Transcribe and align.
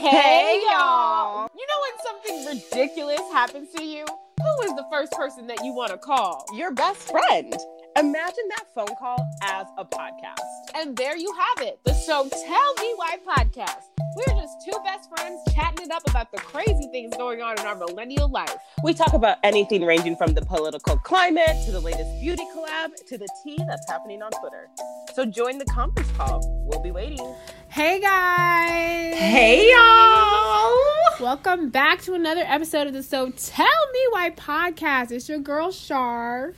Hey, 0.00 0.62
y'all. 0.70 1.50
You 1.54 1.66
know 1.66 1.80
when 1.84 2.46
something 2.46 2.62
ridiculous 2.72 3.20
happens 3.32 3.68
to 3.76 3.84
you? 3.84 4.06
Who 4.06 4.64
is 4.64 4.74
the 4.74 4.86
first 4.90 5.12
person 5.12 5.46
that 5.48 5.62
you 5.62 5.74
want 5.74 5.90
to 5.90 5.98
call? 5.98 6.46
Your 6.54 6.72
best 6.72 7.10
friend. 7.10 7.54
Imagine 7.98 8.48
that 8.48 8.64
phone 8.74 8.96
call 8.98 9.18
as 9.42 9.66
a 9.76 9.84
podcast. 9.84 10.40
And 10.74 10.96
there 10.96 11.18
you 11.18 11.30
have 11.34 11.66
it, 11.66 11.80
the 11.84 11.92
So 11.92 12.26
Tell 12.30 12.74
Me 12.80 12.94
Why 12.96 13.18
podcast. 13.26 13.89
We're 14.16 14.40
just 14.40 14.64
two 14.64 14.76
best 14.84 15.08
friends 15.08 15.40
chatting 15.54 15.86
it 15.86 15.92
up 15.92 16.02
about 16.08 16.32
the 16.32 16.38
crazy 16.38 16.88
things 16.90 17.16
going 17.16 17.42
on 17.42 17.60
in 17.60 17.64
our 17.64 17.76
millennial 17.76 18.28
life. 18.28 18.56
We 18.82 18.92
talk 18.92 19.12
about 19.12 19.36
anything 19.44 19.84
ranging 19.84 20.16
from 20.16 20.34
the 20.34 20.42
political 20.42 20.96
climate 20.96 21.56
to 21.66 21.70
the 21.70 21.78
latest 21.78 22.20
beauty 22.20 22.42
collab 22.52 22.90
to 23.06 23.18
the 23.18 23.28
tea 23.44 23.56
that's 23.68 23.88
happening 23.88 24.20
on 24.20 24.32
Twitter. 24.32 24.68
So 25.14 25.24
join 25.24 25.58
the 25.58 25.64
conference 25.66 26.10
call. 26.16 26.40
We'll 26.68 26.82
be 26.82 26.90
waiting. 26.90 27.34
Hey 27.68 28.00
guys. 28.00 29.16
Hey 29.16 29.70
y'all. 29.70 30.74
Welcome 31.20 31.68
back 31.68 32.02
to 32.02 32.14
another 32.14 32.42
episode 32.44 32.88
of 32.88 32.92
the 32.92 33.04
So 33.04 33.30
Tell 33.30 33.66
Me 33.92 34.00
Why 34.10 34.30
podcast. 34.30 35.12
It's 35.12 35.28
your 35.28 35.38
girl 35.38 35.70
Shar. 35.70 36.54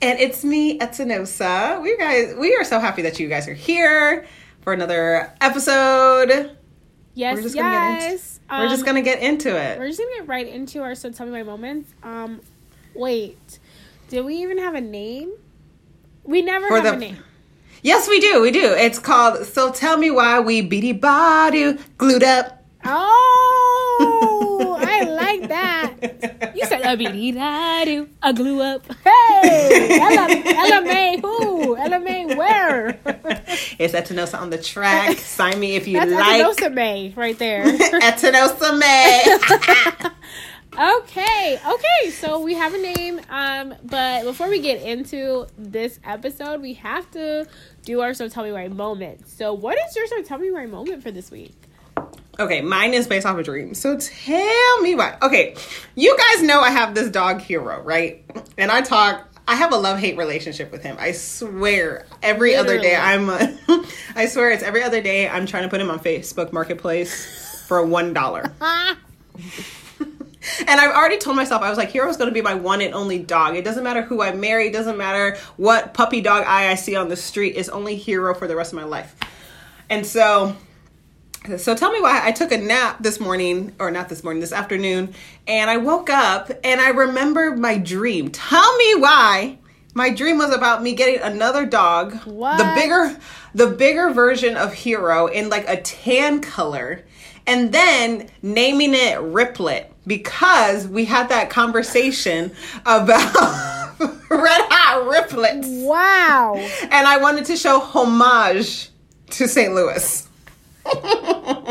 And 0.00 0.20
it's 0.20 0.44
me, 0.44 0.78
Etanosa. 0.78 1.82
We 1.82 1.96
guys 1.96 2.36
we 2.38 2.54
are 2.54 2.64
so 2.64 2.78
happy 2.78 3.02
that 3.02 3.18
you 3.18 3.28
guys 3.28 3.48
are 3.48 3.54
here 3.54 4.24
for 4.60 4.72
another 4.72 5.32
episode. 5.40 6.56
Yes, 7.14 7.36
We're 7.36 7.42
just 7.42 7.54
gonna 7.56 7.70
get 7.70 8.10
yes. 8.10 8.40
We're 8.50 8.68
just 8.68 8.84
gonna 8.84 9.02
get 9.02 9.20
into 9.20 9.48
it. 9.56 9.78
We're 9.78 9.86
just 9.88 9.98
gonna 9.98 10.10
get 10.18 10.28
right 10.28 10.46
into 10.48 10.82
our 10.82 10.94
so 10.94 11.10
tell 11.10 11.26
me 11.26 11.32
my 11.32 11.42
moments. 11.42 11.92
Um, 12.02 12.40
wait, 12.94 13.58
do 14.08 14.24
we 14.24 14.36
even 14.36 14.58
have 14.58 14.74
a 14.74 14.80
name? 14.80 15.32
We 16.24 16.40
never 16.42 16.68
For 16.68 16.76
have 16.76 16.84
the- 16.84 16.92
a 16.92 16.96
name. 16.96 17.18
Yes, 17.82 18.08
we 18.08 18.20
do. 18.20 18.40
We 18.40 18.52
do. 18.52 18.72
It's 18.74 18.98
called 19.00 19.44
So 19.44 19.72
Tell 19.72 19.96
Me 19.96 20.10
Why 20.10 20.38
We 20.38 20.62
Beady 20.62 20.94
Badu 20.98 21.80
Glued 21.98 22.22
Up. 22.22 22.62
Oh, 22.84 23.61
like 25.38 25.48
that. 25.48 26.52
You 26.56 26.66
said 26.66 26.82
a 26.82 26.96
beady 26.96 27.32
do 27.32 28.08
a 28.22 28.32
glue 28.32 28.60
up. 28.60 28.84
Hey, 29.02 29.98
Ella, 30.00 30.42
Ella 30.46 30.82
May, 30.82 31.18
who? 31.20 31.76
Ella 31.76 32.00
May, 32.00 32.34
where? 32.34 32.98
It's 33.78 33.94
Etanosa 33.94 34.40
on 34.40 34.50
the 34.50 34.58
track. 34.58 35.18
Sign 35.18 35.58
me 35.58 35.76
if 35.76 35.86
you 35.86 35.98
That's 35.98 36.12
like. 36.12 36.42
Etanosa 36.42 36.72
May 36.72 37.12
right 37.16 37.38
there. 37.38 37.64
Etanosa 37.78 38.78
May. 38.78 39.38
okay, 40.98 41.58
okay. 41.66 42.10
So 42.10 42.40
we 42.40 42.54
have 42.54 42.74
a 42.74 42.78
name. 42.78 43.20
Um, 43.28 43.74
but 43.84 44.24
before 44.24 44.48
we 44.48 44.60
get 44.60 44.82
into 44.82 45.46
this 45.58 45.98
episode, 46.04 46.60
we 46.60 46.74
have 46.74 47.10
to 47.12 47.46
do 47.84 48.00
our 48.00 48.14
so 48.14 48.28
tell 48.28 48.44
me 48.44 48.52
why 48.52 48.68
moment. 48.68 49.28
So 49.28 49.52
what 49.54 49.76
is 49.78 49.96
your 49.96 50.06
so 50.06 50.22
tell 50.22 50.38
me 50.38 50.50
why 50.50 50.66
moment 50.66 51.02
for 51.02 51.10
this 51.10 51.30
week? 51.30 51.61
Okay, 52.38 52.62
mine 52.62 52.94
is 52.94 53.06
based 53.06 53.26
off 53.26 53.36
a 53.36 53.42
dream. 53.42 53.74
So 53.74 53.98
tell 53.98 54.80
me 54.80 54.94
why. 54.94 55.16
Okay, 55.22 55.54
you 55.94 56.16
guys 56.16 56.42
know 56.42 56.60
I 56.60 56.70
have 56.70 56.94
this 56.94 57.10
dog 57.10 57.40
hero, 57.40 57.80
right? 57.82 58.24
And 58.56 58.70
I 58.70 58.80
talk. 58.80 59.28
I 59.46 59.56
have 59.56 59.72
a 59.72 59.76
love 59.76 59.98
hate 59.98 60.16
relationship 60.16 60.70
with 60.70 60.82
him. 60.82 60.96
I 61.00 61.12
swear, 61.12 62.06
every 62.22 62.54
other 62.54 62.78
day 62.78 62.96
I'm. 62.96 63.28
Uh, 63.28 63.48
I 64.16 64.26
swear 64.26 64.50
it's 64.50 64.62
every 64.62 64.82
other 64.82 65.02
day 65.02 65.28
I'm 65.28 65.46
trying 65.46 65.64
to 65.64 65.68
put 65.68 65.80
him 65.80 65.90
on 65.90 65.98
Facebook 65.98 66.52
Marketplace 66.52 67.64
for 67.66 67.84
one 67.84 68.12
dollar. 68.12 68.52
And 70.66 70.80
I've 70.80 70.94
already 70.94 71.18
told 71.18 71.36
myself 71.36 71.62
I 71.62 71.68
was 71.68 71.78
like, 71.78 71.90
Hero's 71.90 72.16
going 72.16 72.28
to 72.28 72.34
be 72.34 72.42
my 72.42 72.54
one 72.54 72.80
and 72.80 72.94
only 72.94 73.18
dog. 73.18 73.56
It 73.56 73.64
doesn't 73.64 73.84
matter 73.84 74.02
who 74.02 74.22
I 74.22 74.32
marry. 74.32 74.68
It 74.68 74.72
doesn't 74.72 74.96
matter 74.98 75.38
what 75.56 75.94
puppy 75.94 76.20
dog 76.20 76.44
eye 76.46 76.68
I 76.68 76.74
see 76.74 76.96
on 76.96 77.08
the 77.08 77.16
street. 77.16 77.54
It's 77.56 77.68
only 77.68 77.96
Hero 77.96 78.34
for 78.34 78.48
the 78.48 78.56
rest 78.56 78.72
of 78.72 78.76
my 78.78 78.84
life. 78.84 79.14
And 79.88 80.04
so, 80.04 80.56
so 81.58 81.74
tell 81.74 81.90
me 81.92 82.00
why 82.00 82.20
I 82.24 82.32
took 82.32 82.52
a 82.52 82.58
nap 82.58 82.98
this 83.02 83.18
morning, 83.18 83.74
or 83.78 83.90
not 83.90 84.08
this 84.08 84.22
morning, 84.22 84.40
this 84.40 84.52
afternoon, 84.52 85.14
and 85.46 85.70
I 85.70 85.76
woke 85.78 86.08
up 86.10 86.50
and 86.62 86.80
I 86.80 86.90
remembered 86.90 87.58
my 87.58 87.78
dream. 87.78 88.30
Tell 88.30 88.76
me 88.76 88.94
why. 88.96 89.58
My 89.94 90.08
dream 90.10 90.38
was 90.38 90.54
about 90.54 90.82
me 90.82 90.94
getting 90.94 91.20
another 91.20 91.66
dog, 91.66 92.14
What? 92.24 92.56
the 92.56 92.72
bigger, 92.74 93.18
the 93.54 93.66
bigger 93.76 94.10
version 94.10 94.56
of 94.56 94.72
Hero 94.72 95.26
in 95.26 95.50
like 95.50 95.68
a 95.68 95.82
tan 95.82 96.40
color, 96.40 97.04
and 97.46 97.72
then 97.72 98.30
naming 98.40 98.94
it 98.94 99.18
Riplet 99.18 99.88
because 100.06 100.86
we 100.88 101.04
had 101.04 101.28
that 101.28 101.50
conversation 101.50 102.52
about 102.86 103.34
Red 104.30 104.62
Hot 104.70 105.04
Riplets, 105.28 105.84
wow. 105.84 106.54
and 106.56 107.06
I 107.06 107.18
wanted 107.18 107.44
to 107.46 107.56
show 107.56 107.78
homage 107.78 108.88
to 109.30 109.46
St. 109.46 109.74
Louis. 109.74 110.26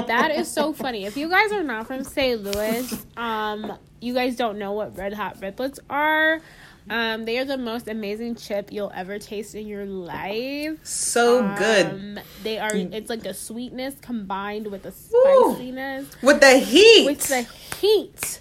That 0.07 0.31
is 0.31 0.49
so 0.49 0.73
funny. 0.73 1.05
If 1.05 1.15
you 1.17 1.29
guys 1.29 1.51
are 1.51 1.63
not 1.63 1.87
from 1.87 2.03
St. 2.03 2.41
Louis, 2.43 3.05
um, 3.17 3.77
you 3.99 4.13
guys 4.13 4.35
don't 4.35 4.57
know 4.57 4.71
what 4.73 4.97
red 4.97 5.13
hot 5.13 5.39
riplets 5.41 5.79
are. 5.89 6.39
Um, 6.89 7.25
they 7.25 7.37
are 7.37 7.45
the 7.45 7.57
most 7.57 7.87
amazing 7.87 8.35
chip 8.35 8.71
you'll 8.71 8.91
ever 8.95 9.19
taste 9.19 9.53
in 9.53 9.67
your 9.67 9.85
life. 9.85 10.79
So 10.83 11.41
good 11.57 11.85
Um, 11.85 12.19
they 12.43 12.57
are. 12.57 12.71
It's 12.73 13.09
like 13.09 13.21
the 13.21 13.33
sweetness 13.35 13.95
combined 14.01 14.67
with 14.67 14.81
the 14.83 14.89
Ooh. 14.89 15.53
spiciness, 15.53 16.07
with 16.23 16.39
the 16.41 16.57
heat. 16.57 17.05
with 17.05 17.27
the 17.27 17.43
heat, 17.79 18.39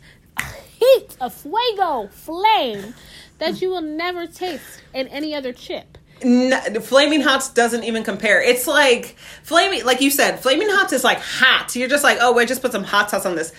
heat, 0.79 1.17
a 1.21 1.29
fuego 1.29 2.09
flame 2.13 2.95
that 3.39 3.61
you 3.61 3.69
will 3.69 3.83
never 3.83 4.27
taste 4.27 4.83
in 4.95 5.07
any 5.09 5.35
other 5.35 5.53
chip. 5.53 5.99
N- 6.23 6.81
Flaming 6.83 7.21
Hots 7.21 7.51
doesn't 7.51 7.85
even 7.85 8.03
compare. 8.05 8.41
It's 8.43 8.67
like 8.67 9.17
flaming, 9.43 9.85
like 9.85 10.01
you 10.01 10.11
said, 10.11 10.41
Flaming 10.41 10.69
Hots 10.71 10.93
is 10.93 11.05
like 11.05 11.19
hot. 11.21 11.75
You're 11.77 11.89
just 11.89 12.05
like, 12.05 12.19
oh, 12.21 12.33
wait, 12.33 12.49
just 12.49 12.63
put 12.63 12.73
some 12.73 12.85
hot 12.85 13.11
sauce 13.11 13.25
on 13.27 13.37
this. 13.37 13.53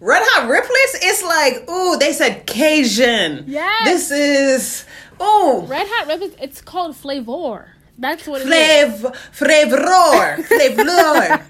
Red 0.00 0.22
Hot 0.24 0.48
Riplets, 0.50 0.98
it's 1.00 1.22
like, 1.22 1.70
ooh, 1.70 1.96
they 1.98 2.12
said 2.12 2.44
Cajun. 2.46 3.44
Yes. 3.46 3.84
This 3.84 4.10
is, 4.10 4.84
ooh, 5.22 5.60
Red 5.60 5.86
hot 5.88 6.08
riplets. 6.08 6.34
It's 6.40 6.60
called 6.60 6.96
flavor. 6.96 7.68
That's 7.98 8.26
what 8.26 8.40
it 8.42 8.48
is. 8.48 9.00
flav, 9.02 9.14
flavor, 9.16 10.42
flavor. 10.48 11.46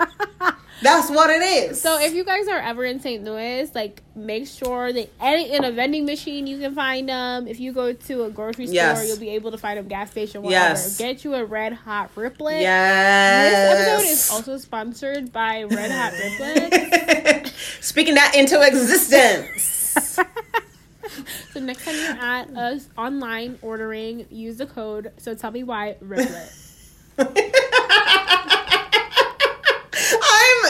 That's 0.82 1.10
what 1.10 1.30
it 1.30 1.42
is. 1.42 1.80
So 1.80 2.00
if 2.00 2.12
you 2.14 2.24
guys 2.24 2.48
are 2.48 2.58
ever 2.58 2.84
in 2.84 2.98
St. 3.00 3.22
Louis, 3.24 3.70
like 3.74 4.02
make 4.16 4.46
sure 4.48 4.92
that 4.92 5.10
any 5.20 5.52
in 5.52 5.64
a 5.64 5.70
vending 5.72 6.04
machine 6.06 6.46
you 6.46 6.58
can 6.58 6.74
find 6.74 7.08
them. 7.08 7.46
If 7.46 7.60
you 7.60 7.72
go 7.72 7.92
to 7.92 8.24
a 8.24 8.30
grocery 8.30 8.66
store, 8.66 8.74
Yes. 8.74 9.06
you'll 9.06 9.18
be 9.18 9.30
able 9.30 9.50
to 9.52 9.58
find 9.58 9.78
them. 9.78 9.86
Gas 9.88 10.10
station, 10.10 10.42
whatever. 10.42 10.64
Yes. 10.70 10.98
Get 10.98 11.24
you 11.24 11.34
a 11.34 11.44
Red 11.44 11.72
Hot 11.72 12.10
Riplet. 12.16 12.60
yes. 12.60 13.52
This 13.52 13.88
episode 13.98 14.10
is 14.12 14.30
also 14.30 14.58
sponsored 14.58 15.32
by 15.32 15.62
Red 15.70 15.90
Hot 15.90 16.12
Riplet. 16.14 17.48
Speaking 17.80 18.14
that 18.14 18.34
into 18.34 18.60
existence. 18.60 19.98
so 21.52 21.60
next 21.60 21.84
time 21.84 21.94
you're 21.94 22.24
at 22.24 22.48
us 22.56 22.88
online 22.98 23.58
ordering, 23.62 24.26
use 24.30 24.56
the 24.56 24.66
code. 24.66 25.12
So 25.18 25.34
tell 25.34 25.50
me 25.52 25.62
why 25.62 25.96
Riplet. 26.02 26.58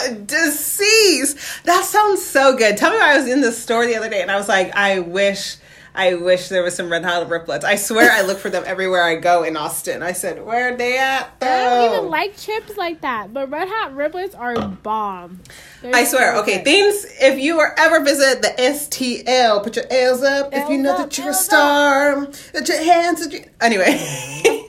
I'm 0.03 0.25
deceased. 0.25 1.37
That 1.65 1.85
sounds 1.85 2.23
so 2.25 2.55
good. 2.57 2.77
Tell 2.77 2.91
me 2.91 2.97
why 2.97 3.13
I 3.13 3.17
was 3.17 3.27
in 3.27 3.41
the 3.41 3.51
store 3.51 3.85
the 3.85 3.95
other 3.95 4.09
day 4.09 4.21
and 4.21 4.31
I 4.31 4.35
was 4.37 4.49
like, 4.49 4.75
I 4.75 4.99
wish, 4.99 5.57
I 5.95 6.15
wish 6.15 6.49
there 6.49 6.63
was 6.63 6.75
some 6.75 6.91
red 6.91 7.05
hot 7.05 7.27
riplets. 7.29 7.63
I 7.63 7.75
swear 7.75 8.11
I 8.11 8.21
look 8.21 8.39
for 8.39 8.49
them 8.49 8.63
everywhere 8.65 9.03
I 9.03 9.15
go 9.15 9.43
in 9.43 9.55
Austin. 9.55 10.01
I 10.01 10.13
said, 10.13 10.43
where 10.43 10.73
are 10.73 10.77
they 10.77 10.97
at? 10.97 11.31
I 11.41 11.45
don't 11.45 11.93
even 11.97 12.09
like 12.09 12.35
chips 12.35 12.77
like 12.77 13.01
that, 13.01 13.33
but 13.33 13.49
Red 13.49 13.67
Hot 13.69 13.93
Riplets 13.93 14.37
are 14.37 14.67
bomb. 14.67 15.41
They're 15.81 15.95
I 15.95 16.03
swear. 16.03 16.35
Okay, 16.37 16.57
good. 16.57 16.65
things. 16.65 17.05
If 17.21 17.39
you 17.39 17.59
are 17.59 17.75
ever 17.77 18.03
visit 18.03 18.41
the 18.41 18.49
STL, 18.57 19.63
put 19.63 19.75
your 19.75 19.85
L's 19.89 20.23
up. 20.23 20.49
if 20.53 20.69
you 20.69 20.77
know 20.79 20.93
up, 20.93 20.97
that 20.97 21.17
you're 21.17 21.27
a 21.27 21.29
L's 21.29 21.45
star, 21.45 22.25
put 22.25 22.67
your 22.67 22.83
hands. 22.83 23.31
Your... 23.31 23.43
Anyway, 23.61 23.85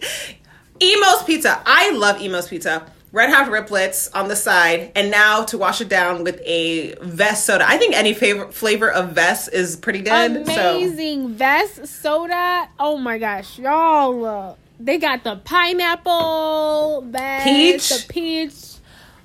Imo's 0.80 1.22
Pizza. 1.24 1.62
I 1.64 1.90
love 1.92 2.20
Imo's 2.20 2.48
Pizza. 2.48 2.86
Red 3.14 3.30
Hot 3.30 3.46
Riplets 3.48 4.10
on 4.12 4.26
the 4.26 4.34
side, 4.34 4.90
and 4.96 5.08
now 5.08 5.44
to 5.44 5.56
wash 5.56 5.80
it 5.80 5.88
down 5.88 6.24
with 6.24 6.40
a 6.44 6.94
Vess 6.96 7.36
soda. 7.36 7.64
I 7.66 7.78
think 7.78 7.94
any 7.96 8.12
favor- 8.12 8.50
flavor 8.50 8.90
of 8.90 9.10
Vess 9.14 9.48
is 9.52 9.76
pretty 9.76 10.00
good. 10.00 10.44
So 10.48 10.76
Amazing 10.78 11.36
Vess 11.36 11.86
soda. 11.86 12.68
Oh 12.80 12.98
my 12.98 13.18
gosh, 13.18 13.56
y'all. 13.58 14.24
uh, 14.26 14.54
They 14.80 14.98
got 14.98 15.22
the 15.22 15.36
pineapple, 15.36 17.04
Vess, 17.08 17.44
Peach. 17.44 17.88
the 17.88 18.04
peach. 18.12 18.54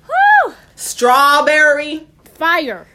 Whew, 0.06 0.54
strawberry. 0.76 2.06
fire, 2.34 2.86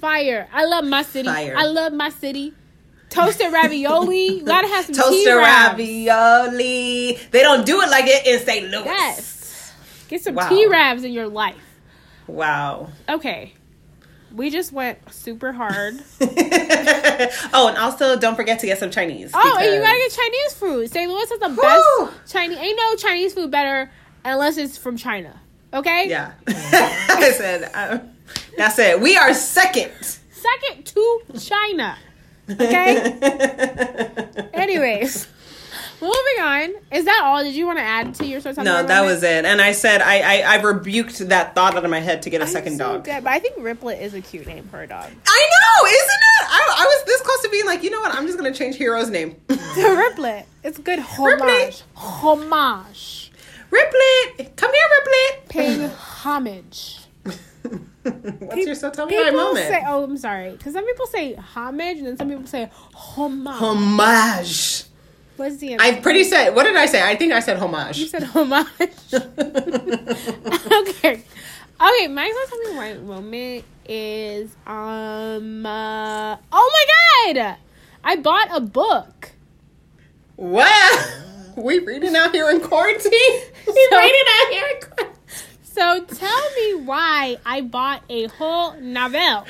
fire. 0.00 0.48
I 0.52 0.64
love 0.64 0.84
my 0.84 1.02
city. 1.02 1.28
Fire. 1.28 1.54
I 1.58 1.66
love 1.66 1.92
my 1.92 2.10
city. 2.10 2.54
Toasted 3.10 3.52
ravioli. 3.52 4.26
You 4.38 4.42
gotta 4.44 4.68
have 4.68 4.84
some 4.86 4.94
Toaster 4.94 5.10
T-Ravs. 5.40 5.42
ravioli. 5.78 7.18
They 7.32 7.42
don't 7.42 7.66
do 7.66 7.80
it 7.82 7.90
like 7.90 8.04
it 8.06 8.26
in 8.26 8.38
St. 8.46 8.70
Louis. 8.70 8.84
Yes. 8.86 9.35
Get 10.08 10.22
some 10.22 10.34
Wow. 10.34 10.48
T-Ravs 10.48 11.04
in 11.04 11.12
your 11.12 11.28
life. 11.28 11.56
Wow. 12.26 12.90
Okay. 13.08 13.54
We 14.34 14.50
just 14.50 14.72
went 14.72 14.98
super 15.12 15.52
hard. 15.52 15.94
oh, 16.20 17.66
and 17.68 17.78
also 17.78 18.18
don't 18.18 18.36
forget 18.36 18.58
to 18.60 18.66
get 18.66 18.78
some 18.78 18.90
Chinese. 18.90 19.30
Oh, 19.32 19.56
and 19.60 19.74
you 19.74 19.80
gotta 19.80 19.96
get 19.98 20.10
Chinese 20.12 20.52
food. 20.54 20.90
St. 20.90 21.10
Louis 21.10 21.28
has 21.30 21.38
the 21.40 21.48
Whew. 21.48 22.10
best 22.10 22.32
Chinese. 22.32 22.58
Ain't 22.58 22.76
no 22.78 22.96
Chinese 22.96 23.32
food 23.34 23.50
better 23.50 23.90
unless 24.24 24.56
it's 24.58 24.76
from 24.76 24.96
China. 24.96 25.40
Okay. 25.72 26.08
Yeah. 26.08 26.32
I 26.48 27.32
said, 27.34 27.70
um, 27.74 28.10
That's 28.56 28.78
it. 28.78 29.00
We 29.00 29.16
are 29.16 29.32
second. 29.32 29.92
Second 30.30 30.84
to 30.86 31.20
China. 31.40 31.96
Okay. 32.50 33.18
Anyways, 34.54 35.26
moving 36.00 36.40
on. 36.40 36.74
Is 36.92 37.04
that 37.04 37.20
all? 37.24 37.42
Did 37.42 37.54
you 37.54 37.66
want 37.66 37.78
to 37.78 37.82
add 37.84 38.14
to 38.16 38.26
your 38.26 38.40
source? 38.40 38.56
no, 38.56 38.84
that 38.86 39.02
was 39.04 39.22
it. 39.22 39.44
And 39.44 39.60
I 39.60 39.72
said 39.72 40.00
I, 40.02 40.20
I 40.20 40.54
I 40.56 40.60
rebuked 40.62 41.18
that 41.28 41.54
thought 41.54 41.76
out 41.76 41.84
of 41.84 41.90
my 41.90 42.00
head 42.00 42.22
to 42.22 42.30
get 42.30 42.40
a 42.42 42.46
second 42.46 42.78
dog. 42.78 43.04
but 43.04 43.26
I 43.26 43.38
think 43.38 43.56
Riplet 43.56 44.00
is 44.00 44.14
a 44.14 44.20
cute 44.20 44.46
name 44.46 44.66
for 44.68 44.82
a 44.82 44.86
dog. 44.86 45.10
I 45.26 45.48
know, 45.52 45.86
isn't 45.88 46.00
it? 46.00 46.46
I, 46.48 46.74
I 46.78 46.84
was 46.84 47.04
this 47.06 47.20
close 47.22 47.42
to 47.42 47.48
being 47.50 47.66
like, 47.66 47.82
you 47.82 47.90
know 47.90 48.00
what? 48.00 48.14
I'm 48.14 48.26
just 48.26 48.38
gonna 48.38 48.54
change 48.54 48.76
Hero's 48.76 49.10
name. 49.10 49.36
The 49.76 49.82
Riplet. 49.82 50.44
It's 50.64 50.78
good 50.78 50.98
homage. 51.00 51.82
Homage. 51.94 53.30
Riplet, 53.70 54.56
come 54.56 54.72
here, 54.72 54.88
Riplet. 54.96 55.48
Paying 55.50 55.90
homage. 56.22 56.98
What's 58.02 58.64
your 58.66 58.74
so 58.74 58.90
tell 58.90 59.06
me 59.06 59.22
my 59.22 59.30
moment? 59.32 59.66
say, 59.66 59.82
oh, 59.86 60.04
I'm 60.04 60.16
sorry, 60.16 60.52
because 60.52 60.72
some 60.72 60.86
people 60.86 61.06
say 61.08 61.34
homage 61.34 61.98
and 61.98 62.06
then 62.06 62.16
some 62.16 62.28
people 62.30 62.46
say 62.46 62.70
homage. 62.94 63.56
homage. 63.58 64.84
What's 65.36 65.56
the 65.58 65.78
I 65.78 66.00
pretty 66.00 66.24
said. 66.24 66.54
What 66.54 66.64
did 66.64 66.76
I 66.76 66.86
say? 66.86 67.02
I 67.02 67.14
think 67.14 67.32
I 67.32 67.40
said 67.40 67.58
homage. 67.58 67.98
You 67.98 68.06
said 68.06 68.22
homage. 68.24 68.66
okay. 69.12 71.22
Okay, 71.78 72.08
my 72.08 72.26
most 72.26 72.48
something 72.50 72.76
right 72.78 73.02
moment 73.02 73.64
is 73.86 74.50
um 74.66 75.66
uh, 75.66 76.36
oh 76.52 76.70
my 76.72 77.34
god! 77.34 77.56
I 78.02 78.16
bought 78.16 78.48
a 78.50 78.60
book. 78.60 79.32
Wow, 80.38 81.04
we 81.56 81.80
reading 81.80 82.16
out 82.16 82.34
here 82.34 82.50
in 82.50 82.60
quarantine. 82.60 83.12
We 83.66 83.88
So- 83.90 83.98
reading 83.98 84.24
out 84.40 84.52
here 84.52 84.66
in 84.74 84.80
quarantine. 84.80 85.16
So 85.62 86.04
tell 86.04 86.50
me 86.56 86.74
why 86.86 87.36
I 87.44 87.60
bought 87.60 88.02
a 88.08 88.28
whole 88.28 88.72
novel. 88.80 89.44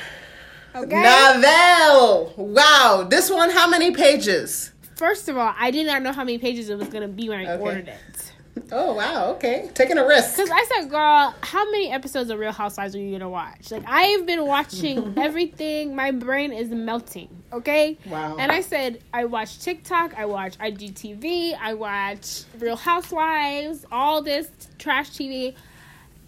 Okay. 0.75 1.01
Novel. 1.01 2.33
Wow, 2.35 3.07
this 3.09 3.31
one. 3.31 3.51
How 3.51 3.69
many 3.69 3.91
pages? 3.91 4.73
First 4.97 5.29
of 5.29 5.37
all, 5.37 5.53
I 5.57 5.71
did 5.71 5.85
not 5.85 6.01
know 6.01 6.11
how 6.11 6.23
many 6.23 6.37
pages 6.39 6.69
it 6.69 6.77
was 6.77 6.87
gonna 6.89 7.07
be 7.07 7.29
when 7.29 7.39
I 7.39 7.53
Okay. 7.53 7.63
ordered 7.63 7.87
it. 7.87 8.31
Oh 8.71 8.93
wow. 8.93 9.31
Okay, 9.33 9.69
taking 9.75 9.99
a 9.99 10.05
risk. 10.05 10.35
Cause 10.35 10.49
I 10.51 10.63
said, 10.65 10.89
girl, 10.89 11.33
how 11.41 11.69
many 11.71 11.91
episodes 11.91 12.31
of 12.31 12.39
Real 12.39 12.51
Housewives 12.51 12.95
are 12.95 12.99
you 12.99 13.11
gonna 13.11 13.29
watch? 13.29 13.69
Like 13.71 13.83
I've 13.85 14.25
been 14.25 14.45
watching 14.47 15.13
everything. 15.17 15.95
My 15.95 16.09
brain 16.11 16.51
is 16.51 16.69
melting. 16.69 17.29
Okay. 17.53 17.97
Wow. 18.07 18.37
And 18.39 18.51
I 18.51 18.61
said, 18.61 19.01
I 19.13 19.25
watch 19.25 19.59
TikTok, 19.59 20.15
I 20.17 20.25
watch 20.25 20.57
IGTV, 20.57 21.55
I 21.61 21.75
watch 21.75 22.43
Real 22.57 22.75
Housewives, 22.75 23.85
all 23.91 24.23
this 24.23 24.49
trash 24.79 25.11
TV, 25.11 25.49
and 25.49 25.55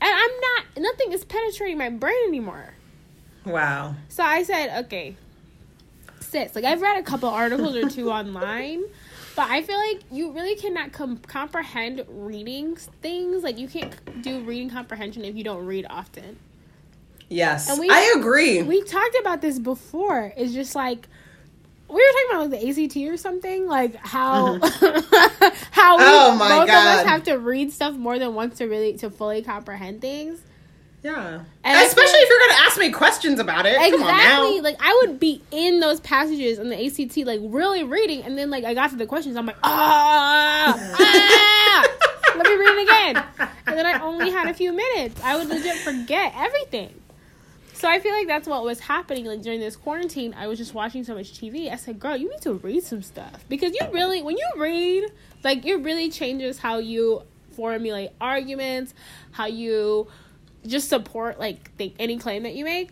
I'm 0.01 0.29
not. 0.41 0.65
Nothing 0.77 1.11
is 1.11 1.25
penetrating 1.25 1.79
my 1.79 1.89
brain 1.89 2.15
anymore. 2.27 2.75
Wow. 3.45 3.95
So 4.09 4.23
I 4.23 4.43
said, 4.43 4.85
okay, 4.85 5.15
Like 6.33 6.65
I've 6.65 6.81
read 6.81 6.97
a 6.97 7.03
couple 7.03 7.29
articles 7.29 7.75
or 7.75 7.89
two 7.89 8.11
online, 8.11 8.83
but 9.35 9.49
I 9.49 9.61
feel 9.61 9.77
like 9.77 10.01
you 10.11 10.31
really 10.31 10.55
cannot 10.55 10.91
com- 10.91 11.17
comprehend 11.17 12.05
reading 12.09 12.75
things. 13.01 13.43
Like 13.43 13.57
you 13.57 13.67
can't 13.67 14.21
do 14.21 14.41
reading 14.41 14.69
comprehension 14.69 15.25
if 15.25 15.35
you 15.35 15.43
don't 15.43 15.65
read 15.65 15.85
often. 15.89 16.37
Yes, 17.29 17.69
And 17.69 17.79
we- 17.79 17.89
I 17.89 18.15
agree. 18.17 18.63
We 18.63 18.83
talked 18.83 19.15
about 19.19 19.41
this 19.41 19.59
before. 19.59 20.33
It's 20.35 20.53
just 20.53 20.75
like 20.75 21.07
we 21.87 21.95
were 21.95 22.01
talking 22.01 22.27
about 22.29 22.51
like 22.51 22.75
the 22.75 22.83
ACT 22.83 23.11
or 23.11 23.17
something, 23.17 23.67
like 23.67 23.95
how 23.95 24.55
uh-huh. 24.55 25.51
how 25.71 25.97
we, 25.97 26.03
Oh 26.05 26.35
my 26.35 26.49
both 26.49 26.69
of 26.69 26.75
us 26.75 27.05
have 27.05 27.23
to 27.23 27.35
read 27.35 27.71
stuff 27.71 27.95
more 27.95 28.19
than 28.19 28.35
once 28.35 28.57
to 28.59 28.65
really 28.65 28.93
to 28.97 29.09
fully 29.09 29.41
comprehend 29.41 30.01
things. 30.01 30.39
Yeah. 31.01 31.43
And 31.63 31.87
Especially 31.87 32.19
if 32.19 32.29
you're 32.29 32.39
gonna 32.47 32.67
ask 32.67 32.77
me 32.77 32.91
questions 32.91 33.39
about 33.39 33.65
it. 33.65 33.75
Come 33.75 34.03
on 34.03 34.09
Exactly. 34.09 34.61
Like 34.61 34.77
I 34.79 35.01
would 35.01 35.19
be 35.19 35.41
in 35.51 35.79
those 35.79 35.99
passages 36.01 36.59
on 36.59 36.69
the 36.69 36.85
ACT, 36.85 37.17
like 37.25 37.39
really 37.43 37.83
reading, 37.83 38.23
and 38.23 38.37
then 38.37 38.49
like 38.49 38.65
I 38.65 38.73
got 38.73 38.89
to 38.91 38.95
the 38.97 39.05
questions, 39.05 39.37
I'm 39.37 39.45
like, 39.45 39.57
ah, 39.63 40.75
ah, 40.99 41.97
let 42.35 42.45
me 42.45 42.55
read 42.55 42.77
it 42.77 42.83
again, 42.83 43.23
and 43.67 43.77
then 43.77 43.85
I 43.85 43.99
only 44.01 44.29
had 44.29 44.47
a 44.47 44.53
few 44.53 44.73
minutes. 44.73 45.21
I 45.23 45.37
would 45.37 45.47
legit 45.47 45.77
forget 45.77 46.33
everything. 46.35 46.93
So 47.73 47.87
I 47.87 48.01
feel 48.01 48.11
like 48.11 48.27
that's 48.27 48.45
what 48.45 48.65
was 48.65 48.81
happening. 48.81 49.25
Like 49.25 49.41
during 49.41 49.61
this 49.61 49.77
quarantine, 49.77 50.35
I 50.37 50.47
was 50.47 50.57
just 50.57 50.73
watching 50.73 51.05
so 51.05 51.15
much 51.15 51.31
TV. 51.31 51.71
I 51.71 51.77
said, 51.77 51.97
"Girl, 51.97 52.17
you 52.17 52.29
need 52.29 52.41
to 52.41 52.55
read 52.55 52.83
some 52.83 53.01
stuff 53.01 53.45
because 53.47 53.71
you 53.71 53.87
really, 53.93 54.21
when 54.21 54.35
you 54.37 54.49
read, 54.57 55.05
like 55.45 55.65
it 55.65 55.75
really 55.75 56.09
changes 56.09 56.59
how 56.59 56.79
you 56.79 57.23
formulate 57.51 58.09
arguments, 58.19 58.93
how 59.31 59.45
you 59.45 60.07
just 60.65 60.89
support 60.89 61.39
like 61.39 61.75
the, 61.77 61.93
any 61.99 62.17
claim 62.17 62.43
that 62.43 62.55
you 62.55 62.65
make." 62.65 62.91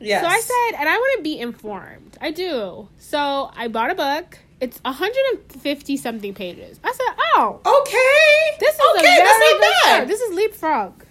Yes. 0.00 0.22
So 0.22 0.28
I 0.28 0.40
said, 0.40 0.80
and 0.80 0.88
I 0.88 0.96
want 0.96 1.18
to 1.18 1.22
be 1.22 1.38
informed. 1.38 2.18
I 2.20 2.30
do. 2.30 2.88
So 2.98 3.50
I 3.56 3.68
bought 3.68 3.90
a 3.90 3.94
book. 3.94 4.38
It's 4.60 4.78
150 4.84 5.96
something 5.96 6.32
pages. 6.32 6.78
I 6.82 6.92
said, 6.92 7.24
oh, 7.36 7.60
Okay. 7.66 8.56
this 8.60 8.74
is 8.74 8.80
okay. 8.96 9.16
that's 9.18 9.38
not 9.38 9.60
bad. 9.60 9.80
start. 9.82 10.08
This 10.08 10.20
is 10.20 10.34
leapfrog. 10.34 11.04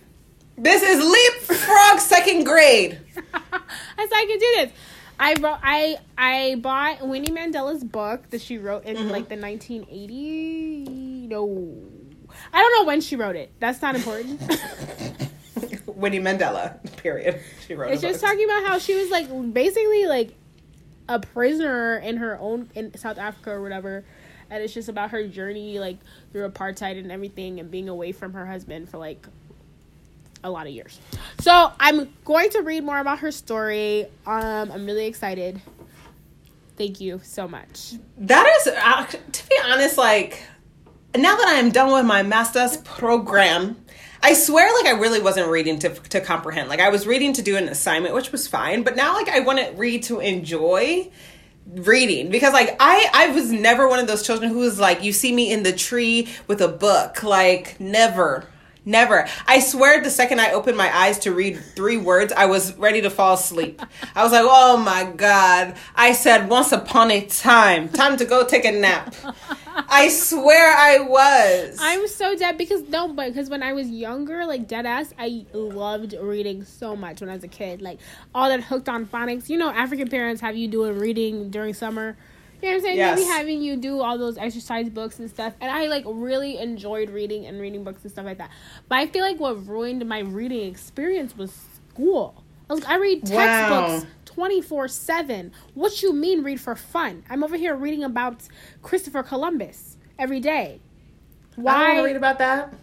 This 0.57 0.81
is 0.81 1.03
leapfrog 1.03 1.99
second 1.99 2.45
grade. 2.45 2.99
I 3.33 3.61
said 3.97 4.13
I 4.13 4.25
can 4.27 4.39
do 4.39 4.53
this. 4.55 4.71
I 5.19 5.33
wrote. 5.39 5.59
I 5.61 5.97
I 6.17 6.55
bought 6.55 7.07
Winnie 7.07 7.31
Mandela's 7.31 7.83
book 7.83 8.29
that 8.31 8.41
she 8.41 8.57
wrote 8.57 8.85
in 8.85 8.95
mm-hmm. 8.95 9.09
like 9.09 9.29
the 9.29 9.37
1980. 9.37 11.27
No, 11.27 11.77
I 12.51 12.61
don't 12.61 12.79
know 12.79 12.85
when 12.85 13.01
she 13.01 13.15
wrote 13.15 13.35
it. 13.35 13.51
That's 13.59 13.81
not 13.81 13.95
important. 13.95 14.41
Winnie 16.03 16.19
Mandela. 16.19 16.77
Period. 16.97 17.39
She 17.65 17.75
wrote. 17.75 17.91
it's 17.91 18.01
just 18.01 18.19
book. 18.21 18.29
talking 18.29 18.43
about 18.43 18.65
how 18.65 18.77
she 18.77 18.93
was 18.93 19.09
like 19.09 19.27
basically 19.53 20.05
like 20.05 20.35
a 21.07 21.19
prisoner 21.19 21.97
in 21.97 22.17
her 22.17 22.37
own 22.39 22.69
in 22.75 22.95
South 22.97 23.17
Africa 23.17 23.51
or 23.51 23.61
whatever. 23.61 24.03
And 24.49 24.61
it's 24.61 24.73
just 24.73 24.89
about 24.89 25.11
her 25.11 25.25
journey 25.25 25.79
like 25.79 25.97
through 26.33 26.47
apartheid 26.49 26.99
and 26.99 27.09
everything 27.09 27.61
and 27.61 27.71
being 27.71 27.87
away 27.87 28.11
from 28.11 28.33
her 28.33 28.45
husband 28.45 28.89
for 28.89 28.97
like 28.97 29.25
a 30.43 30.51
lot 30.51 30.67
of 30.67 30.73
years. 30.73 30.99
So 31.39 31.71
I'm 31.79 32.13
going 32.25 32.49
to 32.49 32.61
read 32.61 32.83
more 32.83 32.99
about 32.99 33.19
her 33.19 33.31
story. 33.31 34.05
Um 34.27 34.71
I'm 34.71 34.85
really 34.85 35.07
excited. 35.07 35.61
Thank 36.75 36.99
you 36.99 37.21
so 37.23 37.47
much. 37.47 37.93
That 38.17 38.45
is, 38.59 38.67
uh, 38.67 39.05
to 39.05 39.47
be 39.47 39.55
honest, 39.63 39.97
like 39.97 40.43
now 41.15 41.35
that 41.37 41.47
I 41.47 41.53
am 41.53 41.69
done 41.69 41.93
with 41.93 42.05
my 42.05 42.23
master's 42.23 42.77
program, 42.77 43.77
I 44.23 44.33
swear, 44.35 44.73
like 44.73 44.85
I 44.85 44.97
really 44.97 45.19
wasn't 45.19 45.49
reading 45.49 45.79
to 45.79 45.89
to 45.89 46.21
comprehend. 46.21 46.69
Like 46.69 46.79
I 46.79 46.89
was 46.89 47.05
reading 47.05 47.33
to 47.33 47.41
do 47.41 47.57
an 47.57 47.67
assignment, 47.67 48.15
which 48.15 48.31
was 48.31 48.47
fine, 48.47 48.83
but 48.83 48.95
now 48.95 49.13
like 49.15 49.27
I 49.27 49.41
want 49.41 49.59
to 49.59 49.71
read 49.73 50.03
to 50.03 50.21
enjoy 50.21 51.11
reading 51.65 52.29
because 52.29 52.53
like 52.53 52.75
I 52.79 53.09
I 53.13 53.27
was 53.27 53.51
never 53.51 53.87
one 53.87 53.99
of 53.99 54.07
those 54.07 54.25
children 54.25 54.49
who 54.49 54.59
was 54.59 54.79
like 54.79 55.03
you 55.03 55.11
see 55.11 55.33
me 55.33 55.51
in 55.51 55.63
the 55.63 55.73
tree 55.73 56.29
with 56.47 56.61
a 56.61 56.67
book 56.67 57.21
like 57.23 57.79
never 57.79 58.47
never 58.85 59.27
I 59.47 59.59
swear 59.59 60.01
the 60.01 60.09
second 60.09 60.39
I 60.39 60.51
opened 60.51 60.77
my 60.77 60.95
eyes 60.95 61.19
to 61.19 61.31
read 61.31 61.57
three 61.75 61.97
words 61.97 62.33
I 62.33 62.45
was 62.45 62.75
ready 62.77 63.01
to 63.01 63.09
fall 63.09 63.35
asleep 63.35 63.81
I 64.15 64.23
was 64.23 64.31
like 64.31 64.45
oh 64.45 64.77
my 64.77 65.11
god 65.15 65.75
I 65.95 66.13
said 66.13 66.49
once 66.49 66.71
upon 66.71 67.11
a 67.11 67.25
time 67.25 67.89
time 67.89 68.17
to 68.17 68.25
go 68.25 68.45
take 68.45 68.65
a 68.65 68.71
nap 68.71 69.15
I 69.75 70.09
swear 70.09 70.75
I 70.75 70.99
was 70.99 71.77
I'm 71.79 72.07
so 72.07 72.35
dead 72.35 72.57
because 72.57 72.87
no, 72.89 73.07
but 73.07 73.27
because 73.27 73.49
when 73.49 73.63
I 73.63 73.73
was 73.73 73.89
younger, 73.89 74.45
like 74.45 74.67
dead 74.67 74.85
ass, 74.85 75.13
I 75.17 75.45
loved 75.53 76.13
reading 76.19 76.63
so 76.63 76.95
much 76.95 77.21
when 77.21 77.29
I 77.29 77.33
was 77.33 77.43
a 77.43 77.47
kid. 77.47 77.81
Like 77.81 77.99
all 78.33 78.49
that 78.49 78.63
hooked 78.63 78.89
on 78.89 79.05
phonics. 79.05 79.49
You 79.49 79.57
know, 79.57 79.69
African 79.69 80.09
parents 80.09 80.41
have 80.41 80.55
you 80.55 80.67
doing 80.67 80.97
reading 80.99 81.49
during 81.49 81.73
summer. 81.73 82.15
You 82.63 82.69
know 82.69 82.75
what 82.75 82.77
I'm 82.77 82.81
saying? 82.83 82.97
Yes. 82.97 83.27
having 83.27 83.61
you 83.61 83.75
do 83.75 83.99
all 84.01 84.17
those 84.17 84.37
exercise 84.37 84.89
books 84.89 85.19
and 85.19 85.29
stuff. 85.29 85.53
And 85.59 85.69
I 85.69 85.87
like 85.87 86.05
really 86.07 86.57
enjoyed 86.57 87.09
reading 87.09 87.45
and 87.45 87.59
reading 87.59 87.83
books 87.83 88.03
and 88.03 88.11
stuff 88.11 88.25
like 88.25 88.37
that. 88.37 88.51
But 88.87 88.99
I 88.99 89.07
feel 89.07 89.21
like 89.21 89.39
what 89.39 89.67
ruined 89.67 90.07
my 90.07 90.19
reading 90.19 90.69
experience 90.69 91.35
was 91.35 91.53
school. 91.89 92.43
I, 92.69 92.73
was, 92.73 92.85
I 92.85 92.95
read 92.95 93.25
textbooks 93.25 94.09
24 94.25 94.87
7. 94.87 95.51
What 95.73 96.01
you 96.01 96.13
mean 96.13 96.43
read 96.43 96.61
for 96.61 96.75
fun? 96.75 97.23
I'm 97.29 97.43
over 97.43 97.57
here 97.57 97.75
reading 97.75 98.03
about 98.03 98.47
Christopher 98.81 99.23
Columbus 99.23 99.97
every 100.17 100.39
day. 100.39 100.79
Why? 101.55 101.73
I 101.73 101.77
don't 101.77 101.87
want 101.87 101.97
to 101.97 102.03
read 102.05 102.15
about 102.15 102.37
that 102.39 102.73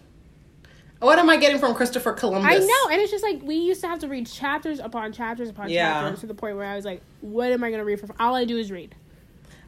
what 1.01 1.17
am 1.17 1.29
I 1.29 1.37
getting 1.37 1.57
from 1.57 1.73
Christopher 1.73 2.13
Columbus 2.13 2.51
I 2.53 2.59
know, 2.59 2.91
and 2.91 3.01
it's 3.01 3.11
just 3.11 3.23
like 3.23 3.41
we 3.41 3.55
used 3.55 3.81
to 3.81 3.87
have 3.87 3.99
to 3.99 4.07
read 4.07 4.27
chapters 4.27 4.79
upon 4.79 5.11
chapters 5.11 5.49
upon 5.49 5.69
Yeah. 5.69 6.01
chapters 6.01 6.19
to 6.21 6.27
the 6.27 6.35
point 6.35 6.57
where 6.57 6.65
I 6.65 6.75
was 6.75 6.85
like, 6.85 7.01
"What 7.21 7.51
am 7.51 7.63
I 7.63 7.71
gonna 7.71 7.83
read 7.83 7.99
for?" 7.99 8.07
All 8.19 8.35
I 8.35 8.45
do 8.45 8.57
is 8.57 8.71
read. 8.71 8.93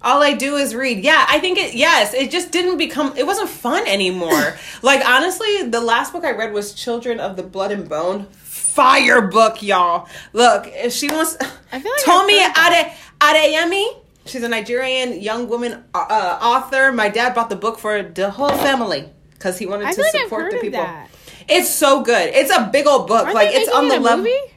All 0.04 0.22
I 0.22 0.34
do 0.34 0.56
is 0.56 0.76
read. 0.76 1.00
Yeah, 1.04 1.26
I 1.28 1.40
think 1.40 1.58
it. 1.58 1.74
Yes, 1.74 2.14
it 2.14 2.30
just 2.30 2.52
didn't 2.52 2.78
become. 2.78 3.16
It 3.18 3.26
wasn't 3.26 3.50
fun 3.50 3.88
anymore. 3.88 4.58
like 4.82 5.06
honestly, 5.06 5.64
the 5.64 5.82
last 5.82 6.14
book 6.14 6.24
I 6.24 6.32
read 6.32 6.54
was 6.54 6.74
Children 6.74 7.20
of 7.20 7.36
the 7.36 7.44
Blood 7.44 7.72
and 7.72 7.88
Bone. 7.88 8.28
Fire 8.34 9.22
book, 9.22 9.62
y'all. 9.62 10.08
Look, 10.34 10.68
if 10.68 10.94
she 10.94 11.10
wants, 11.10 11.38
I 11.72 11.80
feel 11.80 11.92
like 11.92 12.04
Tomi 12.04 12.40
Ade 12.40 12.92
Adeyemi. 13.20 14.00
She's 14.26 14.44
a 14.44 14.50
Nigerian 14.50 15.22
young 15.22 15.50
woman 15.50 15.84
uh, 15.94 16.06
uh, 16.10 16.40
author. 16.42 16.92
My 16.92 17.10
dad 17.10 17.36
bought 17.36 17.50
the 17.50 17.58
book 17.58 17.78
for 17.78 18.02
the 18.02 18.32
whole 18.32 18.50
family 18.50 19.10
because 19.34 19.58
he 19.58 19.66
wanted 19.66 19.94
to 19.94 20.02
like 20.02 20.12
support 20.12 20.52
the 20.52 20.60
people. 20.60 20.82
that. 20.82 21.10
It's 21.50 21.70
so 21.70 22.04
good. 22.04 22.34
It's 22.34 22.52
a 22.52 22.70
big 22.72 22.88
old 22.88 23.08
book. 23.08 23.24
Aren't 23.24 23.36
like 23.36 23.50
it's 23.52 23.70
on 23.70 23.90
the 23.90 24.00
level. 24.00 24.24
movie? 24.24 24.53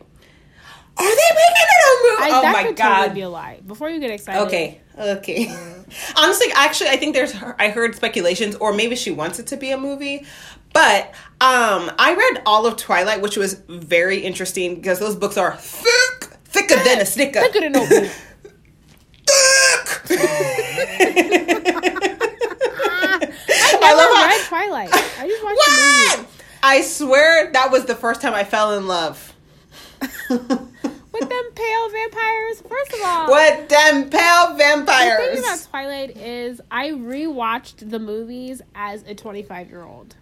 Are 0.99 1.05
they 1.05 1.11
making 1.11 1.67
it 1.67 1.83
a 1.85 2.03
movie? 2.03 2.23
I, 2.33 2.39
oh 2.39 2.43
that 2.43 2.53
my 2.53 2.65
could 2.65 2.77
god. 2.77 2.97
totally 2.97 3.15
be 3.15 3.21
a 3.23 3.29
lie. 3.29 3.61
Before 3.67 3.91
you 3.91 4.01
get 4.01 4.11
excited. 4.11 4.41
Okay. 4.47 4.81
Okay. 4.99 5.47
Honestly, 6.17 6.47
actually, 6.55 6.89
I 6.91 6.97
think 6.97 7.15
there's. 7.15 7.35
I 7.59 7.69
heard 7.69 7.95
speculations, 7.95 8.55
or 8.57 8.73
maybe 8.73 8.97
she 8.97 9.11
wants 9.11 9.39
it 9.39 9.47
to 9.49 9.57
be 9.57 9.71
a 9.73 9.77
movie. 9.79 10.25
But 10.73 11.07
um, 11.41 11.91
I 11.99 12.15
read 12.17 12.43
all 12.47 12.67
of 12.67 12.77
Twilight, 12.77 13.21
which 13.23 13.37
was 13.37 13.55
very 13.69 14.19
interesting 14.19 14.75
because 14.77 14.99
those 14.99 15.15
books 15.17 15.37
are 15.37 15.57
thick, 15.57 16.25
thicker 16.45 16.77
than 16.83 17.01
a 17.01 17.07
snicker. 17.07 17.41
Look 17.41 17.57
at 17.57 17.63
an 17.65 17.77
open. 17.77 18.11
I 22.49 23.79
I 23.83 23.95
love 23.95 24.09
never 24.11 24.15
how- 24.15 24.27
read 24.29 24.45
Twilight. 24.47 24.89
I 24.93 25.29
just 25.29 25.45
watched 25.45 25.57
the 25.67 26.17
What? 26.23 26.27
I 26.63 26.81
swear 26.83 27.53
that 27.53 27.71
was 27.71 27.85
the 27.85 27.95
first 27.95 28.21
time 28.21 28.35
I 28.35 28.45
fell 28.45 28.77
in 28.77 28.87
love. 28.89 29.35
With 31.21 31.29
them 31.29 31.45
pale 31.55 31.89
vampires. 31.91 32.63
First 32.69 32.93
of 32.95 33.01
all, 33.05 33.29
What 33.31 33.69
them 33.69 34.11
pale 34.11 34.57
vampires. 34.57 35.37
the 35.37 35.41
thing 35.43 35.45
about 35.45 35.67
Twilight 35.71 36.17
is 36.17 36.61
I 36.71 36.91
rewatched 36.91 37.91
the 37.91 37.99
movies 37.99 38.63
as 38.75 39.03
a 39.07 39.15
25 39.15 39.69
year 39.71 39.83
old. 39.83 40.17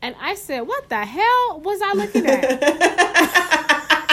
And 0.00 0.14
I 0.20 0.34
said, 0.36 0.60
what 0.62 0.88
the 0.88 1.04
hell 1.04 1.60
was 1.60 1.80
I 1.82 1.92
looking 1.94 2.26
at? 2.26 2.44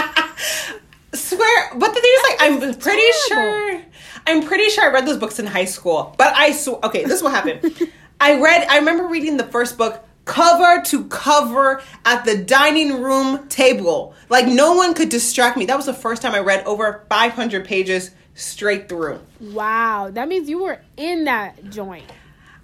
swear, 1.13 1.69
but 1.75 1.93
the 1.93 2.01
thing 2.01 2.11
is, 2.13 2.23
like, 2.29 2.41
I'm 2.41 2.59
pretty 2.79 3.07
terrible. 3.29 3.77
sure, 3.77 3.81
I'm 4.27 4.43
pretty 4.45 4.69
sure 4.69 4.85
I 4.85 4.91
read 4.91 5.05
those 5.05 5.17
books 5.17 5.39
in 5.39 5.45
high 5.45 5.65
school. 5.65 6.13
But 6.17 6.33
I 6.35 6.51
swear, 6.51 6.79
okay, 6.83 7.03
this 7.03 7.13
is 7.13 7.23
what 7.23 7.31
happened. 7.33 7.89
I 8.19 8.39
read, 8.41 8.67
I 8.69 8.77
remember 8.77 9.07
reading 9.07 9.37
the 9.37 9.45
first 9.45 9.77
book 9.77 10.03
cover 10.25 10.81
to 10.83 11.05
cover 11.05 11.81
at 12.05 12.25
the 12.25 12.37
dining 12.37 13.01
room 13.01 13.47
table. 13.47 14.13
Like, 14.29 14.47
no 14.47 14.73
one 14.73 14.93
could 14.93 15.09
distract 15.09 15.57
me. 15.57 15.65
That 15.65 15.77
was 15.77 15.85
the 15.85 15.93
first 15.93 16.21
time 16.21 16.33
I 16.33 16.39
read 16.39 16.63
over 16.65 17.05
500 17.09 17.65
pages 17.65 18.11
straight 18.35 18.87
through. 18.87 19.19
wow. 19.39 20.09
That 20.11 20.27
means 20.27 20.49
you 20.49 20.63
were 20.63 20.79
in 20.97 21.25
that 21.25 21.69
joint. 21.69 22.05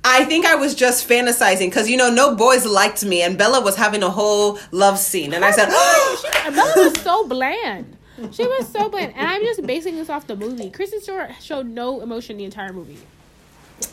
I 0.04 0.24
think 0.24 0.46
I 0.46 0.56
was 0.56 0.74
just 0.74 1.08
fantasizing 1.10 1.68
because 1.68 1.90
you 1.90 1.98
know 1.98 2.10
no 2.10 2.34
boys 2.36 2.66
liked 2.66 3.04
me 3.04 3.22
and 3.22 3.38
Bella 3.38 3.60
was 3.62 3.76
having 3.76 4.04
a 4.04 4.10
whole 4.10 4.58
love 4.72 4.98
scene 4.98 5.34
and 5.34 5.44
I 5.44 5.52
said, 5.52 5.68
Bella 6.56 6.74
was 6.78 7.02
so 7.02 7.28
bland. 7.28 7.98
She 8.32 8.48
was 8.48 8.68
so 8.70 8.88
bland. 8.90 9.14
And 9.16 9.28
I'm 9.28 9.42
just 9.44 9.66
basing 9.68 9.98
this 9.98 10.10
off 10.10 10.26
the 10.26 10.36
movie. 10.38 10.70
Kristen 10.70 11.02
Stewart 11.02 11.32
showed 11.42 11.68
no 11.68 12.00
emotion 12.02 12.38
the 12.38 12.46
entire 12.46 12.72
movie. 12.72 12.98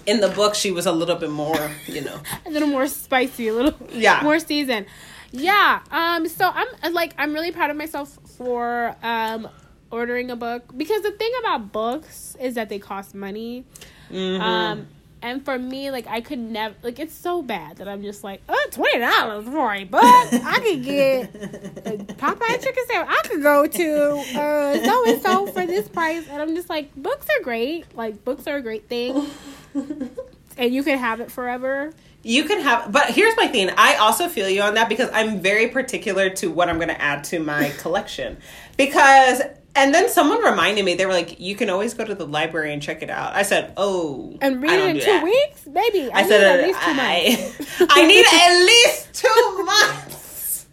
In 0.07 0.21
the 0.21 0.29
book 0.29 0.55
she 0.55 0.71
was 0.71 0.87
a 0.87 0.93
little 0.93 1.17
bit 1.17 1.31
more, 1.31 1.71
you 1.87 2.01
know. 2.03 2.21
a 2.47 2.51
little 2.51 2.69
more 2.69 2.87
spicy, 2.87 3.49
a 3.49 3.55
little 3.55 3.75
Yeah. 3.93 4.21
more 4.23 4.39
seasoned. 4.39 4.87
Yeah. 5.33 5.81
Um. 5.91 6.29
So 6.29 6.51
I'm 6.53 6.93
like 6.93 7.15
I'm 7.19 7.33
really 7.35 7.51
proud 7.53 7.71
of 7.71 7.77
myself 7.77 8.19
for 8.39 8.95
um 9.03 9.49
ordering 9.91 10.31
a 10.31 10.37
book 10.37 10.63
because 10.77 11.03
the 11.03 11.11
thing 11.13 11.33
about 11.41 11.73
books 11.73 12.37
is 12.41 12.55
that 12.55 12.69
they 12.69 12.79
cost 12.79 13.15
money. 13.15 13.65
Mm-hmm. 14.11 14.43
Um. 14.43 14.87
And 15.25 15.43
for 15.43 15.59
me, 15.59 15.91
like 15.91 16.07
I 16.07 16.21
could 16.21 16.39
never 16.39 16.75
like 16.83 16.99
it's 16.99 17.15
so 17.15 17.41
bad 17.41 17.79
that 17.79 17.89
I'm 17.89 18.03
just 18.03 18.23
like, 18.23 18.43
oh, 18.47 18.67
twenty 18.71 18.99
dollars 18.99 19.47
for 19.47 19.73
a 19.73 19.85
book. 19.85 20.03
I 20.03 20.61
could 20.63 20.85
get 20.85 21.35
a 21.35 21.97
Popeye 22.15 22.63
chicken 22.63 22.85
sandwich. 22.87 23.09
I 23.11 23.23
could 23.27 23.43
go 23.43 23.67
to 23.67 24.39
uh 24.39 24.85
so 24.85 25.09
and 25.09 25.23
so 25.23 25.47
for 25.47 25.67
this 25.67 25.89
price, 25.89 26.29
and 26.29 26.43
I'm 26.43 26.55
just 26.55 26.69
like, 26.69 26.95
books 26.95 27.27
are 27.35 27.43
great. 27.43 27.97
Like 27.97 28.23
books 28.23 28.47
are 28.47 28.57
a 28.57 28.61
great 28.61 28.87
thing, 28.87 29.27
and 30.59 30.75
you 30.75 30.83
can 30.83 30.99
have 30.99 31.21
it 31.21 31.31
forever. 31.31 31.95
You 32.23 32.45
can 32.45 32.61
have, 32.61 32.93
but 32.93 33.11
here's 33.11 33.37
my 33.39 33.47
thing. 33.47 33.71
I 33.79 33.97
also 33.97 34.29
feel 34.29 34.49
you 34.51 34.61
on 34.61 34.75
that 34.75 34.91
because 34.91 35.09
I'm 35.13 35.41
very 35.41 35.69
particular 35.69 36.29
to 36.31 36.51
what 36.51 36.69
I'm 36.71 36.77
going 36.77 36.89
to 36.89 37.01
add 37.01 37.23
to 37.25 37.39
my 37.39 37.69
collection. 37.79 38.39
Because, 38.79 39.43
and 39.77 39.95
then 39.95 40.09
someone 40.09 40.43
reminded 40.43 40.85
me, 40.85 40.95
they 40.95 41.07
were 41.07 41.13
like, 41.13 41.41
you 41.41 41.57
can 41.57 41.69
always 41.71 41.95
go 41.95 42.05
to 42.05 42.15
the 42.15 42.27
library 42.27 42.73
and 42.73 42.83
check 42.83 43.03
it 43.03 43.11
out. 43.11 43.35
I 43.35 43.43
said, 43.43 43.73
oh. 43.77 44.37
and 44.41 44.63
read 44.63 44.79
it 44.79 44.97
in 44.97 44.97
two 44.97 45.05
that. 45.07 45.25
weeks, 45.25 45.63
baby. 45.63 46.11
I, 46.13 46.21
I 46.21 46.29
said, 46.29 46.43
at 46.43 46.67
least 46.67 46.81
two 46.83 46.95
months. 46.95 47.81
I, 47.81 47.87
I 48.03 48.07
need 48.07 48.27
at 48.33 48.65
least 48.65 49.15
two 49.15 49.65
months 49.65 50.67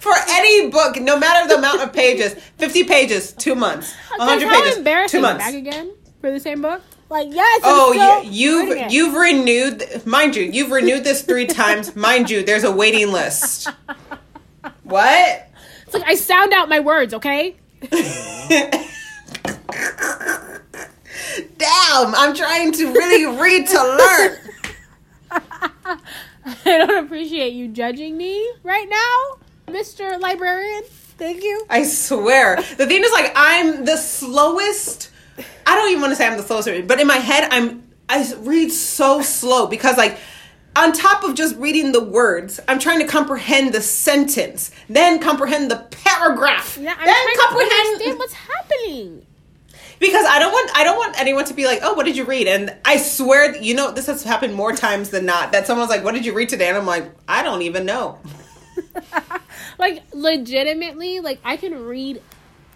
for 0.00 0.12
any 0.28 0.70
book, 0.70 1.00
no 1.00 1.18
matter 1.18 1.48
the 1.48 1.56
amount 1.56 1.82
of 1.82 1.92
pages. 1.92 2.34
50 2.58 2.84
pages, 2.84 3.32
two 3.32 3.54
months. 3.54 3.94
100 4.16 4.48
how 4.48 4.62
pages, 4.62 5.10
two 5.10 5.20
months. 5.20 5.44
Back 5.44 5.54
again 5.54 5.92
for 6.20 6.30
the 6.30 6.40
same 6.40 6.62
book. 6.62 6.82
Like 7.08 7.28
yes. 7.32 7.60
Oh, 7.64 7.92
still 7.92 8.32
you've 8.32 8.92
you've 8.92 9.14
renewed, 9.14 10.06
mind 10.06 10.36
you, 10.36 10.44
you've 10.44 10.70
renewed 10.70 11.02
this 11.02 11.22
three 11.22 11.46
times. 11.46 11.96
Mind 11.96 12.30
you, 12.30 12.44
there's 12.44 12.62
a 12.62 12.70
waiting 12.70 13.12
list. 13.12 13.68
What? 14.82 15.48
It's 15.84 15.94
like 15.94 16.02
I 16.04 16.16
sound 16.16 16.52
out 16.52 16.68
my 16.68 16.80
words. 16.80 17.14
Okay. 17.14 17.56
Damn, 21.56 22.14
I'm 22.14 22.34
trying 22.34 22.72
to 22.72 22.92
really 22.92 23.40
read 23.40 23.66
to 23.68 23.82
learn. 23.82 24.38
I 25.30 25.98
don't 26.64 27.04
appreciate 27.04 27.52
you 27.52 27.68
judging 27.68 28.16
me 28.16 28.52
right 28.62 28.88
now, 28.88 29.72
Mister 29.72 30.18
Librarian. 30.18 30.82
Thank 30.84 31.42
you. 31.42 31.64
I 31.68 31.84
swear. 31.84 32.56
The 32.56 32.86
thing 32.86 33.04
is, 33.04 33.12
like, 33.12 33.32
I'm 33.36 33.84
the 33.84 33.96
slowest. 33.96 35.10
I 35.66 35.76
don't 35.76 35.90
even 35.90 36.00
want 36.00 36.12
to 36.12 36.16
say 36.16 36.26
I'm 36.26 36.36
the 36.38 36.42
slowest, 36.42 36.86
but 36.86 37.00
in 37.00 37.06
my 37.06 37.16
head, 37.16 37.48
I'm. 37.50 37.84
I 38.08 38.34
read 38.38 38.72
so 38.72 39.22
slow 39.22 39.66
because, 39.68 39.96
like, 39.96 40.18
on 40.76 40.92
top 40.92 41.24
of 41.24 41.34
just 41.34 41.56
reading 41.56 41.92
the 41.92 42.02
words, 42.02 42.60
I'm 42.68 42.78
trying 42.78 43.00
to 43.00 43.06
comprehend 43.06 43.74
the 43.74 43.80
sentence, 43.80 44.70
then 44.88 45.18
comprehend 45.18 45.70
the 45.70 45.76
paragraph, 45.90 46.78
Yeah, 46.80 46.94
I'm 46.98 47.06
then 47.06 47.26
comprehend 47.38 48.18
what's 48.18 48.32
happening. 48.34 49.26
because 49.98 50.24
I 50.28 50.38
don't 50.38 50.52
want 50.52 50.70
I 50.76 50.84
don't 50.84 50.96
want 50.96 51.20
anyone 51.20 51.44
to 51.46 51.54
be 51.54 51.66
like, 51.66 51.80
oh, 51.82 51.94
what 51.94 52.06
did 52.06 52.16
you 52.16 52.24
read? 52.24 52.46
And 52.46 52.74
I 52.84 52.96
swear, 52.98 53.56
you 53.56 53.74
know, 53.74 53.90
this 53.90 54.06
has 54.06 54.22
happened 54.22 54.54
more 54.54 54.72
times 54.72 55.10
than 55.10 55.26
not. 55.26 55.52
That 55.52 55.66
someone's 55.66 55.90
like, 55.90 56.04
what 56.04 56.14
did 56.14 56.24
you 56.24 56.32
read 56.34 56.48
today? 56.48 56.68
And 56.68 56.78
I'm 56.78 56.86
like, 56.86 57.10
I 57.28 57.42
don't 57.42 57.62
even 57.62 57.84
know. 57.86 58.18
Like 59.78 60.02
legitimately, 60.12 61.20
like 61.20 61.40
I 61.44 61.56
can 61.56 61.84
read. 61.84 62.20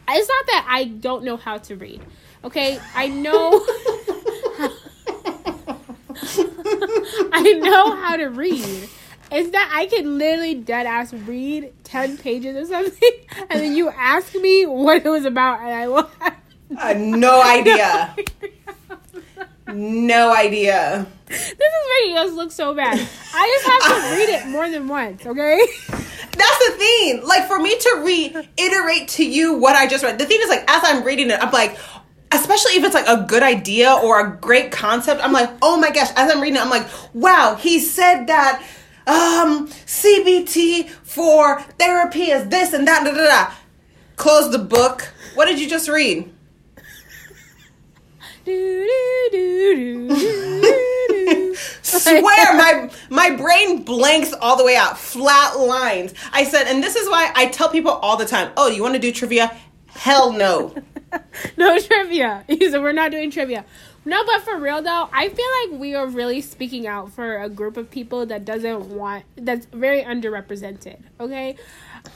It's 0.08 0.28
not 0.28 0.46
that 0.46 0.66
I 0.68 0.84
don't 0.84 1.22
know 1.24 1.36
how 1.36 1.58
to 1.58 1.76
read. 1.76 2.00
Okay, 2.42 2.78
I 2.94 3.08
know. 3.08 3.64
I 7.32 7.58
know 7.62 7.94
how 7.96 8.16
to 8.16 8.26
read. 8.26 8.88
It's 9.30 9.50
that 9.50 9.70
I 9.74 9.86
can 9.86 10.18
literally 10.18 10.54
dead 10.54 10.86
ass 10.86 11.12
read 11.12 11.72
ten 11.82 12.16
pages 12.18 12.56
or 12.56 12.66
something, 12.72 13.10
and 13.50 13.60
then 13.60 13.74
you 13.74 13.90
ask 13.90 14.34
me 14.34 14.66
what 14.66 15.04
it 15.04 15.08
was 15.08 15.24
about, 15.24 15.60
and 15.60 15.70
I 15.70 15.88
will. 15.88 16.08
have 16.20 16.36
Uh, 16.78 16.94
no 16.96 17.42
idea. 17.46 18.14
No 19.66 20.34
idea. 20.34 21.06
This 21.26 21.40
is 21.50 21.56
making 22.00 22.18
us 22.18 22.32
look 22.32 22.52
so 22.52 22.74
bad. 22.74 22.98
I 23.34 23.60
just 23.62 23.66
have 23.66 23.82
to 24.10 24.16
read 24.16 24.28
it 24.28 24.46
more 24.48 24.68
than 24.68 24.86
once, 24.88 25.24
okay? 25.26 25.58
That's 25.88 26.68
the 26.68 26.74
thing. 26.76 27.22
Like 27.24 27.48
for 27.48 27.58
me 27.58 27.76
to 27.76 28.02
reiterate 28.04 29.08
to 29.08 29.24
you 29.26 29.54
what 29.54 29.74
I 29.74 29.86
just 29.86 30.04
read. 30.04 30.18
The 30.18 30.26
thing 30.26 30.38
is, 30.42 30.48
like 30.48 30.64
as 30.68 30.82
I'm 30.84 31.02
reading 31.02 31.30
it, 31.30 31.42
I'm 31.42 31.50
like, 31.50 31.78
especially 32.34 32.72
if 32.72 32.84
it's 32.84 32.94
like 32.94 33.08
a 33.08 33.24
good 33.28 33.42
idea 33.42 33.92
or 33.92 34.20
a 34.20 34.36
great 34.36 34.72
concept, 34.72 35.22
I'm 35.22 35.32
like, 35.32 35.50
oh 35.62 35.78
my 35.78 35.90
gosh. 35.90 36.10
As 36.16 36.30
I'm 36.30 36.40
reading 36.40 36.56
it, 36.56 36.62
I'm 36.62 36.70
like, 36.70 36.86
wow, 37.14 37.56
he 37.58 37.78
said 37.78 38.26
that 38.26 38.62
um 39.06 39.68
CBT 39.68 40.88
for 40.88 41.60
therapy 41.78 42.30
is 42.30 42.48
this 42.48 42.72
and 42.72 42.86
that. 42.88 43.04
Da, 43.04 43.12
da, 43.12 43.26
da. 43.26 43.54
Close 44.16 44.50
the 44.50 44.58
book. 44.58 45.12
What 45.34 45.46
did 45.46 45.60
you 45.60 45.68
just 45.68 45.88
read? 45.88 46.32
Do, 48.44 48.52
do, 48.52 49.28
do, 49.32 49.74
do, 49.74 50.08
do, 50.08 50.64
do. 51.08 51.54
Swear 51.82 52.56
my 52.56 52.90
my 53.08 53.30
brain 53.30 53.84
blanks 53.84 54.34
all 54.34 54.58
the 54.58 54.64
way 54.64 54.76
out, 54.76 54.98
flat 54.98 55.58
lines. 55.58 56.12
I 56.32 56.44
said, 56.44 56.66
and 56.66 56.82
this 56.82 56.94
is 56.94 57.08
why 57.08 57.32
I 57.34 57.46
tell 57.46 57.70
people 57.70 57.92
all 57.92 58.18
the 58.18 58.26
time, 58.26 58.52
oh, 58.58 58.68
you 58.68 58.82
want 58.82 58.94
to 58.94 59.00
do 59.00 59.12
trivia? 59.12 59.56
Hell 59.94 60.32
no. 60.32 60.74
no 61.56 61.78
trivia. 61.78 62.44
Said 62.48 62.82
we're 62.82 62.92
not 62.92 63.10
doing 63.10 63.30
trivia. 63.30 63.64
No, 64.06 64.22
but 64.26 64.42
for 64.42 64.58
real 64.58 64.82
though, 64.82 65.08
I 65.12 65.28
feel 65.30 65.46
like 65.62 65.80
we 65.80 65.94
are 65.94 66.06
really 66.06 66.40
speaking 66.42 66.86
out 66.86 67.12
for 67.12 67.38
a 67.42 67.48
group 67.48 67.76
of 67.78 67.90
people 67.90 68.26
that 68.26 68.44
doesn't 68.44 68.90
want 68.90 69.24
that's 69.36 69.64
very 69.66 70.02
underrepresented. 70.02 70.98
Okay, 71.18 71.56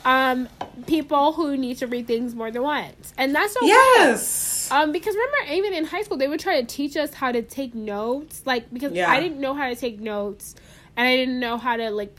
um, 0.04 0.48
people 0.86 1.32
who 1.32 1.56
need 1.56 1.78
to 1.78 1.86
read 1.86 2.06
things 2.06 2.34
more 2.34 2.50
than 2.50 2.62
once, 2.62 3.14
and 3.16 3.34
that's 3.34 3.56
okay. 3.56 3.66
Yes. 3.68 4.70
Um, 4.70 4.92
because 4.92 5.14
remember, 5.14 5.52
even 5.54 5.72
in 5.72 5.84
high 5.86 6.02
school, 6.02 6.18
they 6.18 6.28
would 6.28 6.40
try 6.40 6.60
to 6.60 6.66
teach 6.66 6.94
us 6.94 7.14
how 7.14 7.32
to 7.32 7.40
take 7.40 7.74
notes, 7.74 8.42
like 8.44 8.70
because 8.70 8.92
Yeah. 8.92 9.10
I 9.10 9.18
didn't 9.18 9.40
know 9.40 9.54
how 9.54 9.68
to 9.68 9.74
take 9.76 9.98
notes, 9.98 10.56
and 10.94 11.08
I 11.08 11.16
didn't 11.16 11.40
know 11.40 11.56
how 11.56 11.76
to 11.76 11.90
like, 11.90 12.14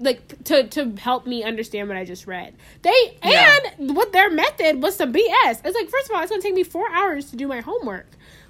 like 0.00 0.44
to 0.44 0.66
to 0.68 0.92
help 0.96 1.26
me 1.26 1.44
understand 1.44 1.88
what 1.88 1.96
I 1.96 2.04
just 2.04 2.26
read. 2.26 2.54
They 2.82 3.18
Yeah. 3.22 3.58
and 3.78 3.94
what 3.94 4.12
their 4.12 4.30
method 4.30 4.82
was 4.82 4.96
some 4.96 5.12
BS. 5.12 5.60
It's 5.64 5.74
like 5.74 5.88
first 5.88 6.08
of 6.10 6.16
all, 6.16 6.22
it's 6.22 6.30
gonna 6.30 6.42
take 6.42 6.54
me 6.54 6.62
four 6.64 6.90
hours 6.90 7.30
to 7.30 7.36
do 7.36 7.46
my 7.46 7.60
homework. 7.60 8.06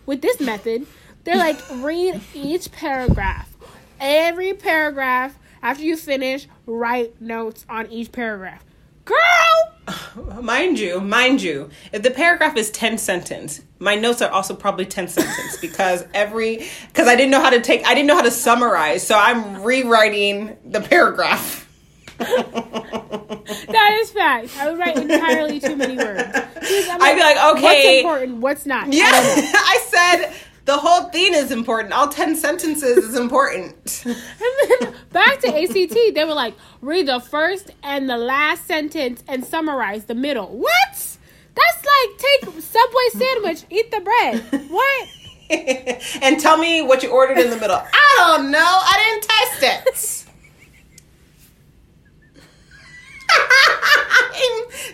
With 0.06 0.22
this 0.22 0.40
method, 0.40 0.86
they're 1.24 1.36
like 1.36 1.58
read 1.74 2.20
each 2.34 2.72
paragraph, 2.72 3.52
every 4.00 4.54
paragraph. 4.54 5.36
After 5.62 5.84
you 5.84 5.96
finish, 5.96 6.46
write 6.66 7.20
notes 7.20 7.66
on 7.68 7.90
each 7.92 8.12
paragraph. 8.12 8.64
Girl, 9.04 10.40
mind 10.42 10.78
you, 10.78 11.00
mind 11.00 11.42
you, 11.42 11.70
if 11.92 12.02
the 12.02 12.10
paragraph 12.10 12.56
is 12.56 12.70
10 12.70 12.98
sentence, 12.98 13.62
my 13.78 13.94
notes 13.94 14.22
are 14.22 14.30
also 14.30 14.54
probably 14.54 14.86
10 14.86 15.08
sentence 15.08 15.56
because 15.60 16.04
every 16.14 16.66
because 16.88 17.08
I 17.08 17.16
didn't 17.16 17.30
know 17.30 17.40
how 17.40 17.50
to 17.50 17.60
take 17.60 17.84
I 17.86 17.94
didn't 17.94 18.06
know 18.06 18.16
how 18.16 18.22
to 18.22 18.30
summarize, 18.30 19.06
so 19.06 19.16
I'm 19.18 19.62
rewriting 19.62 20.56
the 20.64 20.80
paragraph. 20.80 21.66
That 23.50 23.98
is 24.00 24.12
fact. 24.12 24.56
I 24.58 24.70
would 24.70 24.78
write 24.78 24.96
entirely 24.96 25.58
too 25.58 25.74
many 25.74 25.96
words. 25.96 26.22
I'd 26.32 27.14
be 27.14 27.20
like, 27.20 27.56
okay, 27.56 27.62
What's 27.62 27.84
important? 27.86 28.38
What's 28.38 28.66
not? 28.66 28.92
Yeah, 28.92 29.10
I. 29.10 29.52
I 29.54 29.78
said 29.88 30.34
the 30.64 30.76
whole 30.76 31.08
thing 31.10 31.34
is 31.34 31.50
important. 31.50 31.92
All 31.92 32.08
10 32.08 32.36
sentences 32.36 32.98
is 32.98 33.18
important. 33.18 34.04
And 34.42 34.80
then 34.80 34.94
back 35.12 35.40
to 35.40 35.48
ACT, 35.48 36.14
they 36.14 36.24
were 36.24 36.34
like, 36.34 36.54
read 36.80 37.06
the 37.06 37.20
first 37.20 37.70
and 37.82 38.08
the 38.08 38.16
last 38.16 38.66
sentence 38.66 39.22
and 39.26 39.44
summarize 39.44 40.04
the 40.04 40.14
middle. 40.14 40.46
What? 40.46 41.18
That's 41.54 41.84
like 41.84 42.18
take 42.18 42.62
Subway 42.62 43.08
sandwich, 43.12 43.64
eat 43.70 43.90
the 43.90 44.00
bread. 44.00 44.70
What? 44.70 45.08
and 46.22 46.38
tell 46.38 46.56
me 46.56 46.82
what 46.82 47.02
you 47.02 47.10
ordered 47.10 47.38
in 47.38 47.50
the 47.50 47.56
middle. 47.56 47.76
I 47.76 48.14
don't 48.18 48.50
know. 48.50 48.58
I 48.60 49.20
didn't 49.20 49.22
taste 49.28 49.62
it. 49.62 50.26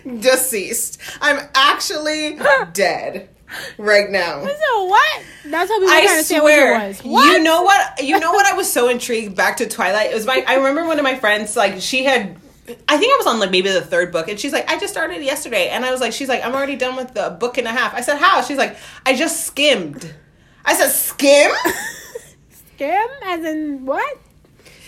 I'm 0.07 0.19
deceased. 0.19 0.99
I'm 1.21 1.47
actually 1.53 2.39
dead 2.73 3.29
right 3.77 4.09
now. 4.09 4.45
So 4.45 4.83
what? 4.85 5.21
That's 5.45 5.71
how 5.71 5.79
we 5.79 5.87
I 5.87 6.01
to 6.01 6.23
say 6.23 6.39
swear. 6.39 6.73
what 6.73 6.83
it 6.83 6.87
was. 6.87 6.99
What? 7.03 7.31
You 7.33 7.43
know 7.43 7.61
what? 7.63 8.03
You 8.03 8.19
know 8.19 8.31
what? 8.31 8.45
I 8.45 8.53
was 8.53 8.71
so 8.71 8.89
intrigued. 8.89 9.35
Back 9.35 9.57
to 9.57 9.67
Twilight. 9.67 10.11
It 10.11 10.13
was 10.15 10.25
my. 10.25 10.43
I 10.47 10.55
remember 10.55 10.85
one 10.85 10.99
of 10.99 11.03
my 11.03 11.15
friends. 11.15 11.55
Like 11.55 11.81
she 11.81 12.03
had. 12.03 12.37
I 12.89 12.97
think 12.97 13.13
I 13.13 13.17
was 13.17 13.27
on 13.27 13.39
like 13.39 13.49
maybe 13.51 13.71
the 13.71 13.81
third 13.81 14.11
book, 14.11 14.27
and 14.27 14.37
she's 14.37 14.51
like, 14.51 14.69
"I 14.69 14.77
just 14.77 14.91
started 14.91 15.23
yesterday," 15.23 15.69
and 15.69 15.85
I 15.85 15.91
was 15.91 16.01
like, 16.01 16.11
"She's 16.11 16.27
like, 16.27 16.43
I'm 16.45 16.53
already 16.53 16.75
done 16.75 16.97
with 16.97 17.13
the 17.13 17.29
book 17.39 17.57
and 17.57 17.65
a 17.65 17.71
half." 17.71 17.93
I 17.93 18.01
said, 18.01 18.17
"How?" 18.17 18.41
She's 18.41 18.57
like, 18.57 18.75
"I 19.05 19.15
just 19.15 19.45
skimmed." 19.45 20.13
I 20.65 20.73
said, 20.75 20.89
"Skim." 20.89 21.51
Skim 22.75 23.07
as 23.23 23.45
in 23.45 23.85
what? 23.85 24.17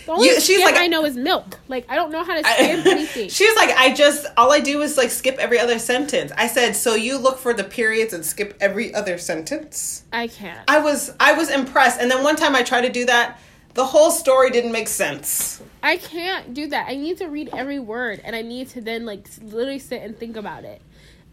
The 0.10 0.16
only 0.16 0.28
You- 0.30 0.42
she's 0.42 0.63
like- 0.63 0.75
I 0.75 0.88
know 0.88 1.06
is 1.06 1.16
milk. 1.16 1.60
Like 1.68 1.86
I 1.88 1.96
don't 1.96 2.12
know 2.12 2.24
how 2.24 2.34
to 2.36 2.44
skim 2.44 2.80
anything. 2.88 3.30
She's 3.30 3.56
like, 3.56 3.70
I 3.78 3.94
just 3.94 4.25
all 4.38 4.51
I 4.51 4.60
do 4.60 4.82
is 4.82 4.98
like 4.98 5.12
skip 5.12 5.38
every 5.38 5.60
other 5.60 5.78
sentence. 5.78 6.32
I 6.36 6.48
said, 6.48 6.75
so 6.75 6.96
you 6.96 7.20
look 7.20 7.38
for 7.38 7.54
the 7.54 7.63
periods 7.63 8.12
and 8.13 8.25
skip 8.25 8.58
every 8.60 8.92
other 8.96 9.20
sentence. 9.20 10.04
I 10.12 10.28
can't. 10.28 10.60
I 10.68 10.80
was 10.80 11.13
I 11.20 11.34
was 11.34 11.51
impressed, 11.51 12.00
and 12.01 12.10
then 12.10 12.24
one 12.24 12.36
time 12.36 12.56
I 12.56 12.63
tried 12.63 12.82
to 12.82 12.89
do 12.89 13.06
that, 13.06 13.39
the 13.75 13.86
whole 13.86 14.10
story 14.10 14.50
didn't 14.50 14.72
make 14.72 14.88
sense. 14.88 15.62
I 15.84 15.98
can't 15.98 16.56
do 16.56 16.66
that. 16.70 16.88
I 16.89 16.96
need 16.96 17.18
to 17.20 17.28
read 17.28 17.50
every 17.54 17.78
word, 17.80 18.20
and 18.25 18.36
I 18.36 18.42
need 18.42 18.70
to 18.70 18.82
then 18.82 19.06
like 19.06 19.28
literally 19.44 19.78
sit 19.78 20.01
and 20.01 20.18
think 20.18 20.38
about 20.38 20.63
it, 20.63 20.82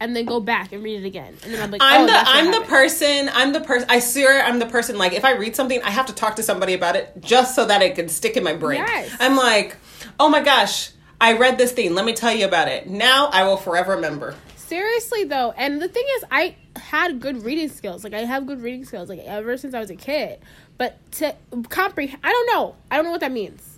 and 0.01 0.15
then 0.15 0.25
go 0.25 0.41
back 0.41 0.73
and 0.73 0.83
read 0.83 1.03
it 1.03 1.07
again. 1.07 1.35
And 1.43 1.55
then 1.55 1.63
I'm 1.63 1.71
like, 1.71 1.81
I'm 1.83 2.03
oh, 2.03 2.07
the 2.07 2.13
I'm 2.15 2.51
the 2.53 2.61
person 2.67 3.31
I'm 3.33 3.53
the 3.53 3.61
person 3.61 3.89
I 3.89 3.99
swear 3.99 4.45
I'm 4.45 4.59
the 4.59 4.67
person 4.67 4.99
like 4.99 5.13
if 5.13 5.25
I 5.25 5.33
read 5.33 5.57
something 5.57 5.81
I 5.83 5.91
have 5.91 6.07
to 6.07 6.13
talk 6.13 6.37
to 6.37 6.43
somebody 6.43 6.75
about 6.75 6.97
it 6.97 7.13
just 7.21 7.55
so 7.55 7.65
that 7.67 7.83
it 7.83 7.95
can 7.95 8.09
stick 8.09 8.37
in 8.37 8.45
my 8.45 8.55
brain. 8.55 8.83
Yes. 8.87 9.17
I'm 9.21 9.37
like, 9.37 9.77
oh 10.21 10.29
my 10.29 10.43
gosh, 10.43 10.91
I 11.21 11.35
read 11.35 11.59
this 11.59 11.73
thing. 11.73 11.95
Let 11.95 12.05
me 12.05 12.13
tell 12.13 12.35
you 12.35 12.47
about 12.47 12.69
it. 12.69 12.89
Now 12.89 13.29
I 13.33 13.45
will 13.45 13.57
forever 13.57 13.95
remember. 13.95 14.35
Seriously 14.57 15.25
though, 15.25 15.53
and 15.57 15.81
the 15.81 15.89
thing 15.89 16.05
is, 16.17 16.25
I 16.31 16.57
had 16.75 17.21
good 17.21 17.45
reading 17.45 17.69
skills. 17.69 18.03
Like 18.05 18.15
I 18.15 18.21
have 18.21 18.47
good 18.47 18.61
reading 18.61 18.85
skills, 18.85 19.09
like 19.09 19.21
ever 19.21 19.57
since 19.57 19.75
I 19.75 19.81
was 19.81 19.91
a 19.91 19.97
kid. 19.97 20.41
But 20.77 20.99
to 21.13 21.35
comprehend, 21.69 22.21
I 22.23 22.33
don't 22.33 22.47
know. 22.53 22.75
I 22.91 22.97
don't 22.97 23.05
know 23.05 23.13
what 23.13 23.21
that 23.21 23.33
means. 23.33 23.76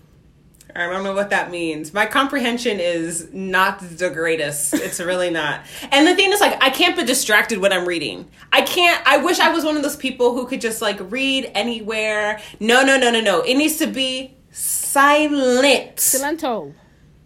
I 0.78 0.88
don't 0.88 1.02
know 1.02 1.14
what 1.14 1.30
that 1.30 1.50
means. 1.50 1.92
My 1.92 2.06
comprehension 2.06 2.78
is 2.78 3.32
not 3.32 3.80
the 3.80 4.11
greatest. 4.11 4.75
It's 4.75 5.00
really 5.00 5.30
not. 5.30 5.62
And 5.90 6.06
the 6.06 6.14
thing 6.14 6.32
is, 6.32 6.41
like, 6.41 6.62
I 6.62 6.71
can't 6.71 6.97
be 6.97 7.04
distracted 7.04 7.58
when 7.58 7.73
I'm 7.73 7.86
reading. 7.86 8.28
I 8.52 8.62
can't. 8.62 9.04
I 9.06 9.19
wish 9.19 9.41
I 9.41 9.50
was 9.50 9.64
one 9.64 9.76
of 9.76 9.82
those 9.82 9.97
people 9.97 10.34
who 10.34 10.47
could 10.47 10.60
just 10.60 10.80
like 10.80 10.99
read 11.10 11.50
anywhere. 11.54 12.41
No, 12.60 12.82
no, 12.82 12.97
no, 12.97 13.10
no, 13.10 13.21
no. 13.21 13.41
It 13.41 13.56
needs 13.56 13.76
to 13.78 13.86
be 13.86 14.36
silent. 14.50 15.97
Silento. 15.97 16.73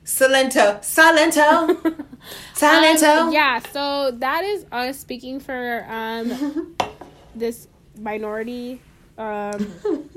Silento. 0.04 0.80
Silento. 0.80 2.06
Silento. 2.54 3.18
Um, 3.18 3.32
yeah. 3.32 3.60
So 3.72 4.12
that 4.12 4.44
is 4.44 4.66
us 4.72 4.98
speaking 4.98 5.40
for 5.40 5.86
um 5.88 6.76
this 7.34 7.68
minority. 7.98 8.80
Um, 9.18 9.72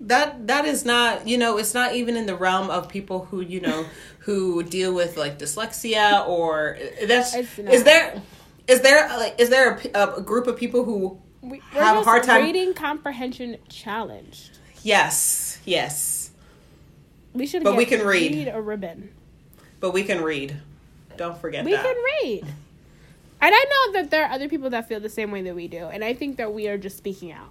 that 0.00 0.46
that 0.46 0.64
is 0.64 0.84
not 0.84 1.26
you 1.26 1.36
know 1.36 1.58
it's 1.58 1.74
not 1.74 1.94
even 1.94 2.16
in 2.16 2.26
the 2.26 2.34
realm 2.36 2.70
of 2.70 2.88
people 2.88 3.24
who 3.26 3.40
you 3.40 3.60
know 3.60 3.84
who 4.20 4.62
deal 4.62 4.94
with 4.94 5.16
like 5.16 5.38
dyslexia 5.38 6.26
or 6.28 6.78
that's 7.06 7.34
is 7.34 7.82
there 7.84 8.22
is 8.68 8.80
there 8.82 9.08
like 9.18 9.34
is 9.40 9.50
there 9.50 9.80
a, 9.94 10.16
a 10.18 10.20
group 10.22 10.46
of 10.46 10.56
people 10.56 10.84
who 10.84 11.18
we, 11.40 11.60
Have 11.70 11.96
a 11.98 12.02
hard 12.02 12.22
time- 12.24 12.42
reading 12.44 12.74
comprehension 12.74 13.56
challenged. 13.68 14.58
yes 14.82 15.58
yes 15.64 16.30
We 17.32 17.46
should. 17.46 17.62
But 17.64 17.76
we 17.76 17.84
can 17.86 18.04
read. 18.06 18.32
need 18.32 18.48
a 18.48 18.60
ribbon. 18.60 19.10
but 19.80 19.92
we 19.92 20.02
can 20.04 20.22
read 20.22 20.56
don't 21.16 21.38
forget 21.38 21.64
We 21.64 21.72
that 21.72 21.84
can 21.84 21.96
read. 22.22 22.44
And 23.40 23.54
I 23.54 23.64
know 23.70 23.92
that 23.94 24.10
there 24.10 24.24
are 24.24 24.32
other 24.32 24.48
people 24.48 24.70
that 24.70 24.88
feel 24.88 25.00
the 25.00 25.08
same 25.08 25.30
way 25.32 25.42
that 25.42 25.54
we 25.54 25.68
do, 25.68 25.86
and 25.86 26.02
I 26.04 26.12
think 26.14 26.36
that 26.38 26.52
we 26.52 26.66
are 26.68 26.76
just 26.78 26.96
speaking 26.96 27.30
out. 27.32 27.50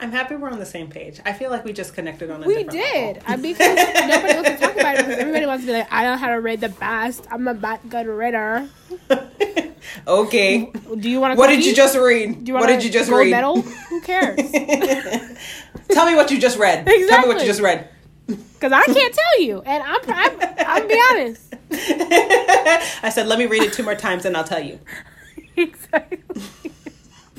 I'm 0.00 0.10
happy 0.12 0.34
we're 0.36 0.50
on 0.50 0.58
the 0.58 0.66
same 0.66 0.88
page 0.88 1.20
i 1.24 1.32
feel 1.32 1.50
like 1.50 1.64
we 1.64 1.72
just 1.72 1.94
connected 1.94 2.30
on 2.30 2.42
a. 2.42 2.46
We 2.46 2.64
did, 2.64 3.22
and 3.26 3.42
because 3.42 3.76
nobody 4.06 4.34
wants 4.34 4.50
to 4.50 4.56
talk 4.58 4.74
about 4.74 4.94
it, 4.96 5.06
because 5.06 5.18
everybody 5.18 5.46
wants 5.46 5.64
to 5.64 5.66
be 5.66 5.72
like, 5.78 5.88
"I 5.90 6.04
know 6.04 6.16
how 6.16 6.28
to 6.28 6.40
read 6.40 6.60
the 6.60 6.68
best. 6.70 7.26
I'm 7.30 7.46
a 7.48 7.54
bad 7.54 7.80
good 7.88 8.06
reader." 8.06 8.68
okay 10.06 10.70
Do 10.98 11.08
you 11.10 11.20
want 11.20 11.34
to? 11.34 11.38
what 11.38 11.48
did 11.48 11.64
you 11.64 11.74
just 11.74 11.96
read 11.96 12.44
Do 12.44 12.52
you 12.52 12.58
what 12.58 12.66
did 12.66 12.84
you 12.84 12.90
just 12.90 13.08
gold 13.10 13.20
read 13.20 13.30
medal? 13.30 13.60
Who 13.62 14.00
cares? 14.02 14.36
tell 15.90 16.06
me 16.06 16.14
what 16.14 16.30
you 16.30 16.38
just 16.38 16.58
read 16.58 16.80
Exactly. 16.86 17.06
tell 17.08 17.22
me 17.22 17.28
what 17.28 17.40
you 17.40 17.46
just 17.46 17.60
read 17.60 17.88
Because 18.26 18.72
I 18.72 18.84
can't 18.84 19.14
tell 19.14 19.42
you, 19.42 19.62
and 19.62 19.82
I'm 19.82 20.00
I'm 20.08 20.40
I'm 20.66 20.88
be 20.88 21.00
honest. 21.10 21.54
I 21.72 23.10
said, 23.12 23.26
let 23.26 23.38
me 23.38 23.46
read 23.46 23.62
it 23.62 23.72
two 23.72 23.82
more 23.82 23.94
times 23.94 24.24
and 24.24 24.36
I'll 24.36 24.44
tell 24.44 24.60
you. 24.62 24.78
exactly. 25.56 26.20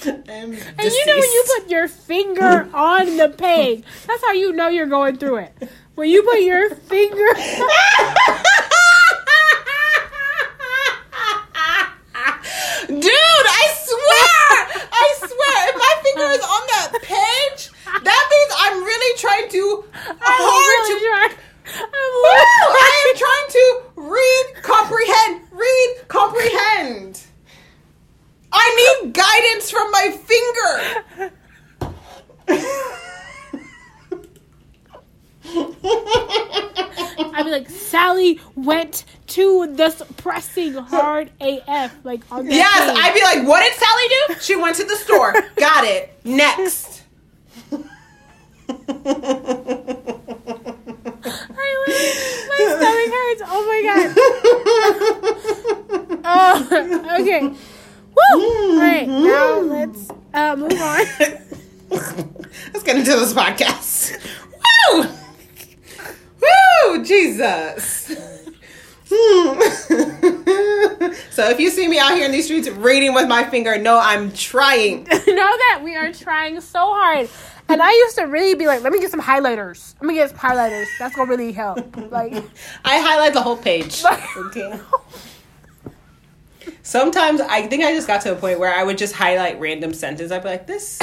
I'm 0.07 0.53
And 0.53 0.55
you 0.79 1.05
know 1.05 1.13
when 1.13 1.31
you 1.31 1.43
put 1.59 1.69
your 1.69 1.87
finger 1.87 2.69
on 2.73 3.17
the 3.17 3.29
page, 3.29 3.83
that's 4.07 4.23
how 4.23 4.33
you 4.33 4.53
know 4.53 4.67
you're 4.67 4.87
going 4.87 5.17
through 5.17 5.37
it. 5.37 5.69
When 5.95 6.09
you 6.09 6.23
put 6.23 6.41
your 6.41 6.69
finger, 6.75 7.17
Dude, 12.87 13.05
I 13.07 13.67
swear! 13.85 14.87
I 14.91 15.13
swear, 15.17 15.69
if 15.69 15.75
my 15.77 15.95
finger 16.03 16.27
is 16.31 16.41
on 16.41 16.67
that 16.67 16.91
page, 17.01 17.71
that 17.85 18.23
means 18.31 18.51
I'm 18.59 18.83
really 18.83 19.17
trying 19.17 19.49
to 19.49 19.85
I'm 19.93 20.17
hard 20.19 20.89
really 20.89 20.99
to 20.99 21.05
trying. 21.05 21.31
I'm! 21.77 22.41
I 22.73 22.91
am 23.07 23.15
trying 23.17 23.49
to 23.55 23.63
read, 24.11 24.45
comprehend, 24.61 25.47
read, 25.51 26.07
comprehend. 26.09 27.31
I 28.53 28.99
need 29.03 29.13
guidance 29.13 29.71
from 29.71 29.89
my 29.91 30.11
finger. 30.11 31.31
I'd 37.33 37.43
be 37.45 37.51
like, 37.51 37.69
Sally 37.69 38.39
went 38.55 39.05
to 39.27 39.67
this 39.75 40.01
pressing 40.17 40.73
hard 40.73 41.31
AF, 41.39 41.95
like 42.03 42.21
on 42.31 42.45
the 42.45 42.53
Yes, 42.53 42.79
page. 42.93 42.97
I'd 42.99 43.13
be 43.13 43.21
like, 43.21 43.47
what 43.47 43.61
did 43.61 43.73
Sally 43.73 44.03
do? 44.27 44.35
She 44.41 44.55
went 44.55 44.75
to 44.77 44.83
the 44.83 44.95
store. 44.95 45.33
Got 45.55 45.85
it. 45.85 46.13
Next. 46.23 47.03
I 47.71 47.77
literally- 51.87 52.11
my 52.47 52.57
stomach 52.77 53.11
hurts. 53.13 53.41
Oh 53.45 53.61
my 53.67 53.81
god. 53.85 54.15
Oh, 56.33 57.17
okay. 57.19 57.41
Woo! 58.15 58.74
All 58.74 58.78
right, 58.78 59.08
now 59.08 59.60
let's 59.60 60.10
uh, 60.34 60.56
move 60.56 60.74
on. 60.74 61.06
Let's 62.74 62.84
get 62.84 62.95
into 62.95 63.12
this 63.12 63.34
podcast. 63.34 64.17
Woo! 64.93 65.06
Woo! 66.41 67.04
Jesus. 67.04 68.15
Hmm. 69.13 69.60
so 71.32 71.50
if 71.50 71.60
you 71.60 71.69
see 71.69 71.88
me 71.88 72.00
out 72.00 72.12
here 72.12 72.26
in 72.26 72.32
these 72.32 72.45
streets 72.45 72.69
reading 72.69 73.13
with 73.13 73.28
my 73.28 73.43
finger, 73.43 73.78
no, 73.78 74.00
I'm 74.00 74.32
trying. 74.32 75.04
know 75.10 75.36
that 75.36 75.82
we 75.84 75.95
are 75.95 76.13
trying 76.13 76.62
so 76.62 76.80
hard. 76.80 77.30
And 77.67 77.82
I 77.82 77.91
used 77.91 78.15
to 78.17 78.24
really 78.24 78.56
be 78.56 78.67
like, 78.67 78.82
let 78.82 78.91
me 78.91 79.00
get 79.00 79.12
some 79.12 79.21
highlighters. 79.21 79.95
Let 80.02 80.08
me 80.08 80.13
get 80.13 80.30
some 80.30 80.39
highlighters. 80.39 80.88
That's 81.00 81.15
gonna 81.15 81.30
really 81.30 81.52
help. 81.52 81.95
Like, 82.12 82.34
I 82.86 83.00
highlight 83.00 83.34
the 83.34 83.41
whole 83.41 83.58
page. 83.58 84.04
Okay. 84.38 84.80
Sometimes 86.84 87.41
I 87.41 87.67
think 87.67 87.84
I 87.84 87.93
just 87.93 88.08
got 88.08 88.21
to 88.21 88.32
a 88.32 88.36
point 88.36 88.60
where 88.60 88.74
I 88.74 88.84
would 88.84 88.97
just 88.97 89.13
highlight 89.15 89.60
random 89.60 89.93
sentences. 89.93 90.32
I'd 90.32 90.43
be 90.43 90.50
like, 90.50 90.67
this, 90.67 91.00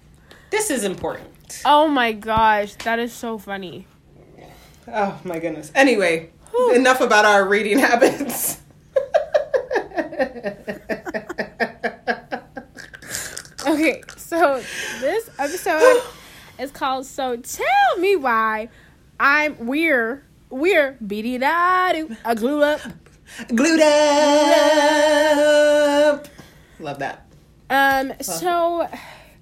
this 0.50 0.70
is 0.70 0.84
important. 0.84 1.62
oh 1.64 1.88
my 1.88 2.12
gosh, 2.12 2.74
that 2.84 2.98
is 2.98 3.12
so 3.12 3.38
funny. 3.38 3.86
Oh 4.92 5.20
my 5.24 5.38
goodness. 5.38 5.70
Anyway, 5.74 6.30
enough 6.74 7.00
about 7.00 7.24
our 7.24 7.46
reading 7.46 7.78
habits. 7.88 8.58
Okay, 13.66 14.02
so 14.16 14.62
this 15.00 15.28
episode 15.38 16.02
is 16.58 16.70
called 16.70 17.04
"So 17.06 17.36
Tell 17.36 17.98
Me 17.98 18.16
Why 18.16 18.68
I'm 19.18 19.66
We're 19.66 20.24
We're 20.48 20.92
Beady 21.06 21.38
Da 21.38 21.92
I 22.24 22.34
Glue 22.34 22.62
Up." 22.62 22.80
Glued 23.54 23.80
up. 23.80 23.90
Love 26.78 26.98
that. 26.98 27.26
Um, 27.68 28.12
so 28.20 28.88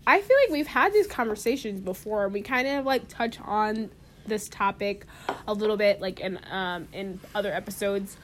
I 0.06 0.20
feel 0.20 0.36
like 0.44 0.50
we've 0.50 0.66
had 0.66 0.92
these 0.92 1.06
conversations 1.06 1.80
before. 1.80 2.28
We 2.28 2.42
kind 2.42 2.68
of 2.68 2.84
like 2.84 3.08
touch 3.08 3.38
on 3.40 3.90
this 4.26 4.48
topic 4.48 5.06
a 5.46 5.54
little 5.54 5.76
bit, 5.76 6.00
like 6.00 6.20
in 6.20 6.38
um 6.50 6.88
in 6.92 7.20
other 7.34 7.52
episodes, 7.52 8.16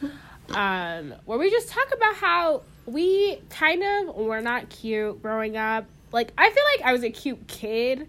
um, 0.51 1.15
where 1.25 1.39
we 1.39 1.51
just 1.51 1.69
talk 1.69 1.93
about 1.95 2.15
how 2.15 2.63
we 2.87 3.41
kind 3.49 3.83
of 3.83 4.15
were 4.17 4.41
not 4.41 4.69
cute 4.69 5.23
growing 5.23 5.57
up. 5.57 5.87
Like 6.13 6.33
I 6.37 6.51
feel 6.51 6.65
like 6.77 6.87
I 6.87 6.93
was 6.93 7.03
a 7.03 7.11
cute 7.11 7.47
kid. 7.49 8.09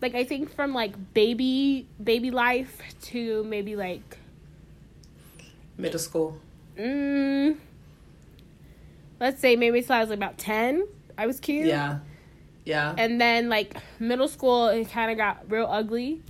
Like 0.00 0.14
I 0.14 0.24
think 0.24 0.54
from 0.54 0.74
like 0.74 1.14
baby 1.14 1.86
baby 2.02 2.30
life 2.30 2.80
to 3.02 3.44
maybe 3.44 3.76
like 3.76 4.18
Middle 5.78 5.98
school. 5.98 6.38
Mm, 6.78 7.56
let's 9.20 9.40
say 9.40 9.56
maybe 9.56 9.82
till 9.82 9.96
I 9.96 10.00
was 10.00 10.10
like 10.10 10.18
about 10.18 10.38
ten. 10.38 10.86
I 11.16 11.26
was 11.26 11.40
cute. 11.40 11.66
Yeah. 11.66 11.98
Yeah. 12.64 12.94
And 12.96 13.20
then 13.20 13.48
like 13.48 13.76
middle 13.98 14.28
school, 14.28 14.68
it 14.68 14.90
kind 14.90 15.10
of 15.10 15.16
got 15.16 15.50
real 15.50 15.66
ugly. 15.68 16.22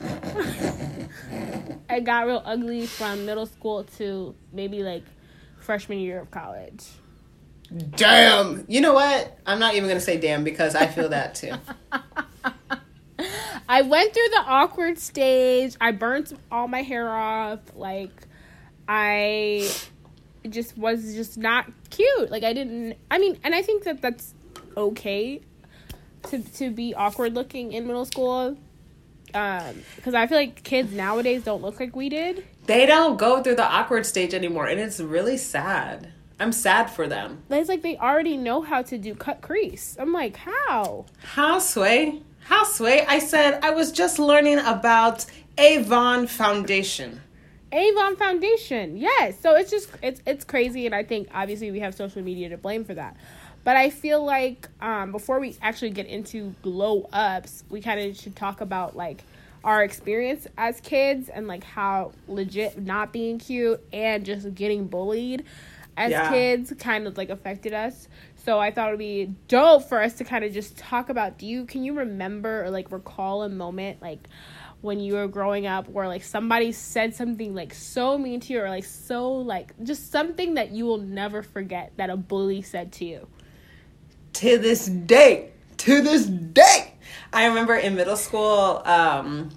it 1.90 2.04
got 2.04 2.26
real 2.26 2.42
ugly 2.44 2.86
from 2.86 3.26
middle 3.26 3.46
school 3.46 3.84
to 3.96 4.34
maybe 4.52 4.82
like 4.82 5.04
freshman 5.60 5.98
year 5.98 6.20
of 6.20 6.30
college. 6.30 6.84
Damn. 7.96 8.64
You 8.68 8.80
know 8.80 8.92
what? 8.94 9.38
I'm 9.44 9.58
not 9.58 9.74
even 9.74 9.88
gonna 9.88 10.00
say 10.00 10.18
damn 10.18 10.44
because 10.44 10.74
I 10.74 10.86
feel 10.86 11.08
that 11.08 11.34
too. 11.34 11.52
I 13.68 13.82
went 13.82 14.14
through 14.14 14.28
the 14.28 14.44
awkward 14.46 14.98
stage. 14.98 15.74
I 15.80 15.90
burnt 15.90 16.32
all 16.52 16.68
my 16.68 16.82
hair 16.82 17.10
off. 17.10 17.58
Like 17.74 18.25
I 18.88 19.70
just 20.48 20.76
was 20.78 21.14
just 21.14 21.36
not 21.38 21.66
cute. 21.90 22.30
Like 22.30 22.44
I 22.44 22.52
didn't. 22.52 22.96
I 23.10 23.18
mean, 23.18 23.38
and 23.42 23.54
I 23.54 23.62
think 23.62 23.84
that 23.84 24.02
that's 24.02 24.34
okay 24.76 25.40
to 26.30 26.38
to 26.38 26.70
be 26.70 26.94
awkward 26.94 27.34
looking 27.34 27.72
in 27.72 27.86
middle 27.86 28.04
school. 28.04 28.56
Um, 29.34 29.82
because 29.96 30.14
I 30.14 30.26
feel 30.26 30.38
like 30.38 30.62
kids 30.62 30.92
nowadays 30.92 31.42
don't 31.44 31.60
look 31.60 31.80
like 31.80 31.94
we 31.94 32.08
did. 32.08 32.44
They 32.66 32.86
don't 32.86 33.18
go 33.18 33.42
through 33.42 33.56
the 33.56 33.66
awkward 33.66 34.06
stage 34.06 34.32
anymore, 34.32 34.66
and 34.66 34.80
it's 34.80 35.00
really 35.00 35.36
sad. 35.36 36.12
I'm 36.38 36.52
sad 36.52 36.90
for 36.90 37.06
them. 37.08 37.42
It's 37.50 37.68
like 37.68 37.82
they 37.82 37.96
already 37.96 38.36
know 38.36 38.62
how 38.62 38.82
to 38.82 38.98
do 38.98 39.14
cut 39.14 39.40
crease. 39.40 39.96
I'm 39.98 40.12
like, 40.12 40.36
how? 40.36 41.06
How 41.18 41.58
sway? 41.58 42.22
How 42.40 42.64
sway? 42.64 43.04
I 43.06 43.18
said 43.18 43.60
I 43.62 43.70
was 43.70 43.90
just 43.90 44.18
learning 44.18 44.58
about 44.58 45.26
Avon 45.58 46.26
Foundation. 46.26 47.20
Avon 47.76 48.16
Foundation. 48.16 48.96
Yes. 48.96 49.38
So 49.40 49.54
it's 49.54 49.70
just 49.70 49.90
it's 50.02 50.22
it's 50.26 50.44
crazy 50.44 50.86
and 50.86 50.94
I 50.94 51.04
think 51.04 51.28
obviously 51.32 51.70
we 51.70 51.80
have 51.80 51.94
social 51.94 52.22
media 52.22 52.48
to 52.48 52.56
blame 52.56 52.84
for 52.84 52.94
that. 52.94 53.16
But 53.64 53.76
I 53.76 53.90
feel 53.90 54.24
like 54.24 54.68
um 54.80 55.12
before 55.12 55.38
we 55.40 55.56
actually 55.60 55.90
get 55.90 56.06
into 56.06 56.54
glow 56.62 57.08
ups, 57.12 57.64
we 57.68 57.80
kind 57.82 58.00
of 58.00 58.16
should 58.16 58.34
talk 58.34 58.60
about 58.62 58.96
like 58.96 59.24
our 59.62 59.82
experience 59.82 60.46
as 60.56 60.80
kids 60.80 61.28
and 61.28 61.46
like 61.48 61.64
how 61.64 62.12
legit 62.28 62.80
not 62.80 63.12
being 63.12 63.38
cute 63.38 63.84
and 63.92 64.24
just 64.24 64.54
getting 64.54 64.86
bullied 64.86 65.44
as 65.96 66.12
Yeah. 66.12 66.30
kids 66.30 66.72
kind 66.78 67.06
of 67.06 67.16
like 67.18 67.30
affected 67.30 67.74
us. 67.74 68.08
So 68.36 68.60
I 68.60 68.70
thought 68.70 68.88
it 68.88 68.92
would 68.92 68.98
be 69.00 69.34
dope 69.48 69.88
for 69.88 70.00
us 70.00 70.14
to 70.14 70.24
kind 70.24 70.44
of 70.44 70.52
just 70.52 70.78
talk 70.78 71.08
about 71.08 71.36
do 71.36 71.46
you 71.46 71.66
can 71.66 71.82
you 71.82 71.94
remember 71.94 72.64
or 72.64 72.70
like 72.70 72.90
recall 72.92 73.42
a 73.42 73.48
moment 73.48 74.00
like 74.00 74.28
when 74.86 75.00
you 75.00 75.14
were 75.14 75.26
growing 75.26 75.66
up 75.66 75.88
where 75.88 76.06
like 76.06 76.22
somebody 76.22 76.70
said 76.70 77.12
something 77.12 77.54
like 77.54 77.74
so 77.74 78.16
mean 78.16 78.38
to 78.38 78.52
you 78.52 78.60
or 78.60 78.68
like 78.70 78.84
so 78.84 79.32
like 79.32 79.74
just 79.82 80.12
something 80.12 80.54
that 80.54 80.70
you 80.70 80.86
will 80.86 80.96
never 80.98 81.42
forget 81.42 81.92
that 81.96 82.08
a 82.08 82.16
bully 82.16 82.62
said 82.62 82.92
to 82.92 83.04
you. 83.04 83.26
to 84.32 84.56
this 84.58 84.86
day. 84.86 85.50
To 85.78 86.00
this 86.02 86.24
day. 86.24 86.94
I 87.32 87.46
remember 87.46 87.74
in 87.74 87.96
middle 87.96 88.16
school 88.16 88.80
um 88.84 89.50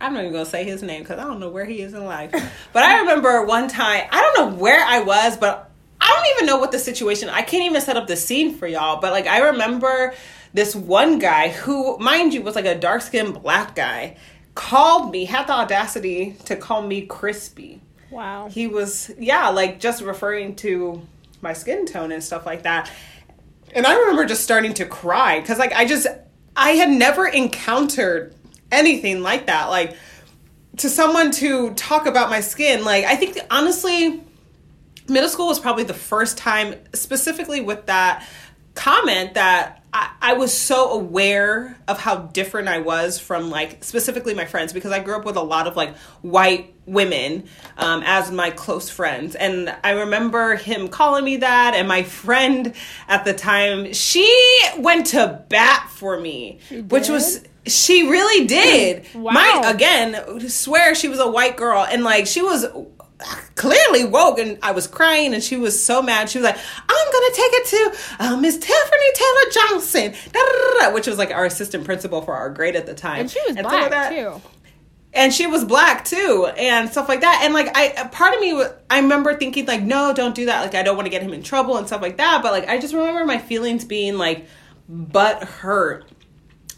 i'm 0.00 0.14
not 0.14 0.20
even 0.20 0.32
gonna 0.32 0.46
say 0.46 0.62
his 0.64 0.82
name 0.82 1.02
because 1.02 1.18
i 1.18 1.24
don't 1.24 1.40
know 1.40 1.50
where 1.50 1.64
he 1.64 1.82
is 1.82 1.92
in 1.92 2.04
life. 2.04 2.30
But 2.72 2.84
i 2.84 3.00
remember 3.00 3.44
one 3.44 3.66
time 3.68 4.06
i 4.12 4.20
don't 4.22 4.36
know 4.38 4.56
where 4.56 4.82
i 4.82 5.00
was 5.00 5.36
but 5.36 5.70
i 6.00 6.06
don't 6.06 6.36
even 6.36 6.46
know 6.46 6.58
what 6.58 6.70
the 6.70 6.78
situation 6.78 7.28
i 7.28 7.42
can't 7.42 7.64
even 7.64 7.80
set 7.80 7.96
up 7.96 8.06
the 8.06 8.16
scene 8.16 8.54
for 8.54 8.66
y'all 8.68 9.00
but 9.00 9.10
like 9.12 9.26
i 9.26 9.48
remember 9.48 10.14
this 10.52 10.74
one 10.74 11.18
guy 11.18 11.48
who 11.48 11.98
mind 11.98 12.34
you 12.34 12.42
was 12.42 12.54
like 12.54 12.64
a 12.64 12.74
dark-skinned 12.74 13.42
black 13.42 13.74
guy 13.74 14.16
called 14.54 15.10
me 15.10 15.24
had 15.24 15.46
the 15.46 15.52
audacity 15.52 16.36
to 16.44 16.56
call 16.56 16.82
me 16.82 17.02
crispy. 17.02 17.80
Wow. 18.10 18.48
he 18.48 18.66
was 18.66 19.12
yeah 19.20 19.50
like 19.50 19.78
just 19.78 20.02
referring 20.02 20.56
to 20.56 21.06
my 21.42 21.52
skin 21.52 21.86
tone 21.86 22.10
and 22.10 22.22
stuff 22.22 22.44
like 22.44 22.64
that. 22.64 22.90
And 23.72 23.86
i 23.86 23.96
remember 23.96 24.24
just 24.24 24.42
starting 24.42 24.74
to 24.74 24.84
cry 24.84 25.40
because 25.40 25.58
like 25.58 25.72
i 25.72 25.84
just 25.84 26.08
i 26.56 26.70
had 26.72 26.90
never 26.90 27.26
encountered 27.26 28.34
anything 28.72 29.22
like 29.22 29.46
that. 29.46 29.66
Like 29.66 29.96
to 30.78 30.88
someone 30.88 31.30
to 31.30 31.74
talk 31.74 32.06
about 32.06 32.30
my 32.30 32.40
skin 32.40 32.84
like 32.84 33.04
i 33.04 33.16
think 33.16 33.38
honestly 33.50 34.22
middle 35.08 35.28
school 35.28 35.46
was 35.46 35.58
probably 35.58 35.84
the 35.84 35.94
first 35.94 36.38
time 36.38 36.74
specifically 36.94 37.60
with 37.60 37.86
that 37.86 38.26
comment 38.80 39.34
that 39.34 39.82
I, 39.92 40.10
I 40.22 40.32
was 40.34 40.56
so 40.56 40.92
aware 40.92 41.76
of 41.86 42.00
how 42.00 42.16
different 42.16 42.68
I 42.68 42.78
was 42.78 43.18
from 43.18 43.50
like 43.50 43.84
specifically 43.84 44.32
my 44.32 44.46
friends 44.46 44.72
because 44.72 44.90
I 44.90 45.00
grew 45.00 45.16
up 45.16 45.26
with 45.26 45.36
a 45.36 45.42
lot 45.42 45.66
of 45.66 45.76
like 45.76 45.94
white 46.22 46.74
women 46.86 47.44
um, 47.76 48.02
as 48.06 48.30
my 48.30 48.50
close 48.50 48.88
friends. 48.88 49.34
And 49.34 49.74
I 49.84 49.90
remember 49.90 50.56
him 50.56 50.88
calling 50.88 51.24
me 51.24 51.36
that 51.36 51.74
and 51.74 51.88
my 51.88 52.04
friend 52.04 52.72
at 53.06 53.26
the 53.26 53.34
time 53.34 53.92
she 53.92 54.26
went 54.78 55.08
to 55.08 55.44
bat 55.50 55.90
for 55.90 56.18
me 56.18 56.60
which 56.88 57.10
was 57.10 57.44
she 57.66 58.08
really 58.08 58.46
did. 58.46 59.06
Wow. 59.14 59.32
my 59.32 59.62
again 59.66 60.48
swear 60.48 60.94
she 60.94 61.08
was 61.08 61.18
a 61.18 61.28
white 61.28 61.56
girl 61.56 61.84
and 61.84 62.02
like 62.02 62.26
she 62.26 62.40
was 62.40 62.64
clearly 63.54 64.04
woke 64.04 64.38
and 64.38 64.58
I 64.62 64.72
was 64.72 64.86
crying 64.86 65.34
and 65.34 65.42
she 65.42 65.56
was 65.56 65.82
so 65.82 66.02
mad. 66.02 66.30
She 66.30 66.38
was 66.38 66.44
like, 66.44 66.56
I'm 66.56 67.12
gonna 67.12 67.34
take 67.34 67.52
it 67.52 67.66
to 67.68 68.24
uh, 68.24 68.36
Miss 68.36 68.56
Tiffany 68.58 69.12
Taylor 69.14 69.52
Johnson, 69.52 70.12
da, 70.32 70.40
da, 70.40 70.78
da, 70.80 70.88
da, 70.88 70.94
which 70.94 71.06
was 71.06 71.18
like 71.18 71.30
our 71.30 71.44
assistant 71.44 71.84
principal 71.84 72.22
for 72.22 72.34
our 72.34 72.50
grade 72.50 72.76
at 72.76 72.86
the 72.86 72.94
time. 72.94 73.20
And 73.20 73.30
she 73.30 73.40
was 73.46 73.56
so 73.56 73.62
black 73.62 73.90
that- 73.90 74.10
too. 74.10 74.40
and 75.12 75.32
she 75.34 75.46
was 75.46 75.64
black 75.64 76.04
too 76.04 76.48
and 76.56 76.88
stuff 76.88 77.08
like 77.08 77.22
that 77.22 77.40
and 77.44 77.52
like 77.52 77.68
I, 77.76 78.08
part 78.12 78.32
of 78.34 78.40
me 78.40 78.62
i 78.88 79.00
remember 79.00 79.34
thinking 79.36 79.66
like 79.66 79.82
no 79.82 80.12
don't 80.14 80.36
do 80.36 80.46
that 80.46 80.60
like 80.62 80.76
i 80.76 80.84
don't 80.84 80.94
want 80.94 81.06
to 81.06 81.10
get 81.10 81.20
him 81.20 81.32
in 81.32 81.42
trouble 81.42 81.76
and 81.78 81.86
stuff 81.88 82.00
like 82.00 82.18
that 82.18 82.42
but 82.44 82.52
like 82.52 82.68
i 82.68 82.78
just 82.78 82.94
remember 82.94 83.24
my 83.24 83.38
feelings 83.38 83.84
being 83.84 84.18
like 84.18 84.46
butt 84.88 85.42
hurt 85.42 86.04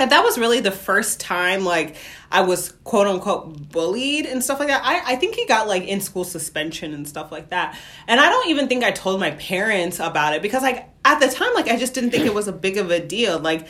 and 0.00 0.11
that 0.11 0.24
was 0.24 0.38
really 0.38 0.61
the 0.61 0.70
first 0.70 1.20
time 1.20 1.64
like 1.66 1.96
i 2.33 2.40
was 2.40 2.73
quote 2.85 3.07
unquote 3.07 3.71
bullied 3.71 4.27
and 4.27 4.42
stuff 4.42 4.59
like 4.59 4.68
that. 4.68 4.83
I, 4.85 5.12
I 5.12 5.16
think 5.16 5.35
he 5.35 5.47
got 5.47 5.68
like 5.68 5.85
in 5.85 6.01
school 6.01 6.25
suspension 6.25 6.92
and 6.95 7.07
stuff 7.07 7.31
like 7.31 7.51
that. 7.51 7.79
And 8.09 8.21
i 8.21 8.29
don't 8.29 8.49
even 8.49 8.68
think 8.68 8.83
i 8.85 8.90
told 8.90 9.21
my 9.21 9.33
parents 9.33 10.01
about 10.01 10.35
it 10.35 10.42
because 10.42 10.62
like 10.62 10.88
at 11.05 11.21
the 11.21 11.29
time 11.29 11.53
like 11.55 11.68
i 11.68 11.77
just 11.77 11.95
didn't 11.95 12.11
think 12.11 12.27
it 12.27 12.35
was 12.35 12.49
a 12.49 12.53
big 12.53 12.77
of 12.77 12.90
a 12.90 13.01
deal. 13.01 13.38
Like 13.38 13.66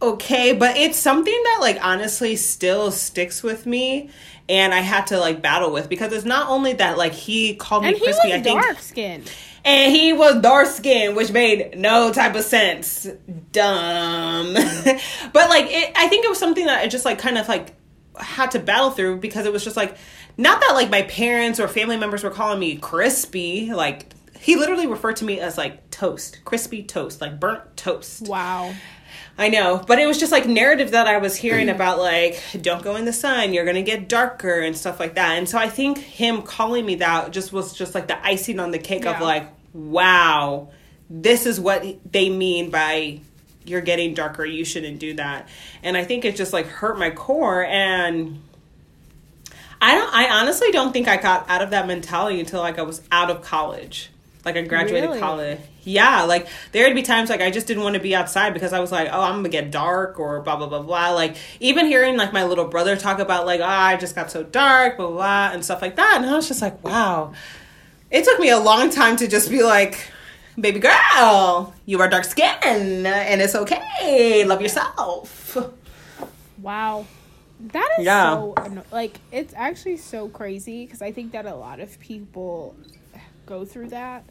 okay 0.00 0.52
but 0.52 0.76
it's 0.76 0.96
something 0.96 1.42
that 1.44 1.58
like 1.60 1.78
honestly 1.84 2.36
still 2.36 2.92
sticks 2.92 3.42
with 3.42 3.66
me 3.66 4.08
and 4.48 4.72
i 4.72 4.78
had 4.78 5.08
to 5.08 5.18
like 5.18 5.42
battle 5.42 5.72
with 5.72 5.88
because 5.88 6.12
it's 6.12 6.24
not 6.24 6.48
only 6.48 6.72
that 6.72 6.96
like 6.96 7.12
he 7.12 7.56
called 7.56 7.82
me 7.82 7.88
And 7.88 7.96
he 7.96 8.04
crispy 8.04 8.28
was 8.28 8.38
i 8.38 8.40
think 8.40 8.62
dark 8.62 8.78
skinned. 8.78 9.28
And 9.64 9.94
he 9.94 10.12
was 10.12 10.40
dark 10.40 10.66
skinned, 10.66 11.16
which 11.16 11.32
made 11.32 11.78
no 11.78 12.12
type 12.12 12.34
of 12.34 12.44
sense. 12.44 13.04
Dumb. 13.52 14.54
but 15.32 15.48
like 15.50 15.66
it 15.68 15.92
I 15.96 16.08
think 16.08 16.24
it 16.24 16.28
was 16.28 16.38
something 16.38 16.66
that 16.66 16.80
I 16.80 16.86
just 16.88 17.04
like 17.04 17.18
kind 17.18 17.38
of 17.38 17.48
like 17.48 17.74
had 18.16 18.50
to 18.52 18.58
battle 18.58 18.90
through 18.90 19.18
because 19.18 19.46
it 19.46 19.52
was 19.52 19.64
just 19.64 19.76
like 19.76 19.96
not 20.36 20.60
that 20.60 20.72
like 20.74 20.90
my 20.90 21.02
parents 21.02 21.58
or 21.60 21.68
family 21.68 21.96
members 21.96 22.22
were 22.22 22.30
calling 22.30 22.58
me 22.58 22.76
crispy, 22.76 23.72
like 23.72 24.12
he 24.40 24.56
literally 24.56 24.86
referred 24.86 25.16
to 25.16 25.24
me 25.24 25.40
as 25.40 25.58
like 25.58 25.90
toast, 25.90 26.44
crispy 26.44 26.82
toast, 26.82 27.20
like 27.20 27.40
burnt 27.40 27.76
toast. 27.76 28.22
Wow. 28.28 28.72
I 29.36 29.48
know, 29.48 29.82
but 29.86 29.98
it 29.98 30.06
was 30.06 30.18
just 30.18 30.32
like 30.32 30.46
narrative 30.46 30.90
that 30.92 31.06
I 31.06 31.18
was 31.18 31.36
hearing 31.36 31.68
about 31.68 31.98
like 31.98 32.42
don't 32.60 32.82
go 32.82 32.96
in 32.96 33.04
the 33.04 33.12
sun, 33.12 33.52
you're 33.52 33.64
gonna 33.64 33.82
get 33.82 34.08
darker 34.08 34.60
and 34.60 34.76
stuff 34.76 34.98
like 34.98 35.14
that. 35.14 35.38
And 35.38 35.48
so 35.48 35.58
I 35.58 35.68
think 35.68 35.98
him 35.98 36.42
calling 36.42 36.84
me 36.84 36.96
that 36.96 37.30
just 37.30 37.52
was 37.52 37.72
just 37.72 37.94
like 37.94 38.08
the 38.08 38.24
icing 38.26 38.58
on 38.60 38.70
the 38.70 38.78
cake 38.78 39.06
of 39.06 39.20
like, 39.20 39.48
wow, 39.72 40.70
this 41.08 41.46
is 41.46 41.60
what 41.60 41.84
they 42.10 42.30
mean 42.30 42.70
by 42.70 43.20
you're 43.64 43.80
getting 43.80 44.14
darker, 44.14 44.44
you 44.44 44.64
shouldn't 44.64 44.98
do 44.98 45.14
that. 45.14 45.48
And 45.82 45.96
I 45.96 46.04
think 46.04 46.24
it 46.24 46.36
just 46.36 46.52
like 46.52 46.66
hurt 46.66 46.98
my 46.98 47.10
core 47.10 47.64
and 47.64 48.42
I 49.80 49.94
don't 49.94 50.12
I 50.12 50.40
honestly 50.40 50.70
don't 50.72 50.92
think 50.92 51.06
I 51.06 51.16
got 51.16 51.48
out 51.48 51.62
of 51.62 51.70
that 51.70 51.86
mentality 51.86 52.40
until 52.40 52.60
like 52.60 52.78
I 52.78 52.82
was 52.82 53.02
out 53.12 53.30
of 53.30 53.42
college. 53.42 54.10
Like 54.44 54.56
I 54.56 54.62
graduated 54.62 55.10
Really? 55.10 55.20
college. 55.20 55.60
Yeah, 55.88 56.22
like 56.24 56.46
there'd 56.72 56.94
be 56.94 57.02
times 57.02 57.30
like 57.30 57.40
I 57.40 57.50
just 57.50 57.66
didn't 57.66 57.82
want 57.82 57.94
to 57.94 58.00
be 58.00 58.14
outside 58.14 58.52
because 58.54 58.72
I 58.72 58.80
was 58.80 58.92
like, 58.92 59.08
oh, 59.10 59.20
I'm 59.22 59.36
gonna 59.36 59.48
get 59.48 59.70
dark 59.70 60.20
or 60.20 60.40
blah 60.42 60.56
blah 60.56 60.66
blah 60.68 60.82
blah. 60.82 61.10
Like 61.12 61.36
even 61.60 61.86
hearing 61.86 62.16
like 62.16 62.32
my 62.32 62.44
little 62.44 62.66
brother 62.66 62.94
talk 62.96 63.18
about 63.20 63.46
like, 63.46 63.60
oh, 63.60 63.64
I 63.64 63.96
just 63.96 64.14
got 64.14 64.30
so 64.30 64.42
dark, 64.42 64.96
blah 64.98 65.06
blah, 65.06 65.16
blah 65.16 65.50
and 65.52 65.64
stuff 65.64 65.80
like 65.82 65.96
that, 65.96 66.16
and 66.16 66.26
I 66.26 66.34
was 66.36 66.46
just 66.48 66.60
like, 66.62 66.82
wow. 66.84 67.32
It 68.10 68.24
took 68.24 68.38
me 68.40 68.50
a 68.50 68.58
long 68.58 68.90
time 68.90 69.16
to 69.16 69.28
just 69.28 69.50
be 69.50 69.62
like, 69.62 70.10
baby 70.58 70.80
girl, 70.80 71.74
you 71.86 72.00
are 72.00 72.08
dark 72.08 72.24
skinned 72.24 73.06
and 73.06 73.40
it's 73.40 73.54
okay. 73.54 74.44
Love 74.44 74.60
yourself. 74.62 75.56
Wow. 76.60 77.06
That 77.60 77.88
is 77.98 78.04
Yeah. 78.04 78.34
so 78.34 78.54
anno- 78.56 78.84
like 78.92 79.18
it's 79.32 79.52
actually 79.54 79.96
so 79.96 80.28
crazy 80.28 80.84
because 80.86 81.02
I 81.02 81.12
think 81.12 81.32
that 81.32 81.44
a 81.46 81.54
lot 81.54 81.80
of 81.80 81.98
people 82.00 82.76
go 83.46 83.64
through 83.64 83.88
that. 83.88 84.24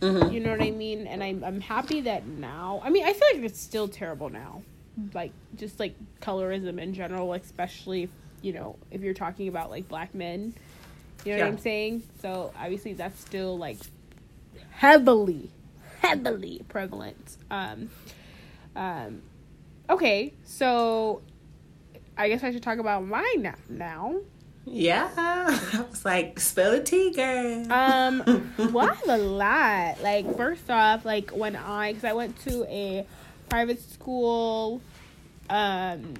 Mhm. 0.00 0.32
You 0.32 0.40
know 0.40 0.50
what 0.50 0.62
I 0.62 0.70
mean? 0.70 1.06
And 1.06 1.22
I'm 1.22 1.42
I'm 1.42 1.60
happy 1.60 2.02
that 2.02 2.26
now. 2.26 2.80
I 2.84 2.90
mean, 2.90 3.04
I 3.04 3.12
feel 3.12 3.28
like 3.34 3.42
it's 3.44 3.60
still 3.60 3.88
terrible 3.88 4.28
now. 4.30 4.62
Like 5.14 5.32
just 5.56 5.78
like 5.80 5.94
colorism 6.20 6.80
in 6.80 6.94
general, 6.94 7.32
especially 7.32 8.08
you 8.42 8.52
know 8.52 8.76
if 8.90 9.00
you're 9.00 9.14
talking 9.14 9.48
about 9.48 9.70
like 9.70 9.88
black 9.88 10.14
men. 10.14 10.54
You 11.24 11.32
know 11.32 11.38
Yeah. 11.38 11.44
what 11.46 11.52
I'm 11.54 11.58
saying? 11.58 12.02
So 12.22 12.52
obviously 12.58 12.92
that's 12.94 13.18
still 13.20 13.58
like 13.58 13.78
heavily, 14.70 15.50
heavily 16.00 16.62
prevalent. 16.68 17.36
Um, 17.50 17.90
um, 18.76 19.22
okay, 19.90 20.32
so 20.44 21.22
I 22.16 22.28
guess 22.28 22.44
I 22.44 22.52
should 22.52 22.62
talk 22.62 22.78
about 22.78 23.04
mine 23.04 23.52
now. 23.68 24.14
Yeah. 24.70 25.10
I 25.16 25.84
was 25.90 26.04
like, 26.04 26.38
spill 26.40 26.72
the 26.72 26.82
tea, 26.82 27.12
girl. 27.12 27.72
Um, 27.72 28.52
well, 28.72 28.90
I 28.90 28.94
have 28.94 29.08
a 29.08 29.18
lot. 29.18 30.02
Like, 30.02 30.36
first 30.36 30.70
off, 30.70 31.04
like 31.04 31.30
when 31.30 31.56
I, 31.56 31.92
because 31.92 32.04
I 32.04 32.12
went 32.12 32.38
to 32.42 32.64
a 32.64 33.06
private 33.48 33.80
school, 33.80 34.80
um, 35.50 36.14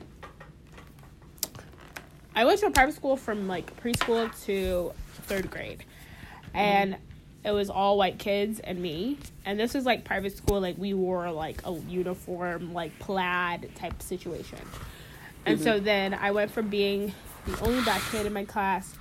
I 2.35 2.45
went 2.45 2.61
to 2.61 2.67
a 2.67 2.71
private 2.71 2.95
school 2.95 3.17
from 3.17 3.49
like 3.49 3.81
preschool 3.83 4.31
to 4.45 4.93
third 5.25 5.51
grade, 5.51 5.85
and 6.55 6.97
it 7.45 7.51
was 7.51 7.71
all 7.71 7.99
white 7.99 8.19
kids 8.19 8.61
and 8.61 8.81
me. 8.81 9.19
And 9.45 9.59
this 9.59 9.75
was 9.75 9.85
like 9.85 10.05
private 10.05 10.37
school, 10.37 10.61
like 10.61 10.79
we 10.79 10.95
wore 10.95 11.31
like 11.31 11.61
a 11.67 11.73
uniform, 11.89 12.73
like 12.73 12.97
plaid 12.99 13.71
type 13.75 14.01
situation. 14.03 14.61
And 15.47 15.61
so 15.61 15.81
then 15.81 16.13
I 16.13 16.31
went 16.31 16.51
from 16.51 16.69
being 16.69 17.15
the 17.47 17.61
only 17.61 17.83
black 17.83 18.03
kid 18.11 18.27
in 18.27 18.33
my 18.33 18.45
class 18.45 18.95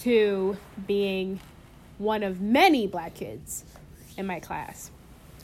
to 0.00 0.56
being 0.86 1.40
one 1.98 2.22
of 2.22 2.40
many 2.40 2.86
black 2.86 3.14
kids 3.14 3.64
in 4.16 4.26
my 4.26 4.40
class 4.40 4.90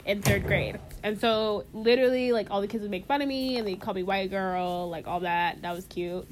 in 0.05 0.21
third 0.21 0.45
grade. 0.45 0.79
And 1.03 1.19
so 1.19 1.65
literally 1.73 2.31
like 2.31 2.51
all 2.51 2.61
the 2.61 2.67
kids 2.67 2.81
would 2.83 2.91
make 2.91 3.05
fun 3.05 3.21
of 3.21 3.27
me 3.27 3.57
and 3.57 3.67
they'd 3.67 3.79
call 3.79 3.93
me 3.93 4.03
white 4.03 4.29
girl, 4.29 4.89
like 4.89 5.07
all 5.07 5.21
that. 5.21 5.61
That 5.61 5.75
was 5.75 5.85
cute. 5.85 6.27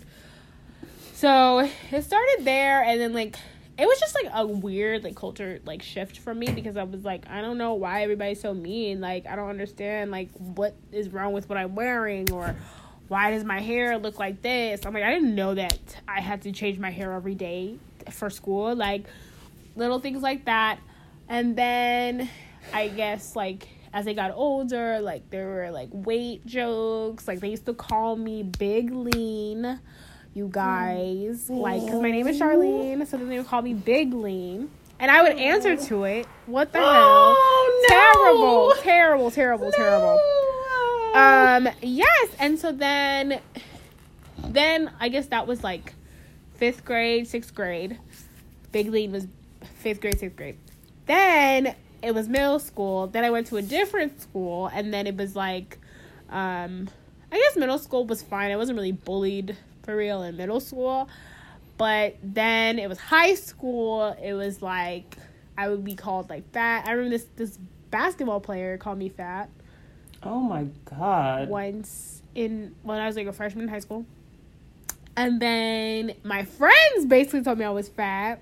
So 1.14 1.60
it 1.92 2.02
started 2.04 2.40
there 2.42 2.84
and 2.84 3.00
then 3.00 3.14
like 3.14 3.36
it 3.78 3.88
was 3.88 4.00
just 4.00 4.16
like 4.16 4.32
a 4.34 4.46
weird 4.46 5.04
like 5.04 5.16
culture 5.16 5.60
like 5.66 5.82
shift 5.82 6.20
for 6.20 6.34
me 6.34 6.48
because 6.48 6.78
I 6.78 6.84
was 6.84 7.04
like, 7.04 7.28
I 7.30 7.42
don't 7.42 7.58
know 7.58 7.74
why 7.74 8.04
everybody's 8.04 8.40
so 8.40 8.54
mean. 8.54 9.02
Like 9.02 9.26
I 9.26 9.36
don't 9.36 9.50
understand 9.50 10.12
like 10.12 10.30
what 10.34 10.76
is 10.92 11.10
wrong 11.10 11.34
with 11.34 11.50
what 11.50 11.58
I'm 11.58 11.76
wearing 11.76 12.32
or 12.32 12.56
why 13.14 13.30
does 13.30 13.44
my 13.44 13.60
hair 13.60 14.00
look 14.00 14.18
like 14.18 14.42
this? 14.42 14.88
I'm 14.88 14.94
like, 14.96 15.04
I 15.04 15.14
didn't 15.14 15.36
know 15.36 15.54
that 15.54 16.02
I 16.08 16.20
had 16.20 16.42
to 16.42 16.52
change 16.52 16.80
my 16.80 16.90
hair 16.90 17.14
every 17.14 17.36
day 17.36 17.78
for 18.10 18.32
school. 18.32 18.76
Like 18.76 19.04
little 19.76 20.00
things 20.00 20.24
like 20.24 20.46
that. 20.46 20.80
And 21.30 21.56
then 21.56 22.28
I 22.74 22.88
guess 22.88 23.36
like 23.36 23.68
as 23.94 24.08
I 24.08 24.14
got 24.14 24.32
older, 24.34 25.00
like 25.00 25.30
there 25.30 25.48
were 25.48 25.70
like 25.70 25.90
weight 25.92 26.44
jokes. 26.48 27.28
Like 27.28 27.40
they 27.40 27.50
used 27.50 27.68
to 27.68 27.76
call 27.76 28.16
me 28.16 28.42
Big 28.42 28.90
Lean, 28.92 29.80
you 30.34 30.46
hmm. 30.46 30.52
guys. 30.52 31.52
Like, 31.52 31.86
because 31.86 32.02
my 32.02 32.10
name 32.10 32.28
is 32.28 32.40
Charlene, 32.40 33.06
so 33.06 33.18
then 33.18 33.30
they 33.30 33.38
would 33.38 33.48
call 33.48 33.62
me 33.62 33.76
Big 33.76 34.12
Lean. 34.12 34.72
And 35.00 35.12
I 35.12 35.22
would 35.22 35.38
answer 35.38 35.78
oh. 35.80 35.86
to 35.86 36.04
it. 36.06 36.26
What 36.48 36.74
the 36.74 36.80
Oh, 36.82 37.86
hell? 37.92 38.00
no. 38.00 38.74
Terrible, 38.74 38.74
terrible, 38.82 39.30
terrible, 39.30 39.72
terrible. 39.72 40.20
Um, 41.14 41.70
yes, 41.82 42.30
and 42.40 42.58
so 42.58 42.72
then, 42.72 43.40
then 44.48 44.92
I 45.00 45.10
guess 45.10 45.28
that 45.28 45.46
was 45.46 45.64
like 45.64 45.94
fifth 46.56 46.84
grade, 46.84 47.28
sixth 47.28 47.54
grade. 47.54 48.00
Big 48.72 48.90
Lean 48.90 49.12
was 49.12 49.28
fifth 49.80 50.02
grade, 50.02 50.20
sixth 50.20 50.36
grade. 50.36 50.58
Then 51.06 51.76
it 52.02 52.16
was 52.16 52.28
middle 52.28 52.60
school. 52.60 53.08
Then 53.08 53.24
I 53.24 53.30
went 53.30 53.48
to 53.48 53.58
a 53.58 53.62
different 53.62 54.22
school, 54.22 54.68
and 54.68 54.94
then 54.94 55.06
it 55.06 55.16
was 55.16 55.36
like, 55.36 55.78
um, 56.30 56.90
I 57.32 57.38
guess 57.38 57.56
middle 57.58 57.78
school 57.78 58.06
was 58.06 58.24
fine. 58.24 58.52
I 58.52 58.56
wasn't 58.56 58.78
really 58.78 58.92
bullied 58.92 59.56
for 59.84 59.96
real 59.96 60.24
in 60.24 60.36
middle 60.36 60.60
school, 60.60 61.10
but 61.78 62.16
then 62.24 62.80
it 62.80 62.90
was 62.90 63.00
high 63.00 63.36
school. 63.36 64.16
It 64.22 64.34
was 64.34 64.62
like 64.62 65.18
I 65.58 65.70
would 65.70 65.84
be 65.84 65.96
called 65.96 66.30
like 66.30 66.52
fat. 66.52 66.88
I 66.88 66.92
remember 66.92 67.18
this 67.18 67.28
this 67.36 67.58
basketball 67.92 68.40
player 68.40 68.78
called 68.78 68.98
me 68.98 69.10
fat 69.10 69.50
Oh 70.26 70.40
my 70.40 70.68
god. 70.86 71.50
once 71.50 72.22
in 72.36 72.76
when 72.84 73.00
I 73.00 73.08
was 73.08 73.16
like 73.16 73.28
a 73.28 73.34
freshman 73.34 73.64
in 73.64 73.70
high 73.70 73.80
school. 73.80 74.06
And 75.16 75.40
then 75.42 76.14
my 76.24 76.44
friends 76.44 77.06
basically 77.06 77.44
told 77.44 77.60
me 77.60 77.66
I 77.66 77.70
was 77.70 77.90
fat. 77.90 78.42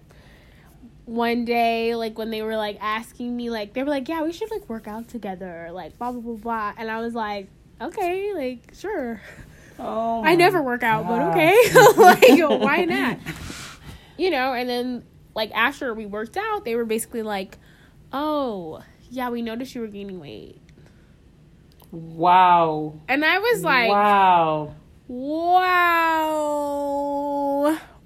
One 1.05 1.43
day, 1.43 1.95
like 1.95 2.17
when 2.17 2.29
they 2.29 2.41
were 2.41 2.55
like 2.55 2.77
asking 2.79 3.35
me, 3.35 3.49
like 3.49 3.73
they 3.73 3.83
were 3.83 3.89
like, 3.89 4.07
"Yeah, 4.07 4.23
we 4.23 4.31
should 4.31 4.49
like 4.51 4.69
work 4.69 4.87
out 4.87 5.09
together," 5.09 5.69
like 5.73 5.97
blah 5.97 6.11
blah 6.11 6.21
blah 6.21 6.35
blah. 6.35 6.73
And 6.77 6.89
I 6.89 7.01
was 7.01 7.13
like, 7.13 7.49
"Okay, 7.81 8.33
like 8.33 8.73
sure." 8.73 9.19
Oh 9.79 10.23
I 10.23 10.35
never 10.35 10.61
work 10.61 10.83
out, 10.83 11.07
but 11.07 11.21
okay, 11.31 11.57
like 11.97 12.61
why 12.61 12.85
not? 12.85 13.17
You 14.17 14.29
know. 14.29 14.53
And 14.53 14.69
then 14.69 15.03
like 15.35 15.51
after 15.53 15.93
we 15.93 16.05
worked 16.05 16.37
out, 16.37 16.63
they 16.63 16.75
were 16.75 16.85
basically 16.85 17.23
like, 17.23 17.57
"Oh, 18.13 18.81
yeah, 19.09 19.29
we 19.29 19.41
noticed 19.41 19.75
you 19.75 19.81
were 19.81 19.87
gaining 19.87 20.19
weight," 20.21 20.60
Wow. 21.91 22.99
and 23.07 23.23
I 23.25 23.39
was 23.39 23.63
like, 23.63 23.89
wow. 23.89 24.75
Wow. 25.07 26.17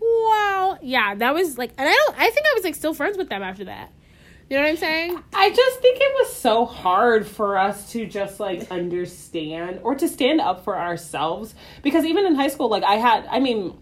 Wow. 0.02 0.78
Yeah, 0.82 1.16
that 1.16 1.34
was 1.34 1.58
like 1.58 1.72
and 1.78 1.88
I 1.88 1.94
don't 1.94 2.18
I 2.18 2.30
think 2.30 2.46
I 2.46 2.54
was 2.56 2.64
like 2.64 2.76
still 2.76 2.94
friends 2.94 3.18
with 3.18 3.30
them 3.30 3.44
after 3.44 3.66
that. 3.66 3.92
You 4.50 4.58
know 4.58 4.64
what 4.64 4.70
I'm 4.70 4.78
saying? 4.78 5.24
I 5.34 5.50
just 5.50 5.80
think 5.80 5.98
it 6.00 6.14
was 6.20 6.36
so 6.36 6.66
hard 6.66 7.26
for 7.26 7.58
us 7.58 7.92
to 7.94 8.06
just 8.06 8.40
like 8.40 8.70
understand 8.70 9.80
or 9.82 9.96
to 9.96 10.08
stand 10.08 10.40
up 10.40 10.64
for 10.64 10.78
ourselves 10.78 11.56
because 11.82 12.06
even 12.06 12.28
in 12.28 12.36
high 12.36 12.50
school, 12.50 12.70
like 12.70 12.84
I 12.84 12.96
had, 12.96 13.26
I 13.32 13.40
mean, 13.40 13.76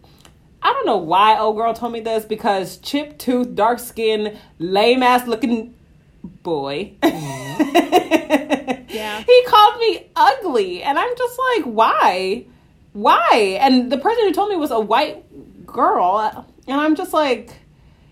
I 0.61 0.71
don't 0.71 0.85
know 0.85 0.97
why 0.97 1.37
old 1.37 1.57
girl 1.57 1.73
told 1.73 1.91
me 1.91 1.99
this 1.99 2.23
because 2.23 2.77
chip 2.77 3.17
tooth, 3.17 3.55
dark 3.55 3.79
skin, 3.79 4.39
lame 4.57 5.03
ass 5.03 5.27
looking 5.27 5.75
boy. 6.23 6.93
Mm-hmm. 7.01 8.79
Yeah. 8.93 9.23
He 9.23 9.43
called 9.47 9.79
me 9.79 10.07
ugly, 10.15 10.83
and 10.83 10.99
I'm 10.99 11.17
just 11.17 11.39
like, 11.39 11.63
why? 11.63 12.45
Why? 12.93 13.57
And 13.59 13.91
the 13.91 13.97
person 13.97 14.23
who 14.25 14.33
told 14.33 14.51
me 14.51 14.55
was 14.55 14.69
a 14.69 14.79
white 14.79 15.65
girl, 15.65 16.45
and 16.67 16.79
I'm 16.79 16.95
just 16.95 17.11
like, 17.11 17.53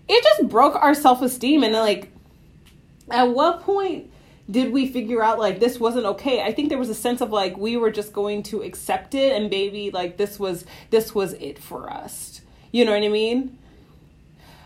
it 0.08 0.24
just 0.24 0.48
broke 0.48 0.74
our 0.74 0.94
self 0.94 1.22
esteem, 1.22 1.62
and 1.62 1.72
like, 1.72 2.10
at 3.10 3.28
what 3.28 3.60
point 3.62 4.10
did 4.50 4.72
we 4.72 4.88
figure 4.88 5.22
out 5.22 5.38
like 5.38 5.60
this 5.60 5.78
wasn't 5.78 6.04
okay 6.04 6.42
i 6.42 6.52
think 6.52 6.68
there 6.68 6.76
was 6.76 6.88
a 6.88 6.94
sense 6.94 7.20
of 7.20 7.30
like 7.30 7.56
we 7.56 7.76
were 7.76 7.92
just 7.92 8.12
going 8.12 8.42
to 8.42 8.60
accept 8.60 9.14
it 9.14 9.32
and 9.32 9.48
maybe 9.48 9.90
like 9.92 10.16
this 10.16 10.38
was 10.38 10.64
this 10.90 11.14
was 11.14 11.32
it 11.34 11.58
for 11.58 11.88
us 11.88 12.40
you 12.72 12.84
know 12.84 12.92
what 12.92 13.02
i 13.04 13.08
mean 13.08 13.56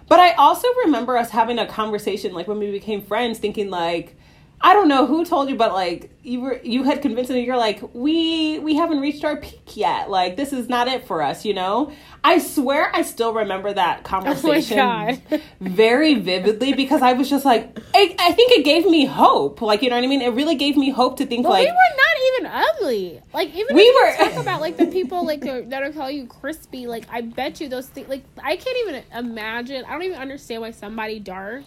but 0.08 0.20
i 0.20 0.32
also 0.34 0.68
remember 0.84 1.16
us 1.16 1.30
having 1.30 1.58
a 1.58 1.66
conversation 1.66 2.32
like 2.32 2.48
when 2.48 2.58
we 2.58 2.70
became 2.70 3.02
friends 3.02 3.38
thinking 3.38 3.70
like 3.70 4.16
i 4.60 4.72
don't 4.72 4.88
know 4.88 5.06
who 5.06 5.24
told 5.24 5.48
you 5.48 5.56
but 5.56 5.72
like 5.72 6.10
you 6.22 6.40
were 6.40 6.60
you 6.62 6.82
had 6.82 7.02
convinced 7.02 7.30
me 7.30 7.44
you're 7.44 7.56
like 7.56 7.80
we 7.94 8.58
we 8.60 8.74
haven't 8.74 9.00
reached 9.00 9.24
our 9.24 9.36
peak 9.36 9.76
yet 9.76 10.10
like 10.10 10.36
this 10.36 10.52
is 10.52 10.68
not 10.68 10.88
it 10.88 11.06
for 11.06 11.22
us 11.22 11.44
you 11.44 11.54
know 11.54 11.92
i 12.24 12.38
swear 12.38 12.90
i 12.94 13.02
still 13.02 13.32
remember 13.32 13.72
that 13.72 14.00
oh 14.00 14.02
conversation 14.02 14.76
God. 14.78 15.22
very 15.60 16.14
vividly 16.14 16.72
because 16.74 17.02
I 17.02 17.12
was 17.12 17.28
just 17.30 17.44
like, 17.44 17.78
I, 17.94 18.14
I 18.18 18.32
think 18.32 18.52
it 18.52 18.64
gave 18.64 18.86
me 18.86 19.04
hope. 19.04 19.60
Like, 19.62 19.82
you 19.82 19.90
know 19.90 19.96
what 19.96 20.04
I 20.04 20.08
mean? 20.08 20.22
It 20.22 20.30
really 20.30 20.54
gave 20.56 20.76
me 20.76 20.90
hope 20.90 21.18
to 21.18 21.26
think 21.26 21.46
like, 21.46 21.66
we 21.66 21.70
were 21.70 21.96
not 21.96 22.16
even 22.28 22.66
ugly. 22.68 23.20
Like 23.32 23.54
even 23.54 23.74
We 23.76 23.82
if 23.82 23.86
you 23.86 24.24
were- 24.26 24.30
talk 24.30 24.40
about 24.42 24.60
like 24.60 24.76
the 24.76 24.86
people 24.86 25.24
like 25.24 25.40
that 25.40 25.82
are 25.82 25.92
calling 25.92 26.16
you 26.16 26.26
crispy, 26.26 26.86
like 26.86 27.04
I 27.10 27.20
bet 27.20 27.60
you 27.60 27.68
those 27.68 27.86
things 27.86 28.08
like 28.08 28.24
I 28.42 28.56
can't 28.56 28.76
even 28.88 29.02
imagine 29.14 29.84
I 29.84 29.92
don't 29.92 30.02
even 30.02 30.18
understand 30.18 30.62
why 30.62 30.70
somebody 30.72 31.18
dark 31.20 31.64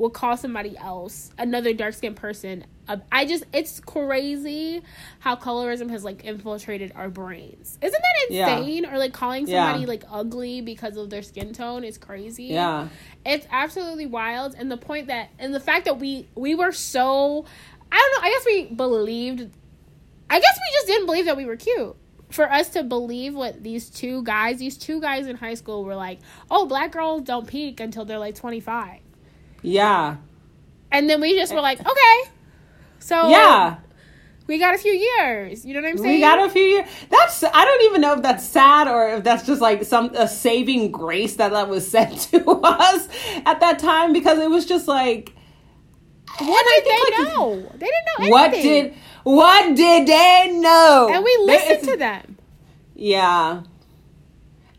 will 0.00 0.08
call 0.10 0.34
somebody 0.34 0.76
else, 0.78 1.30
another 1.36 1.74
dark 1.74 1.92
skinned 1.92 2.16
person. 2.16 2.64
I 3.12 3.24
just, 3.26 3.44
it's 3.52 3.78
crazy 3.78 4.82
how 5.20 5.36
colorism 5.36 5.90
has 5.90 6.02
like 6.02 6.24
infiltrated 6.24 6.90
our 6.96 7.08
brains. 7.08 7.78
Isn't 7.82 8.02
that 8.02 8.34
Yeah. 8.34 8.56
insane? 8.58 8.86
Or 8.86 8.98
like 8.98 9.12
calling 9.12 9.46
Yeah. 9.46 9.66
somebody 9.66 9.86
like 9.86 10.02
ugly 10.10 10.62
because 10.62 10.96
of 10.96 11.10
their 11.10 11.22
skin 11.22 11.52
tone 11.52 11.84
is 11.84 11.98
crazy. 11.98 12.44
Yeah. 12.46 12.88
It's 13.24 13.46
absolutely 13.50 14.06
wild. 14.06 14.54
And 14.58 14.72
the 14.72 14.78
point 14.78 15.06
that, 15.08 15.28
and 15.38 15.54
the 15.54 15.60
fact 15.60 15.84
that 15.84 15.98
we, 16.00 16.26
we 16.34 16.54
were 16.56 16.72
so, 16.72 17.44
I 17.92 17.96
don't 17.96 18.22
know, 18.22 18.28
I 18.28 18.32
guess 18.32 18.46
we 18.46 18.74
believed, 18.74 19.50
I 20.30 20.40
guess 20.40 20.58
we 20.58 20.76
just 20.78 20.86
didn't 20.86 21.06
believe 21.06 21.26
that 21.26 21.36
we 21.36 21.44
were 21.44 21.56
cute. 21.56 21.94
For 22.30 22.50
us 22.50 22.70
to 22.70 22.82
believe 22.82 23.34
what 23.34 23.62
these 23.62 23.90
two 23.90 24.22
guys, 24.24 24.58
these 24.58 24.78
two 24.78 25.00
guys 25.00 25.26
in 25.26 25.36
high 25.36 25.54
school 25.54 25.84
were 25.84 25.94
like, 25.96 26.20
oh, 26.50 26.64
black 26.66 26.92
girls 26.92 27.22
don't 27.22 27.46
peak 27.46 27.78
until 27.80 28.04
they're 28.04 28.18
like 28.18 28.34
25. 28.34 29.00
Yeah. 29.62 30.16
And 30.92 31.08
then 31.08 31.20
we 31.20 31.36
just 31.36 31.54
were 31.54 31.60
like, 31.60 31.80
okay. 31.80 32.30
So 32.98 33.28
Yeah. 33.28 33.76
we 34.46 34.58
got 34.58 34.74
a 34.74 34.78
few 34.78 34.92
years. 34.92 35.64
You 35.64 35.74
know 35.74 35.80
what 35.82 35.90
I'm 35.90 35.98
saying? 35.98 36.14
We 36.14 36.20
got 36.20 36.38
a 36.44 36.50
few 36.50 36.62
years. 36.62 36.88
That's 37.08 37.44
I 37.44 37.64
don't 37.64 37.82
even 37.84 38.00
know 38.00 38.14
if 38.14 38.22
that's 38.22 38.44
sad 38.44 38.88
or 38.88 39.08
if 39.08 39.24
that's 39.24 39.46
just 39.46 39.60
like 39.60 39.84
some 39.84 40.14
a 40.14 40.26
saving 40.26 40.90
grace 40.90 41.36
that 41.36 41.52
that 41.52 41.68
was 41.68 41.88
said 41.94 42.16
to 42.18 42.50
us 42.62 43.08
at 43.46 43.60
that 43.60 43.78
time 43.78 44.12
because 44.12 44.38
it 44.38 44.50
was 44.50 44.66
just 44.66 44.88
like 44.88 45.32
what 46.38 46.66
did 46.66 46.84
they 46.84 47.24
like, 47.24 47.34
know? 47.34 47.56
They 47.74 47.86
didn't 47.86 48.06
know 48.06 48.14
anything. 48.18 48.30
What 48.30 48.52
did 48.52 48.94
what 49.24 49.76
did 49.76 50.06
they 50.08 50.58
know? 50.58 51.10
and 51.12 51.24
we 51.24 51.36
listened 51.44 51.88
to 51.88 51.96
them. 51.96 52.38
Yeah. 52.94 53.62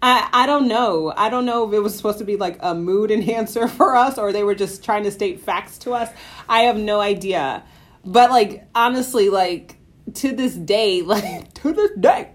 I 0.01 0.29
I 0.33 0.45
don't 0.45 0.67
know. 0.67 1.13
I 1.15 1.29
don't 1.29 1.45
know 1.45 1.67
if 1.67 1.73
it 1.73 1.79
was 1.79 1.95
supposed 1.95 2.19
to 2.19 2.25
be 2.25 2.35
like 2.35 2.57
a 2.59 2.73
mood 2.73 3.11
enhancer 3.11 3.67
for 3.77 3.95
us 3.95 4.17
or 4.17 4.31
they 4.31 4.43
were 4.43 4.55
just 4.55 4.83
trying 4.83 5.03
to 5.03 5.11
state 5.11 5.41
facts 5.41 5.77
to 5.79 5.93
us. 5.93 6.09
I 6.49 6.61
have 6.61 6.77
no 6.77 6.99
idea. 6.99 7.63
But 8.03 8.31
like 8.31 8.67
honestly 8.73 9.29
like 9.29 9.77
to 10.15 10.35
this 10.35 10.55
day, 10.55 11.01
like 11.03 11.53
to 11.55 11.73
this 11.73 11.91
day, 11.99 12.29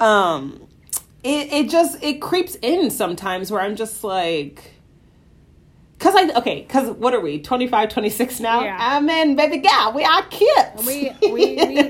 um 0.00 0.66
it 1.22 1.52
it 1.52 1.70
just 1.70 2.02
it 2.02 2.20
creeps 2.20 2.56
in 2.60 2.90
sometimes 2.90 3.50
where 3.50 3.60
I'm 3.60 3.76
just 3.76 4.04
like 4.04 4.73
Cause 6.04 6.14
I 6.14 6.30
okay, 6.36 6.64
cause 6.64 6.90
what 6.98 7.14
are 7.14 7.20
we? 7.20 7.40
25, 7.40 7.88
26 7.88 8.40
now? 8.40 8.62
Yeah. 8.62 8.76
I'm 8.78 9.08
in, 9.08 9.36
baby 9.36 9.56
girl. 9.56 9.92
We 9.94 10.04
are 10.04 10.22
kids. 10.24 10.86
We- 10.86 11.10
we- 11.22 11.30
we- 11.32 11.76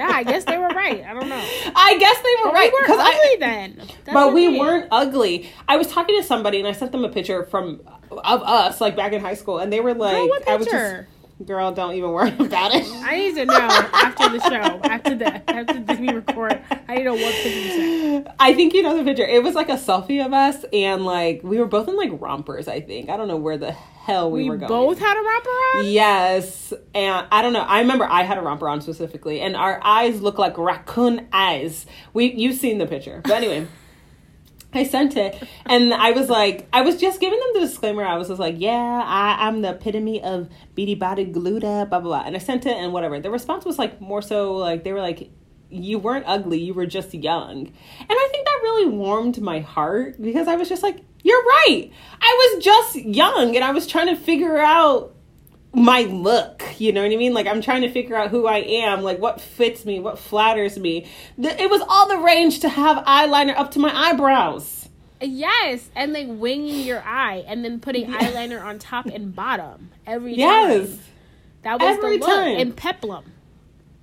Yeah, 0.00 0.10
I 0.12 0.24
guess 0.24 0.42
they 0.44 0.58
were 0.58 0.66
right. 0.66 1.04
I 1.04 1.14
don't 1.14 1.28
know. 1.28 1.40
I 1.76 1.96
guess 2.00 2.16
they 2.20 2.34
were 2.42 2.50
But 2.50 2.54
right. 2.54 2.72
we 2.72 2.80
were 2.80 2.86
'cause 2.88 2.98
I- 2.98 3.08
ugly 3.14 3.36
then. 3.38 3.76
That's 3.76 4.12
but 4.14 4.34
we 4.34 4.58
weren't 4.58 4.88
ugly. 4.90 5.48
I 5.68 5.76
was 5.76 5.86
talking 5.86 6.20
to 6.20 6.26
somebody 6.26 6.58
and 6.58 6.66
I 6.66 6.72
sent 6.72 6.90
them 6.90 7.04
a 7.04 7.08
picture 7.08 7.44
from 7.44 7.80
of 8.10 8.42
us 8.42 8.80
like 8.80 8.96
back 8.96 9.12
in 9.12 9.20
high 9.20 9.34
school 9.34 9.58
and 9.58 9.72
they 9.72 9.78
were 9.78 9.94
like 9.94 10.16
Girl, 10.16 10.28
what 10.28 10.48
I 10.48 10.56
was 10.56 10.66
picture? 10.66 11.06
Girl, 11.44 11.72
don't 11.72 11.94
even 11.94 12.10
worry 12.10 12.30
about 12.38 12.74
it. 12.74 12.86
I 12.88 13.16
need 13.16 13.34
to 13.36 13.44
know 13.46 13.54
after 13.92 14.28
the 14.28 14.40
show, 14.40 14.80
after 14.84 15.14
the 15.14 15.50
after 15.50 15.80
the, 15.80 15.94
we 16.00 16.08
record. 16.10 16.60
I 16.88 16.94
need 16.94 17.04
to 17.04 17.04
know 17.04 17.14
what 17.14 17.34
picture 17.34 17.48
you 17.48 17.70
sent. 17.70 18.28
I 18.38 18.54
think 18.54 18.74
you 18.74 18.82
know 18.82 18.96
the 18.96 19.04
picture. 19.04 19.24
It 19.24 19.42
was 19.42 19.54
like 19.54 19.68
a 19.68 19.74
selfie 19.76 20.24
of 20.24 20.32
us 20.32 20.64
and 20.72 21.04
like 21.04 21.40
we 21.42 21.58
were 21.58 21.66
both 21.66 21.88
in 21.88 21.96
like 21.96 22.10
rompers, 22.20 22.68
I 22.68 22.80
think. 22.80 23.08
I 23.10 23.16
don't 23.16 23.28
know 23.28 23.36
where 23.36 23.56
the 23.56 23.72
hell 23.72 24.30
we, 24.30 24.44
We 24.44 24.50
were 24.50 24.56
going. 24.56 24.68
both 24.68 24.98
had 24.98 25.16
a 25.16 25.22
romper 25.22 25.48
on. 25.50 25.86
Yes, 25.86 26.72
and 26.94 27.26
I 27.30 27.42
don't 27.42 27.52
know. 27.52 27.60
I 27.60 27.80
remember 27.80 28.04
I 28.04 28.22
had 28.22 28.38
a 28.38 28.42
romper 28.42 28.68
on 28.68 28.80
specifically, 28.80 29.40
and 29.40 29.56
our 29.56 29.80
eyes 29.82 30.20
look 30.20 30.38
like 30.38 30.56
raccoon 30.58 31.28
eyes. 31.32 31.86
We 32.12 32.32
you've 32.32 32.56
seen 32.56 32.78
the 32.78 32.86
picture, 32.86 33.20
but 33.24 33.32
anyway, 33.32 33.66
I 34.74 34.84
sent 34.84 35.16
it, 35.16 35.42
and 35.66 35.92
I 35.92 36.12
was 36.12 36.28
like, 36.28 36.68
I 36.72 36.82
was 36.82 37.00
just 37.00 37.20
giving 37.20 37.38
them 37.38 37.48
the 37.54 37.60
disclaimer. 37.60 38.04
I 38.04 38.16
was 38.16 38.28
just 38.28 38.40
like, 38.40 38.56
yeah, 38.58 39.02
I, 39.04 39.48
I'm 39.48 39.62
the 39.62 39.70
epitome 39.70 40.22
of 40.22 40.48
beady 40.74 40.94
body 40.94 41.26
gluta, 41.26 41.88
blah 41.88 41.98
blah 41.98 42.00
blah, 42.00 42.22
and 42.24 42.36
I 42.36 42.38
sent 42.38 42.66
it, 42.66 42.76
and 42.76 42.92
whatever. 42.92 43.18
The 43.20 43.30
response 43.30 43.64
was 43.64 43.78
like 43.78 44.00
more 44.00 44.22
so 44.22 44.54
like 44.54 44.84
they 44.84 44.92
were 44.92 45.00
like. 45.00 45.30
You 45.72 46.00
weren't 46.00 46.24
ugly, 46.26 46.58
you 46.58 46.74
were 46.74 46.84
just 46.84 47.14
young. 47.14 47.56
And 47.60 48.10
I 48.10 48.28
think 48.32 48.44
that 48.44 48.58
really 48.60 48.86
warmed 48.88 49.40
my 49.40 49.60
heart 49.60 50.20
because 50.20 50.48
I 50.48 50.56
was 50.56 50.68
just 50.68 50.82
like, 50.82 50.96
you're 51.22 51.44
right. 51.44 51.92
I 52.20 52.54
was 52.56 52.64
just 52.64 52.96
young 52.96 53.54
and 53.54 53.64
I 53.64 53.70
was 53.70 53.86
trying 53.86 54.08
to 54.08 54.16
figure 54.16 54.58
out 54.58 55.14
my 55.72 56.00
look 56.02 56.62
you 56.78 56.92
know 56.92 57.02
what 57.02 57.12
i 57.12 57.16
mean 57.16 57.32
like 57.32 57.46
i'm 57.46 57.60
trying 57.60 57.82
to 57.82 57.90
figure 57.90 58.16
out 58.16 58.28
who 58.30 58.46
i 58.46 58.58
am 58.58 59.02
like 59.02 59.18
what 59.20 59.40
fits 59.40 59.84
me 59.84 60.00
what 60.00 60.18
flatters 60.18 60.76
me 60.78 61.06
Th- 61.40 61.54
it 61.60 61.70
was 61.70 61.80
all 61.88 62.08
the 62.08 62.18
range 62.18 62.60
to 62.60 62.68
have 62.68 62.96
eyeliner 63.04 63.56
up 63.56 63.70
to 63.72 63.78
my 63.78 63.94
eyebrows 63.94 64.76
Yes, 65.22 65.90
and 65.94 66.14
like 66.14 66.26
winging 66.30 66.80
your 66.86 67.02
eye 67.02 67.44
and 67.46 67.62
then 67.62 67.78
putting 67.78 68.06
eyeliner 68.10 68.64
on 68.64 68.78
top 68.78 69.04
and 69.04 69.34
bottom 69.36 69.90
every 70.06 70.30
time. 70.32 70.38
yes 70.38 70.98
that 71.62 71.78
was 71.78 71.98
every 71.98 72.16
the 72.16 72.26
look. 72.26 72.34
time. 72.36 72.56
And 72.58 72.74
peplum. 72.76 73.24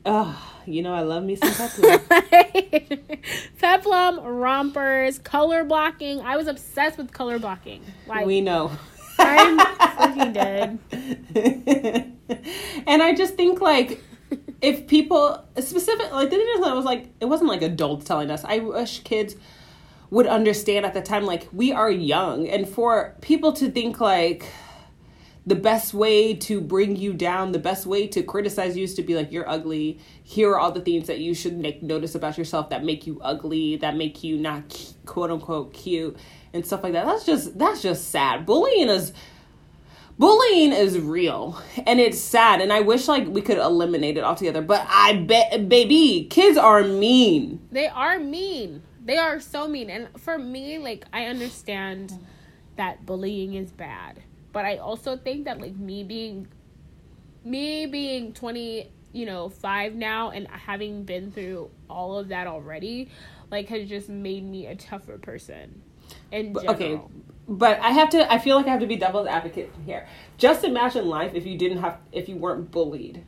oh 0.05 0.53
you 0.67 0.83
know 0.83 0.93
i 0.93 1.01
love 1.01 1.23
me 1.23 1.35
some 1.35 1.51
peplum 1.55 2.99
peplum, 3.57 4.19
rompers, 4.21 5.19
color 5.19 5.63
blocking. 5.63 6.21
I 6.21 6.37
was 6.37 6.47
obsessed 6.47 6.97
with 6.97 7.11
color 7.11 7.39
blocking. 7.39 7.83
Like 8.05 8.25
we 8.25 8.41
know 8.41 8.71
I'm 9.19 9.59
freaking 9.97 10.33
dead. 10.33 10.79
and 12.87 13.01
i 13.01 13.13
just 13.15 13.35
think 13.35 13.61
like 13.61 14.01
if 14.61 14.87
people 14.87 15.43
specific 15.59 16.11
like 16.11 16.29
the 16.29 16.35
thing 16.35 16.47
is, 16.57 16.65
I 16.65 16.73
was 16.73 16.85
like 16.85 17.09
it 17.19 17.25
wasn't 17.25 17.49
like 17.49 17.61
adults 17.61 18.05
telling 18.05 18.31
us 18.31 18.43
i 18.43 18.59
wish 18.59 18.99
kids 19.03 19.35
would 20.09 20.27
understand 20.27 20.85
at 20.85 20.93
the 20.93 21.01
time 21.01 21.25
like 21.25 21.47
we 21.51 21.71
are 21.71 21.91
young 21.91 22.47
and 22.47 22.67
for 22.67 23.15
people 23.21 23.53
to 23.53 23.69
think 23.69 23.99
like 23.99 24.45
the 25.47 25.55
best 25.55 25.93
way 25.93 26.33
to 26.33 26.59
bring 26.59 26.97
you 26.97 27.13
down, 27.13 27.53
the 27.53 27.59
best 27.59 27.85
way 27.85 28.05
to 28.07 28.21
criticize 28.21 28.75
you 28.75 28.83
is 28.83 28.93
to 28.95 29.01
be 29.01 29.15
like, 29.15 29.31
you're 29.31 29.49
ugly. 29.49 29.99
Here 30.21 30.51
are 30.51 30.59
all 30.59 30.73
the 30.73 30.81
things 30.81 31.07
that 31.07 31.19
you 31.19 31.33
should 31.33 31.57
make 31.57 31.81
notice 31.81 32.15
about 32.15 32.37
yourself 32.37 32.69
that 32.69 32.83
make 32.83 33.07
you 33.07 33.17
ugly, 33.21 33.77
that 33.77 33.95
make 33.95 34.23
you 34.23 34.37
not 34.37 34.93
quote 35.05 35.31
unquote 35.31 35.73
cute, 35.73 36.17
and 36.53 36.65
stuff 36.65 36.83
like 36.83 36.93
that. 36.93 37.05
That's 37.05 37.25
just 37.25 37.57
that's 37.57 37.81
just 37.81 38.09
sad. 38.09 38.45
Bullying 38.45 38.89
is 38.89 39.13
bullying 40.19 40.73
is 40.73 40.97
real 40.97 41.61
and 41.85 41.99
it's 41.99 42.17
sad 42.19 42.59
and 42.59 42.73
i 42.73 42.79
wish 42.79 43.07
like 43.07 43.27
we 43.27 43.39
could 43.39 43.59
eliminate 43.59 44.17
it 44.17 44.23
altogether 44.23 44.63
but 44.63 44.83
i 44.89 45.13
bet 45.13 45.69
baby 45.69 46.25
kids 46.27 46.57
are 46.57 46.83
mean 46.83 47.59
They 47.71 47.87
are 47.87 48.17
mean. 48.17 48.81
They 49.07 49.17
are 49.17 49.39
so 49.39 49.69
mean. 49.69 49.89
And 49.89 50.09
for 50.19 50.37
me, 50.37 50.77
like 50.79 51.05
I 51.13 51.25
understand 51.27 52.13
that 52.75 53.05
bullying 53.05 53.53
is 53.53 53.71
bad. 53.71 54.21
But 54.57 54.65
I 54.65 54.77
also 54.77 55.15
think 55.15 55.45
that 55.45 55.61
like 55.61 55.75
me 55.75 56.03
being 56.03 56.47
me 57.45 57.85
being 57.85 58.33
20, 58.33 58.91
you 59.13 59.27
know, 59.27 59.49
5 59.49 59.93
now 59.93 60.31
and 60.31 60.47
having 60.47 61.03
been 61.03 61.31
through 61.31 61.69
all 61.87 62.17
of 62.17 62.29
that 62.29 62.47
already, 62.47 63.07
like 63.51 63.67
has 63.67 63.87
just 63.87 64.09
made 64.09 64.43
me 64.43 64.65
a 64.65 64.75
tougher 64.75 65.19
person. 65.19 65.83
In 66.31 66.55
general. 66.55 66.73
okay 66.73 66.99
but 67.47 67.79
i 67.81 67.91
have 67.91 68.09
to 68.09 68.31
i 68.31 68.37
feel 68.39 68.57
like 68.57 68.65
i 68.65 68.69
have 68.69 68.79
to 68.79 68.87
be 68.87 68.95
devil's 68.95 69.27
advocate 69.27 69.71
here 69.85 70.07
just 70.37 70.63
imagine 70.63 71.07
life 71.07 71.33
if 71.33 71.45
you 71.45 71.57
didn't 71.57 71.79
have 71.79 71.97
if 72.11 72.27
you 72.27 72.35
weren't 72.35 72.71
bullied 72.71 73.25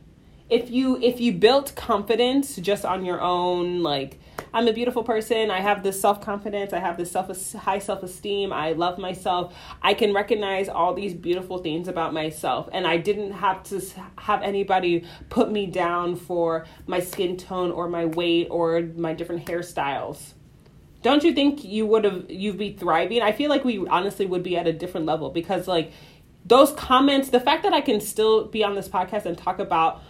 if 0.48 0.70
you 0.70 0.98
if 1.00 1.20
you 1.20 1.32
built 1.32 1.74
confidence 1.74 2.56
just 2.56 2.84
on 2.84 3.04
your 3.04 3.20
own 3.20 3.82
like 3.82 4.18
i'm 4.52 4.68
a 4.68 4.72
beautiful 4.72 5.02
person. 5.02 5.50
I 5.50 5.60
have 5.60 5.82
this 5.82 6.00
self-confidence. 6.00 6.72
I 6.72 6.78
have 6.78 6.96
this 6.96 7.10
self 7.10 7.52
high 7.54 7.78
self-esteem. 7.78 8.52
I 8.52 8.72
love 8.72 8.98
myself. 8.98 9.54
I 9.82 9.94
can 9.94 10.12
recognize 10.12 10.68
all 10.68 10.94
these 10.94 11.14
beautiful 11.14 11.58
things 11.58 11.88
about 11.88 12.12
myself. 12.12 12.68
And 12.72 12.86
i 12.86 12.96
didn't 12.96 13.32
have 13.32 13.62
to 13.64 13.80
have 14.18 14.42
anybody 14.42 15.04
put 15.28 15.50
me 15.50 15.66
down 15.66 16.16
for 16.16 16.66
my 16.86 17.00
skin 17.00 17.36
tone 17.36 17.70
or 17.70 17.88
my 17.88 18.04
weight 18.04 18.48
or 18.50 18.82
my 18.96 19.12
different 19.14 19.46
hairstyles. 19.46 20.34
Don't 21.02 21.24
you 21.24 21.32
think 21.32 21.64
you 21.64 21.86
would 21.86 22.04
have 22.04 22.30
you'd 22.30 22.58
be 22.58 22.72
thriving? 22.72 23.22
I 23.22 23.32
feel 23.32 23.48
like 23.48 23.64
we 23.64 23.86
honestly 23.86 24.26
would 24.26 24.42
be 24.42 24.56
at 24.56 24.66
a 24.66 24.72
different 24.72 25.06
level 25.06 25.30
because 25.30 25.66
like 25.66 25.92
those 26.44 26.72
comments 26.72 27.30
the 27.30 27.40
fact 27.40 27.62
that 27.62 27.72
i 27.72 27.80
can 27.80 28.00
still 28.00 28.46
be 28.46 28.64
on 28.64 28.74
this 28.74 28.88
podcast 28.88 29.26
and 29.26 29.36
talk 29.36 29.58
about 29.58 30.02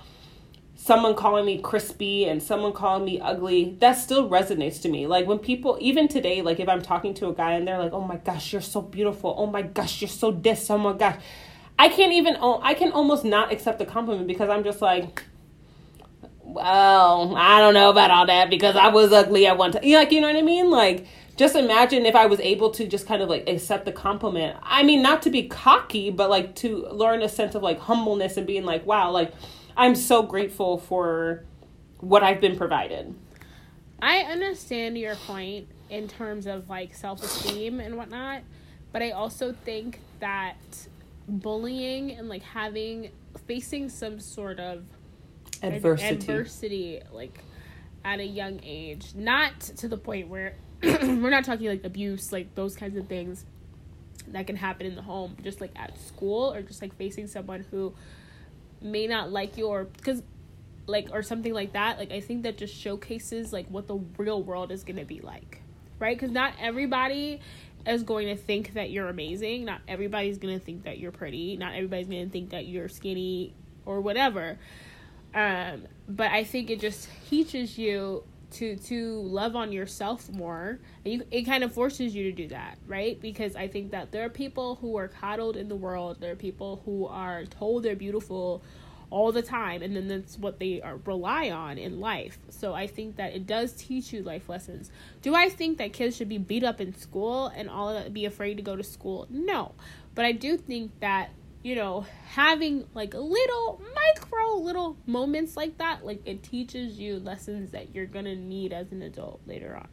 someone 0.83 1.15
calling 1.15 1.45
me 1.45 1.59
crispy 1.59 2.25
and 2.25 2.43
someone 2.43 2.73
calling 2.73 3.05
me 3.05 3.21
ugly 3.21 3.77
that 3.81 3.93
still 3.93 4.31
resonates 4.31 4.81
to 4.81 4.89
me 4.89 5.07
like 5.07 5.27
when 5.27 5.39
people 5.39 5.77
even 5.79 6.09
today 6.09 6.41
like 6.41 6.59
if 6.59 6.71
i'm 6.71 6.81
talking 6.81 7.13
to 7.13 7.29
a 7.29 7.35
guy 7.35 7.53
and 7.53 7.69
they're 7.69 7.79
like 7.79 7.93
oh 7.93 8.01
my 8.01 8.17
gosh 8.17 8.51
you're 8.51 8.63
so 8.63 8.81
beautiful 8.81 9.35
oh 9.37 9.45
my 9.45 9.61
gosh 9.61 10.01
you're 10.01 10.09
so 10.09 10.31
this 10.31 10.71
oh 10.71 10.79
my 10.79 10.95
gosh 10.95 11.21
i 11.79 11.87
can't 11.87 12.15
even 12.15 12.35
oh, 12.41 12.59
i 12.63 12.73
can 12.73 12.91
almost 12.93 13.27
not 13.27 13.53
accept 13.53 13.79
the 13.79 13.85
compliment 13.85 14.27
because 14.27 14.49
i'm 14.49 14.65
just 14.65 14.81
like 14.81 15.25
well, 16.43 17.37
I 17.37 17.61
don't 17.61 17.75
know 17.75 17.91
about 17.91 18.11
all 18.11 18.27
that 18.27 18.51
because 18.51 18.75
I 18.75 18.89
was 18.89 19.13
ugly 19.13 19.47
at 19.47 19.57
one 19.57 19.71
time. 19.71 19.83
Like, 19.85 20.11
you 20.11 20.21
know 20.21 20.27
what 20.27 20.35
I 20.35 20.43
mean? 20.43 20.69
Like, 20.69 21.07
just 21.37 21.55
imagine 21.55 22.07
if 22.07 22.17
I 22.17 22.27
was 22.27 22.41
able 22.41 22.71
to 22.73 22.89
just 22.89 23.07
kind 23.07 23.23
of 23.23 23.29
like 23.29 23.49
accept 23.49 23.85
the 23.85 23.93
compliment. 23.93 24.57
I 24.61 24.83
mean, 24.83 25.01
not 25.01 25.23
to 25.23 25.31
be 25.31 25.47
cocky, 25.47 26.11
but 26.11 26.29
like 26.29 26.57
to 26.57 26.89
learn 26.89 27.23
a 27.23 27.29
sense 27.29 27.55
of 27.55 27.63
like 27.63 27.79
humbleness 27.79 28.37
and 28.37 28.49
being 28.49 28.65
like, 28.65 28.85
wow, 28.85 29.13
like 29.13 29.33
I'm 29.81 29.95
so 29.95 30.23
grateful 30.23 30.77
for 30.77 31.43
what 32.01 32.23
I've 32.23 32.39
been 32.39 32.55
provided. 32.55 33.15
I 34.03 34.19
understand 34.19 34.99
your 34.99 35.15
point 35.15 35.69
in 35.89 36.07
terms 36.07 36.47
of 36.47 36.69
like 36.69 36.95
self 36.95 37.23
esteem 37.23 37.81
and 37.81 37.97
whatnot, 37.97 38.43
but 38.93 39.01
I 39.01 39.13
also 39.13 39.55
think 39.55 40.01
that 40.21 40.59
bullying 41.27 42.11
and 42.11 42.29
like 42.29 42.43
having 42.43 43.11
facing 43.47 43.89
some 43.89 44.21
sort 44.21 44.61
of 44.61 44.83
Adversity. 45.63 46.15
adversity 46.15 47.01
like 47.11 47.43
at 48.05 48.21
a 48.21 48.25
young 48.25 48.61
age 48.63 49.13
not 49.15 49.61
to 49.61 49.89
the 49.89 49.97
point 49.97 50.29
where 50.29 50.57
we're 50.83 51.31
not 51.31 51.45
talking 51.45 51.69
like 51.69 51.85
abuse 51.85 52.33
like 52.33 52.55
those 52.55 52.77
kinds 52.77 52.99
of 52.99 53.07
things 53.09 53.47
that 54.29 54.47
can 54.47 54.57
happen 54.57 54.87
in 54.87 54.95
the 54.95 55.03
home 55.03 55.37
just 55.43 55.61
like 55.61 55.71
at 55.77 55.99
school 55.99 56.53
or 56.53 56.61
just 56.63 56.83
like 56.83 56.95
facing 56.97 57.27
someone 57.27 57.65
who 57.71 57.95
may 58.83 59.07
not 59.07 59.31
like 59.31 59.57
you 59.57 59.67
or 59.67 59.85
because 59.85 60.23
like 60.87 61.09
or 61.13 61.23
something 61.23 61.53
like 61.53 61.73
that 61.73 61.99
like 61.99 62.11
i 62.11 62.21
think 62.21 62.43
that 62.43 62.59
just 62.59 62.75
showcases 62.75 63.53
like 63.53 63.67
what 63.69 63.87
the 63.87 63.97
real 64.17 64.43
world 64.43 64.73
is 64.73 64.83
going 64.83 64.97
to 64.97 65.05
be 65.05 65.21
like 65.21 65.61
right? 66.01 66.17
Because 66.19 66.33
not 66.33 66.55
everybody 66.59 67.41
is 67.87 68.03
going 68.03 68.27
to 68.27 68.37
think 68.37 68.75
that 68.75 68.91
you're 68.91 69.09
amazing. 69.09 69.65
Not 69.65 69.81
everybody's 69.87 70.39
going 70.39 70.59
to 70.59 70.65
think 70.65 70.85
that 70.85 70.99
you're 70.99 71.13
pretty. 71.13 71.57
Not 71.57 71.75
everybody's 71.75 72.09
going 72.09 72.27
to 72.27 72.33
think 72.33 72.51
that 72.51 72.67
you're 72.67 72.89
skinny 72.89 73.55
or 73.87 74.01
whatever. 74.01 74.59
Um 75.33 75.85
but 76.09 76.33
i 76.33 76.43
think 76.43 76.71
it 76.71 76.81
just 76.81 77.09
teaches 77.29 77.79
you 77.79 78.25
to 78.51 78.77
to 78.77 79.21
love 79.21 79.57
on 79.57 79.73
yourself 79.73 80.31
more 80.31 80.79
and 81.05 81.15
you 81.15 81.25
it 81.31 81.43
kind 81.43 81.63
of 81.65 81.73
forces 81.73 82.15
you 82.15 82.25
to 82.25 82.33
do 82.33 82.49
that 82.49 82.79
right? 82.87 83.21
Because 83.21 83.57
i 83.57 83.69
think 83.69 83.91
that 83.93 84.13
there 84.13 84.25
are 84.25 84.29
people 84.29 84.77
who 84.77 84.97
are 84.97 85.09
coddled 85.09 85.57
in 85.57 85.69
the 85.69 85.77
world. 85.77 86.19
There 86.21 86.33
are 86.33 86.37
people 86.37 86.83
who 86.85 87.07
are 87.07 87.45
told 87.45 87.83
they're 87.83 87.97
beautiful 87.97 88.63
all 89.11 89.33
the 89.33 89.43
time 89.43 89.83
and 89.83 89.97
then 89.97 90.07
that's 90.07 90.39
what 90.39 90.61
they 90.61 90.81
are, 90.81 90.97
rely 91.05 91.51
on 91.51 91.79
in 91.79 92.01
life. 92.01 92.39
So 92.51 92.75
i 92.75 92.87
think 92.87 93.17
that 93.17 93.35
it 93.35 93.47
does 93.47 93.73
teach 93.73 94.13
you 94.13 94.23
life 94.23 94.49
lessons. 94.49 94.91
Do 95.23 95.35
i 95.35 95.49
think 95.49 95.79
that 95.79 95.93
kids 95.93 96.17
should 96.17 96.29
be 96.29 96.39
beat 96.39 96.65
up 96.65 96.81
in 96.81 96.97
school 96.97 97.47
and 97.49 97.69
all 97.69 98.09
be 98.11 98.25
afraid 98.25 98.57
to 98.57 98.63
go 98.63 98.77
to 98.77 98.85
school? 98.85 99.27
No. 99.31 99.73
But 100.15 100.25
i 100.25 100.33
do 100.33 100.57
think 100.57 100.99
that 101.01 101.31
you 101.63 101.75
know 101.75 102.07
having 102.29 102.87
like 102.95 103.13
little 103.15 103.83
micro 103.95 104.55
little 104.57 104.97
moments 105.07 105.57
like 105.57 105.77
that 105.79 106.05
like 106.05 106.21
it 106.25 106.43
teaches 106.43 106.99
you 106.99 107.19
lessons 107.19 107.71
that 107.71 107.95
you're 107.95 108.07
gonna 108.07 108.35
need 108.35 108.73
as 108.73 108.93
an 108.93 109.03
adult 109.03 109.41
later 109.47 109.77
on 109.77 109.89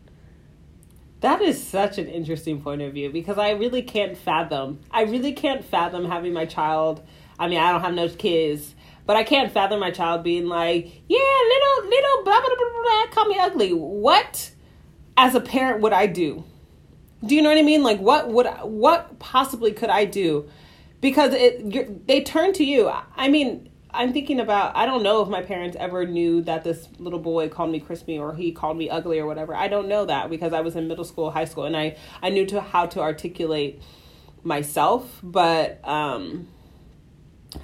That 1.21 1.41
is 1.41 1.61
such 1.61 1.97
an 1.97 2.07
interesting 2.07 2.61
point 2.61 2.81
of 2.81 2.93
view 2.93 3.11
because 3.11 3.39
I 3.39 3.51
really 3.51 3.81
can't 3.81 4.15
fathom. 4.15 4.79
I 4.91 5.01
really 5.01 5.33
can't 5.33 5.65
fathom 5.65 6.05
having 6.05 6.31
my 6.31 6.45
child. 6.45 7.01
I 7.39 7.47
mean, 7.47 7.57
I 7.59 7.71
don't 7.71 7.81
have 7.81 7.95
no 7.95 8.07
kids, 8.07 8.75
but 9.07 9.15
I 9.15 9.23
can't 9.23 9.51
fathom 9.51 9.79
my 9.79 9.89
child 9.89 10.21
being 10.23 10.45
like, 10.47 10.85
"Yeah, 11.07 11.17
little 11.17 11.89
little 11.89 12.23
blah 12.23 12.39
blah 12.39 12.55
blah 12.55 12.69
blah, 12.71 12.83
blah 12.83 13.05
call 13.11 13.25
me 13.25 13.39
ugly." 13.39 13.71
What, 13.73 14.51
as 15.15 15.33
a 15.33 15.41
parent, 15.41 15.81
would 15.81 15.93
I 15.93 16.05
do? 16.05 16.43
Do 17.25 17.33
you 17.33 17.41
know 17.41 17.49
what 17.49 17.57
I 17.57 17.63
mean? 17.63 17.81
Like, 17.81 17.99
what 17.99 18.29
would 18.29 18.45
what 18.61 19.17
possibly 19.17 19.71
could 19.71 19.89
I 19.89 20.05
do? 20.05 20.47
Because 20.99 21.33
it 21.33 22.07
they 22.07 22.21
turn 22.21 22.53
to 22.53 22.63
you. 22.63 22.91
I 23.15 23.27
mean, 23.27 23.69
I'm 23.91 24.13
thinking 24.13 24.39
about. 24.39 24.75
I 24.75 24.85
don't 24.85 25.03
know 25.03 25.21
if 25.21 25.29
my 25.29 25.41
parents 25.41 25.77
ever 25.79 26.05
knew 26.05 26.41
that 26.41 26.63
this 26.63 26.87
little 26.99 27.19
boy 27.19 27.49
called 27.49 27.71
me 27.71 27.79
crispy 27.79 28.17
or 28.17 28.35
he 28.35 28.51
called 28.51 28.77
me 28.77 28.89
ugly 28.89 29.19
or 29.19 29.25
whatever. 29.25 29.55
I 29.55 29.67
don't 29.67 29.87
know 29.87 30.05
that 30.05 30.29
because 30.29 30.53
I 30.53 30.61
was 30.61 30.75
in 30.75 30.87
middle 30.87 31.05
school, 31.05 31.31
high 31.31 31.45
school, 31.45 31.65
and 31.65 31.77
I 31.77 31.97
I 32.21 32.29
knew 32.29 32.45
to 32.47 32.61
how 32.61 32.85
to 32.87 32.99
articulate 33.01 33.81
myself, 34.43 35.19
but 35.23 35.79
um 35.87 36.47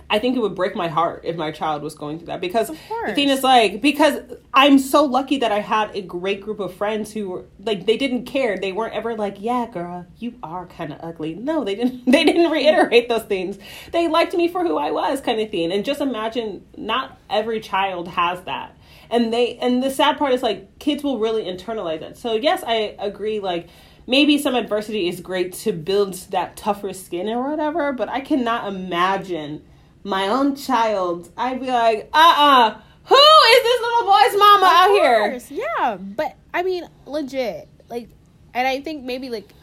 I 0.09 0.19
think 0.19 0.37
it 0.37 0.39
would 0.39 0.55
break 0.55 0.75
my 0.75 0.87
heart 0.87 1.21
if 1.23 1.35
my 1.35 1.51
child 1.51 1.81
was 1.81 1.95
going 1.95 2.19
through 2.19 2.27
that 2.27 2.41
because 2.41 2.67
the 2.69 3.13
thing 3.15 3.29
is 3.29 3.43
like 3.43 3.81
because 3.81 4.19
I'm 4.53 4.77
so 4.77 5.05
lucky 5.05 5.37
that 5.39 5.51
I 5.51 5.59
had 5.59 5.95
a 5.95 6.01
great 6.01 6.41
group 6.41 6.59
of 6.59 6.73
friends 6.73 7.11
who 7.11 7.29
were 7.29 7.45
like 7.59 7.85
they 7.85 7.97
didn't 7.97 8.25
care. 8.25 8.57
They 8.57 8.71
weren't 8.71 8.93
ever 8.93 9.15
like, 9.15 9.37
"Yeah, 9.39 9.67
girl, 9.71 10.05
you 10.19 10.35
are 10.43 10.67
kind 10.67 10.93
of 10.93 10.99
ugly." 11.01 11.35
No, 11.35 11.63
they 11.63 11.75
didn't 11.75 12.05
they 12.11 12.23
didn't 12.23 12.51
reiterate 12.51 13.09
those 13.09 13.23
things. 13.23 13.57
They 13.91 14.07
liked 14.07 14.33
me 14.33 14.47
for 14.47 14.63
who 14.63 14.77
I 14.77 14.91
was 14.91 15.21
kind 15.21 15.39
of 15.41 15.49
thing. 15.49 15.71
And 15.71 15.83
just 15.83 16.01
imagine 16.01 16.65
not 16.77 17.17
every 17.29 17.59
child 17.59 18.07
has 18.09 18.41
that. 18.41 18.77
And 19.09 19.33
they 19.33 19.57
and 19.57 19.81
the 19.81 19.89
sad 19.89 20.17
part 20.17 20.33
is 20.33 20.43
like 20.43 20.79
kids 20.79 21.03
will 21.03 21.19
really 21.19 21.43
internalize 21.43 22.01
it. 22.01 22.17
So 22.17 22.33
yes, 22.35 22.63
I 22.65 22.95
agree 22.99 23.39
like 23.39 23.67
maybe 24.05 24.37
some 24.37 24.55
adversity 24.55 25.07
is 25.07 25.21
great 25.21 25.53
to 25.53 25.71
build 25.71 26.13
that 26.31 26.55
tougher 26.57 26.93
skin 26.93 27.29
or 27.29 27.49
whatever, 27.49 27.93
but 27.93 28.09
I 28.09 28.21
cannot 28.21 28.67
imagine 28.67 29.63
my 30.03 30.27
own 30.27 30.55
child. 30.55 31.31
I'd 31.37 31.59
be 31.59 31.67
like, 31.67 32.09
uh 32.13 32.35
uh 32.37 32.79
who 33.05 33.15
is 33.15 33.63
this 33.63 33.81
little 33.81 34.03
boy's 34.05 34.39
mama 34.39 34.65
out 34.65 34.89
Of 34.89 34.95
here? 34.95 35.39
Yeah, 35.49 35.97
but 35.97 36.35
I 36.53 36.63
mean, 36.63 36.87
legit. 37.05 37.67
Like, 37.89 38.09
and 38.53 38.67
I 38.67 38.81
think 38.81 39.03
maybe 39.03 39.29
like, 39.29 39.53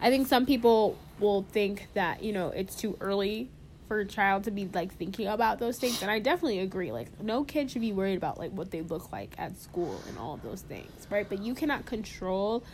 I 0.00 0.10
think 0.10 0.26
some 0.26 0.44
people 0.46 0.98
will 1.20 1.42
think 1.52 1.88
that 1.94 2.22
you 2.22 2.32
know 2.32 2.48
it's 2.48 2.74
too 2.74 2.96
early 3.00 3.50
for 3.88 4.00
a 4.00 4.06
child 4.06 4.44
to 4.44 4.50
be 4.50 4.68
like 4.72 4.94
thinking 4.94 5.26
about 5.26 5.58
those 5.58 5.78
things, 5.78 6.02
and 6.02 6.10
I 6.10 6.18
definitely 6.18 6.60
agree. 6.60 6.92
Like, 6.92 7.20
no 7.22 7.44
kid 7.44 7.70
should 7.70 7.82
be 7.82 7.92
worried 7.92 8.16
about 8.16 8.38
like 8.38 8.50
what 8.52 8.70
they 8.70 8.82
look 8.82 9.12
like 9.12 9.34
at 9.38 9.56
school 9.58 10.00
and 10.08 10.18
all 10.18 10.34
of 10.34 10.42
those 10.42 10.62
things, 10.62 11.06
right? 11.10 11.28
But 11.28 11.42
you 11.42 11.54
cannot 11.54 11.86
control 11.86 12.64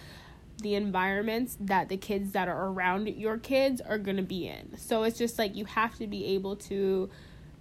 the 0.62 0.74
environments 0.74 1.56
that 1.60 1.88
the 1.88 1.96
kids 1.96 2.32
that 2.32 2.48
are 2.48 2.66
around 2.68 3.08
your 3.08 3.38
kids 3.38 3.80
are 3.80 3.98
going 3.98 4.16
to 4.16 4.22
be 4.22 4.48
in. 4.48 4.76
So 4.76 5.04
it's 5.04 5.18
just 5.18 5.38
like 5.38 5.54
you 5.54 5.64
have 5.66 5.96
to 5.98 6.06
be 6.06 6.26
able 6.34 6.56
to 6.56 7.08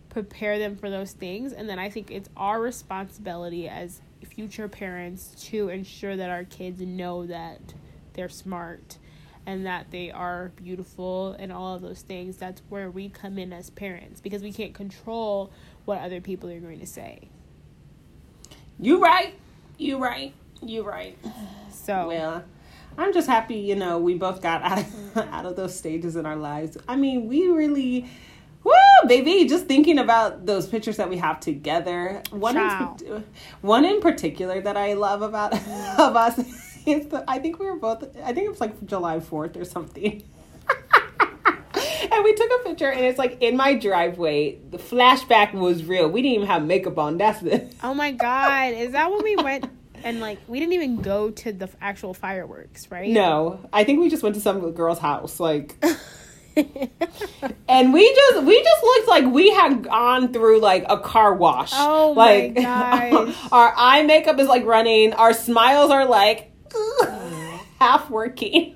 prepare 0.10 0.58
them 0.58 0.76
for 0.76 0.90
those 0.90 1.12
things 1.12 1.54
and 1.54 1.70
then 1.70 1.78
I 1.78 1.90
think 1.90 2.10
it's 2.10 2.30
our 2.36 2.60
responsibility 2.60 3.70
as 3.70 4.02
future 4.26 4.68
parents 4.68 5.34
to 5.50 5.70
ensure 5.70 6.16
that 6.16 6.30
our 6.30 6.44
kids 6.44 6.82
know 6.82 7.26
that 7.28 7.74
they're 8.14 8.30
smart 8.30 8.98
and 9.46 9.66
that 9.66 9.92
they 9.92 10.12
are 10.12 10.52
beautiful 10.58 11.36
and 11.40 11.52
all 11.52 11.76
of 11.76 11.82
those 11.82 12.02
things. 12.02 12.38
That's 12.38 12.62
where 12.70 12.92
we 12.92 13.10
come 13.10 13.38
in 13.38 13.54
as 13.54 13.70
parents 13.70 14.20
because 14.20 14.42
we 14.42 14.52
can't 14.52 14.74
control 14.74 15.52
what 15.86 16.00
other 16.00 16.20
people 16.20 16.50
are 16.50 16.60
going 16.60 16.80
to 16.80 16.88
say. 16.88 17.30
You 18.80 19.02
right. 19.02 19.34
You 19.78 19.98
right. 19.98 20.34
You 20.62 20.84
right. 20.84 21.18
So 21.72 22.08
Well, 22.08 22.44
I'm 22.98 23.14
just 23.14 23.28
happy, 23.28 23.56
you 23.56 23.76
know, 23.76 24.00
we 24.00 24.16
both 24.16 24.42
got 24.42 24.62
out 24.64 24.80
of, 24.80 25.18
out 25.18 25.46
of 25.46 25.56
those 25.56 25.78
stages 25.78 26.16
in 26.16 26.26
our 26.26 26.36
lives. 26.36 26.78
I 26.88 26.96
mean, 26.96 27.28
we 27.28 27.48
really, 27.48 28.10
woo, 28.64 28.74
baby, 29.08 29.46
just 29.48 29.68
thinking 29.68 30.00
about 30.00 30.46
those 30.46 30.68
pictures 30.68 30.98
that 30.98 31.10
we 31.10 31.18
have 31.18 31.40
together. 31.40 32.22
One, 32.32 32.58
in, 32.58 33.24
one 33.62 33.86
in 33.86 34.02
particular 34.02 34.62
that 34.62 34.78
I 34.78 34.94
love 34.94 35.22
about 35.22 35.54
of 36.00 36.16
us 36.16 36.40
is 36.86 37.08
the, 37.08 37.24
I 37.28 37.40
think 37.40 37.60
we 37.60 37.68
were 37.68 37.78
both, 37.78 38.04
I 38.24 38.34
think 38.34 38.46
it 38.46 38.50
was 38.50 38.62
like 38.62 38.86
July 38.86 39.20
4th 39.20 39.58
or 39.58 39.66
something. 39.66 40.24
and 42.12 42.24
we 42.24 42.34
took 42.34 42.52
a 42.60 42.64
picture 42.64 42.90
and 42.90 43.06
it's 43.06 43.20
like 43.20 43.42
in 43.42 43.56
my 43.56 43.76
driveway. 43.76 44.58
The 44.72 44.78
flashback 44.78 45.54
was 45.54 45.84
real. 45.84 46.10
We 46.10 46.22
didn't 46.22 46.36
even 46.36 46.48
have 46.48 46.66
makeup 46.66 46.98
on. 46.98 47.18
That's 47.18 47.42
the. 47.42 47.70
Oh 47.84 47.94
my 47.94 48.12
god, 48.12 48.74
is 48.74 48.92
that 48.94 49.12
when 49.12 49.24
we 49.24 49.36
went 49.36 49.66
and 50.04 50.20
like 50.20 50.40
we 50.48 50.60
didn't 50.60 50.74
even 50.74 51.02
go 51.02 51.32
to 51.32 51.52
the 51.52 51.70
actual 51.82 52.14
fireworks, 52.14 52.90
right? 52.92 53.10
No, 53.10 53.60
I 53.72 53.84
think 53.84 54.00
we 54.00 54.10
just 54.10 54.24
went 54.24 54.36
to 54.36 54.42
some 54.42 54.72
girl's 54.72 55.00
house, 55.00 55.40
like, 55.40 55.76
and 56.56 57.94
we 57.94 58.16
just 58.16 58.44
we 58.44 58.64
just 58.64 58.84
looked 58.84 59.08
like 59.08 59.26
we 59.26 59.52
had 59.52 59.84
gone 59.84 60.34
through 60.34 60.60
like 60.60 60.86
a 60.90 61.00
car 61.00 61.34
wash. 61.34 61.72
Oh 61.74 62.14
my 62.14 62.52
like, 62.54 62.56
gosh. 62.64 63.36
our 63.52 63.74
eye 63.76 64.04
makeup 64.04 64.40
is 64.40 64.48
like 64.48 64.66
running. 64.66 65.14
Our 65.14 65.34
smiles 65.34 65.92
are 65.92 66.06
like 66.06 66.52
half 67.80 68.10
working. 68.10 68.76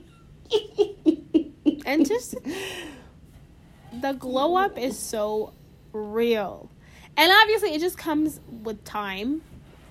and 1.85 2.05
just 2.05 2.35
the 3.93 4.13
glow 4.13 4.55
up 4.55 4.77
is 4.77 4.97
so 4.97 5.53
real. 5.93 6.69
And 7.17 7.31
obviously 7.31 7.73
it 7.73 7.79
just 7.81 7.97
comes 7.97 8.39
with 8.49 8.83
time 8.83 9.41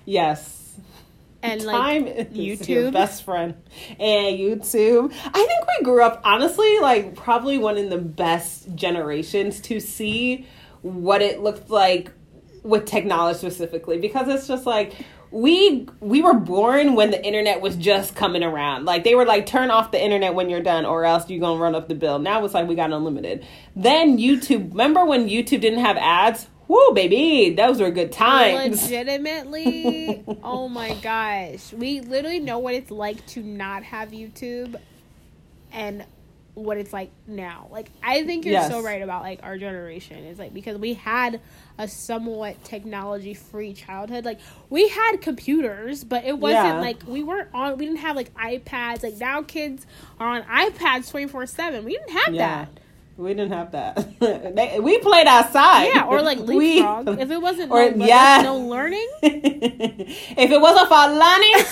yes, 0.05 0.60
and 1.43 1.61
time 1.65 2.05
like 2.05 2.35
your 2.35 2.57
YouTube. 2.57 2.93
best 2.93 3.23
friend, 3.23 3.55
and 3.99 4.37
YouTube. 4.37 5.11
I 5.13 5.31
think 5.31 5.67
we 5.79 5.85
grew 5.85 6.03
up 6.03 6.21
honestly 6.23 6.79
like 6.79 7.15
probably 7.15 7.57
one 7.57 7.77
of 7.77 7.89
the 7.89 7.97
best 7.97 8.73
generations 8.75 9.59
to 9.61 9.79
see 9.79 10.47
what 10.81 11.21
it 11.21 11.41
looked 11.41 11.69
like 11.69 12.11
with 12.63 12.85
technology 12.85 13.39
specifically 13.39 13.97
because 13.97 14.27
it's 14.27 14.47
just 14.47 14.65
like 14.65 14.93
we 15.31 15.87
we 16.01 16.21
were 16.21 16.33
born 16.33 16.93
when 16.93 17.09
the 17.09 17.25
internet 17.25 17.61
was 17.61 17.75
just 17.77 18.15
coming 18.15 18.43
around. 18.43 18.85
Like 18.85 19.03
they 19.03 19.15
were 19.15 19.25
like 19.25 19.45
turn 19.45 19.71
off 19.71 19.91
the 19.91 20.03
internet 20.03 20.35
when 20.35 20.49
you're 20.49 20.61
done 20.61 20.85
or 20.85 21.05
else 21.05 21.29
you're 21.29 21.39
gonna 21.39 21.59
run 21.59 21.73
up 21.73 21.87
the 21.87 21.95
bill. 21.95 22.19
Now 22.19 22.43
it's 22.43 22.53
like 22.53 22.67
we 22.67 22.75
got 22.75 22.91
unlimited. 22.91 23.45
Then 23.75 24.17
youtube 24.17 24.71
remember 24.71 25.05
when 25.05 25.27
youtube 25.29 25.61
didn't 25.61 25.79
have 25.79 25.97
ads 25.97 26.47
Woo, 26.71 26.93
baby. 26.93 27.53
Those 27.53 27.81
were 27.81 27.91
good 27.91 28.13
times. 28.13 28.81
Legitimately? 28.83 30.23
Oh 30.43 30.69
my 30.69 30.93
gosh. 30.95 31.73
We 31.73 31.99
literally 31.99 32.39
know 32.39 32.59
what 32.59 32.73
it's 32.75 32.89
like 32.91 33.25
to 33.27 33.41
not 33.41 33.83
have 33.83 34.11
youtube 34.11 34.79
and 35.73 36.05
what 36.53 36.77
it's 36.77 36.93
like 36.93 37.11
now. 37.27 37.67
Like 37.71 37.89
i 38.01 38.23
think 38.25 38.45
you're 38.45 38.61
so 38.63 38.81
right 38.81 39.01
about 39.01 39.21
like 39.23 39.41
our 39.43 39.57
generation. 39.57 40.23
Is 40.23 40.39
like 40.39 40.53
because 40.53 40.77
we 40.77 40.93
had 40.93 41.41
a 41.77 41.89
somewhat 41.89 42.63
technology 42.63 43.33
free 43.33 43.73
childhood. 43.73 44.23
Like 44.23 44.39
we 44.69 44.87
had 44.87 45.17
computers 45.17 46.05
but 46.05 46.23
it 46.23 46.37
wasn't 46.39 46.65
Yeah. 46.75 46.79
like 46.79 47.03
we 47.05 47.21
weren't 47.21 47.49
on 47.53 47.77
we 47.77 47.85
didn't 47.85 47.99
have 47.99 48.15
like 48.15 48.33
ipads. 48.35 49.03
Like 49.03 49.17
now 49.17 49.41
kids 49.41 49.85
are 50.21 50.27
on 50.37 50.43
ipads 50.43 51.09
24 51.09 51.47
7 51.47 51.83
we 51.83 51.93
didn't 51.97 52.11
have 52.11 52.33
Yeah. 52.33 52.65
that 52.65 52.80
We 53.17 53.33
didn't 53.33 53.51
have 53.51 53.71
that. 53.73 54.07
They- 54.55 54.79
we 54.79 54.97
played 54.99 55.27
outside. 55.27 55.85
Yeah, 55.93 56.05
or 56.05 56.21
like 56.21 56.39
We- 56.47 56.81
leapfrog. 56.81 57.19
if 57.19 57.29
it 57.31 57.41
wasn't 57.41 57.71
or- 57.71 57.91
no, 57.91 58.05
yeah. 58.05 58.41
no 58.43 58.57
learning, 58.57 59.07
if 59.23 60.51
it 60.51 60.61
wasn't 60.61 60.87
for 60.87 61.07
learning, 61.07 61.65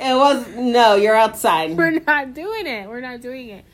it 0.00 0.14
was 0.16 0.46
no. 0.56 0.96
You're 0.96 1.14
outside. 1.16 1.76
we're 1.76 2.00
not 2.00 2.34
doing 2.34 2.66
it. 2.66 2.88
We're 2.88 3.00
not 3.00 3.20
doing 3.20 3.48
it. 3.50 3.64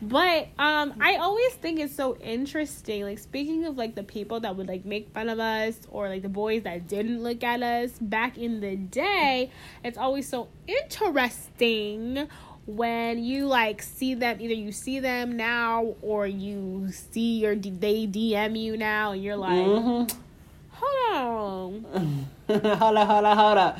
But 0.00 0.46
um 0.60 0.94
I 1.00 1.16
always 1.16 1.52
think 1.54 1.80
it's 1.80 1.94
so 1.94 2.16
interesting. 2.18 3.02
Like 3.02 3.18
speaking 3.18 3.64
of 3.64 3.76
like 3.76 3.96
the 3.96 4.04
people 4.04 4.38
that 4.40 4.54
would 4.56 4.68
like 4.68 4.84
make 4.84 5.10
fun 5.12 5.28
of 5.28 5.40
us 5.40 5.76
or 5.90 6.08
like 6.08 6.22
the 6.22 6.28
boys 6.28 6.62
that 6.62 6.86
didn't 6.86 7.20
look 7.22 7.42
at 7.42 7.62
us 7.64 7.90
back 8.00 8.38
in 8.38 8.60
the 8.60 8.76
day, 8.76 9.50
it's 9.82 9.98
always 9.98 10.28
so 10.28 10.48
interesting 10.68 12.28
when 12.68 13.24
you 13.24 13.46
like 13.46 13.80
see 13.82 14.12
them 14.14 14.36
either 14.40 14.52
you 14.52 14.70
see 14.72 15.00
them 15.00 15.36
now 15.36 15.94
or 16.02 16.26
you 16.26 16.90
see 16.92 17.44
or 17.46 17.54
they 17.56 18.06
DM 18.06 18.60
you 18.60 18.76
now 18.76 19.12
and 19.12 19.22
you're 19.24 19.36
like, 19.36 19.56
Mhm. 19.56 20.14
"Hold 20.72 21.84
on. 21.86 22.26
hold 22.46 22.64
up, 22.96 23.08
hold 23.08 23.24
up, 23.24 23.38
hold 23.38 23.58
up. 23.58 23.78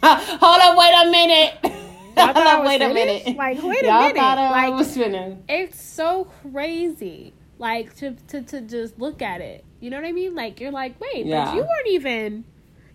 hold 0.00 0.60
up, 0.62 0.78
wait 0.78 0.94
a 0.94 1.10
minute. 1.10 1.54
Hold 2.14 2.34
thought 2.34 2.46
I 2.46 2.52
up, 2.56 2.60
was 2.60 2.68
wait 2.68 2.82
a 2.82 2.92
minute. 2.94 3.36
Like, 3.38 3.62
wait 3.62 3.82
a 3.82 3.86
Y'all 3.86 4.00
minute. 4.02 4.16
thought 4.16 4.36
I 4.38 4.50
Like- 4.68 4.74
was 4.78 4.94
finished. 4.94 5.38
it's 5.48 5.82
so 5.82 6.24
crazy 6.52 7.32
like 7.58 7.96
to, 7.96 8.12
to 8.28 8.42
to 8.42 8.60
just 8.60 8.98
look 8.98 9.22
at 9.22 9.40
it 9.40 9.64
you 9.80 9.88
know 9.88 9.96
what 9.96 10.04
i 10.06 10.10
mean 10.12 10.34
like 10.34 10.60
you're 10.60 10.70
like 10.72 11.00
wait 11.00 11.24
Yeah. 11.26 11.44
but 11.46 11.54
you 11.54 11.60
weren't 11.62 11.88
even 11.88 12.44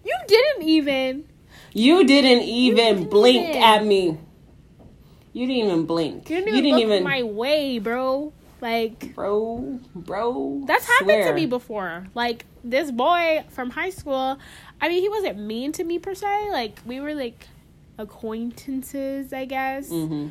you 0.06 0.14
didn't 0.28 0.64
even 0.64 1.24
You 1.74 2.06
didn't 2.06 2.44
even 2.44 2.76
didn't 2.96 3.10
blink 3.10 3.50
even. 3.50 3.62
at 3.64 3.86
me. 3.86 4.18
You 5.38 5.48
didn't 5.48 5.66
even 5.66 5.86
blink. 5.86 6.30
you 6.30 6.38
didn't 6.38 6.48
you 6.54 6.60
even 6.60 6.64
didn't 6.64 6.90
look 6.90 6.96
even, 6.98 7.04
my 7.04 7.24
way 7.24 7.80
bro 7.80 8.34
like 8.60 9.14
bro, 9.14 9.80
bro. 9.94 10.64
that's 10.66 10.88
happened 10.88 11.24
to 11.26 11.34
me 11.34 11.46
before 11.46 12.08
like 12.16 12.44
this 12.64 12.90
boy 12.90 13.44
from 13.50 13.70
high 13.70 13.92
school 13.92 14.40
i 14.82 14.90
mean 14.90 15.00
he 15.00 15.10
wasn't 15.10 15.38
mean 15.38 15.72
to 15.72 15.84
me 15.84 16.00
per 16.00 16.16
se 16.16 16.50
like 16.50 16.80
we 16.84 17.00
were 17.00 17.14
like 17.14 17.46
acquaintances 18.00 19.32
i 19.32 19.46
guess 19.46 19.90
Mm-hmm. 19.90 20.28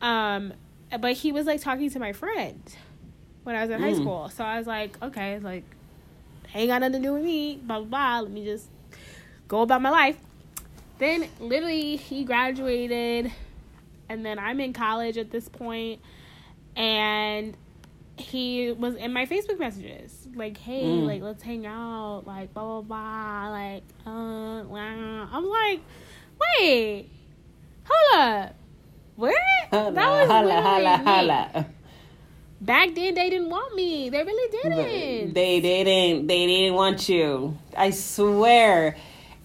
Um, 0.00 0.52
but 1.00 1.14
he 1.14 1.32
was 1.32 1.46
like 1.46 1.60
talking 1.60 1.90
to 1.90 1.98
my 1.98 2.12
friend 2.12 2.60
when 3.44 3.56
I 3.56 3.62
was 3.62 3.70
in 3.70 3.80
high 3.80 3.92
Mm. 3.94 4.00
school. 4.02 4.28
So 4.28 4.44
I 4.44 4.58
was 4.58 4.66
like, 4.66 5.02
okay, 5.02 5.38
like, 5.38 5.64
ain't 6.54 6.68
got 6.68 6.80
nothing 6.82 7.02
to 7.02 7.08
do 7.08 7.14
with 7.14 7.24
me, 7.24 7.56
blah, 7.62 7.78
blah, 7.80 7.86
blah. 7.88 8.20
Let 8.20 8.30
me 8.30 8.44
just 8.44 8.68
go 9.48 9.62
about 9.62 9.80
my 9.80 9.88
life. 9.90 10.18
Then 10.98 11.26
literally 11.40 11.96
he 11.96 12.24
graduated, 12.24 13.32
and 14.08 14.24
then 14.24 14.38
I'm 14.38 14.60
in 14.60 14.72
college 14.72 15.18
at 15.18 15.30
this 15.30 15.48
point, 15.48 16.00
and 16.76 17.56
he 18.16 18.72
was 18.72 18.94
in 18.96 19.12
my 19.12 19.26
Facebook 19.26 19.58
messages, 19.58 20.26
like, 20.34 20.56
"Hey, 20.56 20.84
Mm. 20.84 21.06
like, 21.06 21.22
let's 21.22 21.42
hang 21.42 21.66
out, 21.66 22.22
like, 22.26 22.52
blah 22.54 22.80
blah 22.80 22.82
blah, 22.82 23.48
like, 23.50 23.82
uh, 24.06 24.64
wow." 24.68 25.28
I'm 25.32 25.46
like, 25.46 25.80
"Wait, 26.58 27.08
hold 27.84 28.20
up, 28.20 28.54
what?" 29.16 29.34
Holla, 29.70 29.92
that 29.92 30.10
was 30.10 30.30
holla, 30.30 30.62
holla, 30.62 30.98
me. 30.98 31.04
holla. 31.04 31.66
Back 32.58 32.94
then, 32.94 33.14
they 33.14 33.28
didn't 33.28 33.50
want 33.50 33.74
me. 33.74 34.08
They 34.08 34.22
really 34.22 34.50
didn't. 34.50 35.34
They 35.34 35.60
didn't. 35.60 36.26
They 36.26 36.46
didn't 36.46 36.74
want 36.74 37.06
you. 37.06 37.58
I 37.76 37.90
swear. 37.90 38.96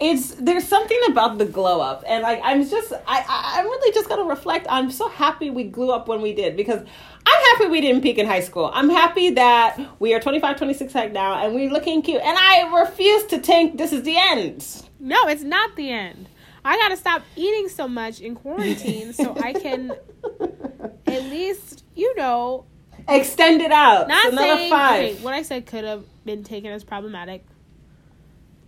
It's 0.02 0.34
there's 0.36 0.68
something 0.68 1.00
about 1.10 1.38
the 1.38 1.46
glow 1.46 1.80
up, 1.80 2.04
and 2.08 2.24
like 2.24 2.42
I'm 2.44 2.68
just 2.68 2.92
I 2.92 2.98
I- 3.08 3.60
I'm 3.60 3.66
really 3.66 3.94
just 3.94 4.10
gonna 4.10 4.24
reflect. 4.28 4.66
I'm 4.70 4.90
so 4.92 5.08
happy 5.10 5.50
we 5.52 5.64
grew 5.66 5.92
up 5.92 6.08
when 6.08 6.22
we 6.22 6.34
did 6.34 6.58
because 6.58 6.80
I'm 6.80 7.44
happy 7.52 7.68
we 7.70 7.82
didn't 7.82 8.02
peak 8.02 8.18
in 8.18 8.26
high 8.26 8.40
school. 8.40 8.72
I'm 8.74 8.90
happy 8.90 9.30
that 9.32 9.78
we 10.00 10.16
are 10.16 10.20
25, 10.20 10.58
26 10.58 10.96
right 10.96 11.14
now, 11.14 11.44
and 11.46 11.54
we're 11.54 11.70
looking 11.70 12.02
cute. 12.02 12.20
And 12.24 12.36
I 12.36 12.82
refuse 12.82 13.26
to 13.28 13.38
think 13.38 13.78
this 13.78 13.94
is 13.94 14.02
the 14.04 14.18
end. 14.18 14.66
no, 15.00 15.28
it's 15.28 15.44
not 15.44 15.76
the 15.76 15.90
end. 15.92 16.28
I 16.66 16.78
gotta 16.78 16.98
stop 16.98 17.22
eating 17.36 17.70
so 17.70 17.88
much 17.88 18.22
in 18.22 18.36
quarantine 18.36 19.14
so 19.14 19.36
I 19.40 19.54
can 19.54 19.92
at 21.08 21.24
least, 21.24 21.84
you 21.96 22.16
know, 22.16 22.66
extend 23.08 23.62
it 23.62 23.72
out. 23.72 24.08
not 24.08 24.26
It's 24.26 24.34
another 24.34 24.56
saying 24.58 24.70
five. 24.72 25.04
okay, 25.04 25.24
what 25.24 25.34
I 25.36 25.42
said 25.44 25.66
could 25.68 25.84
have 25.84 26.04
been 26.26 26.44
taken 26.44 26.72
as 26.72 26.84
problematic. 26.84 27.46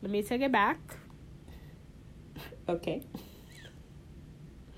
Let 0.02 0.12
me 0.12 0.22
take 0.24 0.42
it 0.42 0.52
back. 0.52 0.78
Okay, 2.68 3.03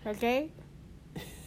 Okay? 0.06 0.52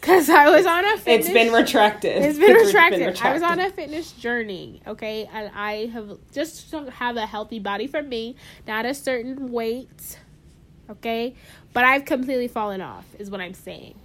Because 0.00 0.30
I 0.30 0.48
was 0.50 0.66
on 0.66 0.84
a 0.84 0.96
fitness 0.96 1.26
it's 1.26 1.32
been 1.34 1.52
retracted. 1.52 2.22
It's 2.24 2.38
been 2.38 2.54
retracted. 2.54 3.20
I 3.20 3.32
was 3.32 3.42
on 3.42 3.60
a 3.60 3.70
fitness 3.70 4.12
journey, 4.12 4.80
okay, 4.86 5.28
and 5.32 5.50
I 5.54 5.86
have 5.86 6.18
just 6.32 6.70
to 6.70 6.90
have 6.90 7.16
a 7.16 7.26
healthy 7.26 7.58
body 7.58 7.86
for 7.86 8.02
me, 8.02 8.36
not 8.66 8.86
a 8.86 8.94
certain 8.94 9.52
weight, 9.52 10.18
okay. 10.90 11.34
But 11.72 11.84
I've 11.84 12.04
completely 12.04 12.48
fallen 12.48 12.80
off, 12.80 13.04
is 13.18 13.30
what 13.30 13.40
I'm 13.40 13.54
saying, 13.54 13.96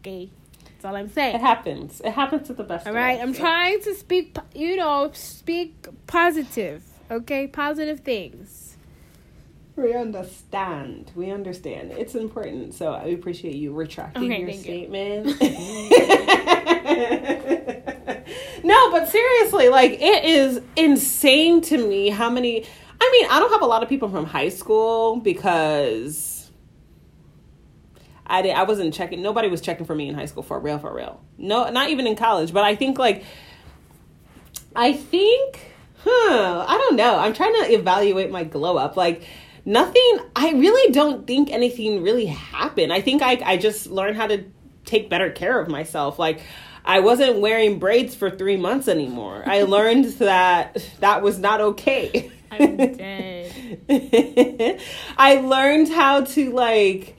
okay. 0.00 0.30
That's 0.64 0.84
all 0.86 0.96
I'm 0.96 1.10
saying. 1.10 1.34
It 1.34 1.42
happens. 1.42 2.00
It 2.02 2.12
happens 2.12 2.46
to 2.46 2.54
the 2.54 2.64
best. 2.64 2.86
All 2.86 2.94
right, 2.94 3.18
us. 3.18 3.22
I'm 3.22 3.34
trying 3.34 3.82
to 3.82 3.94
speak, 3.94 4.36
you 4.54 4.76
know, 4.76 5.10
speak 5.12 5.86
positive, 6.06 6.82
okay, 7.10 7.46
positive 7.46 8.00
things. 8.00 8.59
We 9.80 9.94
understand. 9.94 11.12
We 11.14 11.30
understand. 11.30 11.92
It's 11.92 12.14
important. 12.14 12.74
So 12.74 12.92
I 12.92 13.04
appreciate 13.04 13.54
you 13.54 13.72
retracting 13.72 14.24
Okay, 14.24 14.40
your 14.40 14.50
thank 14.50 14.66
you. 14.66 14.72
statement. 14.72 15.26
no, 18.64 18.90
but 18.90 19.08
seriously, 19.08 19.68
like 19.68 19.92
it 19.92 20.24
is 20.24 20.60
insane 20.76 21.60
to 21.62 21.78
me 21.78 22.10
how 22.10 22.28
many 22.28 22.64
I 23.02 23.10
mean, 23.12 23.30
I 23.30 23.40
don't 23.40 23.50
have 23.52 23.62
a 23.62 23.66
lot 23.66 23.82
of 23.82 23.88
people 23.88 24.10
from 24.10 24.26
high 24.26 24.50
school 24.50 25.16
because 25.16 26.50
I 28.26 28.42
did 28.42 28.54
I 28.54 28.64
wasn't 28.64 28.92
checking 28.92 29.22
nobody 29.22 29.48
was 29.48 29.60
checking 29.60 29.86
for 29.86 29.94
me 29.94 30.08
in 30.08 30.14
high 30.14 30.26
school 30.26 30.42
for 30.42 30.60
real 30.60 30.78
for 30.78 30.94
real. 30.94 31.22
No, 31.38 31.70
not 31.70 31.88
even 31.88 32.06
in 32.06 32.16
college, 32.16 32.52
but 32.52 32.64
I 32.64 32.76
think 32.76 32.98
like 32.98 33.24
I 34.74 34.92
think, 34.92 35.72
huh, 36.04 36.64
I 36.68 36.78
don't 36.78 36.96
know. 36.96 37.18
I'm 37.18 37.32
trying 37.32 37.54
to 37.64 37.72
evaluate 37.72 38.30
my 38.30 38.44
glow 38.44 38.76
up. 38.76 38.96
Like, 38.96 39.24
nothing, 39.70 40.18
I 40.34 40.50
really 40.52 40.92
don't 40.92 41.26
think 41.26 41.50
anything 41.50 42.02
really 42.02 42.26
happened. 42.26 42.92
I 42.92 43.00
think 43.00 43.22
I, 43.22 43.40
I 43.44 43.56
just 43.56 43.86
learned 43.86 44.16
how 44.16 44.26
to 44.26 44.44
take 44.84 45.08
better 45.08 45.30
care 45.30 45.60
of 45.60 45.68
myself. 45.68 46.18
Like, 46.18 46.40
I 46.84 47.00
wasn't 47.00 47.40
wearing 47.40 47.78
braids 47.78 48.14
for 48.14 48.30
three 48.30 48.56
months 48.56 48.88
anymore. 48.88 49.44
I 49.46 49.62
learned 49.76 50.06
that 50.14 50.76
that 51.00 51.22
was 51.22 51.38
not 51.38 51.60
okay. 51.60 52.32
I'm 52.50 52.76
dead. 52.76 53.30
I 55.16 55.36
learned 55.36 55.88
how 55.88 56.22
to 56.24 56.50
like 56.50 57.16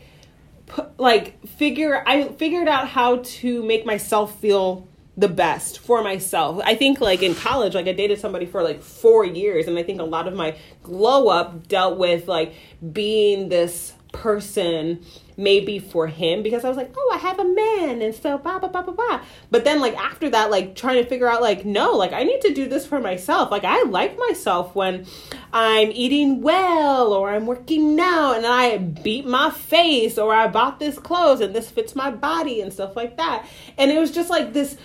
like 0.98 1.46
figure 1.48 2.04
I 2.06 2.30
figured 2.30 2.68
out 2.68 2.88
how 2.88 3.18
to 3.18 3.64
make 3.64 3.86
myself 3.86 4.40
feel 4.40 4.88
the 5.18 5.28
best 5.28 5.80
for 5.80 6.02
myself. 6.04 6.62
I 6.66 6.76
think 6.76 7.02
like 7.02 7.22
in 7.22 7.36
college 7.36 7.76
like 7.76 7.88
I 7.88 7.94
dated 7.94 8.20
somebody 8.20 8.46
for 8.46 8.64
like 8.64 8.82
4 8.82 9.26
years 9.26 9.68
and 9.68 9.78
I 9.78 9.84
think 9.84 10.00
a 10.00 10.06
lot 10.06 10.28
of 10.28 10.34
my 10.34 10.58
glow 10.84 11.28
up 11.28 11.68
dealt 11.68 11.98
with 11.98 12.28
like 12.28 12.54
being 12.94 13.50
this 13.50 13.94
person 14.14 15.04
maybe 15.38 15.80
for 15.80 16.08
him 16.08 16.44
because 16.44 16.64
I 16.64 16.68
was 16.68 16.78
like, 16.78 16.94
oh, 16.96 17.12
I 17.14 17.18
have 17.18 17.40
a 17.40 17.46
man, 17.46 18.02
and 18.02 18.14
so 18.14 18.38
blah 18.38 18.60
blah 18.60 18.70
blah 18.70 18.84
blah 18.84 18.94
blah. 18.94 19.22
But 19.50 19.64
then 19.64 19.80
like 19.80 19.96
after 19.96 20.30
that, 20.30 20.52
like 20.52 20.76
trying 20.76 21.02
to 21.02 21.10
figure 21.10 21.28
out 21.28 21.42
like 21.42 21.66
no, 21.66 21.94
like 21.94 22.14
I 22.14 22.24
need 22.24 22.42
to 22.42 22.54
do 22.54 22.68
this 22.68 22.86
for 22.86 23.00
myself. 23.00 23.52
Like 23.52 23.64
I 23.64 23.84
like 23.84 24.18
myself 24.18 24.76
when 24.76 25.06
I'm 25.52 25.92
eating 25.92 26.42
well 26.42 27.14
or 27.14 27.32
I'm 27.32 27.46
working 27.46 28.00
out 28.00 28.38
and 28.38 28.46
I 28.46 28.78
beat 28.78 29.26
my 29.26 29.50
face 29.50 30.18
or 30.18 30.34
I 30.34 30.48
bought 30.48 30.80
this 30.80 31.00
clothes 31.00 31.42
and 31.42 31.56
this 31.56 31.70
fits 31.70 31.96
my 31.96 32.12
body 32.12 32.62
and 32.62 32.72
stuff 32.72 32.96
like 32.96 33.18
that. 33.18 33.48
And 33.78 33.92
it 33.92 34.00
was 34.00 34.12
just 34.12 34.30
like 34.30 34.54
this 34.54 34.78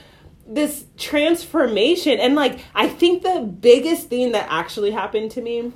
this 0.46 0.84
transformation 0.96 2.18
and 2.20 2.34
like 2.34 2.60
I 2.74 2.88
think 2.88 3.22
the 3.22 3.40
biggest 3.40 4.08
thing 4.08 4.32
that 4.32 4.46
actually 4.48 4.92
happened 4.92 5.32
to 5.32 5.42
me 5.42 5.72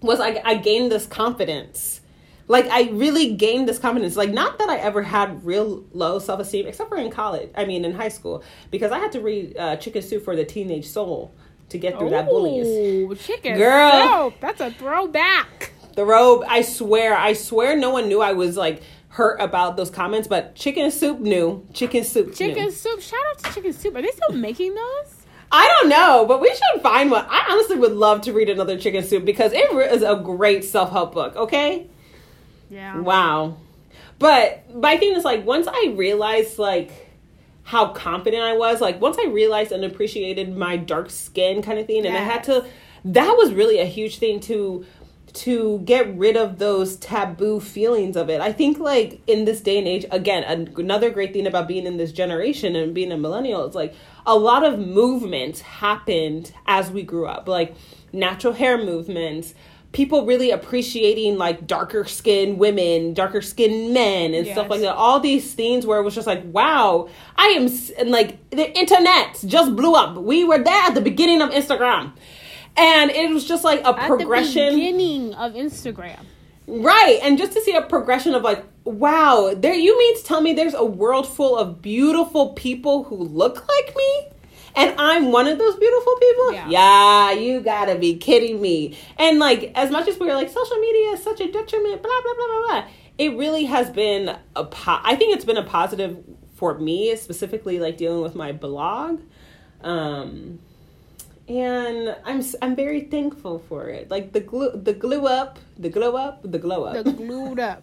was 0.00 0.20
I, 0.20 0.40
I 0.44 0.54
gained 0.56 0.90
this 0.90 1.06
confidence. 1.06 2.00
Like 2.48 2.66
I 2.66 2.90
really 2.90 3.34
gained 3.34 3.68
this 3.68 3.78
confidence. 3.78 4.16
Like 4.16 4.30
not 4.30 4.58
that 4.58 4.68
I 4.68 4.78
ever 4.78 5.02
had 5.02 5.44
real 5.44 5.84
low 5.92 6.18
self 6.18 6.40
esteem, 6.40 6.66
except 6.66 6.88
for 6.88 6.96
in 6.96 7.10
college. 7.10 7.50
I 7.56 7.66
mean 7.66 7.84
in 7.84 7.92
high 7.92 8.08
school, 8.08 8.42
because 8.70 8.90
I 8.90 8.98
had 8.98 9.12
to 9.12 9.20
read 9.20 9.56
uh, 9.56 9.76
Chicken 9.76 10.02
Soup 10.02 10.24
for 10.24 10.34
the 10.34 10.44
Teenage 10.44 10.86
Soul 10.86 11.32
to 11.68 11.78
get 11.78 11.98
through 11.98 12.10
that 12.10 12.26
bullies. 12.26 12.66
Ooh, 12.66 13.14
chicken 13.14 13.56
Girl. 13.56 14.30
soup. 14.30 14.40
That's 14.40 14.60
a 14.60 14.70
throwback. 14.70 15.72
The 15.94 16.04
robe. 16.04 16.44
I 16.48 16.62
swear, 16.62 17.16
I 17.16 17.32
swear, 17.32 17.76
no 17.76 17.90
one 17.90 18.08
knew 18.08 18.20
I 18.20 18.32
was 18.32 18.56
like 18.56 18.82
hurt 19.08 19.40
about 19.40 19.76
those 19.76 19.90
comments, 19.90 20.28
but 20.28 20.54
Chicken 20.54 20.90
Soup 20.90 21.18
knew. 21.18 21.66
Chicken 21.72 22.04
Soup. 22.04 22.34
Chicken 22.34 22.64
knew. 22.64 22.70
soup. 22.70 23.00
Shout 23.00 23.20
out 23.30 23.38
to 23.38 23.52
chicken 23.52 23.72
soup. 23.72 23.96
Are 23.96 24.02
they 24.02 24.10
still 24.10 24.36
making 24.36 24.74
those? 24.74 25.14
I 25.50 25.66
don't 25.66 25.88
know, 25.88 26.26
but 26.26 26.40
we 26.40 26.48
should 26.48 26.82
find 26.82 27.10
one. 27.10 27.24
I 27.28 27.46
honestly 27.50 27.76
would 27.76 27.92
love 27.92 28.20
to 28.22 28.32
read 28.32 28.50
another 28.50 28.78
Chicken 28.78 29.02
Soup 29.02 29.24
because 29.24 29.52
it 29.54 29.72
is 29.92 30.02
a 30.02 30.16
great 30.16 30.62
self 30.62 30.90
help 30.90 31.14
book. 31.14 31.36
Okay. 31.36 31.86
Yeah. 32.68 33.00
Wow. 33.00 33.56
But 34.18 34.74
my 34.74 34.98
thing 34.98 35.14
is 35.14 35.24
like 35.24 35.46
once 35.46 35.66
I 35.66 35.94
realized 35.96 36.58
like 36.58 37.08
how 37.68 37.88
confident 37.88 38.42
I 38.42 38.56
was. 38.56 38.80
Like 38.80 39.00
once 39.00 39.18
I 39.18 39.26
realized 39.26 39.72
and 39.72 39.84
appreciated 39.84 40.56
my 40.56 40.78
dark 40.78 41.10
skin 41.10 41.60
kind 41.60 41.78
of 41.78 41.86
thing, 41.86 42.06
and 42.06 42.16
I 42.16 42.20
had 42.20 42.44
to. 42.44 42.66
That 43.04 43.36
was 43.36 43.52
really 43.52 43.78
a 43.78 43.84
huge 43.84 44.18
thing 44.18 44.40
to 44.40 44.84
to 45.34 45.80
get 45.80 46.16
rid 46.16 46.36
of 46.36 46.58
those 46.58 46.96
taboo 46.96 47.60
feelings 47.60 48.16
of 48.16 48.30
it. 48.30 48.40
I 48.40 48.52
think 48.52 48.78
like 48.78 49.20
in 49.26 49.44
this 49.44 49.60
day 49.60 49.78
and 49.78 49.86
age, 49.86 50.04
again, 50.10 50.42
another 50.76 51.10
great 51.10 51.32
thing 51.32 51.46
about 51.46 51.68
being 51.68 51.86
in 51.86 51.96
this 51.96 52.12
generation 52.12 52.74
and 52.76 52.94
being 52.94 53.12
a 53.12 53.16
millennial 53.16 53.66
is 53.68 53.74
like 53.74 53.94
a 54.26 54.36
lot 54.36 54.64
of 54.64 54.78
movements 54.78 55.60
happened 55.60 56.52
as 56.66 56.90
we 56.90 57.02
grew 57.02 57.26
up, 57.26 57.48
like 57.48 57.74
natural 58.12 58.52
hair 58.52 58.78
movements, 58.78 59.54
people 59.92 60.26
really 60.26 60.50
appreciating 60.50 61.38
like 61.38 61.66
darker 61.66 62.04
skinned 62.04 62.58
women, 62.58 63.14
darker 63.14 63.40
skinned 63.40 63.94
men, 63.94 64.34
and 64.34 64.46
yes. 64.46 64.54
stuff 64.54 64.68
like 64.68 64.80
that. 64.80 64.94
All 64.94 65.20
these 65.20 65.54
things 65.54 65.86
where 65.86 65.98
it 65.98 66.02
was 66.02 66.14
just 66.14 66.26
like, 66.26 66.42
wow, 66.46 67.08
I 67.36 67.48
am, 67.48 67.68
and 67.98 68.10
like 68.10 68.50
the 68.50 68.76
internet 68.78 69.42
just 69.46 69.74
blew 69.74 69.94
up. 69.94 70.16
We 70.16 70.44
were 70.44 70.58
there 70.58 70.82
at 70.84 70.94
the 70.94 71.00
beginning 71.00 71.40
of 71.42 71.50
Instagram. 71.50 72.12
And 72.78 73.10
it 73.10 73.30
was 73.30 73.44
just 73.44 73.64
like 73.64 73.80
a 73.80 73.88
at 73.88 74.06
progression. 74.06 74.74
beginning 74.74 75.34
of 75.34 75.54
Instagram. 75.54 76.20
Right. 76.66 77.18
And 77.22 77.38
just 77.38 77.52
to 77.52 77.62
see 77.62 77.74
a 77.74 77.82
progression 77.82 78.34
of 78.34 78.42
like, 78.42 78.64
wow, 78.84 79.54
there 79.56 79.74
you 79.74 79.98
mean 79.98 80.16
to 80.18 80.24
tell 80.24 80.40
me 80.40 80.52
there's 80.52 80.74
a 80.74 80.84
world 80.84 81.26
full 81.26 81.56
of 81.56 81.82
beautiful 81.82 82.50
people 82.50 83.04
who 83.04 83.16
look 83.16 83.66
like 83.68 83.96
me? 83.96 84.28
and 84.78 84.94
I'm 84.98 85.32
one 85.32 85.48
of 85.48 85.58
those 85.58 85.76
beautiful 85.76 86.16
people. 86.16 86.52
Yeah. 86.52 86.68
yeah, 86.68 87.32
you 87.32 87.60
gotta 87.60 87.96
be 87.96 88.16
kidding 88.16 88.60
me. 88.60 88.96
And 89.18 89.38
like, 89.38 89.72
as 89.74 89.90
much 89.90 90.08
as 90.08 90.18
we 90.18 90.30
are 90.30 90.34
like, 90.34 90.48
social 90.48 90.76
media 90.76 91.12
is 91.12 91.22
such 91.22 91.40
a 91.40 91.50
detriment, 91.50 92.02
blah 92.02 92.20
blah 92.22 92.34
blah 92.34 92.46
blah 92.46 92.66
blah. 92.66 92.88
It 93.18 93.36
really 93.36 93.64
has 93.64 93.90
been 93.90 94.36
a. 94.54 94.64
Po- 94.64 95.00
I 95.02 95.16
think 95.16 95.34
it's 95.34 95.44
been 95.44 95.56
a 95.56 95.64
positive 95.64 96.22
for 96.54 96.78
me, 96.78 97.16
specifically 97.16 97.80
like 97.80 97.96
dealing 97.96 98.22
with 98.22 98.36
my 98.36 98.52
blog. 98.52 99.20
Um, 99.80 100.60
and 101.48 102.14
I'm 102.24 102.42
I'm 102.60 102.76
very 102.76 103.02
thankful 103.02 103.58
for 103.58 103.88
it. 103.88 104.10
Like 104.10 104.32
the 104.32 104.40
glue, 104.40 104.70
the 104.72 104.92
glue 104.92 105.26
up, 105.26 105.58
the 105.78 105.88
glow 105.88 106.14
up, 106.16 106.42
the 106.42 106.58
glow 106.58 106.84
up, 106.84 107.04
the 107.04 107.12
glued 107.24 107.58
up, 107.58 107.82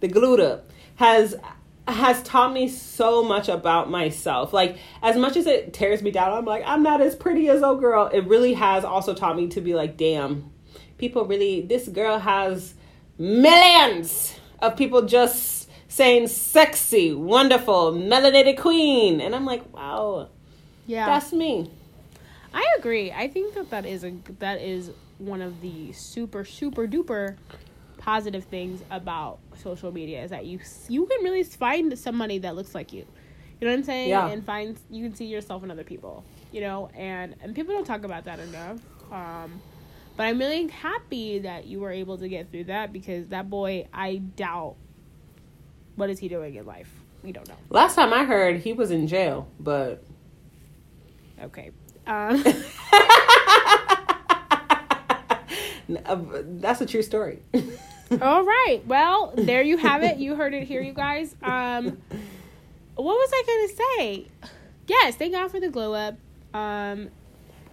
the 0.00 0.08
glued 0.08 0.40
up 0.40 0.70
has 0.96 1.36
has 1.86 2.22
taught 2.22 2.52
me 2.52 2.68
so 2.68 3.22
much 3.22 3.48
about 3.48 3.88
myself. 3.88 4.52
Like 4.52 4.78
as 5.00 5.16
much 5.16 5.36
as 5.36 5.46
it 5.46 5.72
tears 5.72 6.02
me 6.02 6.10
down, 6.10 6.32
I'm 6.32 6.44
like 6.44 6.64
I'm 6.66 6.82
not 6.82 7.00
as 7.00 7.14
pretty 7.14 7.48
as 7.48 7.62
old 7.62 7.80
girl. 7.80 8.06
It 8.08 8.26
really 8.26 8.54
has 8.54 8.84
also 8.84 9.14
taught 9.14 9.36
me 9.36 9.46
to 9.48 9.60
be 9.60 9.74
like, 9.74 9.96
damn, 9.96 10.50
people 10.98 11.24
really. 11.24 11.62
This 11.62 11.88
girl 11.88 12.18
has 12.18 12.74
millions 13.16 14.34
of 14.60 14.76
people 14.76 15.02
just 15.02 15.70
saying 15.86 16.26
sexy, 16.26 17.12
wonderful, 17.12 17.92
melanated 17.92 18.58
queen, 18.58 19.20
and 19.20 19.34
I'm 19.34 19.44
like, 19.44 19.72
wow, 19.72 20.28
yeah, 20.86 21.06
that's 21.06 21.32
me. 21.32 21.70
I 22.52 22.66
agree. 22.78 23.12
I 23.12 23.28
think 23.28 23.54
that 23.54 23.70
that 23.70 23.86
is 23.86 24.04
a 24.04 24.14
that 24.38 24.60
is 24.60 24.90
one 25.18 25.42
of 25.42 25.60
the 25.60 25.92
super 25.92 26.44
super 26.44 26.86
duper 26.86 27.36
positive 27.98 28.44
things 28.44 28.82
about 28.90 29.38
social 29.56 29.92
media 29.92 30.22
is 30.22 30.30
that 30.30 30.46
you 30.46 30.60
you 30.88 31.06
can 31.06 31.22
really 31.22 31.42
find 31.42 31.98
somebody 31.98 32.38
that 32.38 32.56
looks 32.56 32.74
like 32.74 32.92
you. 32.92 33.04
You 33.60 33.66
know 33.66 33.72
what 33.72 33.78
I'm 33.78 33.84
saying? 33.84 34.08
Yeah. 34.08 34.28
And 34.28 34.44
find 34.44 34.78
you 34.88 35.02
can 35.02 35.14
see 35.14 35.26
yourself 35.26 35.64
in 35.64 35.70
other 35.70 35.84
people. 35.84 36.24
You 36.52 36.60
know, 36.62 36.90
and 36.94 37.34
and 37.42 37.54
people 37.54 37.74
don't 37.74 37.86
talk 37.86 38.04
about 38.04 38.24
that 38.24 38.38
enough. 38.38 38.78
Um, 39.12 39.60
but 40.16 40.24
I'm 40.24 40.38
really 40.38 40.66
happy 40.68 41.40
that 41.40 41.66
you 41.66 41.80
were 41.80 41.92
able 41.92 42.18
to 42.18 42.28
get 42.28 42.50
through 42.50 42.64
that 42.64 42.92
because 42.92 43.28
that 43.28 43.48
boy, 43.48 43.86
I 43.92 44.16
doubt 44.16 44.74
what 45.96 46.10
is 46.10 46.18
he 46.18 46.28
doing 46.28 46.54
in 46.54 46.66
life. 46.66 46.90
We 47.22 47.32
don't 47.32 47.48
know. 47.48 47.56
Last 47.70 47.94
time 47.94 48.12
I 48.12 48.24
heard, 48.24 48.60
he 48.60 48.72
was 48.72 48.90
in 48.90 49.06
jail, 49.06 49.48
but 49.60 50.02
okay. 51.42 51.72
Um. 52.08 52.42
Uh, 56.04 56.18
that's 56.60 56.80
a 56.80 56.86
true 56.86 57.02
story. 57.02 57.42
All 58.22 58.44
right. 58.44 58.80
Well, 58.86 59.34
there 59.36 59.62
you 59.62 59.76
have 59.76 60.02
it. 60.02 60.16
You 60.16 60.34
heard 60.34 60.54
it 60.54 60.64
here, 60.66 60.80
you 60.80 60.94
guys. 60.94 61.34
Um, 61.42 61.98
what 62.94 63.14
was 63.14 63.30
I 63.32 63.42
gonna 63.46 63.68
say? 63.76 64.26
Yes, 64.86 65.16
thank 65.16 65.34
God 65.34 65.50
for 65.50 65.60
the 65.60 65.68
glow 65.68 65.92
up. 65.92 66.14
Um, 66.54 67.10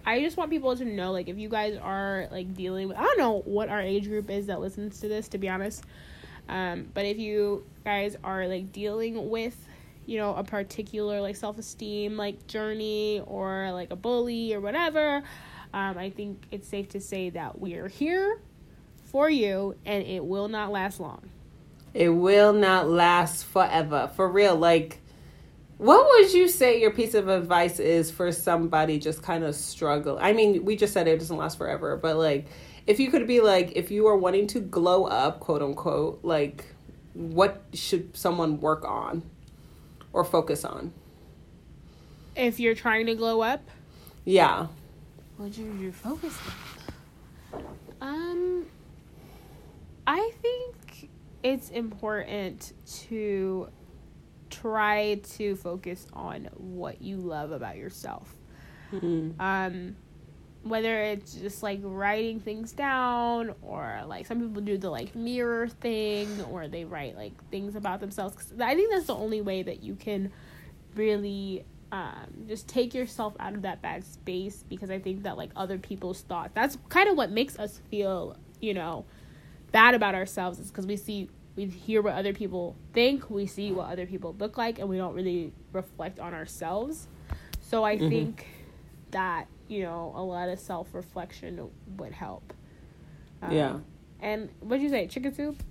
I 0.04 0.20
just 0.20 0.36
want 0.36 0.50
people 0.50 0.76
to 0.76 0.84
know, 0.84 1.10
like, 1.10 1.28
if 1.28 1.38
you 1.38 1.48
guys 1.48 1.76
are 1.82 2.28
like 2.30 2.54
dealing 2.54 2.88
with, 2.88 2.98
I 2.98 3.02
don't 3.02 3.18
know 3.18 3.42
what 3.46 3.70
our 3.70 3.80
age 3.80 4.06
group 4.06 4.30
is 4.30 4.46
that 4.46 4.60
listens 4.60 5.00
to 5.00 5.08
this, 5.08 5.28
to 5.28 5.38
be 5.38 5.48
honest. 5.48 5.84
Um, 6.48 6.88
but 6.94 7.06
if 7.06 7.18
you 7.18 7.64
guys 7.84 8.16
are 8.22 8.46
like 8.46 8.72
dealing 8.72 9.30
with, 9.30 9.65
you 10.06 10.18
know, 10.18 10.34
a 10.34 10.44
particular 10.44 11.20
like 11.20 11.36
self 11.36 11.58
esteem 11.58 12.16
like 12.16 12.46
journey 12.46 13.22
or 13.26 13.72
like 13.72 13.90
a 13.90 13.96
bully 13.96 14.54
or 14.54 14.60
whatever, 14.60 15.22
um, 15.74 15.98
I 15.98 16.10
think 16.10 16.44
it's 16.50 16.68
safe 16.68 16.88
to 16.90 17.00
say 17.00 17.30
that 17.30 17.60
we 17.60 17.74
are 17.74 17.88
here 17.88 18.40
for 19.04 19.28
you 19.28 19.76
and 19.84 20.04
it 20.04 20.24
will 20.24 20.48
not 20.48 20.70
last 20.70 21.00
long. 21.00 21.28
It 21.92 22.10
will 22.10 22.52
not 22.52 22.88
last 22.88 23.44
forever. 23.44 24.10
For 24.14 24.28
real. 24.28 24.54
Like, 24.54 25.00
what 25.78 26.06
would 26.06 26.32
you 26.32 26.48
say 26.48 26.80
your 26.80 26.90
piece 26.90 27.14
of 27.14 27.28
advice 27.28 27.78
is 27.78 28.10
for 28.10 28.32
somebody 28.32 28.98
just 28.98 29.22
kind 29.22 29.44
of 29.44 29.54
struggle? 29.54 30.18
I 30.20 30.32
mean, 30.32 30.64
we 30.64 30.76
just 30.76 30.92
said 30.92 31.08
it 31.08 31.18
doesn't 31.18 31.36
last 31.36 31.58
forever, 31.58 31.96
but 31.96 32.16
like, 32.16 32.46
if 32.86 33.00
you 33.00 33.10
could 33.10 33.26
be 33.26 33.40
like, 33.40 33.72
if 33.74 33.90
you 33.90 34.06
are 34.06 34.16
wanting 34.16 34.46
to 34.48 34.60
glow 34.60 35.04
up, 35.04 35.40
quote 35.40 35.62
unquote, 35.62 36.20
like, 36.22 36.64
what 37.14 37.62
should 37.72 38.16
someone 38.16 38.60
work 38.60 38.84
on 38.84 39.22
or 40.12 40.24
focus 40.24 40.64
on? 40.64 40.92
If 42.34 42.60
you're 42.60 42.74
trying 42.74 43.06
to 43.06 43.14
glow 43.14 43.40
up? 43.40 43.62
Yeah. 44.24 44.66
What 45.36 45.54
should 45.54 45.78
you 45.80 45.92
focus 45.92 46.34
on? 47.52 47.64
Um, 48.00 48.66
I 50.06 50.30
think 50.42 51.10
it's 51.42 51.70
important 51.70 52.72
to 53.08 53.68
try 54.50 55.20
to 55.36 55.56
focus 55.56 56.06
on 56.12 56.48
what 56.54 57.02
you 57.02 57.16
love 57.16 57.52
about 57.52 57.76
yourself. 57.76 58.34
Mm-hmm. 58.92 59.40
Um, 59.40 59.96
whether 60.68 61.02
it's 61.02 61.34
just 61.34 61.62
like 61.62 61.80
writing 61.82 62.40
things 62.40 62.72
down 62.72 63.54
or 63.62 64.02
like 64.06 64.26
some 64.26 64.40
people 64.40 64.62
do 64.62 64.78
the 64.78 64.90
like 64.90 65.14
mirror 65.14 65.68
thing 65.68 66.28
or 66.50 66.68
they 66.68 66.84
write 66.84 67.16
like 67.16 67.32
things 67.50 67.76
about 67.76 68.00
themselves. 68.00 68.36
Cause 68.36 68.60
I 68.60 68.74
think 68.74 68.90
that's 68.92 69.06
the 69.06 69.14
only 69.14 69.40
way 69.40 69.62
that 69.62 69.82
you 69.82 69.94
can 69.94 70.32
really 70.94 71.64
um, 71.92 72.44
just 72.48 72.68
take 72.68 72.94
yourself 72.94 73.34
out 73.38 73.54
of 73.54 73.62
that 73.62 73.80
bad 73.82 74.04
space 74.04 74.64
because 74.68 74.90
I 74.90 74.98
think 74.98 75.22
that 75.22 75.36
like 75.36 75.50
other 75.54 75.78
people's 75.78 76.22
thoughts 76.22 76.52
that's 76.54 76.76
kind 76.88 77.08
of 77.08 77.16
what 77.16 77.30
makes 77.30 77.58
us 77.58 77.80
feel, 77.90 78.36
you 78.60 78.74
know, 78.74 79.04
bad 79.72 79.94
about 79.94 80.14
ourselves 80.14 80.58
is 80.58 80.68
because 80.70 80.86
we 80.86 80.96
see 80.96 81.28
we 81.56 81.64
hear 81.66 82.02
what 82.02 82.14
other 82.14 82.34
people 82.34 82.76
think, 82.92 83.30
we 83.30 83.46
see 83.46 83.72
what 83.72 83.90
other 83.90 84.06
people 84.06 84.36
look 84.38 84.58
like, 84.58 84.78
and 84.78 84.88
we 84.88 84.98
don't 84.98 85.14
really 85.14 85.52
reflect 85.72 86.20
on 86.20 86.34
ourselves. 86.34 87.08
So 87.62 87.82
I 87.82 87.96
mm-hmm. 87.96 88.08
think 88.10 88.46
that 89.10 89.48
you 89.68 89.82
know 89.82 90.12
a 90.14 90.22
lot 90.22 90.48
of 90.48 90.58
self 90.58 90.94
reflection 90.94 91.68
would 91.96 92.12
help. 92.12 92.52
Um, 93.42 93.52
yeah. 93.52 93.78
And 94.20 94.48
what'd 94.60 94.82
you 94.82 94.88
say? 94.88 95.06
Chicken 95.06 95.34
soup. 95.34 95.62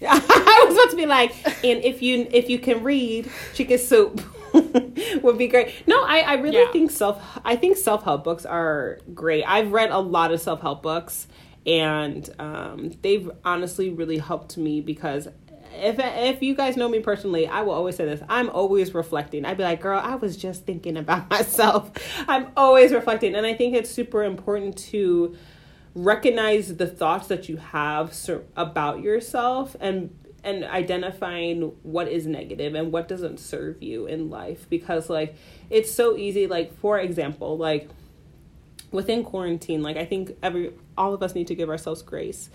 Yeah, 0.00 0.12
I 0.28 0.64
was 0.66 0.76
about 0.76 0.90
to 0.90 0.96
be 0.96 1.06
like, 1.06 1.34
and 1.64 1.82
if 1.84 2.02
you 2.02 2.26
if 2.30 2.48
you 2.48 2.58
can 2.58 2.82
read, 2.82 3.30
chicken 3.54 3.78
soup 3.78 4.20
would 5.22 5.38
be 5.38 5.48
great. 5.48 5.86
No, 5.86 6.02
I 6.02 6.20
I 6.20 6.34
really 6.34 6.58
yeah. 6.58 6.72
think 6.72 6.90
self 6.90 7.22
I 7.44 7.56
think 7.56 7.76
self 7.76 8.04
help 8.04 8.24
books 8.24 8.46
are 8.46 8.98
great. 9.14 9.44
I've 9.44 9.72
read 9.72 9.90
a 9.90 9.98
lot 9.98 10.32
of 10.32 10.40
self 10.40 10.60
help 10.60 10.82
books 10.82 11.28
and 11.66 12.28
um, 12.38 12.92
they've 13.02 13.30
honestly 13.44 13.90
really 13.90 14.18
helped 14.18 14.56
me 14.56 14.80
because 14.80 15.28
if 15.74 15.96
if 15.98 16.42
you 16.42 16.54
guys 16.54 16.76
know 16.76 16.88
me 16.88 17.00
personally, 17.00 17.46
I 17.46 17.62
will 17.62 17.72
always 17.72 17.96
say 17.96 18.04
this. 18.04 18.20
I'm 18.28 18.50
always 18.50 18.94
reflecting. 18.94 19.44
I'd 19.44 19.56
be 19.56 19.62
like, 19.62 19.80
"Girl, 19.80 20.00
I 20.02 20.16
was 20.16 20.36
just 20.36 20.64
thinking 20.64 20.96
about 20.96 21.30
myself." 21.30 21.92
I'm 22.28 22.48
always 22.56 22.92
reflecting, 22.92 23.34
and 23.34 23.46
I 23.46 23.54
think 23.54 23.74
it's 23.74 23.90
super 23.90 24.22
important 24.22 24.76
to 24.90 25.36
recognize 25.94 26.76
the 26.76 26.86
thoughts 26.86 27.28
that 27.28 27.48
you 27.48 27.58
have 27.58 28.14
about 28.56 29.02
yourself 29.02 29.76
and 29.80 30.16
and 30.44 30.64
identifying 30.64 31.72
what 31.82 32.08
is 32.08 32.26
negative 32.26 32.74
and 32.74 32.90
what 32.90 33.08
doesn't 33.08 33.38
serve 33.38 33.82
you 33.82 34.06
in 34.06 34.28
life 34.28 34.66
because 34.68 35.08
like 35.08 35.36
it's 35.70 35.92
so 35.92 36.16
easy 36.16 36.46
like 36.46 36.76
for 36.78 36.98
example 36.98 37.56
like 37.56 37.88
within 38.90 39.22
quarantine 39.22 39.82
like 39.82 39.96
i 39.96 40.04
think 40.04 40.32
every 40.42 40.72
all 40.96 41.14
of 41.14 41.22
us 41.22 41.34
need 41.34 41.46
to 41.46 41.54
give 41.54 41.68
ourselves 41.68 42.02
grace 42.02 42.50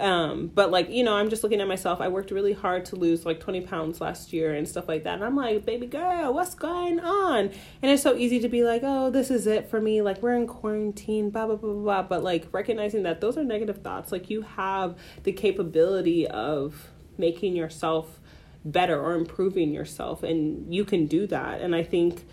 um, 0.00 0.48
but 0.48 0.70
like 0.70 0.90
you 0.90 1.04
know 1.04 1.14
i'm 1.14 1.30
just 1.30 1.42
looking 1.42 1.60
at 1.60 1.68
myself. 1.68 2.00
I 2.00 2.08
worked 2.08 2.30
really 2.30 2.52
hard 2.52 2.84
to 2.86 2.96
lose 2.96 3.26
like 3.26 3.40
20 3.40 3.62
pounds 3.62 4.00
last 4.00 4.32
year 4.32 4.54
and 4.54 4.66
stuff 4.66 4.88
like 4.88 5.04
that. 5.04 5.14
And 5.14 5.24
i'm 5.24 5.36
like 5.36 5.64
baby 5.64 5.86
girl 5.86 6.32
what's 6.34 6.54
going 6.54 7.00
on? 7.00 7.50
And 7.82 7.90
it's 7.90 8.02
so 8.02 8.16
easy 8.16 8.40
to 8.40 8.48
be 8.48 8.64
like 8.64 8.82
oh 8.84 9.10
this 9.10 9.30
is 9.30 9.46
it 9.46 9.68
for 9.68 9.80
me. 9.80 10.02
Like 10.02 10.22
we're 10.22 10.34
in 10.34 10.46
quarantine 10.46 11.30
blah 11.30 11.46
blah 11.46 11.56
blah 11.56 11.72
blah. 11.72 12.02
But 12.02 12.22
like 12.22 12.48
recognizing 12.52 13.02
that 13.04 13.20
those 13.20 13.36
are 13.36 13.44
negative 13.44 13.78
thoughts 13.78 14.12
like 14.12 14.30
you 14.30 14.42
have 14.42 14.96
the 15.22 15.32
capability 15.32 16.26
of 16.26 16.88
making 17.18 17.54
yourself 17.54 18.20
better 18.64 19.00
or 19.00 19.14
improving 19.14 19.72
yourself 19.72 20.22
and 20.22 20.74
you 20.74 20.84
can 20.84 21.06
do 21.06 21.26
that. 21.26 21.60
And 21.60 21.74
i 21.74 21.82
think 21.82 22.24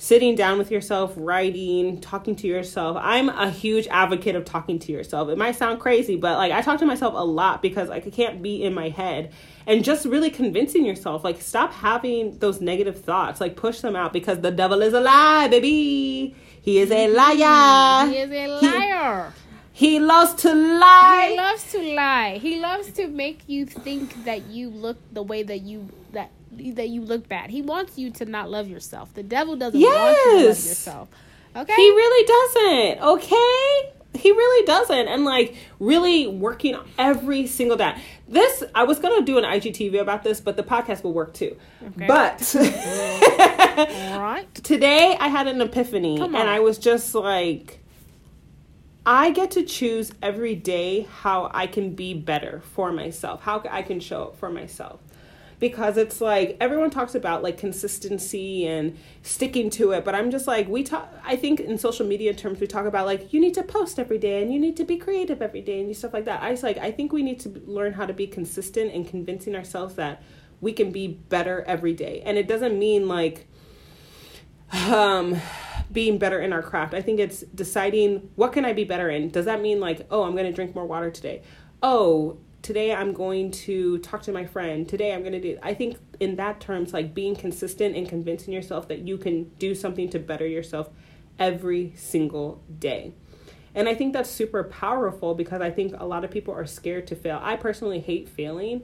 sitting 0.00 0.36
down 0.36 0.58
with 0.58 0.70
yourself 0.70 1.12
writing 1.16 2.00
talking 2.00 2.36
to 2.36 2.46
yourself. 2.46 2.96
I'm 3.00 3.28
a 3.28 3.50
huge 3.50 3.88
advocate 3.88 4.36
of 4.36 4.44
talking 4.44 4.78
to 4.78 4.92
yourself. 4.92 5.28
It 5.28 5.36
might 5.36 5.56
sound 5.56 5.80
crazy 5.80 6.16
but 6.16 6.38
like 6.38 6.52
i 6.52 6.62
talk 6.62 6.78
to 6.78 6.86
myself 6.86 7.14
a 7.16 7.24
lot 7.24 7.60
because 7.60 7.88
like 7.88 8.06
i 8.06 8.10
can't 8.10 8.40
be 8.40 8.62
in 8.62 8.72
my 8.72 8.88
head. 8.88 9.32
And 9.66 9.84
just 9.84 10.06
really 10.06 10.30
convincing 10.30 10.86
yourself 10.86 11.24
like 11.24 11.42
stop 11.42 11.72
having 11.72 12.38
those 12.38 12.60
negative 12.60 13.02
thoughts. 13.02 13.40
Like 13.40 13.56
push 13.56 13.80
them 13.80 13.96
out 13.96 14.12
because 14.12 14.40
the 14.40 14.52
devil 14.52 14.80
is 14.82 14.94
a 14.94 15.00
lie 15.00 15.48
baby. 15.48 16.34
He 16.62 16.78
is 16.78 16.90
a 16.92 17.08
liar. 17.08 18.08
He 18.08 18.18
is 18.18 18.30
a 18.30 18.46
liar. 18.46 19.32
he 19.72 19.98
loves 19.98 20.34
to 20.42 20.54
lie. 20.54 21.28
He 21.30 21.36
loves 21.36 21.72
to 21.72 21.94
lie. 21.94 22.38
He 22.38 22.60
loves 22.60 22.92
to 22.92 23.08
make 23.08 23.40
you 23.48 23.66
think 23.66 24.24
that 24.24 24.46
you 24.46 24.70
look 24.70 24.98
the 25.12 25.24
way 25.24 25.42
that 25.42 25.62
you 25.62 25.88
that 26.12 26.30
that 26.50 26.88
you 26.88 27.02
look 27.02 27.28
bad. 27.28 27.50
He 27.50 27.62
wants 27.62 27.98
you 27.98 28.10
to 28.12 28.24
not 28.24 28.50
love 28.50 28.68
yourself. 28.68 29.12
The 29.14 29.22
devil 29.22 29.56
doesn't 29.56 29.80
want 29.80 30.16
you 30.24 30.30
to 30.30 30.36
love 30.36 30.56
yourself. 30.56 31.08
Okay? 31.54 31.74
He 31.74 31.88
really 31.90 32.26
doesn't. 32.26 33.08
Okay? 33.08 33.92
He 34.14 34.30
really 34.30 34.66
doesn't. 34.66 35.08
And 35.08 35.24
like 35.24 35.54
really 35.78 36.26
working 36.26 36.76
every 36.98 37.46
single 37.46 37.76
day. 37.76 37.94
This 38.26 38.64
I 38.74 38.84
was 38.84 38.98
gonna 38.98 39.24
do 39.24 39.38
an 39.38 39.44
IGTV 39.44 40.00
about 40.00 40.22
this, 40.22 40.40
but 40.40 40.56
the 40.56 40.62
podcast 40.62 41.02
will 41.02 41.12
work 41.12 41.34
too. 41.34 41.56
Okay. 41.82 42.06
But 42.06 42.54
right. 43.78 44.46
today 44.54 45.16
I 45.18 45.28
had 45.28 45.46
an 45.46 45.60
epiphany 45.60 46.20
and. 46.20 46.36
I 46.36 46.60
was 46.60 46.78
just 46.78 47.14
like 47.14 47.80
I 49.04 49.30
get 49.30 49.52
to 49.52 49.62
choose 49.62 50.12
every 50.22 50.54
day 50.54 51.06
how 51.20 51.50
I 51.54 51.66
can 51.66 51.94
be 51.94 52.12
better 52.12 52.60
for 52.60 52.92
myself, 52.92 53.40
how 53.42 53.62
I 53.70 53.82
can 53.82 54.00
show 54.00 54.24
up 54.24 54.36
for 54.36 54.50
myself. 54.50 55.00
Because 55.58 55.96
it's 55.96 56.20
like 56.20 56.56
everyone 56.60 56.90
talks 56.90 57.14
about 57.14 57.42
like 57.42 57.58
consistency 57.58 58.66
and 58.66 58.96
sticking 59.22 59.70
to 59.70 59.90
it, 59.92 60.04
but 60.04 60.14
I'm 60.14 60.30
just 60.30 60.46
like 60.46 60.68
we 60.68 60.84
talk 60.84 61.12
I 61.24 61.34
think 61.34 61.60
in 61.60 61.78
social 61.78 62.06
media 62.06 62.32
terms 62.32 62.60
we 62.60 62.66
talk 62.66 62.86
about 62.86 63.06
like 63.06 63.32
you 63.32 63.40
need 63.40 63.54
to 63.54 63.62
post 63.62 63.98
every 63.98 64.18
day 64.18 64.40
and 64.42 64.52
you 64.52 64.60
need 64.60 64.76
to 64.76 64.84
be 64.84 64.96
creative 64.96 65.42
every 65.42 65.60
day 65.60 65.80
and 65.80 65.96
stuff 65.96 66.12
like 66.12 66.26
that. 66.26 66.42
I 66.42 66.50
just 66.50 66.62
like 66.62 66.78
I 66.78 66.92
think 66.92 67.12
we 67.12 67.22
need 67.22 67.40
to 67.40 67.48
learn 67.66 67.94
how 67.94 68.06
to 68.06 68.12
be 68.12 68.26
consistent 68.26 68.92
and 68.92 69.08
convincing 69.08 69.56
ourselves 69.56 69.96
that 69.96 70.22
we 70.60 70.72
can 70.72 70.90
be 70.90 71.08
better 71.08 71.64
every 71.66 71.92
day. 71.92 72.22
And 72.24 72.38
it 72.38 72.46
doesn't 72.46 72.78
mean 72.78 73.08
like 73.08 73.46
um 74.72 75.40
being 75.90 76.18
better 76.18 76.40
in 76.40 76.52
our 76.52 76.62
craft 76.62 76.92
i 76.94 77.00
think 77.00 77.18
it's 77.18 77.40
deciding 77.54 78.28
what 78.36 78.52
can 78.52 78.64
i 78.64 78.72
be 78.72 78.84
better 78.84 79.08
in 79.08 79.30
does 79.30 79.46
that 79.46 79.60
mean 79.60 79.80
like 79.80 80.06
oh 80.10 80.24
i'm 80.24 80.32
going 80.32 80.44
to 80.44 80.52
drink 80.52 80.74
more 80.74 80.86
water 80.86 81.10
today 81.10 81.42
oh 81.82 82.38
today 82.68 82.94
i'm 82.94 83.14
going 83.14 83.50
to 83.50 83.96
talk 84.00 84.20
to 84.20 84.30
my 84.30 84.44
friend. 84.44 84.86
Today 84.86 85.14
i'm 85.14 85.20
going 85.20 85.32
to 85.32 85.40
do 85.40 85.58
i 85.62 85.72
think 85.72 85.96
in 86.20 86.36
that 86.36 86.60
terms 86.60 86.92
like 86.92 87.14
being 87.14 87.34
consistent 87.34 87.96
and 87.96 88.06
convincing 88.06 88.52
yourself 88.52 88.88
that 88.88 88.98
you 88.98 89.16
can 89.16 89.44
do 89.58 89.74
something 89.74 90.10
to 90.10 90.18
better 90.18 90.46
yourself 90.46 90.90
every 91.38 91.94
single 91.96 92.62
day. 92.78 93.14
And 93.74 93.88
i 93.88 93.94
think 93.94 94.12
that's 94.12 94.28
super 94.28 94.62
powerful 94.64 95.34
because 95.34 95.62
i 95.62 95.70
think 95.70 95.94
a 95.96 96.04
lot 96.04 96.24
of 96.26 96.30
people 96.30 96.52
are 96.52 96.66
scared 96.66 97.06
to 97.06 97.16
fail. 97.16 97.40
I 97.42 97.56
personally 97.56 98.00
hate 98.00 98.28
failing 98.28 98.82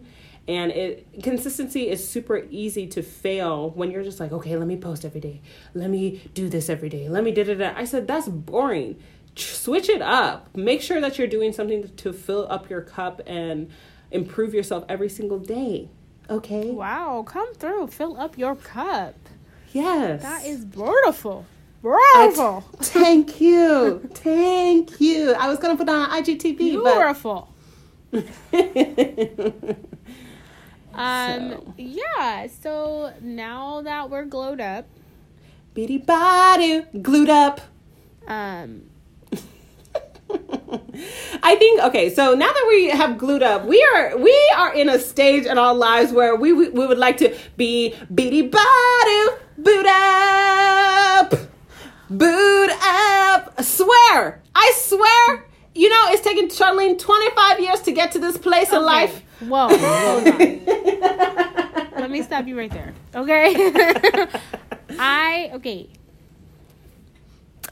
and 0.49 0.73
it 0.73 1.07
consistency 1.23 1.91
is 1.91 2.09
super 2.09 2.47
easy 2.49 2.87
to 2.87 3.03
fail 3.03 3.69
when 3.73 3.91
you're 3.91 4.03
just 4.03 4.19
like 4.19 4.33
okay 4.33 4.57
let 4.57 4.67
me 4.67 4.79
post 4.79 5.05
every 5.05 5.21
day. 5.21 5.43
Let 5.75 5.91
me 5.91 6.23
do 6.33 6.49
this 6.49 6.71
every 6.71 6.89
day. 6.89 7.11
Let 7.11 7.23
me 7.23 7.33
da 7.33 7.45
da 7.45 7.55
da. 7.55 7.75
I 7.77 7.85
said 7.85 8.09
that's 8.09 8.29
boring 8.29 8.97
switch 9.37 9.89
it 9.89 10.01
up 10.03 10.55
make 10.57 10.81
sure 10.83 11.01
that 11.01 11.19
you're 11.19 11.27
doing 11.29 11.53
something 11.53 11.89
to 11.97 12.13
fill 12.13 12.47
up 12.51 12.69
your 12.71 12.81
cup 12.81 13.21
and 13.27 13.71
improve 14.11 14.55
yourself 14.55 14.85
every 14.89 15.09
single 15.09 15.39
day 15.39 15.89
okay 16.31 16.71
Wow, 16.71 17.23
come 17.27 17.53
through. 17.55 17.89
Fill 17.89 18.19
up 18.19 18.39
your 18.39 18.55
cup. 18.57 19.15
yes 19.73 20.23
That 20.23 20.47
is 20.47 20.65
beautiful. 20.65 21.45
Beautiful. 21.83 22.63
thank 22.79 23.41
you 23.41 24.01
thank 24.15 25.01
you 25.01 25.33
i 25.35 25.49
was 25.49 25.59
gonna 25.59 25.77
put 25.77 25.89
on 25.89 26.09
igtv 26.23 26.57
Beautiful. 26.57 27.53
but 28.11 28.25
Um 30.95 31.51
So. 31.51 31.75
yeah, 31.77 32.47
so 32.47 33.13
now 33.21 33.83
that 33.83 34.09
we're 34.11 34.25
glowed 34.27 34.61
up, 34.61 34.87
beady 35.75 35.99
body 35.99 36.83
glued 37.03 37.29
up 37.29 37.61
um 38.29 38.83
I 41.43 41.57
think 41.57 41.83
okay. 41.83 42.13
So 42.13 42.35
now 42.35 42.53
that 42.53 42.65
we 42.69 42.89
have 42.91 43.19
glued 43.19 43.43
up, 43.43 43.65
we 43.65 43.83
are 43.95 44.17
we 44.17 44.53
are 44.57 44.75
in 44.75 44.89
a 44.89 44.99
stage 44.99 45.47
in 45.47 45.59
our 45.59 45.75
lives 45.75 46.13
where 46.13 46.35
we 46.37 46.53
we, 46.53 46.69
we 46.71 46.87
would 46.87 46.99
like 46.99 47.19
to 47.19 47.37
be 47.57 47.95
beady 48.13 48.49
badu 48.49 49.39
boot 49.59 49.87
up, 49.87 51.35
boot 52.11 52.71
up. 52.71 53.55
I 53.59 53.63
swear, 53.63 54.43
I 54.55 54.73
swear. 54.77 55.47
You 55.75 55.89
know, 55.89 56.05
it's 56.09 56.23
taken 56.23 56.49
Charlene 56.49 56.99
twenty 56.99 57.31
five 57.35 57.61
years 57.61 57.81
to 57.83 57.93
get 57.93 58.13
to 58.13 58.19
this 58.19 58.39
place 58.39 58.73
in 58.73 58.83
life. 58.83 59.23
Whoa, 59.41 59.69
hold 59.69 60.27
on. 60.29 61.91
Let 62.01 62.11
me 62.11 62.23
stop 62.23 62.47
you 62.47 62.57
right 62.57 62.71
there. 62.71 62.95
Okay. 63.15 63.55
I 64.99 65.51
okay. 65.55 65.89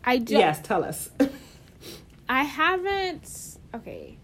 I 0.04 0.18
just 0.18 0.30
yes, 0.32 0.60
tell 0.62 0.84
us. 0.84 1.10
I 2.32 2.44
haven't. 2.44 3.58
Okay. 3.74 4.16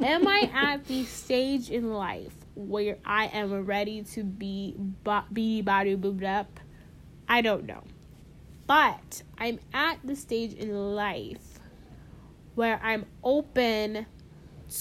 am 0.00 0.26
I 0.26 0.50
at 0.54 0.86
the 0.86 1.04
stage 1.04 1.68
in 1.68 1.92
life 1.92 2.32
where 2.54 2.96
I 3.04 3.26
am 3.26 3.66
ready 3.66 4.02
to 4.14 4.24
be 4.24 4.74
bo- 4.78 5.24
be 5.30 5.60
body 5.60 5.96
boobed 5.96 6.24
up? 6.24 6.60
I 7.28 7.42
don't 7.42 7.66
know. 7.66 7.82
But 8.66 9.22
I'm 9.36 9.60
at 9.74 9.98
the 10.02 10.16
stage 10.16 10.54
in 10.54 10.94
life 10.94 11.60
where 12.54 12.80
I'm 12.82 13.04
open 13.22 14.06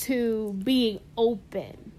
to 0.03 0.53
being 0.63 1.01
open. 1.17 1.91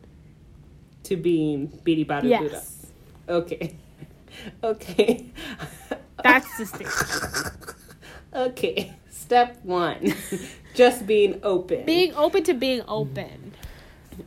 to 1.02 1.18
being 1.18 1.66
beady 1.84 2.08
up. 2.08 2.24
Yes. 2.24 2.86
Okay. 3.28 3.76
Okay. 4.64 5.26
That's 6.22 6.56
the 6.56 6.64
stage. 6.64 7.74
Okay. 8.34 8.94
Step 9.10 9.58
one. 9.62 10.14
Just 10.74 11.06
being 11.06 11.40
open. 11.42 11.84
being 11.84 12.14
open 12.14 12.44
to 12.44 12.54
being 12.54 12.82
open. 12.86 13.54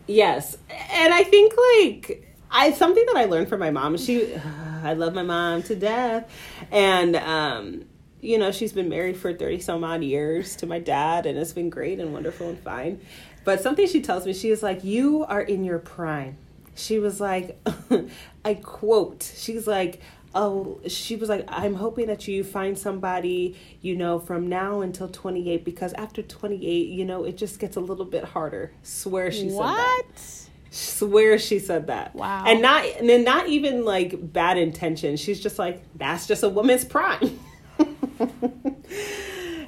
Yes, 0.07 0.57
and 0.69 1.13
I 1.13 1.23
think 1.23 1.53
like 1.79 2.33
I 2.51 2.71
something 2.71 3.03
that 3.07 3.15
I 3.15 3.25
learned 3.25 3.49
from 3.49 3.59
my 3.59 3.71
mom. 3.71 3.97
She, 3.97 4.35
I 4.83 4.93
love 4.93 5.13
my 5.13 5.23
mom 5.23 5.63
to 5.63 5.75
death, 5.75 6.29
and 6.71 7.15
um, 7.15 7.85
you 8.21 8.37
know 8.37 8.51
she's 8.51 8.73
been 8.73 8.89
married 8.89 9.17
for 9.17 9.33
thirty 9.33 9.59
some 9.59 9.83
odd 9.83 10.03
years 10.03 10.55
to 10.57 10.67
my 10.67 10.79
dad, 10.79 11.25
and 11.25 11.37
it's 11.37 11.53
been 11.53 11.69
great 11.69 11.99
and 11.99 12.13
wonderful 12.13 12.49
and 12.49 12.59
fine. 12.59 13.01
But 13.43 13.61
something 13.61 13.87
she 13.87 14.01
tells 14.01 14.25
me, 14.25 14.33
she 14.33 14.49
is 14.51 14.61
like, 14.61 14.83
"You 14.83 15.25
are 15.25 15.41
in 15.41 15.63
your 15.63 15.79
prime." 15.79 16.37
She 16.75 16.99
was 16.99 17.19
like, 17.21 17.59
I 18.45 18.55
quote, 18.55 19.31
she's 19.35 19.67
like. 19.67 20.01
Oh, 20.35 20.79
she 20.87 21.15
was 21.15 21.29
like, 21.29 21.45
I'm 21.47 21.75
hoping 21.75 22.07
that 22.07 22.27
you 22.27 22.43
find 22.43 22.77
somebody, 22.77 23.55
you 23.81 23.95
know, 23.95 24.19
from 24.19 24.49
now 24.49 24.81
until 24.81 25.07
28, 25.07 25.63
because 25.63 25.93
after 25.93 26.23
28, 26.23 26.87
you 26.87 27.05
know, 27.05 27.23
it 27.23 27.37
just 27.37 27.59
gets 27.59 27.75
a 27.75 27.79
little 27.79 28.05
bit 28.05 28.23
harder. 28.23 28.71
Swear 28.81 29.31
she 29.31 29.49
said 29.49 29.59
that 29.59 30.03
What? 30.05 30.43
swear 30.73 31.37
she 31.37 31.59
said 31.59 31.87
that. 31.87 32.15
Wow. 32.15 32.43
And 32.47 32.61
not 32.61 32.85
and 32.97 33.07
then 33.07 33.23
not 33.23 33.47
even 33.47 33.85
like 33.85 34.33
bad 34.33 34.57
intention. 34.57 35.17
She's 35.17 35.39
just 35.39 35.59
like, 35.59 35.83
that's 35.95 36.25
just 36.25 36.43
a 36.43 36.49
woman's 36.49 36.83
prime. 36.83 37.39
and 37.79 38.75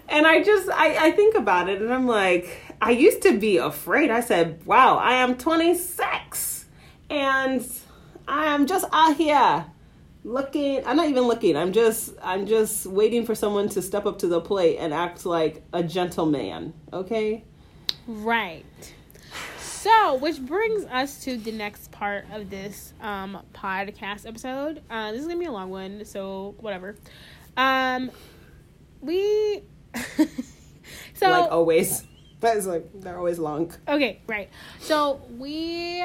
I 0.10 0.42
just 0.44 0.70
I, 0.70 1.08
I 1.08 1.12
think 1.12 1.36
about 1.36 1.70
it 1.70 1.82
and 1.82 1.94
I'm 1.94 2.08
like, 2.08 2.60
I 2.82 2.92
used 2.92 3.22
to 3.22 3.38
be 3.38 3.58
afraid. 3.58 4.10
I 4.10 4.22
said, 4.22 4.66
Wow, 4.66 4.98
I 4.98 5.16
am 5.16 5.38
twenty 5.38 5.76
six 5.76 6.66
and 7.10 7.66
I 8.28 8.48
am 8.48 8.66
just 8.66 8.86
out 8.92 9.16
here 9.16 9.66
looking 10.26 10.86
I'm 10.86 10.98
not 10.98 11.08
even 11.08 11.24
looking. 11.24 11.56
I'm 11.56 11.72
just 11.72 12.14
I'm 12.22 12.46
just 12.48 12.86
waiting 12.86 13.26
for 13.26 13.36
someone 13.36 13.70
to 13.70 13.82
step 13.82 14.06
up 14.06 14.20
to 14.20 14.28
the 14.28 14.42
plate 14.42 14.78
and 14.78 14.94
act 14.94 15.26
like 15.26 15.64
a 15.72 15.84
gentleman. 15.84 16.74
Okay? 16.92 17.46
Right. 18.08 18.66
So, 19.60 20.16
which 20.16 20.42
brings 20.42 20.84
us 20.86 21.24
to 21.26 21.38
the 21.38 21.52
next 21.52 21.92
part 21.92 22.26
of 22.32 22.50
this 22.50 22.94
um, 23.02 23.38
podcast 23.54 24.26
episode. 24.26 24.82
Uh, 24.90 25.12
this 25.12 25.22
is 25.22 25.28
gonna 25.28 25.40
be 25.40 25.46
a 25.46 25.52
long 25.52 25.70
one, 25.70 26.04
so 26.06 26.56
whatever. 26.60 26.96
Um, 27.56 28.10
we. 29.02 29.62
so 31.14 31.30
like 31.30 31.52
always. 31.52 32.04
That's 32.40 32.66
like 32.66 32.90
they're 32.96 33.18
always 33.18 33.38
long. 33.38 33.74
okay, 33.88 34.22
right. 34.28 34.50
So 34.80 35.22
we, 35.38 36.04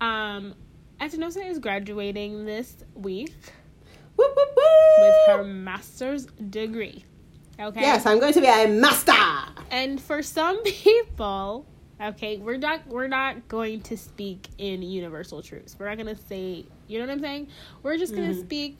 um, 0.00 0.54
Etanosa 1.00 1.48
is 1.48 1.60
graduating 1.60 2.44
this 2.46 2.84
week 2.94 3.32
Whoop, 4.20 4.36
whoop, 4.36 4.48
whoop. 4.56 5.00
with 5.00 5.14
her 5.36 5.44
master's 5.44 6.26
degree. 6.26 7.04
Okay. 7.58 7.80
Yes, 7.80 8.06
I'm 8.06 8.18
going 8.20 8.32
to 8.34 8.40
be 8.40 8.46
a 8.46 8.66
master. 8.68 9.12
And 9.70 10.00
for 10.00 10.22
some 10.22 10.62
people, 10.64 11.66
Okay, 12.02 12.38
we're 12.38 12.56
not 12.56 12.86
we're 12.86 13.08
not 13.08 13.46
going 13.48 13.82
to 13.82 13.96
speak 13.96 14.48
in 14.56 14.80
universal 14.80 15.42
truths. 15.42 15.76
We're 15.78 15.86
not 15.90 15.98
gonna 15.98 16.16
say, 16.16 16.64
you 16.88 16.98
know 16.98 17.04
what 17.06 17.12
I'm 17.12 17.20
saying? 17.20 17.48
We're 17.82 17.98
just 17.98 18.14
gonna 18.14 18.32
Mhm. 18.32 18.40
speak. 18.40 18.78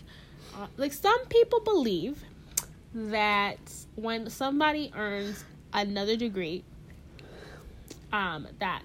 Uh, 0.55 0.67
like 0.79 0.95
some 0.95 1.27
people 1.27 1.61
believe 1.61 2.25
that 2.95 3.59
when 3.97 4.31
somebody 4.31 4.91
earns 4.97 5.45
another 5.75 6.17
degree, 6.17 6.65
um, 8.11 8.49
that 8.59 8.83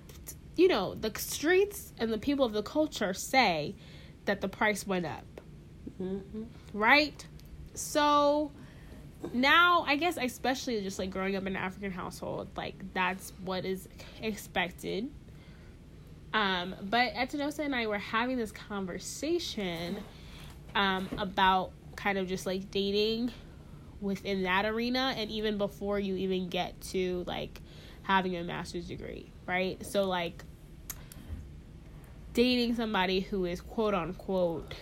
you 0.58 0.68
know 0.68 0.95
the 0.95 1.12
streets 1.18 1.93
and 1.97 2.12
the 2.12 2.18
people 2.18 2.45
of 2.45 2.51
the 2.51 2.64
culture 2.64 3.14
say 3.14 3.74
that 4.26 4.41
the 4.41 4.49
price 4.49 4.86
went 4.86 5.06
up, 5.06 5.35
Mhm. 6.02 6.46
right? 6.74 7.26
So 7.74 8.52
now 9.34 9.84
I 9.88 9.96
guess 9.96 10.18
especially 10.18 10.82
just 10.82 11.00
like 11.00 11.10
growing 11.10 11.36
up 11.36 11.42
in 11.44 11.48
an 11.50 11.56
African 11.56 11.92
household, 11.92 12.50
like 12.56 12.76
that's 12.94 13.34
what 13.44 13.66
is 13.66 13.88
expected. 14.22 15.10
Um, 16.34 16.76
but 16.82 17.14
Etanosa 17.14 17.60
and 17.60 17.74
I 17.76 17.88
were 17.88 17.98
having 17.98 18.38
this 18.38 18.52
conversation 18.52 19.98
um, 20.76 21.08
about 21.18 21.72
kind 21.96 22.18
of 22.18 22.28
just 22.28 22.46
like 22.46 22.70
dating 22.72 23.32
within 24.02 24.44
that 24.44 24.66
arena 24.66 25.14
and 25.18 25.32
even 25.32 25.58
before 25.58 25.98
you 26.00 26.16
even 26.18 26.50
get 26.50 26.80
to 26.82 27.24
like 27.26 27.62
having 28.04 28.36
a 28.36 28.44
master's 28.44 28.88
degree, 28.88 29.32
right? 29.48 29.84
So 29.86 30.04
like 30.04 30.44
dating 32.34 32.76
somebody 32.76 33.22
who 33.22 33.46
is 33.46 33.62
quote 33.62 33.94
unquote 33.94 34.74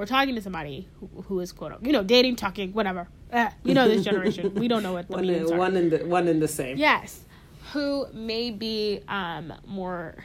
or 0.00 0.06
talking 0.06 0.34
to 0.34 0.40
somebody 0.40 0.88
who, 0.98 1.08
who 1.24 1.40
is 1.40 1.52
quote 1.52 1.72
unquote, 1.72 1.86
you 1.86 1.92
know, 1.92 2.02
dating, 2.02 2.36
talking, 2.36 2.72
whatever. 2.72 3.06
Uh, 3.30 3.50
you 3.64 3.74
know 3.74 3.86
this 3.86 4.02
generation. 4.02 4.54
we 4.54 4.66
don't 4.66 4.82
know 4.82 4.94
what 4.94 5.06
the 5.08 5.12
One, 5.16 5.28
in, 5.28 5.52
are. 5.52 5.56
one 5.58 5.76
in 5.76 5.90
the 5.90 5.98
one 6.06 6.26
in 6.26 6.40
the 6.40 6.48
same. 6.48 6.78
Yes. 6.78 7.20
Who 7.72 8.06
may 8.14 8.50
be 8.50 9.00
um, 9.08 9.52
more 9.66 10.16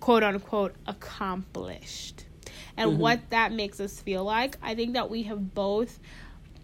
quote 0.00 0.22
unquote 0.22 0.74
accomplished. 0.86 2.24
And 2.76 2.98
what 2.98 3.20
that 3.28 3.52
makes 3.52 3.78
us 3.78 4.00
feel 4.00 4.24
like, 4.24 4.56
I 4.62 4.74
think 4.74 4.94
that 4.94 5.10
we 5.10 5.24
have 5.24 5.54
both 5.54 5.98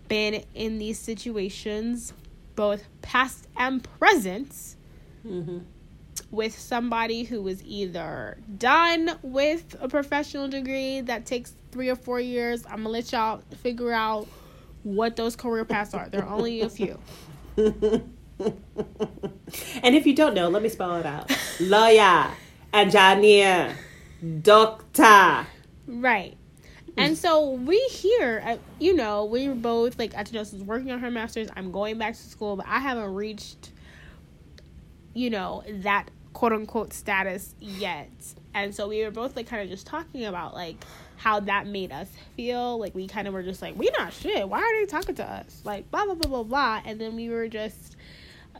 been 0.08 0.42
in 0.54 0.78
these 0.78 0.98
situations, 0.98 2.14
both 2.54 2.84
past 3.02 3.46
and 3.56 3.86
present, 3.98 4.76
Mm-hmm. 5.26 5.58
With 6.30 6.58
somebody 6.58 7.22
who 7.22 7.46
is 7.48 7.62
either 7.64 8.36
done 8.58 9.18
with 9.22 9.76
a 9.80 9.88
professional 9.88 10.48
degree 10.48 11.00
that 11.02 11.24
takes 11.24 11.54
three 11.70 11.88
or 11.88 11.96
four 11.96 12.18
years. 12.18 12.64
I'm 12.66 12.78
gonna 12.78 12.88
let 12.88 13.12
y'all 13.12 13.42
figure 13.62 13.92
out 13.92 14.26
what 14.82 15.16
those 15.16 15.36
career 15.36 15.64
paths 15.64 15.94
are. 15.94 16.08
There 16.08 16.24
are 16.24 16.34
only 16.34 16.62
a 16.62 16.68
few. 16.68 16.98
and 17.56 18.04
if 19.82 20.06
you 20.06 20.14
don't 20.14 20.34
know, 20.34 20.48
let 20.48 20.62
me 20.62 20.68
spell 20.68 20.96
it 20.96 21.06
out: 21.06 21.30
lawyer, 21.60 22.28
engineer, 22.72 23.76
doctor. 24.42 25.46
Right. 25.86 26.36
And 26.98 27.16
so 27.16 27.50
we 27.50 27.78
here, 27.90 28.42
uh, 28.44 28.56
you 28.78 28.94
know, 28.94 29.26
we 29.26 29.48
were 29.48 29.54
both 29.54 29.98
like 29.98 30.14
Etanosa 30.14 30.54
is 30.54 30.62
working 30.62 30.90
on 30.90 31.00
her 31.00 31.10
master's. 31.10 31.48
I'm 31.54 31.70
going 31.70 31.98
back 31.98 32.14
to 32.14 32.20
school, 32.20 32.56
but 32.56 32.66
I 32.66 32.78
haven't 32.78 33.14
reached, 33.14 33.70
you 35.12 35.28
know, 35.28 35.62
that 35.68 36.08
quote 36.36 36.52
unquote 36.52 36.92
status 36.92 37.54
yet. 37.60 38.10
And 38.52 38.74
so 38.74 38.88
we 38.88 39.02
were 39.02 39.10
both 39.10 39.36
like 39.36 39.46
kind 39.46 39.62
of 39.62 39.70
just 39.70 39.86
talking 39.86 40.26
about 40.26 40.52
like 40.52 40.76
how 41.16 41.40
that 41.40 41.66
made 41.66 41.90
us 41.92 42.08
feel. 42.36 42.78
Like 42.78 42.94
we 42.94 43.06
kind 43.06 43.26
of 43.26 43.32
were 43.32 43.42
just 43.42 43.62
like, 43.62 43.74
we 43.74 43.88
not 43.96 44.12
shit. 44.12 44.46
Why 44.46 44.58
are 44.58 44.80
they 44.80 44.84
talking 44.84 45.14
to 45.14 45.24
us? 45.24 45.62
Like 45.64 45.90
blah 45.90 46.04
blah 46.04 46.14
blah 46.14 46.28
blah 46.28 46.42
blah. 46.42 46.82
And 46.84 47.00
then 47.00 47.16
we 47.16 47.30
were 47.30 47.48
just, 47.48 47.96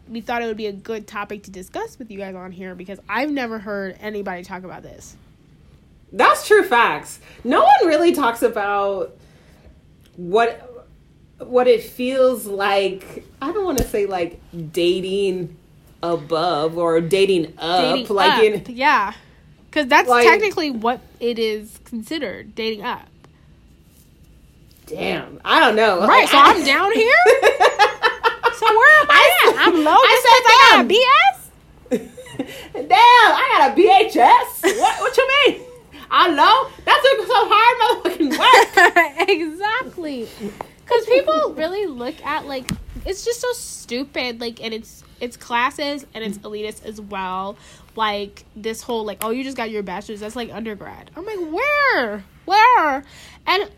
we 0.08 0.22
thought 0.22 0.42
it 0.42 0.46
would 0.46 0.56
be 0.56 0.68
a 0.68 0.72
good 0.72 1.06
topic 1.06 1.42
to 1.42 1.50
discuss 1.50 1.98
with 1.98 2.10
you 2.10 2.16
guys 2.16 2.34
on 2.34 2.50
here 2.50 2.74
because 2.74 2.98
I've 3.10 3.30
never 3.30 3.58
heard 3.58 3.98
anybody 4.00 4.42
talk 4.42 4.64
about 4.64 4.82
this. 4.82 5.14
That's 6.14 6.48
true 6.48 6.64
facts. 6.64 7.20
No 7.44 7.62
one 7.62 7.86
really 7.86 8.12
talks 8.14 8.40
about 8.40 9.14
what 10.16 10.88
what 11.40 11.68
it 11.68 11.82
feels 11.82 12.46
like. 12.46 13.26
I 13.42 13.52
don't 13.52 13.66
want 13.66 13.76
to 13.78 13.84
say 13.84 14.06
like 14.06 14.40
dating 14.72 15.58
above 16.02 16.76
or 16.78 17.00
dating 17.00 17.54
up, 17.58 17.82
dating 17.82 18.14
like 18.14 18.32
up. 18.32 18.42
in 18.68 18.76
yeah, 18.76 19.12
because 19.70 19.86
that's 19.86 20.08
Like- 20.08 20.26
technically 20.26 20.70
what 20.70 21.00
it 21.20 21.38
is 21.38 21.78
considered 21.84 22.54
dating 22.54 22.82
up. 22.84 23.06
damn. 24.86 25.40
I 25.44 25.58
don't 25.60 25.74
know. 25.76 26.00
Right, 26.00 26.20
Like, 26.22 26.28
so 26.28 26.38
I- 26.38 26.52
I'm 26.52 26.64
down 26.64 26.92
here. 26.92 27.14
So 28.58 28.64
where 28.64 29.00
am 29.02 29.06
I 29.10 29.30
at? 29.48 29.68
I'm 29.68 29.84
low. 29.84 29.92
I 29.92 30.06
'cause 30.16 30.26
I 30.32 30.40
got 30.48 30.90
said 31.90 32.08
Damn, 32.88 32.98
I 32.98 33.54
got 33.58 33.70
a 33.70 33.74
BHS. 33.78 34.78
What? 34.80 35.00
What 35.02 35.14
you 35.16 35.28
mean? 35.46 35.60
I 36.10 36.30
know. 36.30 36.68
That's 36.86 37.02
so 37.02 37.48
hard, 37.50 37.76
motherfucking 38.16 38.38
work. 38.38 39.28
Exactly. 39.28 40.26
Because 40.84 41.04
people 41.06 41.52
really 41.54 41.86
look 41.86 42.14
at 42.24 42.46
like 42.46 42.70
it's 43.04 43.26
just 43.26 43.40
so 43.42 43.52
stupid. 43.52 44.40
Like, 44.40 44.62
and 44.64 44.72
it's 44.72 45.04
it's 45.20 45.36
classes 45.36 46.06
and 46.14 46.24
it's 46.24 46.38
elitist 46.38 46.84
as 46.84 47.00
well. 47.00 47.56
Like 47.94 48.44
this 48.54 48.82
whole 48.82 49.04
like, 49.04 49.18
oh, 49.22 49.30
you 49.30 49.42
just 49.44 49.56
got 49.56 49.70
your 49.70 49.82
bachelor's. 49.82 50.20
That's 50.20 50.36
like 50.36 50.52
undergrad. 50.52 51.10
I'm 51.16 51.24
like, 51.24 51.38
where, 51.52 52.24
where? 52.44 53.04
And 53.46 53.70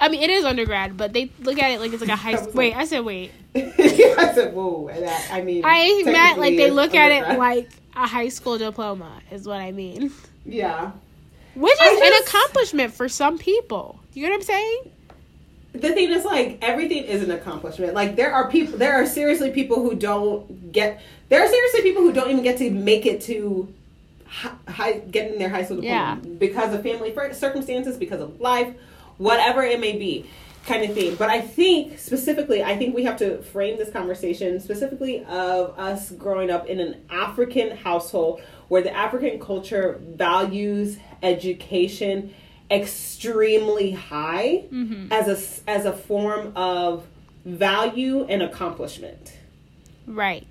I 0.00 0.08
mean, 0.08 0.22
it 0.22 0.30
is 0.30 0.44
undergrad, 0.44 0.96
but 0.96 1.12
they 1.12 1.30
look 1.40 1.58
at 1.58 1.70
it 1.70 1.80
like 1.80 1.92
it's 1.92 2.00
like 2.00 2.10
a 2.10 2.16
high. 2.16 2.36
School. 2.36 2.52
Wait, 2.52 2.74
I 2.74 2.84
said 2.84 3.00
wait. 3.04 3.32
I 3.54 4.32
said, 4.34 4.54
whoa. 4.54 4.88
That, 4.88 5.28
I 5.32 5.42
mean, 5.42 5.62
I 5.64 6.02
meant 6.04 6.38
like 6.38 6.56
they 6.56 6.70
look 6.70 6.94
at 6.94 7.10
it 7.10 7.38
like 7.38 7.68
a 7.96 8.06
high 8.06 8.28
school 8.28 8.58
diploma 8.58 9.20
is 9.30 9.46
what 9.46 9.60
I 9.60 9.72
mean. 9.72 10.12
yeah. 10.44 10.92
Which 11.56 11.76
I 11.80 11.88
is 11.88 12.00
an 12.00 12.22
accomplishment 12.22 12.94
for 12.94 13.08
some 13.08 13.36
people. 13.36 14.00
You 14.14 14.24
know 14.24 14.30
what 14.30 14.36
I'm 14.36 14.42
saying? 14.42 14.92
The 15.72 15.92
thing 15.92 16.10
is 16.10 16.24
like 16.24 16.58
everything 16.62 17.04
is 17.04 17.22
an 17.22 17.30
accomplishment 17.30 17.94
like 17.94 18.16
there 18.16 18.32
are 18.32 18.50
people 18.50 18.76
there 18.78 18.94
are 18.94 19.06
seriously 19.06 19.50
people 19.50 19.76
who 19.82 19.94
don't 19.94 20.72
get 20.72 21.00
there 21.28 21.42
are 21.44 21.48
seriously 21.48 21.82
people 21.82 22.02
who 22.02 22.12
don't 22.12 22.30
even 22.30 22.42
get 22.42 22.58
to 22.58 22.70
make 22.70 23.06
it 23.06 23.20
to 23.22 23.72
hi- 24.26 24.50
high 24.68 24.92
getting 24.98 25.38
their 25.38 25.48
high 25.48 25.62
school 25.64 25.76
diploma 25.76 25.94
Yeah. 25.96 26.14
because 26.38 26.74
of 26.74 26.82
family 26.82 27.14
circumstances 27.32 27.96
because 27.96 28.20
of 28.20 28.40
life 28.40 28.74
whatever 29.18 29.62
it 29.62 29.78
may 29.80 29.96
be 29.96 30.28
kind 30.66 30.84
of 30.84 30.92
thing 30.94 31.14
but 31.14 31.30
i 31.30 31.40
think 31.40 31.98
specifically 31.98 32.62
i 32.62 32.76
think 32.76 32.94
we 32.94 33.04
have 33.04 33.16
to 33.18 33.40
frame 33.44 33.78
this 33.78 33.90
conversation 33.90 34.60
specifically 34.60 35.24
of 35.26 35.78
us 35.78 36.10
growing 36.10 36.50
up 36.50 36.66
in 36.66 36.80
an 36.80 37.00
african 37.10 37.76
household 37.76 38.40
where 38.68 38.82
the 38.82 38.94
african 38.94 39.38
culture 39.40 39.98
values 40.02 40.98
education 41.22 42.34
extremely 42.70 43.92
high 43.92 44.64
mm-hmm. 44.70 45.12
as 45.12 45.28
a 45.28 45.70
as 45.70 45.84
a 45.84 45.92
form 45.92 46.52
of 46.56 47.06
value 47.44 48.24
and 48.24 48.42
accomplishment. 48.42 49.36
Right. 50.06 50.46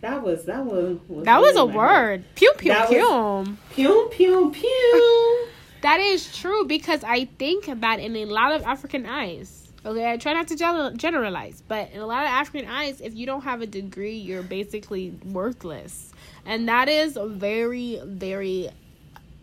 That 0.00 0.22
was 0.22 0.44
that 0.44 0.64
was, 0.64 0.98
was 1.08 1.24
That 1.24 1.40
was 1.40 1.56
a 1.56 1.64
word. 1.64 2.24
Pew 2.34 2.52
pew 2.58 2.72
That 2.72 2.88
pew. 2.88 3.56
Pew 3.70 4.10
pew 4.12 4.50
pew. 4.50 5.48
That 5.84 6.00
is 6.00 6.34
true 6.34 6.64
because 6.64 7.04
I 7.04 7.26
think 7.26 7.66
that 7.66 8.00
in 8.00 8.16
a 8.16 8.24
lot 8.24 8.52
of 8.52 8.62
African 8.62 9.04
eyes, 9.04 9.70
okay, 9.84 10.10
I 10.10 10.16
try 10.16 10.32
not 10.32 10.48
to 10.48 10.92
generalize, 10.96 11.62
but 11.68 11.90
in 11.92 12.00
a 12.00 12.06
lot 12.06 12.22
of 12.24 12.30
African 12.30 12.70
eyes, 12.70 13.02
if 13.02 13.14
you 13.14 13.26
don't 13.26 13.42
have 13.42 13.60
a 13.60 13.66
degree, 13.66 14.16
you're 14.16 14.42
basically 14.42 15.10
worthless. 15.26 16.10
And 16.46 16.70
that 16.70 16.88
is 16.88 17.18
very, 17.20 18.00
very 18.02 18.70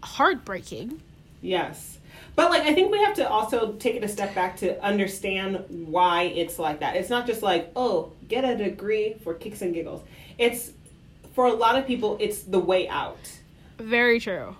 heartbreaking. 0.02 1.00
yes. 1.42 2.00
But 2.36 2.50
like 2.50 2.64
I 2.64 2.74
think 2.74 2.92
we 2.92 3.00
have 3.00 3.16
to 3.16 3.30
also 3.30 3.74
take 3.74 3.96
it 3.96 4.04
a 4.04 4.08
step 4.08 4.34
back 4.34 4.58
to 4.58 4.82
understand 4.84 5.66
why 5.70 6.24
it's 6.24 6.58
like 6.58 6.80
that. 6.80 6.96
It's 6.96 7.10
not 7.10 7.28
just 7.28 7.42
like, 7.42 7.72
oh, 7.76 8.14
get 8.28 8.46
a 8.46 8.56
degree 8.56 9.16
for 9.24 9.34
kicks 9.34 9.62
and 9.62 9.74
giggles. 9.74 10.02
It's 10.38 10.72
for 11.34 11.46
a 11.46 11.54
lot 11.54 11.78
of 11.78 11.86
people 11.86 12.18
it's 12.20 12.44
the 12.44 12.60
way 12.60 12.88
out. 12.88 13.20
Very 13.78 14.20
true. 14.20 14.56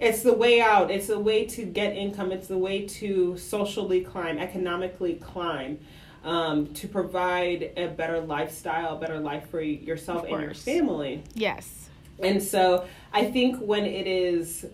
It's 0.00 0.22
the 0.22 0.32
way 0.32 0.60
out. 0.60 0.90
It's 0.90 1.08
the 1.08 1.18
way 1.18 1.44
to 1.46 1.64
get 1.64 1.96
income. 1.96 2.30
It's 2.30 2.46
the 2.46 2.58
way 2.58 2.86
to 2.86 3.36
socially 3.36 4.02
climb, 4.02 4.38
economically 4.38 5.14
climb, 5.14 5.80
um, 6.22 6.72
to 6.74 6.86
provide 6.86 7.72
a 7.76 7.88
better 7.88 8.20
lifestyle, 8.20 8.96
a 8.96 9.00
better 9.00 9.18
life 9.18 9.48
for 9.50 9.60
yourself 9.60 10.24
and 10.28 10.40
your 10.40 10.54
family. 10.54 11.24
Yes. 11.34 11.88
And 12.20 12.42
so 12.42 12.86
I 13.12 13.30
think 13.30 13.58
when 13.58 13.86
it 13.86 14.06
is 14.06 14.66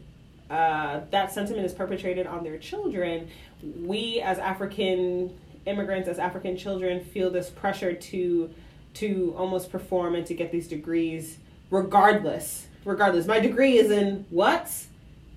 uh, 0.54 1.00
that 1.10 1.32
sentiment 1.32 1.66
is 1.66 1.72
perpetrated 1.72 2.28
on 2.28 2.44
their 2.44 2.58
children, 2.58 3.28
we 3.82 4.20
as 4.20 4.38
African 4.38 5.36
immigrants, 5.66 6.08
as 6.08 6.20
African 6.20 6.56
children, 6.56 7.02
feel 7.02 7.28
this 7.28 7.50
pressure 7.50 7.92
to 7.92 8.50
to 8.94 9.34
almost 9.36 9.72
perform 9.72 10.14
and 10.14 10.24
to 10.26 10.34
get 10.34 10.52
these 10.52 10.68
degrees, 10.68 11.38
regardless. 11.70 12.68
Regardless, 12.84 13.26
my 13.26 13.40
degree 13.40 13.78
is 13.78 13.90
in 13.90 14.26
what? 14.30 14.70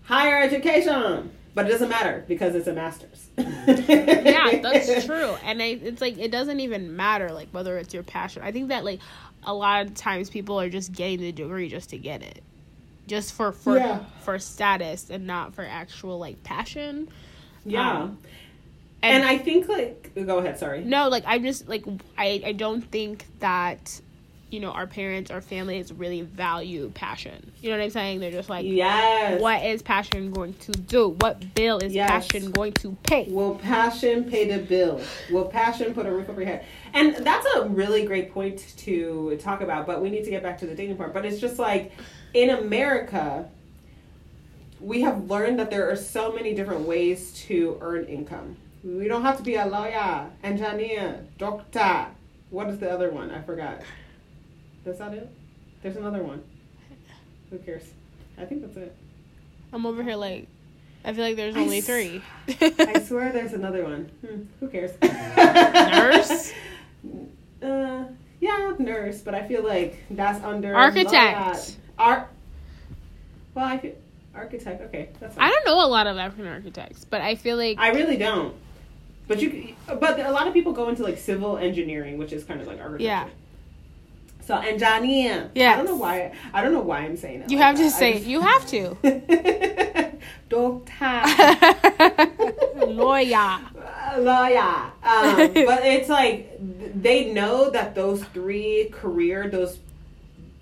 Higher 0.03 0.43
education, 0.43 1.31
but 1.55 1.65
it 1.65 1.69
doesn't 1.69 1.89
matter 1.89 2.23
because 2.27 2.53
it's 2.53 2.67
a 2.67 2.73
master's. 2.73 3.27
yeah, 3.37 4.59
that's 4.61 5.05
true. 5.05 5.35
And 5.43 5.63
I, 5.63 5.79
it's 5.81 5.99
like 5.99 6.19
it 6.19 6.29
doesn't 6.31 6.59
even 6.59 6.95
matter 6.95 7.31
like 7.31 7.47
whether 7.49 7.79
it's 7.79 7.91
your 7.91 8.03
passion. 8.03 8.43
I 8.43 8.51
think 8.51 8.67
that 8.67 8.85
like 8.85 8.99
a 9.41 9.53
lot 9.53 9.87
of 9.87 9.95
times 9.95 10.29
people 10.29 10.61
are 10.61 10.69
just 10.69 10.91
getting 10.91 11.21
the 11.21 11.31
degree 11.31 11.69
just 11.69 11.89
to 11.89 11.97
get 11.97 12.21
it. 12.21 12.43
Just 13.07 13.33
for 13.33 13.51
for 13.51 13.77
Yeah. 13.77 13.99
for 14.21 14.37
status 14.37 15.09
and 15.09 15.25
not 15.25 15.55
for 15.55 15.63
actual 15.65 16.19
like 16.19 16.43
passion. 16.43 17.09
Yeah. 17.65 18.03
Um, 18.03 18.17
and, 19.03 19.23
I 19.23 19.37
think 19.37 19.67
like 19.67 20.11
go 20.15 20.39
ahead, 20.39 20.59
sorry. 20.59 20.83
No, 20.83 21.07
like 21.07 21.23
I'm 21.25 21.43
just 21.43 21.67
like 21.67 21.85
I 22.17 22.41
I 22.45 22.51
don't 22.51 22.81
think 22.81 23.25
that 23.39 24.01
you 24.49 24.59
know 24.61 24.71
our 24.71 24.87
parents 24.87 25.29
our 25.29 25.41
families 25.41 25.91
really 25.93 26.21
value 26.21 26.89
passion. 26.93 27.51
You 27.61 27.69
know 27.69 27.77
what 27.77 27.83
I'm 27.83 27.89
saying? 27.89 28.19
They're 28.19 28.31
just 28.31 28.49
like 28.49 28.65
Yes. 28.65 29.41
what 29.41 29.63
is 29.63 29.81
passion 29.81 30.31
going 30.31 30.53
to 30.55 30.71
do? 30.71 31.09
What 31.19 31.53
bill 31.53 31.77
is 31.79 31.93
Yes. 31.93 32.09
passion 32.09 32.51
going 32.51 32.73
to 32.73 32.97
pay? 33.03 33.27
Will 33.29 33.55
passion 33.55 34.23
pay 34.25 34.49
the 34.49 34.57
bill? 34.63 34.99
Will 35.31 35.45
passion 35.45 35.93
put 35.93 36.05
a 36.05 36.11
roof 36.11 36.27
over 36.29 36.41
your 36.41 36.49
head? 36.49 36.65
And 36.93 37.15
that's 37.17 37.45
a 37.55 37.65
really 37.67 38.05
great 38.05 38.33
point 38.33 38.73
to 38.77 39.37
talk 39.37 39.61
about, 39.61 39.85
but 39.85 40.01
we 40.01 40.09
need 40.09 40.23
to 40.23 40.29
get 40.31 40.41
back 40.43 40.57
to 40.59 40.65
the 40.65 40.75
dating 40.75 40.97
part. 40.97 41.13
But 41.13 41.25
it's 41.25 41.39
just 41.39 41.59
like 41.59 41.91
in 42.33 42.49
America, 42.49 43.49
we 44.79 45.01
have 45.01 45.29
learned 45.29 45.59
that 45.59 45.69
there 45.71 45.89
are 45.89 45.95
so 45.95 46.31
many 46.31 46.53
different 46.53 46.81
ways 46.87 47.31
to 47.47 47.77
earn 47.81 48.05
income. 48.05 48.55
We 48.83 49.07
don't 49.07 49.23
have 49.23 49.37
to 49.37 49.43
be 49.43 49.55
a 49.55 49.65
lawyer, 49.65 50.27
engineer, 50.43 51.25
doctor. 51.37 52.07
What 52.49 52.69
is 52.69 52.79
the 52.79 52.89
other 52.89 53.09
one? 53.09 53.31
I 53.31 53.41
forgot. 53.41 53.81
That's 54.85 54.99
not 54.99 55.13
it? 55.13 55.29
There's 55.81 55.97
another 55.97 56.23
one. 56.23 56.43
Who 57.49 57.57
cares? 57.59 57.83
I 58.37 58.45
think 58.45 58.61
that's 58.61 58.77
it. 58.77 58.95
I'm 59.73 59.85
over 59.85 60.03
here 60.03 60.15
like 60.15 60.47
I 61.03 61.13
feel 61.13 61.23
like 61.23 61.35
there's 61.35 61.55
I 61.55 61.59
only 61.61 61.79
s- 61.79 61.85
three. 61.85 62.21
I 62.79 62.99
swear 63.05 63.31
there's 63.31 63.53
another 63.53 63.83
one. 63.83 64.09
Hmm, 64.25 64.41
who 64.59 64.67
cares? 64.69 64.91
Nurse? 65.01 66.53
Uh, 67.59 68.03
yeah, 68.39 68.73
nurse, 68.77 69.21
but 69.21 69.33
I 69.33 69.47
feel 69.47 69.63
like 69.63 69.97
that's 70.11 70.43
under 70.43 70.75
Architect. 70.75 71.75
Art. 71.97 72.27
Well, 73.53 73.65
I 73.65 73.77
feel 73.77 73.93
architect. 74.35 74.81
Okay, 74.83 75.09
that's. 75.19 75.35
Fine. 75.35 75.45
I 75.47 75.51
don't 75.51 75.65
know 75.65 75.83
a 75.85 75.87
lot 75.89 76.07
of 76.07 76.17
African 76.17 76.47
architects, 76.47 77.05
but 77.05 77.21
I 77.21 77.35
feel 77.35 77.57
like 77.57 77.77
I 77.79 77.89
really 77.89 78.17
don't. 78.17 78.55
But 79.27 79.41
you, 79.41 79.75
but 79.87 80.19
a 80.19 80.31
lot 80.31 80.47
of 80.47 80.53
people 80.53 80.71
go 80.73 80.89
into 80.89 81.03
like 81.03 81.17
civil 81.17 81.57
engineering, 81.57 82.17
which 82.17 82.31
is 82.31 82.43
kind 82.43 82.61
of 82.61 82.67
like 82.67 82.79
architecture. 82.79 83.03
Yeah. 83.03 83.27
So 84.45 84.55
engineer. 84.57 85.51
I 85.55 85.75
don't 85.75 85.85
know 85.85 85.95
why. 85.97 86.33
I 86.53 86.61
don't 86.63 86.71
know 86.71 86.79
why 86.81 86.99
I'm 86.99 87.17
saying 87.17 87.41
it. 87.41 87.51
you 87.51 87.57
like 87.57 87.65
have 87.65 87.75
to 87.77 87.83
that. 87.83 87.93
I 87.93 87.99
say 87.99 88.13
just- 88.13 88.25
you 88.25 88.41
have 88.41 88.65
to. 88.67 88.97
Doctor. 90.49 91.23
Lawyer. 92.87 93.59
lawyer. 94.17 94.91
Um, 95.03 95.35
but 95.53 95.85
it's 95.85 96.07
like 96.09 96.57
they 96.59 97.33
know 97.33 97.69
that 97.69 97.95
those 97.95 98.23
three 98.25 98.89
career 98.91 99.49
those 99.49 99.77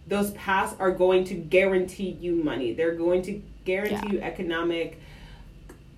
those 0.07 0.31
paths 0.31 0.75
are 0.79 0.91
going 0.91 1.23
to 1.25 1.33
guarantee 1.35 2.17
you 2.21 2.35
money. 2.35 2.73
They're 2.73 2.95
going 2.95 3.21
to 3.23 3.41
guarantee 3.65 3.95
Yeah. 3.95 4.11
you 4.13 4.21
economic 4.21 4.99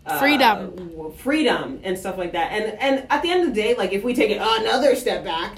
uh, 0.05 0.19
Freedom. 0.19 1.11
freedom 1.17 1.81
and 1.83 1.97
stuff 1.97 2.17
like 2.17 2.31
that. 2.31 2.51
And 2.53 2.79
and 2.79 3.05
at 3.09 3.21
the 3.21 3.29
end 3.29 3.41
of 3.47 3.53
the 3.53 3.61
day, 3.61 3.75
like 3.75 3.91
if 3.91 4.03
we 4.03 4.13
take 4.13 4.31
it 4.31 4.37
another 4.41 4.95
step 4.95 5.23
back. 5.23 5.57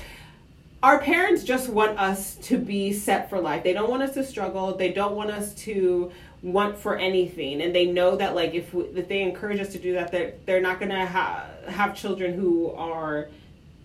Our 0.82 0.98
parents 1.00 1.44
just 1.44 1.68
want 1.68 2.00
us 2.00 2.36
to 2.44 2.58
be 2.58 2.94
set 2.94 3.30
for 3.30 3.42
life. 3.42 3.64
They 3.66 3.74
don't 3.74 3.90
want 3.90 4.02
us 4.02 4.14
to 4.14 4.24
struggle. 4.24 4.76
They 4.78 4.94
don't 4.94 5.14
want 5.14 5.30
us 5.30 5.54
to 5.66 6.10
want 6.42 6.78
for 6.78 6.96
anything, 6.98 7.62
and 7.62 7.76
they 7.76 7.86
know 7.86 8.16
that 8.16 8.34
like 8.34 8.54
if, 8.54 8.74
we, 8.74 8.86
if 8.86 9.10
they 9.10 9.22
encourage 9.22 9.60
us 9.60 9.74
to 9.74 9.78
do 9.78 9.92
that, 9.96 10.10
they're 10.10 10.34
they're 10.46 10.62
not 10.62 10.80
gonna 10.80 11.06
ha- 11.06 11.48
have 11.68 11.98
children 11.98 12.34
who 12.34 12.72
are 12.72 13.28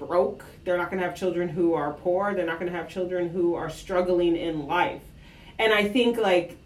broke. 0.07 0.44
They're 0.64 0.78
not 0.78 0.90
gonna 0.90 1.02
have 1.02 1.14
children 1.14 1.48
who 1.48 1.74
are 1.74 1.92
poor. 1.92 2.34
They're 2.34 2.46
not 2.46 2.59
gonna 2.59 2.70
have 2.70 2.88
children 2.88 3.28
who 3.28 3.55
are 3.55 3.70
struggling 3.70 4.36
in 4.36 4.66
life. 4.66 5.02
And 5.59 5.72
I 5.72 5.88
think 5.88 6.18
like 6.18 6.57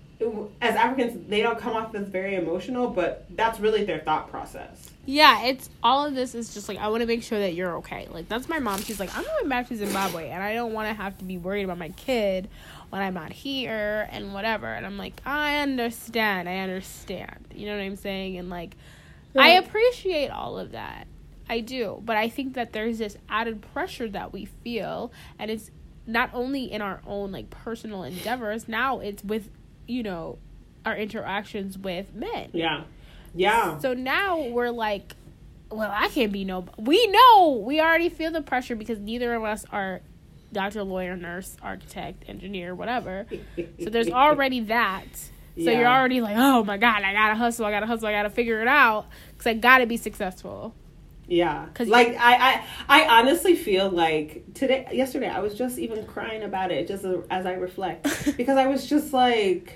as 0.61 0.75
Africans, 0.75 1.29
they 1.29 1.43
don't 1.43 1.59
come 1.59 1.77
off 1.77 1.95
as 1.95 2.09
very 2.09 2.35
emotional, 2.35 2.89
but 2.89 3.25
that's 3.37 3.61
really 3.61 3.85
their 3.85 4.01
thought 4.01 4.31
process. 4.31 4.91
Yeah, 5.07 5.45
it's 5.45 5.71
all 5.83 6.05
of 6.05 6.15
this 6.15 6.35
is 6.35 6.53
just 6.53 6.69
like 6.69 6.79
I 6.79 6.89
want 6.89 7.03
to 7.03 7.07
make 7.07 7.23
sure 7.23 7.39
that 7.39 7.55
you're 7.55 7.77
okay. 7.79 8.09
Like 8.11 8.29
that's 8.29 8.49
my 8.49 8.59
mom. 8.59 8.83
She's 8.83 9.01
like, 9.01 9.17
I'm 9.17 9.25
going 9.25 9.49
back 9.49 9.69
to 9.69 9.77
Zimbabwe, 9.77 10.31
and 10.31 10.43
I 10.43 10.55
don't 10.55 10.73
want 10.73 10.89
to 10.89 10.95
have 10.95 11.17
to 11.19 11.25
be 11.25 11.39
worried 11.39 11.65
about 11.65 11.79
my 11.79 11.91
kid 11.91 12.49
when 12.91 13.01
I'm 13.01 13.17
out 13.17 13.33
here 13.33 14.09
and 14.11 14.35
whatever. 14.35 14.67
And 14.67 14.85
I'm 14.85 14.99
like, 14.99 15.21
I 15.25 15.59
understand. 15.59 16.49
I 16.49 16.59
understand. 16.59 17.47
You 17.55 17.67
know 17.67 17.77
what 17.77 17.83
I'm 17.83 17.97
saying? 17.97 18.39
And 18.39 18.51
like, 18.51 18.77
I 19.37 19.51
appreciate 19.51 20.31
all 20.31 20.59
of 20.59 20.73
that. 20.73 21.07
I 21.49 21.61
do, 21.61 22.01
but 22.05 22.17
I 22.17 22.29
think 22.29 22.55
that 22.55 22.73
there's 22.73 22.99
this 22.99 23.17
added 23.29 23.63
pressure 23.73 24.09
that 24.11 24.33
we 24.33 24.45
feel, 24.45 25.13
and 25.39 25.51
it's 25.51 25.71
not 26.07 26.31
only 26.33 26.71
in 26.71 26.81
our 26.83 27.01
own 27.07 27.33
like 27.33 27.51
personal 27.51 28.03
endeavors. 28.03 28.69
Now 28.69 29.01
it's 29.01 29.23
with 29.25 29.51
you 29.87 30.03
know 30.03 30.39
our 30.85 30.97
interactions 30.97 31.77
with 31.79 32.15
men. 32.15 32.51
Yeah, 32.53 32.83
yeah, 33.35 33.79
So 33.79 33.95
now 33.95 34.39
we're 34.41 34.71
like, 34.71 35.15
well, 35.71 35.91
I 35.93 36.09
can't 36.09 36.33
be 36.33 36.45
no. 36.45 36.67
We 36.79 37.07
know 37.09 37.63
we 37.65 37.81
already 37.81 38.09
feel 38.09 38.31
the 38.31 38.43
pressure 38.43 38.77
because 38.77 38.99
neither 38.99 39.35
of 39.35 39.45
us 39.45 39.65
are 39.71 40.01
doctor, 40.53 40.83
lawyer, 40.83 41.15
nurse, 41.17 41.57
architect, 41.63 42.25
engineer, 42.27 42.75
whatever. 42.75 43.27
So 43.83 43.91
there's 43.91 44.09
already 44.13 44.61
that. 44.61 45.05
So 45.15 45.31
Yeah. 45.57 45.73
you're 45.81 45.89
already 45.89 46.21
like, 46.21 46.37
oh 46.39 46.65
my 46.65 46.79
god, 46.79 47.03
I 47.03 47.13
gotta 47.13 47.35
hustle, 47.35 47.67
I 47.67 47.71
gotta 47.71 47.87
hustle, 47.87 48.09
I 48.09 48.13
gotta 48.13 48.31
figure 48.31 48.63
it 48.63 48.69
out 48.69 49.07
because 49.33 49.47
I 49.47 49.55
gotta 49.55 49.87
be 49.87 49.97
successful. 49.99 50.75
Yeah, 51.29 51.67
'Cause 51.75 51.89
like 51.89 52.17
I, 52.19 52.65
I, 52.89 53.03
I 53.05 53.19
honestly 53.21 53.55
feel 53.55 53.91
like 53.91 54.45
today, 54.55 54.89
yesterday, 54.93 55.29
I 55.29 55.41
was 55.41 55.55
just 55.55 55.79
even 55.79 56.07
crying 56.07 56.43
about 56.43 56.73
it, 56.73 56.89
just 56.89 57.05
as 57.31 57.45
I 57.45 57.53
reflect, 57.53 58.05
because 58.39 58.57
I 58.57 58.67
was 58.67 58.87
just 58.89 59.13
like, 59.13 59.75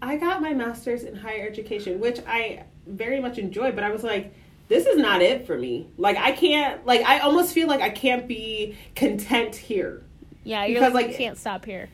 I 0.00 0.16
got 0.16 0.40
my 0.40 0.54
master's 0.54 1.02
in 1.02 1.14
higher 1.16 1.46
education, 1.46 2.00
which 2.00 2.18
I 2.26 2.64
very 2.86 3.20
much 3.20 3.36
enjoy, 3.38 3.72
but 3.72 3.84
I 3.84 3.90
was 3.90 4.02
like, 4.02 4.34
this 4.68 4.86
is 4.86 4.96
not 4.96 5.20
it 5.20 5.46
for 5.46 5.58
me. 5.58 5.86
Like 5.98 6.16
I 6.16 6.32
can't, 6.32 6.84
like 6.86 7.02
I 7.02 7.18
almost 7.18 7.52
feel 7.52 7.68
like 7.68 7.82
I 7.82 7.90
can't 7.90 8.26
be 8.26 8.76
content 8.96 9.54
here. 9.54 10.02
Yeah, 10.44 10.64
you're 10.64 10.80
Because, 10.80 10.94
like, 10.94 11.06
like, 11.06 11.12
you 11.12 11.18
can't 11.18 11.38
stop 11.38 11.64
here. 11.66 11.90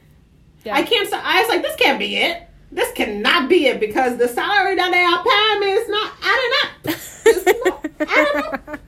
Yeah. 0.65 0.77
I 0.77 0.83
can't. 0.83 1.09
st- 1.09 1.25
I 1.25 1.41
was 1.41 1.49
like, 1.49 1.63
this 1.63 1.75
can't 1.77 1.99
be 1.99 2.17
it. 2.17 2.47
This 2.73 2.93
cannot 2.93 3.49
be 3.49 3.67
it 3.67 3.81
because 3.81 4.17
the 4.17 4.29
salary 4.29 4.77
that 4.77 4.91
they 4.91 5.03
are 5.03 5.25
paying 5.25 5.61
me 5.61 5.73
is 5.73 5.89
not 5.89 6.13
adding 6.23 6.53
up. 6.63 6.71
Not. 8.01 8.81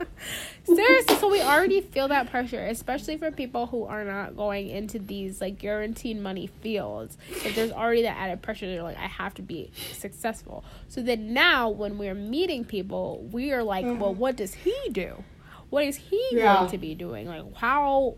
Seriously, 0.65 1.17
so 1.17 1.29
we 1.29 1.43
already 1.43 1.81
feel 1.81 2.09
that 2.09 2.31
pressure, 2.31 2.65
especially 2.67 3.17
for 3.17 3.31
people 3.31 3.67
who 3.67 3.85
are 3.85 4.05
not 4.05 4.37
going 4.37 4.69
into 4.69 4.99
these 4.99 5.41
like 5.41 5.59
guaranteed 5.59 6.19
money 6.21 6.47
fields. 6.47 7.19
If 7.29 7.55
there's 7.57 7.73
already 7.73 8.03
that 8.03 8.17
added 8.17 8.43
pressure, 8.43 8.67
they're 8.67 8.83
like, 8.83 8.97
I 8.97 9.09
have 9.09 9.35
to 9.35 9.43
be 9.43 9.71
successful. 9.93 10.65
So 10.89 11.03
then 11.03 11.35
now, 11.35 11.69
when 11.69 11.99
we're 11.99 12.15
meeting 12.15 12.65
people, 12.65 13.29
we 13.33 13.53
are 13.53 13.63
like, 13.63 13.85
well, 13.85 14.13
mm-hmm. 14.13 14.21
what 14.21 14.37
does 14.37 14.55
he 14.55 14.75
do? 14.93 15.25
What 15.71 15.85
is 15.85 15.97
he 15.97 16.23
Yeah. 16.33 16.59
going 16.59 16.71
to 16.71 16.79
be 16.79 16.95
doing? 16.95 17.27
Like, 17.27 17.55
how, 17.57 18.15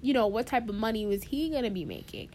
you 0.00 0.14
know, 0.14 0.26
what 0.26 0.46
type 0.46 0.68
of 0.68 0.74
money 0.74 1.06
was 1.06 1.22
he 1.24 1.48
going 1.50 1.64
to 1.64 1.70
be 1.70 1.84
making? 1.84 2.28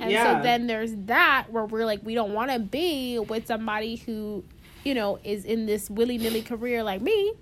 And 0.00 0.10
Yeah. 0.10 0.38
so 0.38 0.42
then 0.42 0.66
there's 0.66 0.94
that 1.06 1.46
where 1.50 1.64
we're 1.64 1.84
like, 1.84 2.00
we 2.02 2.14
don't 2.14 2.32
want 2.32 2.50
to 2.50 2.58
be 2.58 3.18
with 3.18 3.46
somebody 3.46 3.96
who, 3.96 4.44
you 4.84 4.94
know, 4.94 5.18
is 5.24 5.44
in 5.44 5.66
this 5.66 5.90
willy 5.90 6.18
nilly 6.18 6.42
career 6.42 6.82
like 6.82 7.02
me. 7.02 7.32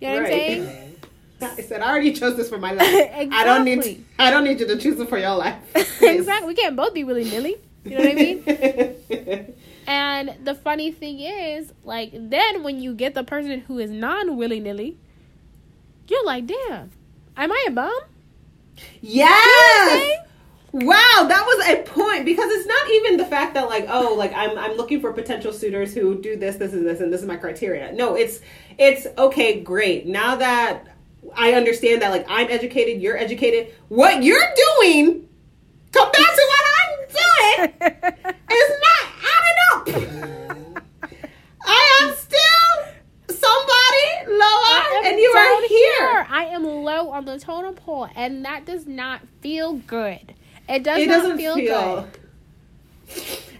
You 0.00 0.08
know 0.08 0.14
what 0.14 0.22
I'm 0.24 0.26
saying? 0.26 0.96
I 1.42 1.60
said 1.60 1.80
I 1.80 1.90
already 1.90 2.12
chose 2.12 2.36
this 2.36 2.48
for 2.48 2.58
my 2.58 2.72
life. 2.72 2.86
I 3.32 3.44
don't 3.44 3.64
need. 3.64 3.78
Exactly. 3.78 4.04
I 4.18 4.30
don't 4.30 4.44
need 4.44 4.60
you 4.60 4.66
to 4.66 4.76
choose 4.78 4.98
it 5.00 5.08
for 5.08 5.18
your 5.18 5.34
life. 5.36 5.56
Exactly. 6.02 6.48
We 6.48 6.54
can't 6.54 6.74
both 6.76 6.94
be 6.94 7.04
willy 7.04 7.24
nilly. 7.24 7.56
You 7.84 7.90
know 7.92 7.98
what 7.98 8.08
I 8.08 8.14
mean? 8.14 9.54
And 9.86 10.36
the 10.44 10.54
funny 10.54 10.90
thing 10.92 11.20
is, 11.20 11.72
like, 11.84 12.10
then 12.12 12.62
when 12.62 12.80
you 12.80 12.94
get 12.94 13.14
the 13.14 13.24
person 13.24 13.60
who 13.60 13.78
is 13.78 13.90
non 13.90 14.36
willy 14.36 14.60
nilly, 14.60 14.96
you're 16.08 16.24
like, 16.24 16.46
damn, 16.46 16.90
am 17.36 17.52
I 17.52 17.64
a 17.68 17.70
bum? 17.70 17.92
Yes. 19.00 20.18
Wow, 20.72 21.26
that 21.28 21.44
was 21.44 21.66
a 21.68 21.82
point 21.82 22.24
because 22.24 22.50
it's 22.50 22.66
not 22.66 22.90
even 22.90 23.18
the 23.18 23.26
fact 23.26 23.52
that 23.54 23.68
like 23.68 23.86
oh 23.90 24.14
like 24.14 24.32
I'm 24.34 24.56
I'm 24.56 24.76
looking 24.78 25.02
for 25.02 25.12
potential 25.12 25.52
suitors 25.52 25.92
who 25.92 26.18
do 26.20 26.34
this 26.36 26.56
this 26.56 26.72
and 26.72 26.86
this 26.86 27.00
and 27.00 27.12
this 27.12 27.20
is 27.20 27.26
my 27.26 27.36
criteria. 27.36 27.92
No, 27.92 28.14
it's 28.14 28.40
it's 28.78 29.06
okay, 29.18 29.60
great. 29.60 30.06
Now 30.06 30.36
that 30.36 30.86
I 31.36 31.52
understand 31.52 32.00
that 32.00 32.10
like 32.10 32.24
I'm 32.26 32.48
educated, 32.48 33.02
you're 33.02 33.18
educated, 33.18 33.74
what 33.88 34.22
you're 34.22 34.40
doing 34.80 35.28
compared 35.92 36.14
to 36.14 36.48
what 36.48 36.64
I'm 36.80 36.98
doing 37.08 37.74
is 38.50 38.70
not 38.86 39.02
adding 39.34 39.58
up. 39.74 40.82
I 41.64 42.00
am 42.02 42.14
still 42.14 43.36
somebody 43.36 44.32
lower 45.02 45.10
and 45.10 45.18
you 45.18 45.32
down 45.34 45.46
are 45.46 45.68
here. 45.68 46.26
I 46.30 46.44
am 46.52 46.64
low 46.64 47.10
on 47.10 47.24
the 47.24 47.38
totem 47.38 47.74
pole, 47.74 48.08
and 48.14 48.44
that 48.44 48.64
does 48.64 48.86
not 48.86 49.20
feel 49.40 49.74
good. 49.74 50.34
It 50.68 50.82
does 50.82 51.00
it 51.00 51.08
not 51.08 51.22
doesn't 51.22 51.36
feel, 51.36 51.56
feel, 51.56 52.02
good. 52.02 52.18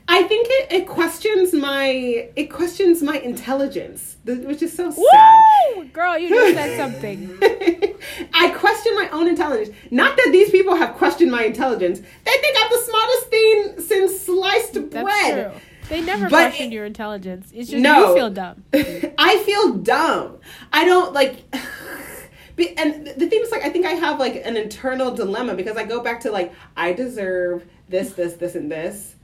I 0.09 0.23
think 0.25 0.47
it, 0.51 0.73
it 0.73 0.87
questions 0.87 1.53
my 1.55 2.29
it 2.37 2.51
questions 2.51 3.03
my 3.03 3.19
intelligence, 3.19 4.17
which 4.25 4.63
is 4.63 4.73
so 4.73 4.91
sad. 4.91 5.41
Woo! 5.77 5.85
Girl, 5.87 6.19
you 6.19 6.29
just 6.29 6.55
said 6.55 6.77
something. 6.77 7.39
I 8.35 8.51
question 8.51 8.95
my 8.95 9.09
own 9.13 9.29
intelligence. 9.29 9.75
Not 9.91 10.17
that 10.17 10.31
these 10.33 10.51
people 10.51 10.75
have 10.77 10.95
questioned 10.97 11.31
my 11.31 11.45
intelligence. 11.45 12.01
They 12.01 12.31
think 12.31 12.57
I'm 12.61 12.71
the 12.71 12.83
smartest 12.85 13.27
thing 13.29 13.81
since 13.81 14.21
sliced 14.21 14.75
That's 14.75 15.03
bread. 15.03 15.53
true. 15.53 15.61
They 15.93 16.01
never 16.01 16.25
But 16.31 16.47
questioned 16.47 16.73
it- 16.73 16.77
your 16.77 16.87
intelligence. 16.87 17.53
It's 17.55 17.69
just 17.69 17.83
No. 17.83 18.09
you 18.09 18.15
feel 18.15 18.31
dumb. 18.31 18.65
I 19.19 19.43
feel 19.45 19.75
dumb. 19.75 20.39
I 20.73 20.87
don't 20.87 21.13
like. 21.13 21.45
be- 22.57 22.75
And 22.79 23.07
the 23.09 23.27
thing 23.29 23.41
is, 23.43 23.51
like, 23.51 23.63
I 23.63 23.69
think 23.69 23.85
I 23.85 23.91
have 23.93 24.19
like 24.19 24.37
an 24.43 24.57
internal 24.57 25.11
dilemma 25.15 25.55
because 25.55 25.77
I 25.77 25.85
go 25.85 26.01
back 26.01 26.21
to 26.23 26.31
like 26.31 26.55
I 26.79 26.95
deserve 26.95 27.67
this, 27.91 28.15
this, 28.15 28.33
this, 28.35 28.55
and 28.55 28.73
this, 28.73 29.17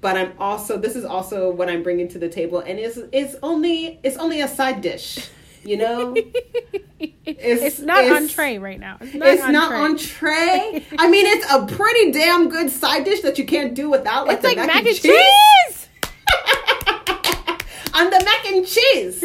but 0.00 0.16
I'm 0.16 0.32
also 0.40 0.76
this 0.76 0.96
is 0.96 1.04
also 1.04 1.52
what 1.52 1.68
I'm 1.68 1.84
bringing 1.84 2.08
to 2.08 2.18
the 2.18 2.28
table, 2.28 2.58
and 2.58 2.80
it's 2.80 2.98
it's 3.12 3.36
only 3.44 4.00
it's 4.02 4.16
only 4.16 4.40
a 4.40 4.48
side 4.48 4.80
dish, 4.80 5.28
you 5.64 5.76
know. 5.76 6.12
it's, 7.24 7.78
not 7.78 8.04
on 8.04 8.26
tray 8.26 8.58
right 8.58 8.80
now. 8.80 8.98
It's 9.00 9.14
not 9.14 9.28
it's 9.28 9.42
on 9.44 9.52
not 9.52 9.68
tray. 9.68 9.78
on 9.78 9.96
tray. 9.96 10.86
I 10.98 11.08
mean, 11.08 11.26
it's 11.26 11.46
a 11.52 11.66
pretty 11.66 12.10
damn 12.10 12.48
good 12.48 12.70
side 12.70 13.04
dish 13.04 13.20
that 13.20 13.38
you 13.38 13.44
can't 13.46 13.74
do 13.74 13.88
without. 13.90 14.26
Like 14.26 14.38
It's 14.38 14.44
like 14.44 14.56
mac, 14.56 14.66
mac 14.68 14.86
and 14.86 14.96
cheese. 14.96 15.75
I'm 17.98 18.10
the 18.10 18.22
mac 18.22 18.46
and 18.46 18.66
cheese, 18.66 19.24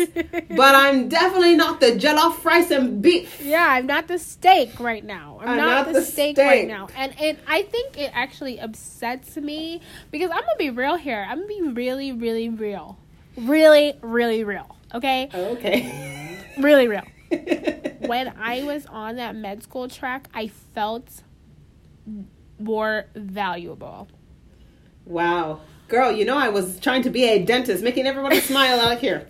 but 0.56 0.76
I'm 0.76 1.10
definitely 1.10 1.58
not 1.58 1.82
the 1.82 1.88
jollof 1.88 2.46
rice 2.46 2.72
and 2.72 3.02
beef. 3.02 3.42
Yeah, 3.42 3.68
I'm 3.68 3.86
not 3.86 4.08
the 4.08 4.18
steak 4.18 4.80
right 4.80 5.04
now. 5.04 5.40
I'm, 5.42 5.50
I'm 5.50 5.58
not, 5.58 5.88
not 5.88 5.94
the, 5.94 6.02
steak, 6.02 6.38
steak. 6.38 6.48
right 6.48 6.68
now. 6.68 6.88
And 6.96 7.14
it 7.20 7.38
I 7.48 7.64
think 7.64 8.00
it 8.00 8.12
actually 8.14 8.60
upsets 8.62 9.36
me 9.36 9.82
because 10.10 10.32
I'm 10.32 10.40
gonna 10.40 10.56
be 10.58 10.70
real 10.70 10.96
here. 10.96 11.26
I'm 11.30 11.40
gonna 11.40 11.48
be 11.48 11.62
really, 11.62 12.14
really 12.14 12.48
real. 12.48 12.98
Really, 13.36 13.94
really 14.02 14.44
real. 14.46 14.76
Okay? 14.94 15.30
Okay. 15.34 16.38
Really 16.58 16.88
real. 16.88 17.04
When 18.08 18.34
I 18.38 18.64
was 18.64 18.86
on 18.88 19.16
that 19.16 19.36
med 19.36 19.64
school 19.64 19.88
track, 19.88 20.28
I 20.34 20.48
felt 20.48 21.24
more 22.60 23.06
valuable. 23.16 24.08
wow, 25.06 25.62
girl, 25.92 26.12
you 26.12 26.24
know 26.24 26.38
I 26.38 26.50
was 26.50 26.80
trying 26.80 27.04
to 27.04 27.10
be 27.10 27.26
a 27.26 27.44
dentist, 27.44 27.84
making 27.84 28.08
everybody 28.08 28.40
smile 28.52 28.80
out 28.80 28.94
of 28.94 29.00
here. 29.00 29.28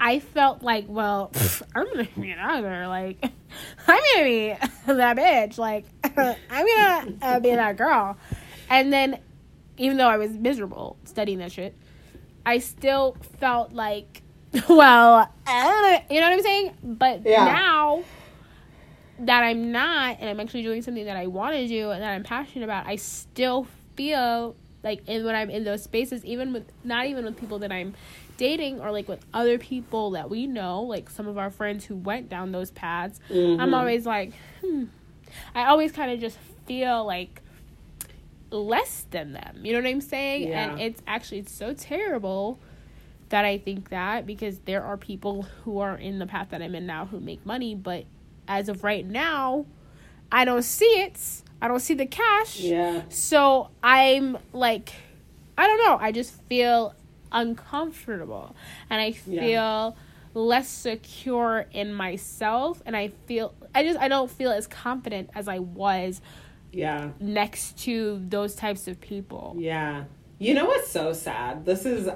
I 0.00 0.18
felt 0.18 0.62
like, 0.62 0.86
well, 0.88 1.30
I'm 1.74 1.86
gonna 1.92 2.08
be 2.18 2.30
an 2.30 2.38
actor. 2.38 2.86
Like, 2.88 3.22
I'm 3.86 4.00
gonna 4.14 4.24
be 4.24 4.56
that 4.86 5.16
bitch. 5.16 5.58
Like, 5.58 5.84
I'm 6.04 6.36
gonna 6.48 7.14
uh, 7.20 7.40
be 7.40 7.50
that 7.50 7.76
girl. 7.76 8.16
And 8.70 8.92
then, 8.92 9.18
even 9.76 9.98
though 9.98 10.08
I 10.08 10.16
was 10.16 10.30
miserable 10.30 10.96
studying 11.04 11.38
that 11.38 11.52
shit, 11.52 11.76
I 12.46 12.58
still 12.58 13.16
felt 13.38 13.72
like, 13.72 14.22
well, 14.68 15.30
know, 15.46 15.98
you 16.10 16.20
know 16.20 16.28
what 16.28 16.32
I'm 16.32 16.42
saying? 16.42 16.74
But 16.82 17.26
Yeah. 17.26 17.44
now 17.44 18.04
that 19.20 19.42
I'm 19.42 19.70
not, 19.72 20.16
and 20.20 20.30
I'm 20.30 20.40
actually 20.40 20.62
doing 20.62 20.80
something 20.80 21.04
that 21.04 21.16
I 21.16 21.26
want 21.26 21.56
to 21.56 21.66
do 21.66 21.90
and 21.90 22.02
that 22.02 22.10
I'm 22.12 22.22
passionate 22.22 22.64
about, 22.64 22.86
I 22.86 22.96
still 22.96 23.66
feel 23.96 24.54
like 24.88 25.06
in 25.06 25.24
when 25.24 25.34
I'm 25.34 25.50
in 25.50 25.64
those 25.64 25.82
spaces, 25.82 26.24
even 26.24 26.52
with 26.52 26.64
not 26.82 27.06
even 27.06 27.24
with 27.24 27.36
people 27.36 27.58
that 27.60 27.70
I'm 27.70 27.94
dating 28.38 28.80
or 28.80 28.90
like 28.90 29.08
with 29.08 29.24
other 29.34 29.58
people 29.58 30.12
that 30.12 30.30
we 30.30 30.46
know, 30.46 30.82
like 30.82 31.10
some 31.10 31.28
of 31.28 31.36
our 31.38 31.50
friends 31.50 31.84
who 31.84 31.96
went 31.96 32.28
down 32.28 32.52
those 32.52 32.70
paths, 32.70 33.20
I'm 33.60 33.74
always 33.74 34.06
like, 34.06 34.32
hmm. 34.64 34.84
I 35.54 35.66
always 35.66 35.92
kind 35.92 36.10
of 36.10 36.20
just 36.20 36.38
feel 36.66 37.04
like 37.04 37.42
less 38.50 39.04
than 39.10 39.32
them. 39.34 39.60
You 39.62 39.74
know 39.74 39.80
what 39.80 39.88
I'm 39.88 40.00
saying? 40.00 40.48
And 40.70 40.80
it's 40.80 41.02
actually 41.06 41.40
it's 41.40 41.52
so 41.52 41.74
terrible 41.74 42.58
that 43.28 43.44
I 43.44 43.58
think 43.58 43.90
that 43.90 44.24
because 44.24 44.60
there 44.60 44.82
are 44.82 44.96
people 44.96 45.42
who 45.64 45.80
are 45.80 45.96
in 45.96 46.18
the 46.18 46.26
path 46.26 46.48
that 46.50 46.62
I'm 46.62 46.74
in 46.74 46.86
now 46.86 47.04
who 47.04 47.20
make 47.20 47.44
money, 47.44 47.74
but 47.74 48.04
as 48.48 48.70
of 48.70 48.82
right 48.84 49.04
now, 49.06 49.66
I 50.32 50.46
don't 50.46 50.62
see 50.62 50.86
it. 51.02 51.42
I 51.60 51.68
don't 51.68 51.80
see 51.80 51.94
the 51.94 52.06
cash. 52.06 52.60
Yeah. 52.60 53.02
So 53.08 53.70
I'm 53.82 54.38
like, 54.52 54.92
I 55.56 55.66
don't 55.66 55.78
know. 55.84 55.98
I 56.00 56.12
just 56.12 56.40
feel 56.44 56.94
uncomfortable 57.32 58.54
and 58.90 59.00
I 59.00 59.14
Yeah. 59.26 59.40
feel 59.40 59.96
less 60.34 60.68
secure 60.68 61.66
in 61.72 61.92
myself 61.92 62.80
and 62.86 62.96
I 62.96 63.08
feel 63.26 63.54
I 63.74 63.82
just 63.82 63.98
I 63.98 64.08
don't 64.08 64.30
feel 64.30 64.50
as 64.50 64.66
confident 64.66 65.30
as 65.34 65.48
I 65.48 65.58
was 65.58 66.20
Yeah. 66.72 67.10
next 67.18 67.78
to 67.84 68.22
those 68.28 68.54
types 68.54 68.86
of 68.88 69.00
people. 69.00 69.56
Yeah. 69.58 70.04
You 70.38 70.54
know 70.54 70.66
what's 70.66 70.90
so 70.90 71.12
sad? 71.12 71.64
This 71.66 71.84
is 71.84 72.08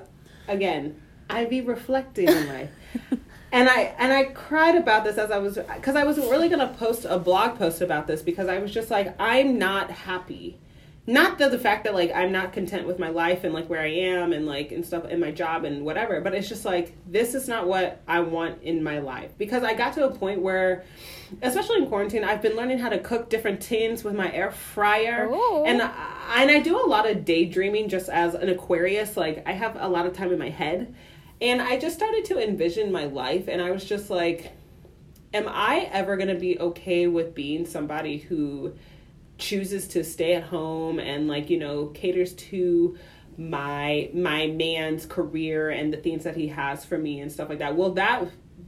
again, 0.46 1.00
I 1.28 1.46
be 1.46 1.60
reflecting 1.62 2.28
in 2.28 2.48
life. 2.48 2.70
and 3.52 3.68
I 3.68 3.94
and 3.98 4.12
I 4.12 4.24
cried 4.24 4.74
about 4.74 5.04
this 5.04 5.18
as 5.18 5.30
I 5.30 5.38
was 5.38 5.58
cuz 5.82 5.94
I 5.94 6.04
was 6.04 6.18
really 6.18 6.48
going 6.48 6.66
to 6.66 6.74
post 6.74 7.06
a 7.08 7.18
blog 7.18 7.58
post 7.58 7.80
about 7.80 8.06
this 8.06 8.22
because 8.22 8.48
I 8.48 8.58
was 8.58 8.72
just 8.72 8.90
like 8.90 9.14
I'm 9.20 9.58
not 9.58 9.90
happy. 9.90 10.58
Not 11.04 11.38
that 11.38 11.50
the 11.50 11.58
fact 11.58 11.84
that 11.84 11.94
like 11.94 12.12
I'm 12.14 12.32
not 12.32 12.52
content 12.52 12.86
with 12.86 12.98
my 12.98 13.08
life 13.08 13.44
and 13.44 13.52
like 13.52 13.68
where 13.68 13.80
I 13.80 13.88
am 13.88 14.32
and 14.32 14.46
like 14.46 14.72
and 14.72 14.86
stuff 14.86 15.04
in 15.06 15.20
my 15.20 15.32
job 15.32 15.64
and 15.64 15.84
whatever, 15.84 16.20
but 16.20 16.32
it's 16.32 16.48
just 16.48 16.64
like 16.64 16.96
this 17.06 17.34
is 17.34 17.46
not 17.46 17.66
what 17.66 18.00
I 18.08 18.20
want 18.20 18.62
in 18.62 18.82
my 18.82 19.00
life 19.00 19.32
because 19.36 19.64
I 19.64 19.74
got 19.74 19.94
to 19.94 20.06
a 20.06 20.14
point 20.14 20.40
where 20.40 20.84
especially 21.42 21.78
in 21.78 21.88
quarantine 21.88 22.24
I've 22.24 22.40
been 22.40 22.56
learning 22.56 22.78
how 22.78 22.88
to 22.88 22.98
cook 22.98 23.28
different 23.28 23.60
tins 23.60 24.04
with 24.04 24.14
my 24.14 24.32
air 24.32 24.50
fryer 24.50 25.28
Ooh. 25.28 25.64
and 25.64 25.82
I, 25.82 25.92
and 26.36 26.50
I 26.50 26.60
do 26.60 26.78
a 26.78 26.86
lot 26.86 27.10
of 27.10 27.24
daydreaming 27.24 27.88
just 27.88 28.08
as 28.08 28.34
an 28.34 28.48
Aquarius. 28.48 29.16
Like 29.16 29.42
I 29.46 29.52
have 29.52 29.76
a 29.78 29.88
lot 29.88 30.06
of 30.06 30.14
time 30.14 30.32
in 30.32 30.38
my 30.38 30.50
head, 30.50 30.94
and 31.42 31.60
I 31.60 31.78
just 31.78 31.96
started 31.96 32.24
to 32.26 32.42
envision 32.42 32.90
my 32.92 33.04
life, 33.04 33.48
and 33.48 33.60
I 33.60 33.70
was 33.72 33.84
just 33.84 34.08
like, 34.08 34.52
"Am 35.34 35.46
I 35.48 35.88
ever 35.92 36.16
gonna 36.16 36.34
be 36.36 36.58
okay 36.58 37.06
with 37.06 37.34
being 37.34 37.66
somebody 37.66 38.18
who 38.18 38.72
chooses 39.38 39.88
to 39.88 40.04
stay 40.04 40.34
at 40.34 40.44
home 40.44 40.98
and 41.00 41.26
like 41.28 41.50
you 41.50 41.58
know 41.58 41.86
caters 41.86 42.32
to?" 42.34 42.96
my 43.38 44.10
my 44.12 44.46
man's 44.48 45.06
career 45.06 45.70
and 45.70 45.90
the 45.90 45.96
things 45.96 46.24
that 46.24 46.36
he 46.36 46.48
has 46.48 46.84
for 46.84 46.98
me 46.98 47.18
and 47.18 47.32
stuff 47.32 47.48
like 47.48 47.60
that 47.60 47.74
will 47.74 47.94
that 47.94 48.22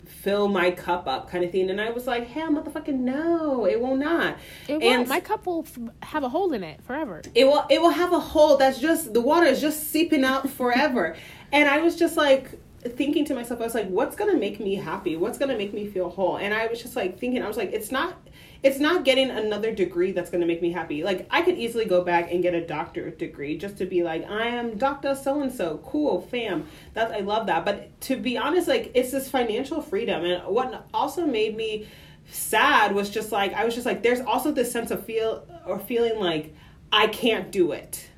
fill 0.07 0.49
my 0.49 0.71
cup 0.71 1.07
up 1.07 1.29
kind 1.31 1.45
of 1.45 1.53
thing 1.53 1.69
and 1.69 1.79
i 1.79 1.91
was 1.91 2.07
like 2.07 2.27
hell 2.29 2.49
motherfucking 2.51 2.99
no 2.99 3.67
it 3.67 3.79
will 3.79 3.95
not 3.95 4.39
It 4.67 4.73
and 4.81 4.83
won't. 4.83 5.09
My 5.09 5.21
cup 5.21 5.45
will 5.45 5.67
f- 5.69 5.79
have 6.09 6.25
a 6.25 6.31
hole 6.31 6.55
in 6.55 6.65
it 6.65 6.83
forever. 6.83 7.21
it 7.35 7.45
will 7.45 7.67
it 7.69 7.79
will 7.83 7.91
have 7.91 8.15
a 8.15 8.19
hole 8.19 8.57
that's 8.57 8.79
just 8.81 9.13
the 9.13 9.21
water 9.21 9.45
is 9.45 9.61
just 9.61 9.91
seeping 9.91 10.25
out 10.25 10.49
forever 10.49 11.15
and 11.53 11.69
i 11.69 11.79
was 11.83 11.95
just 11.95 12.17
like 12.17 12.59
thinking 12.85 13.25
to 13.25 13.35
myself 13.35 13.61
i 13.61 13.65
was 13.65 13.75
like 13.75 13.89
what's 13.89 14.15
gonna 14.15 14.37
make 14.37 14.61
me 14.61 14.75
happy? 14.75 15.17
What's 15.17 15.39
gonna 15.39 15.57
make 15.57 15.73
me 15.73 15.87
feel 15.87 16.11
whole? 16.11 16.37
And 16.37 16.53
i 16.53 16.67
was 16.67 16.83
just 16.83 16.97
like 16.97 17.19
thinking 17.19 17.43
i 17.43 17.49
was 17.49 17.57
like 17.57 17.73
it's 17.73 17.91
not 17.91 18.29
it's 18.63 18.79
not 18.79 19.05
getting 19.05 19.31
another 19.31 19.73
degree 19.73 20.13
that's 20.13 20.31
gonna 20.31 20.47
make 20.47 20.63
me 20.63 20.71
happy. 20.71 21.03
Like 21.03 21.27
i 21.31 21.43
could 21.43 21.57
easily 21.57 21.87
go 21.87 22.03
back 22.03 22.31
and 22.31 22.43
get 22.43 22.55
a 22.55 22.67
doctorate 22.67 23.19
degree 23.19 23.57
just 23.57 23.79
to 23.79 23.87
be 23.87 24.03
like 24.03 24.29
i 24.29 24.47
am 24.47 24.77
dr 24.77 25.15
so 25.17 25.41
and 25.43 25.53
so 25.53 25.79
cool 25.85 26.21
fam. 26.21 26.67
That 26.93 27.11
i 27.13 27.21
love 27.21 27.47
that. 27.47 27.65
But 27.65 27.99
to 28.03 28.17
be 28.17 28.37
honest 28.37 28.69
like 28.69 28.91
it's 28.95 29.13
this 29.13 29.31
financial 29.31 29.81
freedom. 29.81 30.25
And 30.25 30.47
what 30.47 30.87
also 30.93 31.27
made 31.27 31.57
me 31.57 31.89
sad 32.31 32.95
was 32.95 33.11
just 33.11 33.33
like 33.33 33.55
i 33.55 33.65
was 33.65 33.75
just 33.75 33.87
like 33.87 34.03
there's 34.03 34.21
also 34.21 34.51
this 34.53 34.71
sense 34.71 34.91
of 34.91 35.05
feel 35.05 35.47
or 35.67 35.79
feeling 35.79 36.19
like 36.19 36.55
i 36.93 37.07
can't 37.07 37.51
do 37.51 37.73
it. 37.73 38.11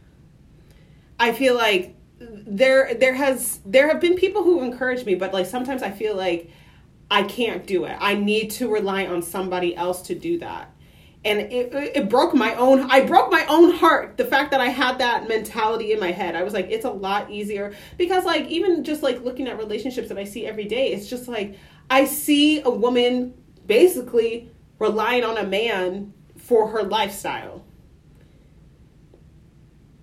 I 1.18 1.32
feel 1.32 1.54
like 1.54 1.95
there 2.18 2.94
there 2.94 3.14
has 3.14 3.60
there 3.66 3.88
have 3.88 4.00
been 4.00 4.14
people 4.14 4.42
who 4.42 4.62
encourage 4.62 5.04
me, 5.04 5.14
but 5.14 5.32
like 5.32 5.46
sometimes 5.46 5.82
I 5.82 5.90
feel 5.90 6.16
like 6.16 6.50
I 7.10 7.22
can't 7.22 7.66
do 7.66 7.84
it. 7.84 7.96
I 8.00 8.14
need 8.14 8.50
to 8.52 8.68
rely 8.68 9.06
on 9.06 9.22
somebody 9.22 9.76
else 9.76 10.02
to 10.02 10.14
do 10.14 10.38
that. 10.38 10.72
And 11.24 11.40
it, 11.40 11.74
it 11.74 12.08
broke 12.08 12.34
my 12.34 12.54
own 12.54 12.90
I 12.90 13.04
broke 13.04 13.30
my 13.30 13.44
own 13.48 13.72
heart 13.72 14.16
the 14.16 14.24
fact 14.24 14.52
that 14.52 14.60
I 14.60 14.68
had 14.68 14.98
that 14.98 15.28
mentality 15.28 15.92
in 15.92 16.00
my 16.00 16.12
head. 16.12 16.36
I 16.36 16.42
was 16.42 16.54
like 16.54 16.70
it's 16.70 16.84
a 16.84 16.90
lot 16.90 17.30
easier 17.30 17.74
because 17.98 18.24
like 18.24 18.46
even 18.46 18.84
just 18.84 19.02
like 19.02 19.22
looking 19.22 19.48
at 19.48 19.58
relationships 19.58 20.08
that 20.08 20.18
I 20.18 20.24
see 20.24 20.46
every 20.46 20.66
day, 20.66 20.92
it's 20.92 21.08
just 21.08 21.28
like 21.28 21.58
I 21.90 22.06
see 22.06 22.62
a 22.62 22.70
woman 22.70 23.34
basically 23.66 24.50
relying 24.78 25.24
on 25.24 25.36
a 25.36 25.44
man 25.44 26.14
for 26.38 26.68
her 26.68 26.82
lifestyle 26.82 27.65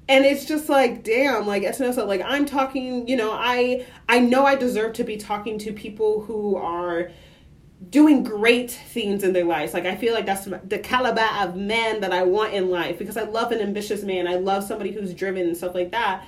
and 0.09 0.25
it's 0.25 0.45
just 0.45 0.69
like 0.69 1.03
damn 1.03 1.47
like 1.47 1.63
SNL 1.63 2.07
like 2.07 2.21
I'm 2.23 2.45
talking 2.45 3.07
you 3.07 3.15
know 3.15 3.31
I 3.31 3.85
I 4.09 4.19
know 4.19 4.45
I 4.45 4.55
deserve 4.55 4.93
to 4.93 5.03
be 5.03 5.17
talking 5.17 5.57
to 5.59 5.71
people 5.71 6.21
who 6.21 6.55
are 6.55 7.11
doing 7.89 8.23
great 8.23 8.71
things 8.71 9.23
in 9.23 9.33
their 9.33 9.45
lives. 9.45 9.73
Like 9.73 9.85
I 9.85 9.95
feel 9.95 10.13
like 10.13 10.25
that's 10.25 10.45
the 10.45 10.79
caliber 10.79 11.27
of 11.39 11.55
man 11.55 12.01
that 12.01 12.13
I 12.13 12.23
want 12.23 12.53
in 12.53 12.69
life 12.69 12.97
because 12.97 13.17
I 13.17 13.23
love 13.23 13.51
an 13.51 13.59
ambitious 13.59 14.03
man. 14.03 14.27
I 14.27 14.35
love 14.35 14.63
somebody 14.63 14.91
who's 14.91 15.13
driven 15.13 15.47
and 15.47 15.57
stuff 15.57 15.75
like 15.75 15.91
that. 15.91 16.25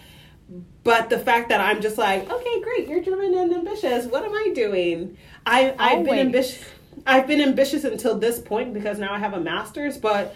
But 0.84 1.10
the 1.10 1.18
fact 1.18 1.49
that 1.49 1.61
I'm 1.61 1.81
just 1.81 1.97
like 1.97 2.30
okay 2.30 2.61
great 2.61 2.88
you're 2.88 3.02
driven 3.02 3.34
and 3.34 3.53
ambitious. 3.53 4.06
What 4.06 4.23
am 4.23 4.34
I 4.34 4.52
doing? 4.53 5.18
I 5.45 5.76
I've 5.77 5.99
Always. 5.99 6.10
been 6.10 6.19
ambitious 6.19 6.65
I've 7.06 7.27
been 7.27 7.41
ambitious 7.41 7.84
until 7.84 8.18
this 8.18 8.39
point 8.39 8.73
because 8.73 8.99
now 8.99 9.14
I 9.14 9.19
have 9.19 9.34
a 9.34 9.39
master's 9.39 9.97
but 9.97 10.35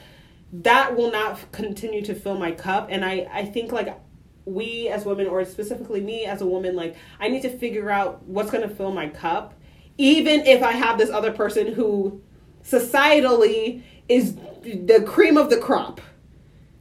that 0.52 0.96
will 0.96 1.12
not 1.12 1.52
continue 1.52 2.04
to 2.04 2.16
fill 2.16 2.38
my 2.38 2.52
cup. 2.52 2.88
And 2.90 3.06
i 3.06 3.28
i 3.32 3.46
think 3.46 3.72
like 3.72 4.00
we 4.46 4.88
as 4.88 5.06
women 5.06 5.28
or 5.28 5.46
specifically 5.46 6.02
me 6.02 6.26
as 6.26 6.42
a 6.42 6.46
woman 6.46 6.76
like 6.76 6.96
i 7.20 7.28
need 7.28 7.44
to 7.44 7.56
figure 7.56 7.92
out 7.92 8.24
what's 8.24 8.50
going 8.50 8.68
to 8.68 8.74
fill 8.74 8.92
my 8.92 9.08
cup 9.08 9.54
even 10.00 10.40
if 10.48 10.64
i 10.64 10.72
have 10.72 10.98
this 10.98 11.12
other 11.12 11.32
person 11.32 11.68
who 11.68 12.20
societally 12.64 13.84
is 14.08 14.36
the 14.64 15.04
cream 15.08 15.38
of 15.38 15.50
the 15.50 15.58
crop. 15.58 16.02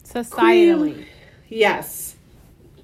Societally. 0.05 1.07
yes. 1.49 2.17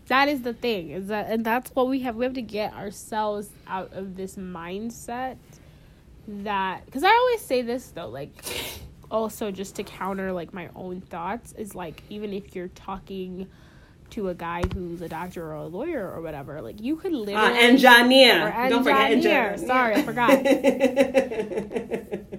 That 0.08 0.28
is 0.28 0.42
the 0.42 0.52
thing 0.52 0.90
is 0.90 1.06
that 1.06 1.30
and 1.30 1.44
that's 1.46 1.70
what 1.70 1.88
we 1.88 2.00
have 2.00 2.14
we 2.14 2.26
have 2.26 2.34
to 2.34 2.42
get 2.42 2.74
ourselves 2.74 3.48
out 3.66 3.94
of 3.94 4.16
this 4.16 4.36
mindset 4.36 5.38
that 6.28 6.84
because 6.84 7.02
i 7.02 7.08
always 7.08 7.40
say 7.40 7.62
this 7.62 7.86
though 7.88 8.08
like 8.08 8.30
also 9.10 9.50
just 9.50 9.76
to 9.76 9.82
counter 9.84 10.32
like 10.32 10.52
my 10.54 10.68
own 10.74 11.00
thoughts 11.00 11.52
is 11.52 11.74
like 11.74 12.02
even 12.10 12.32
if 12.32 12.54
you're 12.54 12.68
talking 12.68 13.48
to 14.10 14.28
a 14.28 14.34
guy 14.34 14.62
who's 14.74 15.00
a 15.00 15.08
doctor 15.08 15.42
or 15.46 15.54
a 15.54 15.66
lawyer 15.66 16.08
or 16.10 16.20
whatever 16.20 16.60
like 16.62 16.80
you 16.80 16.96
could 16.96 17.12
Uh, 17.12 17.16
literally 17.18 17.58
engineer. 17.58 18.46
Or 18.48 18.68
Don't 18.68 18.82
forget 18.84 19.10
engineer. 19.12 19.40
engineer. 19.50 19.66
Sorry, 19.68 19.94
I 19.96 20.02
forgot. 20.02 20.30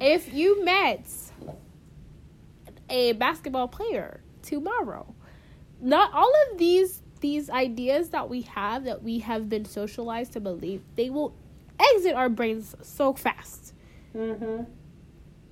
if 0.01 0.33
you 0.33 0.63
met 0.63 1.05
a 2.89 3.13
basketball 3.13 3.67
player 3.67 4.21
tomorrow 4.41 5.13
not 5.81 6.13
all 6.13 6.31
of 6.51 6.57
these 6.57 7.01
these 7.21 7.49
ideas 7.49 8.09
that 8.09 8.29
we 8.29 8.41
have 8.41 8.83
that 8.83 9.01
we 9.01 9.19
have 9.19 9.49
been 9.49 9.65
socialized 9.65 10.33
to 10.33 10.39
believe 10.39 10.81
they 10.95 11.09
will 11.09 11.33
exit 11.79 12.13
our 12.13 12.29
brains 12.29 12.75
so 12.83 13.13
fast 13.13 13.73
Mhm. 14.15 14.67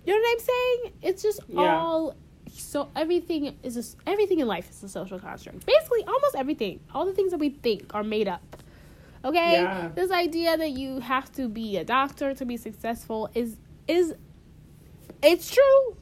You 0.06 0.14
know 0.14 0.20
what 0.20 0.34
i'm 0.34 0.40
saying 0.40 0.94
it's 1.02 1.22
just 1.24 1.40
Yeah. 1.48 1.76
all 1.76 2.16
so 2.52 2.90
everything 2.96 3.56
is 3.64 3.74
just 3.76 3.98
everything 4.06 4.40
in 4.40 4.48
life 4.48 4.70
is 4.70 4.84
a 4.84 4.90
social 4.90 5.20
construct 5.20 5.66
basically 5.66 6.04
almost 6.06 6.36
everything 6.36 6.80
all 6.94 7.06
the 7.06 7.14
things 7.14 7.32
that 7.32 7.40
we 7.40 7.50
think 7.50 7.94
are 7.96 8.04
made 8.04 8.28
up 8.28 8.44
okay 9.26 9.54
Yeah. 9.54 9.90
this 9.96 10.12
idea 10.12 10.58
that 10.58 10.72
you 10.72 11.00
have 11.00 11.32
to 11.34 11.48
be 11.50 11.78
a 11.78 11.84
doctor 11.84 12.34
to 12.36 12.46
be 12.46 12.58
successful 12.58 13.30
is 13.34 13.58
is 13.88 14.14
it's 15.22 15.50
true 15.54 15.96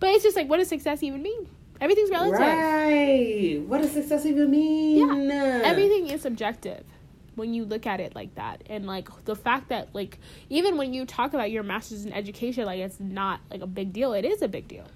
but 0.00 0.10
it's 0.10 0.22
just 0.24 0.36
like 0.36 0.48
what 0.48 0.58
does 0.58 0.68
success 0.68 1.02
even 1.02 1.22
mean 1.22 1.48
everything's 1.80 2.10
relative 2.10 2.38
Right. 2.40 3.60
What 3.66 3.82
does 3.82 3.90
success 3.92 4.24
even 4.26 4.50
mean? 4.50 5.26
Yeah. 5.28 5.62
everything 5.64 6.08
is 6.08 6.22
subjective 6.22 6.84
when 7.36 7.54
you 7.54 7.64
look 7.64 7.86
at 7.86 8.00
it 8.00 8.14
like 8.14 8.34
that. 8.36 8.62
And 8.68 8.86
like 8.86 9.08
the 9.24 9.36
fact 9.36 9.68
that 9.70 9.88
like 9.94 10.18
even 10.50 10.76
when 10.76 10.92
you 10.94 11.04
talk 11.06 11.34
about 11.34 11.50
your 11.50 11.62
master's 11.62 12.04
in 12.04 12.12
education 12.12 12.64
like 12.66 12.80
it's 12.80 13.00
not 13.00 13.40
like 13.50 13.60
a 13.62 13.66
big 13.66 13.92
deal. 13.92 14.12
It 14.12 14.24
is 14.24 14.42
a 14.42 14.48
big 14.48 14.68
deal. 14.68 14.86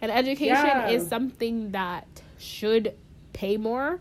And 0.00 0.10
education 0.12 0.54
Yeah. 0.54 0.88
is 0.90 1.08
something 1.08 1.72
that 1.72 2.06
should 2.38 2.94
pay 3.32 3.56
more. 3.56 4.00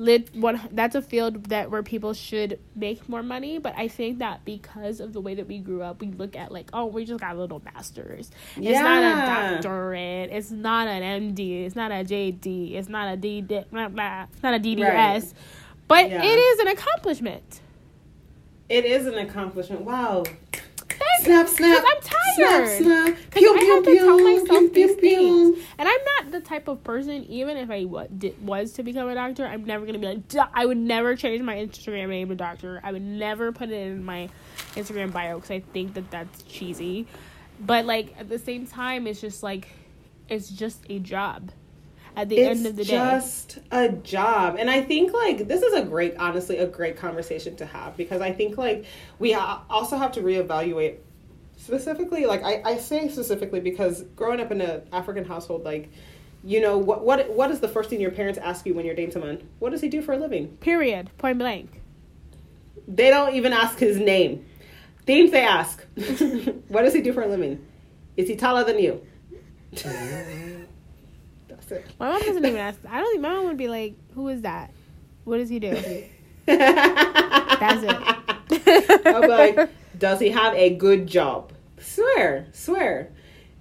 Lit 0.00 0.32
one 0.32 0.60
that's 0.70 0.94
a 0.94 1.02
field 1.02 1.46
that 1.46 1.72
where 1.72 1.82
people 1.82 2.14
should 2.14 2.60
make 2.76 3.08
more 3.08 3.20
money. 3.24 3.58
But 3.58 3.74
i 3.76 3.88
think 3.88 4.20
that 4.20 4.44
because 4.44 5.00
of 5.00 5.12
the 5.12 5.20
way 5.20 5.34
that 5.34 5.48
we 5.48 5.58
grew 5.58 5.82
up 5.82 6.00
we 6.00 6.06
look 6.12 6.36
at 6.36 6.52
like 6.52 6.70
oh 6.72 6.86
we 6.86 7.04
just 7.04 7.20
got 7.20 7.34
a 7.34 7.38
little 7.40 7.60
masters. 7.64 8.30
It's 8.56 8.78
not 8.78 9.02
a 9.02 9.26
doctorate. 9.56 10.30
It's 10.30 10.52
not 10.52 10.86
an 10.86 11.02
md 11.34 11.66
it's 11.66 11.74
not 11.74 11.90
a 11.90 12.04
jd 12.04 12.74
it's 12.76 12.88
not 12.88 13.12
a 13.12 13.16
d 13.16 13.40
blah, 13.40 13.88
blah, 13.88 14.26
it's 14.32 14.40
not 14.40 14.54
a 14.54 14.60
dds 14.60 14.78
Right. 14.84 15.32
But 15.88 16.08
Yeah. 16.10 16.22
it 16.22 16.26
is 16.38 16.58
an 16.60 16.68
accomplishment 16.68 17.60
It 18.68 18.84
is 18.84 19.06
an 19.06 19.14
accomplishment. 19.18 19.80
Wow. 19.82 20.24
Thank- 20.52 20.64
Snap, 21.24 21.48
snap. 21.48 21.84
i'm 21.86 22.02
tired 22.02 22.68
Snap, 22.68 22.82
snap. 22.82 23.16
Because 23.30 23.40
Pew, 23.40 23.54
I 23.54 23.58
pew, 23.58 23.74
have 23.74 23.84
to 23.84 23.94
tell 23.96 24.18
myself 24.18 24.48
pew, 24.48 24.70
these 24.72 24.96
things, 24.96 25.58
and 25.78 25.88
I'm 25.88 26.00
not 26.16 26.30
the 26.32 26.40
type 26.40 26.68
of 26.68 26.82
person. 26.84 27.24
Even 27.24 27.56
if 27.56 27.70
I 27.70 27.84
did, 28.18 28.44
was 28.46 28.72
to 28.74 28.82
become 28.82 29.08
a 29.08 29.14
doctor, 29.14 29.44
I'm 29.46 29.64
never 29.64 29.84
gonna 29.86 29.98
be 29.98 30.06
like. 30.06 30.20
I 30.54 30.64
would 30.66 30.76
never 30.76 31.16
change 31.16 31.42
my 31.42 31.56
Instagram 31.56 32.08
name 32.10 32.28
to 32.28 32.34
doctor. 32.36 32.80
I 32.84 32.92
would 32.92 33.02
never 33.02 33.50
put 33.52 33.70
it 33.70 33.74
in 33.74 34.04
my 34.04 34.28
Instagram 34.74 35.12
bio 35.12 35.36
because 35.36 35.50
I 35.50 35.60
think 35.60 35.94
that 35.94 36.10
that's 36.10 36.42
cheesy. 36.42 37.06
But 37.60 37.84
like 37.84 38.14
at 38.18 38.28
the 38.28 38.38
same 38.38 38.66
time, 38.66 39.06
it's 39.06 39.20
just 39.20 39.42
like 39.42 39.68
it's 40.28 40.48
just 40.48 40.84
a 40.88 40.98
job. 41.00 41.50
At 42.18 42.28
the 42.28 42.42
end 42.42 42.66
of 42.66 42.76
the 42.76 42.84
day, 42.84 42.90
just 42.90 43.58
a 43.70 43.88
job. 43.90 44.56
And 44.58 44.68
i 44.68 44.82
think 44.82 45.12
like 45.12 45.48
this 45.48 45.62
is 45.62 45.72
a 45.72 45.82
great 45.82 46.16
honestly 46.16 46.58
a 46.58 46.66
great 46.66 46.96
conversation 46.96 47.56
to 47.56 47.66
have 47.66 47.96
because 47.96 48.20
i 48.20 48.32
think 48.32 48.58
like 48.58 48.84
we 49.18 49.34
also 49.34 49.96
have 49.96 50.12
to 50.12 50.20
reevaluate 50.20 50.96
specifically 51.56 52.26
like 52.26 52.42
I, 52.42 52.62
I 52.64 52.76
say 52.78 53.08
specifically 53.08 53.60
because 53.60 54.02
growing 54.16 54.40
up 54.40 54.50
in 54.50 54.60
an 54.60 54.82
african 54.92 55.24
household 55.24 55.64
like 55.64 55.90
you 56.44 56.60
know 56.60 56.78
what 56.78 57.04
what 57.04 57.30
what 57.30 57.50
is 57.50 57.60
the 57.60 57.68
first 57.68 57.90
thing 57.90 58.00
your 58.00 58.10
parents 58.10 58.38
ask 58.38 58.64
you 58.66 58.74
when 58.74 58.84
you're 58.86 58.94
dating 58.94 59.12
someone? 59.12 59.48
What 59.58 59.70
does 59.70 59.80
he 59.80 59.88
do 59.88 60.02
for 60.02 60.12
a 60.12 60.16
living? 60.18 60.56
Period, 60.58 61.10
point 61.18 61.38
blank. 61.38 61.82
they 62.86 63.10
don't 63.10 63.34
even 63.34 63.52
ask 63.52 63.78
his 63.78 63.96
name. 63.98 64.44
Things 65.04 65.30
they 65.30 65.44
ask. 65.44 65.84
What 66.68 66.82
does 66.82 66.94
he 66.94 67.02
do 67.02 67.12
for 67.12 67.22
a 67.22 67.26
living? 67.26 67.64
Is 68.16 68.28
he 68.28 68.36
taller 68.36 68.64
than 68.64 68.78
you 68.78 69.04
that's 71.66 71.84
My 71.98 72.10
mom 72.10 72.20
doesn't 72.20 72.44
even 72.44 72.56
ask. 72.56 72.78
I 72.88 73.00
don't 73.00 73.10
think 73.10 73.22
my 73.22 73.34
mom 73.34 73.46
would 73.46 73.56
be 73.56 73.68
like, 73.68 73.94
"Who 74.14 74.28
is 74.28 74.42
that? 74.42 74.70
What 75.24 75.38
does 75.38 75.48
he 75.48 75.58
do?" 75.58 75.70
That's 76.46 77.82
it. 77.82 79.06
I'll 79.06 79.20
be 79.22 79.28
like, 79.28 79.70
does 79.98 80.20
he 80.20 80.30
have 80.30 80.54
a 80.54 80.70
good 80.74 81.06
job? 81.06 81.52
Swear, 81.80 82.46
swear. 82.52 83.10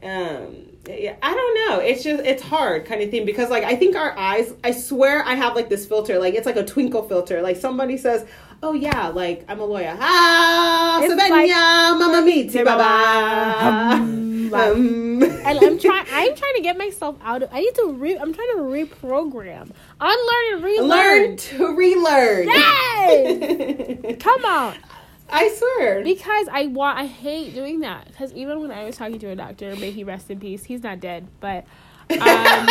Um, 0.02 0.56
yeah, 0.88 1.16
I 1.22 1.34
don't 1.34 1.70
know. 1.70 1.80
It's 1.80 2.04
just 2.04 2.24
it's 2.24 2.42
hard 2.42 2.86
kind 2.86 3.02
of 3.02 3.10
thing 3.12 3.26
because 3.26 3.50
like 3.50 3.64
I 3.64 3.76
think 3.76 3.96
our 3.96 4.18
eyes. 4.18 4.54
I 4.64 4.72
swear 4.72 5.24
I 5.26 5.34
have 5.36 5.56
like 5.56 5.68
this 5.70 5.86
filter. 5.86 6.18
Like 6.20 6.34
it's 6.36 6.46
like 6.46 6.56
a 6.56 6.64
twinkle 6.66 7.04
filter. 7.04 7.42
Like 7.42 7.58
somebody 7.58 7.98
says, 7.98 8.26
"Oh 8.64 8.74
yeah, 8.74 9.08
like 9.10 9.44
I'm 9.50 9.60
a 9.60 9.66
lawyer." 9.66 9.98
Ah, 10.00 11.00
It's 11.02 11.12
Savannah, 11.12 11.34
like- 11.36 11.50
mama 12.00 12.22
miti, 12.26 12.64
baba. 12.64 14.27
Um, 14.54 14.62
Um, 14.62 15.24
and 15.24 15.60
I'm 15.60 15.78
trying. 15.80 16.06
I'm 16.12 16.36
trying 16.36 16.56
to 16.56 16.62
get 16.62 16.78
myself 16.78 17.16
out 17.24 17.44
of. 17.44 17.50
I 17.52 17.60
need 17.62 17.76
to 17.76 17.94
re. 17.94 18.18
I'm 18.18 18.34
trying 18.34 18.50
to 18.56 18.62
reprogram, 18.64 19.72
unlearn 20.00 20.54
and 20.54 20.64
relearn. 20.64 20.90
learn 20.90 21.38
to 21.38 21.76
relearn. 21.76 22.48
Yay! 22.48 24.18
Come 24.20 24.46
on, 24.46 24.76
I 25.30 25.50
swear. 25.50 26.04
because 26.04 26.48
I 26.52 26.68
want. 26.68 26.98
I 27.00 27.06
hate 27.06 27.54
doing 27.54 27.80
that. 27.82 28.08
Because 28.08 28.34
even 28.34 28.62
when 28.62 28.72
I 28.72 28.84
was 28.86 28.96
talking 28.98 29.20
to 29.20 29.28
a 29.28 29.36
doctor, 29.36 29.76
may 29.78 29.92
he 29.92 30.04
rest 30.04 30.30
in 30.32 30.40
peace. 30.40 30.64
He's 30.64 30.84
not 30.84 31.00
dead, 31.00 31.28
but 31.40 31.66
um, 32.22 32.68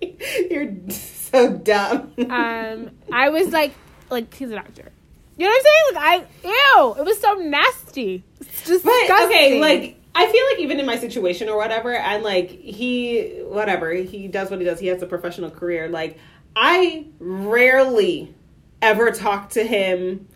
You're 0.50 0.72
so 0.90 1.52
dumb. 1.58 2.12
um, 2.30 2.90
I 3.12 3.28
was 3.30 3.52
like, 3.52 3.74
like 4.10 4.32
he's 4.34 4.50
a 4.50 4.54
doctor. 4.54 4.90
You 5.38 5.44
know 5.44 5.52
what 5.52 5.56
I'm 5.56 5.64
saying? 5.64 6.24
Like 6.24 6.28
I, 6.44 6.80
ew, 6.80 6.94
it 6.98 7.04
was 7.04 7.20
so 7.20 7.34
nasty. 7.34 8.24
It's 8.40 8.66
just 8.66 8.84
okay, 8.84 9.60
like 9.60 10.00
I 10.14 10.26
feel 10.26 10.44
like 10.50 10.58
even 10.58 10.80
in 10.80 10.86
my 10.86 10.98
situation 10.98 11.48
or 11.48 11.56
whatever, 11.56 11.94
and 11.94 12.24
like 12.24 12.50
he, 12.50 13.40
whatever, 13.44 13.92
he 13.92 14.26
does 14.26 14.50
what 14.50 14.58
he 14.58 14.64
does. 14.64 14.80
He 14.80 14.88
has 14.88 15.00
a 15.00 15.06
professional 15.06 15.50
career. 15.50 15.88
Like 15.88 16.18
I 16.56 17.06
rarely 17.20 18.34
ever 18.82 19.12
talk 19.12 19.50
to 19.50 19.62
him 19.62 20.26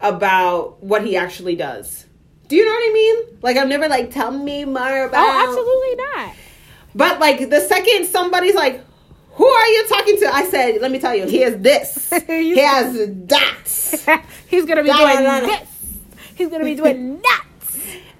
about 0.00 0.82
what 0.82 1.06
he 1.06 1.16
actually 1.16 1.54
does. 1.54 2.04
Do 2.48 2.56
you 2.56 2.66
know 2.66 2.72
what 2.72 2.90
I 2.90 2.92
mean? 2.92 3.38
Like 3.42 3.56
I'm 3.56 3.68
never 3.68 3.88
like, 3.88 4.10
tell 4.10 4.32
me 4.32 4.64
more 4.64 5.04
oh, 5.04 5.08
about. 5.08 5.24
oh, 5.24 5.48
absolutely 5.48 6.04
not. 6.04 6.34
But 6.94 7.20
like 7.20 7.48
the 7.48 7.60
second 7.60 8.06
somebody's 8.06 8.56
like, 8.56 8.84
who 9.32 9.46
are 9.46 9.66
you 9.68 9.86
talking 9.88 10.18
to? 10.18 10.26
I 10.34 10.44
said, 10.50 10.80
let 10.80 10.90
me 10.90 10.98
tell 10.98 11.14
you, 11.14 11.26
he 11.26 11.38
has 11.42 11.56
this. 11.58 12.10
he 12.26 12.58
has 12.58 13.08
dots. 13.08 14.06
He's 14.48 14.64
gonna 14.66 14.82
be 14.82 14.88
Da, 14.88 14.98
doing 14.98 15.24
da, 15.24 15.40
da. 15.40 15.46
this. 15.46 15.68
He's 16.34 16.48
gonna 16.48 16.64
be 16.64 16.74
doing 16.74 17.20
that. 17.22 17.44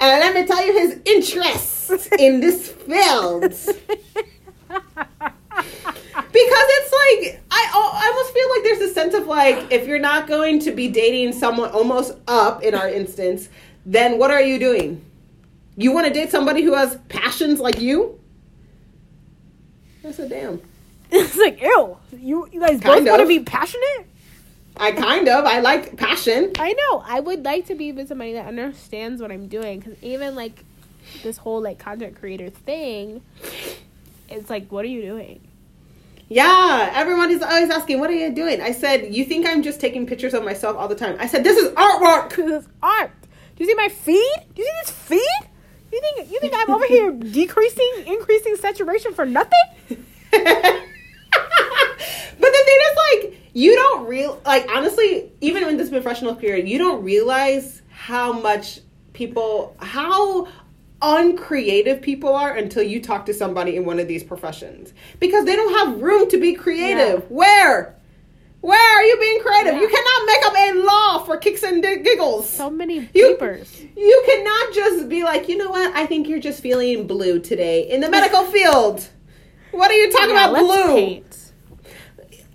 And 0.01 0.21
let 0.21 0.35
me 0.35 0.47
tell 0.47 0.65
you 0.67 0.73
his 0.73 0.99
interests 1.05 1.91
in 2.19 2.41
this 2.41 2.71
field. 2.71 3.53
Because 6.33 6.65
it's 6.69 6.93
like 6.93 7.43
I, 7.51 7.71
I 7.95 8.07
almost 8.11 8.33
feel 8.33 8.51
like 8.51 8.63
there's 8.65 8.91
a 8.91 8.95
sense 8.95 9.15
of 9.15 9.27
like 9.27 9.71
if 9.71 9.87
you're 9.87 9.99
not 9.99 10.27
going 10.27 10.61
to 10.61 10.71
be 10.73 10.89
dating 10.89 11.33
someone 11.35 11.71
almost 11.71 12.17
up 12.27 12.63
in 12.63 12.75
our 12.75 12.89
instance, 12.89 13.51
then 13.85 14.19
what 14.19 14.31
are 14.31 14.41
you 14.41 14.59
doing? 14.59 15.05
You 15.77 15.93
want 15.93 16.07
to 16.07 16.13
date 16.13 16.31
somebody 16.31 16.63
who 16.63 16.73
has 16.75 16.97
passions 17.09 17.61
like 17.61 17.81
you? 17.81 18.19
I 20.07 20.13
said, 20.13 20.31
damn. 20.31 20.61
it's 21.15 21.37
like, 21.37 21.61
ew. 21.61 21.99
You 22.19 22.49
you 22.51 22.61
guys 22.61 22.81
Kind 22.81 23.05
both 23.05 23.07
want 23.07 23.21
to 23.21 23.29
be 23.29 23.41
passionate? 23.41 24.07
I 24.79 24.93
kind 24.93 25.29
of 25.29 25.45
I 25.45 25.61
like 25.61 25.99
passion. 25.99 26.53
I 26.59 26.73
know. 26.73 27.05
I 27.07 27.21
would 27.21 27.45
like 27.45 27.67
to 27.67 27.75
be 27.75 27.93
with 27.93 28.09
somebody 28.09 28.33
that 28.33 28.47
understands 28.47 29.21
what 29.21 29.31
I'm 29.31 29.47
doing 29.47 29.81
because 29.81 30.03
even 30.03 30.35
like 30.35 30.65
this 31.23 31.37
whole 31.37 31.61
like 31.61 31.79
content 31.79 32.19
creator 32.19 32.49
thing, 32.49 33.21
it's 34.31 34.49
like, 34.49 34.73
what 34.73 34.87
are 34.87 34.89
you 34.89 35.03
doing? 35.03 35.41
Yeah, 36.31 36.91
everyone 36.95 37.31
is 37.31 37.43
always 37.43 37.69
asking, 37.69 38.01
"What 38.01 38.09
are 38.09 38.15
you 38.15 38.33
doing?" 38.33 38.63
I 38.63 38.73
said, 38.73 39.15
"You 39.15 39.27
think 39.27 39.47
I'm 39.47 39.63
just 39.63 39.81
taking 39.81 40.07
pictures 40.07 40.33
of 40.33 40.43
myself 40.43 40.79
all 40.79 40.89
the 40.89 40.95
time?" 40.95 41.17
I 41.21 41.27
said, 41.27 41.45
"This 41.45 41.59
is 41.59 41.69
artwork." 41.73 42.31
Because 42.37 42.65
it's 42.65 42.69
art. 42.83 43.11
Do 43.57 43.65
you 43.65 43.69
see 43.69 43.75
my 43.75 43.91
feed? 43.91 44.37
Do 44.55 44.63
you 44.63 44.65
see 44.65 44.81
this 44.83 44.91
feed? 44.91 45.49
You 45.93 46.01
think 46.01 46.33
you 46.33 46.41
think 46.41 46.55
I'm 46.57 46.71
over 46.71 46.87
here 46.87 47.13
decreasing, 47.41 47.93
increasing 48.07 48.57
saturation 48.57 49.13
for 49.13 49.27
nothing? 49.27 50.07
But 52.39 52.51
the 52.53 52.63
thing 52.65 52.79
is, 52.91 52.97
like, 53.33 53.41
you 53.55 53.75
don't 53.75 54.07
real 54.07 54.41
like 54.47 54.67
honestly, 54.71 55.31
even 55.41 55.65
in 55.69 55.77
this 55.77 55.91
professional 55.91 56.35
career, 56.35 56.57
you 56.57 56.79
don't 56.79 57.03
realize 57.05 57.83
how 57.91 58.33
much 58.33 58.81
people 59.13 59.77
how 59.79 60.49
uncreative 61.03 62.01
people 62.01 62.35
are 62.35 62.55
until 62.57 62.83
you 62.83 63.01
talk 63.03 63.27
to 63.27 63.35
somebody 63.35 63.77
in 63.77 63.85
one 63.85 63.99
of 63.99 64.07
these 64.09 64.23
professions 64.23 64.93
because 65.21 65.45
they 65.45 65.57
don't 65.57 65.75
have 65.79 66.01
room 66.01 66.31
to 66.31 66.39
be 66.39 66.55
creative. 66.55 67.21
Yeah. 67.21 67.27
Where? 67.29 67.95
Where 68.61 68.97
are 68.99 69.03
you 69.03 69.19
being 69.19 69.41
creative? 69.41 69.75
Yeah. 69.75 69.81
You 69.81 69.89
cannot 69.89 70.27
make 70.27 70.47
up 70.47 70.55
a 70.57 70.87
law 70.87 71.25
for 71.25 71.37
kicks 71.37 71.65
and 71.65 71.83
giggles. 71.83 72.49
So 72.49 72.71
many 72.71 73.09
You- 73.13 73.31
papers. 73.35 73.83
You 73.97 74.23
cannot 74.25 74.73
just 74.73 75.09
be 75.09 75.25
like, 75.25 75.49
you 75.49 75.57
know 75.59 75.71
what? 75.71 75.93
I 75.97 76.07
think 76.07 76.29
you're 76.29 76.39
just 76.41 76.63
feeling 76.63 77.07
blue 77.09 77.41
today 77.41 77.89
in 77.89 78.01
the 78.01 78.09
medical 78.09 78.45
field. 78.53 79.07
What 79.73 79.91
are 79.91 79.95
you 79.95 80.13
talking 80.13 80.31
Yeah, 80.31 80.51
about, 80.51 80.61
blue? 80.61 80.87
paint. 80.95 81.32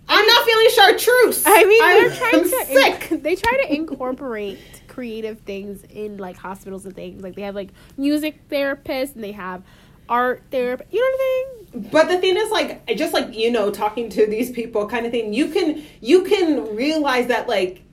I'm 0.10 0.26
not 0.26 0.46
feeling 0.46 0.68
chartreuse. 0.74 1.44
I 1.46 1.64
mean, 1.66 1.80
they're 1.80 2.12
I'm 2.12 2.18
trying 2.18 2.44
to 2.44 2.66
sick. 2.66 3.10
inc- 3.10 3.24
they 3.24 3.36
try 3.36 3.58
to 3.64 3.74
incorporate 3.74 4.60
creative 4.88 5.40
things 5.42 5.84
in 5.84 6.18
like 6.18 6.38
hospitals 6.38 6.86
and 6.86 6.96
things. 6.96 7.22
Like 7.22 7.36
they 7.36 7.44
have 7.44 7.56
like 7.56 7.70
music 7.98 8.48
therapists 8.50 9.16
and 9.16 9.24
they 9.24 9.34
have 9.34 9.64
art 10.10 10.44
therapy. 10.52 10.86
You 10.92 11.00
know 11.00 11.06
what 11.06 11.20
I 11.20 11.78
mean? 11.78 11.90
But 11.92 12.08
the 12.08 12.18
thing 12.20 12.38
is, 12.38 12.50
like, 12.50 12.88
just 12.96 13.14
like 13.14 13.36
you 13.36 13.52
know, 13.52 13.72
talking 13.72 14.10
to 14.10 14.26
these 14.26 14.52
people, 14.52 14.88
kind 14.88 15.06
of 15.06 15.12
thing. 15.12 15.34
You 15.34 15.50
can 15.50 15.84
you 16.02 16.24
can 16.24 16.76
realize 16.76 17.28
that, 17.28 17.48
like, 17.48 17.84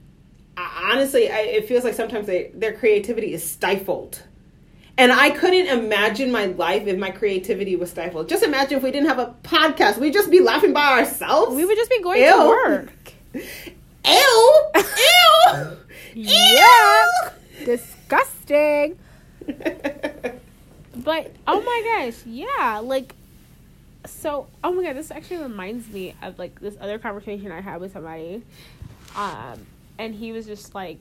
honestly, 0.57 1.31
I, 1.31 1.41
it 1.41 1.69
feels 1.69 1.85
like 1.85 1.95
sometimes 1.95 2.27
they, 2.27 2.51
their 2.55 2.73
creativity 2.73 3.32
is 3.32 3.49
stifled. 3.49 4.23
And 4.97 5.11
I 5.11 5.31
couldn't 5.31 5.66
imagine 5.66 6.31
my 6.31 6.47
life 6.47 6.87
if 6.87 6.97
my 6.99 7.11
creativity 7.11 7.75
was 7.75 7.91
stifled. 7.91 8.29
Just 8.29 8.45
imagine 8.45 8.79
if 8.79 8.85
we 8.85 8.93
didn't 8.93 9.09
have 9.09 9.19
a 9.19 9.35
podcast. 9.43 9.99
We'd 9.99 10.12
just 10.12 10.31
be 10.31 10.41
laughing 10.41 10.73
by 10.73 11.01
ourselves. 11.01 11.57
We 11.57 11.65
would 11.65 11.77
just 11.77 11.91
be 11.91 12.01
going 12.01 12.23
Ew. 12.23 12.31
to 12.31 12.47
work. 12.47 12.93
Ew! 14.05 14.71
Ew! 14.77 15.77
Yeah. 16.16 17.07
Disgusting. 17.65 18.97
But 20.97 21.33
oh 21.47 21.61
my 21.61 22.07
gosh, 22.07 22.25
yeah, 22.25 22.81
like 22.83 23.15
so 24.07 24.47
oh 24.62 24.73
my 24.73 24.85
god, 24.85 24.97
this 24.97 25.11
actually 25.11 25.43
reminds 25.43 25.89
me 25.89 26.15
of 26.23 26.39
like 26.39 26.61
this 26.61 26.77
other 26.81 26.99
conversation 26.99 27.51
I 27.51 27.61
had 27.61 27.81
with 27.81 27.93
somebody. 27.93 28.43
Um 29.16 29.66
and 29.99 30.15
he 30.15 30.33
was 30.33 30.47
just 30.47 30.75
like 30.75 30.99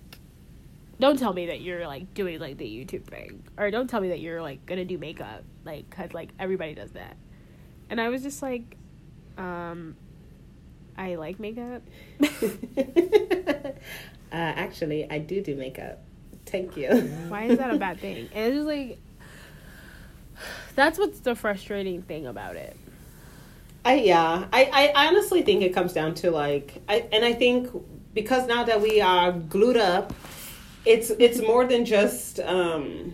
don't 1.03 1.19
tell 1.19 1.33
me 1.33 1.47
that 1.47 1.59
you're 1.59 1.85
like 1.85 2.13
doing 2.13 2.39
like 2.39 2.55
the 2.57 2.63
YouTube 2.63 3.03
thing 3.03 3.43
or 3.57 3.69
don't 3.69 3.89
tell 3.89 3.99
me 3.99 4.07
that 4.07 4.21
you're 4.21 4.41
like 4.41 4.65
to 4.67 4.85
do 4.85 4.97
makeup 4.97 5.43
like 5.65 5.89
cuz 5.89 6.13
like 6.13 6.29
everybody 6.39 6.73
does 6.73 6.91
that. 6.91 7.17
And 7.89 7.99
I 7.99 8.07
was 8.07 8.23
just 8.23 8.41
like 8.41 8.77
um 9.37 9.97
I 10.97 11.15
like 11.15 11.41
makeup. 11.41 11.81
uh, 12.21 13.73
actually, 14.31 15.11
I 15.11 15.17
do 15.17 15.41
do 15.41 15.57
makeup. 15.57 15.99
Thank 16.45 16.77
you. 16.77 16.89
Why 17.27 17.47
is 17.47 17.57
that 17.57 17.73
a 17.73 17.77
bad 17.77 17.99
thing? 17.99 18.29
And 18.33 18.45
it's 18.45 18.55
just 18.55 18.67
like 18.67 18.97
that's 20.75 20.97
what's 20.97 21.19
the 21.19 21.35
frustrating 21.35 22.01
thing 22.03 22.27
about 22.27 22.55
it. 22.55 22.77
I 23.83 23.95
yeah, 23.95 24.47
I, 24.53 24.93
I 24.95 25.07
honestly 25.07 25.41
think 25.41 25.63
it 25.63 25.73
comes 25.73 25.91
down 25.91 26.15
to 26.15 26.31
like, 26.31 26.81
I 26.87 27.05
and 27.11 27.25
I 27.25 27.33
think 27.33 27.67
because 28.13 28.47
now 28.47 28.63
that 28.63 28.79
we 28.79 29.01
are 29.01 29.33
glued 29.33 29.75
up, 29.75 30.13
it's 30.85 31.09
it's 31.11 31.41
more 31.41 31.65
than 31.65 31.85
just. 31.85 32.39
um 32.39 33.13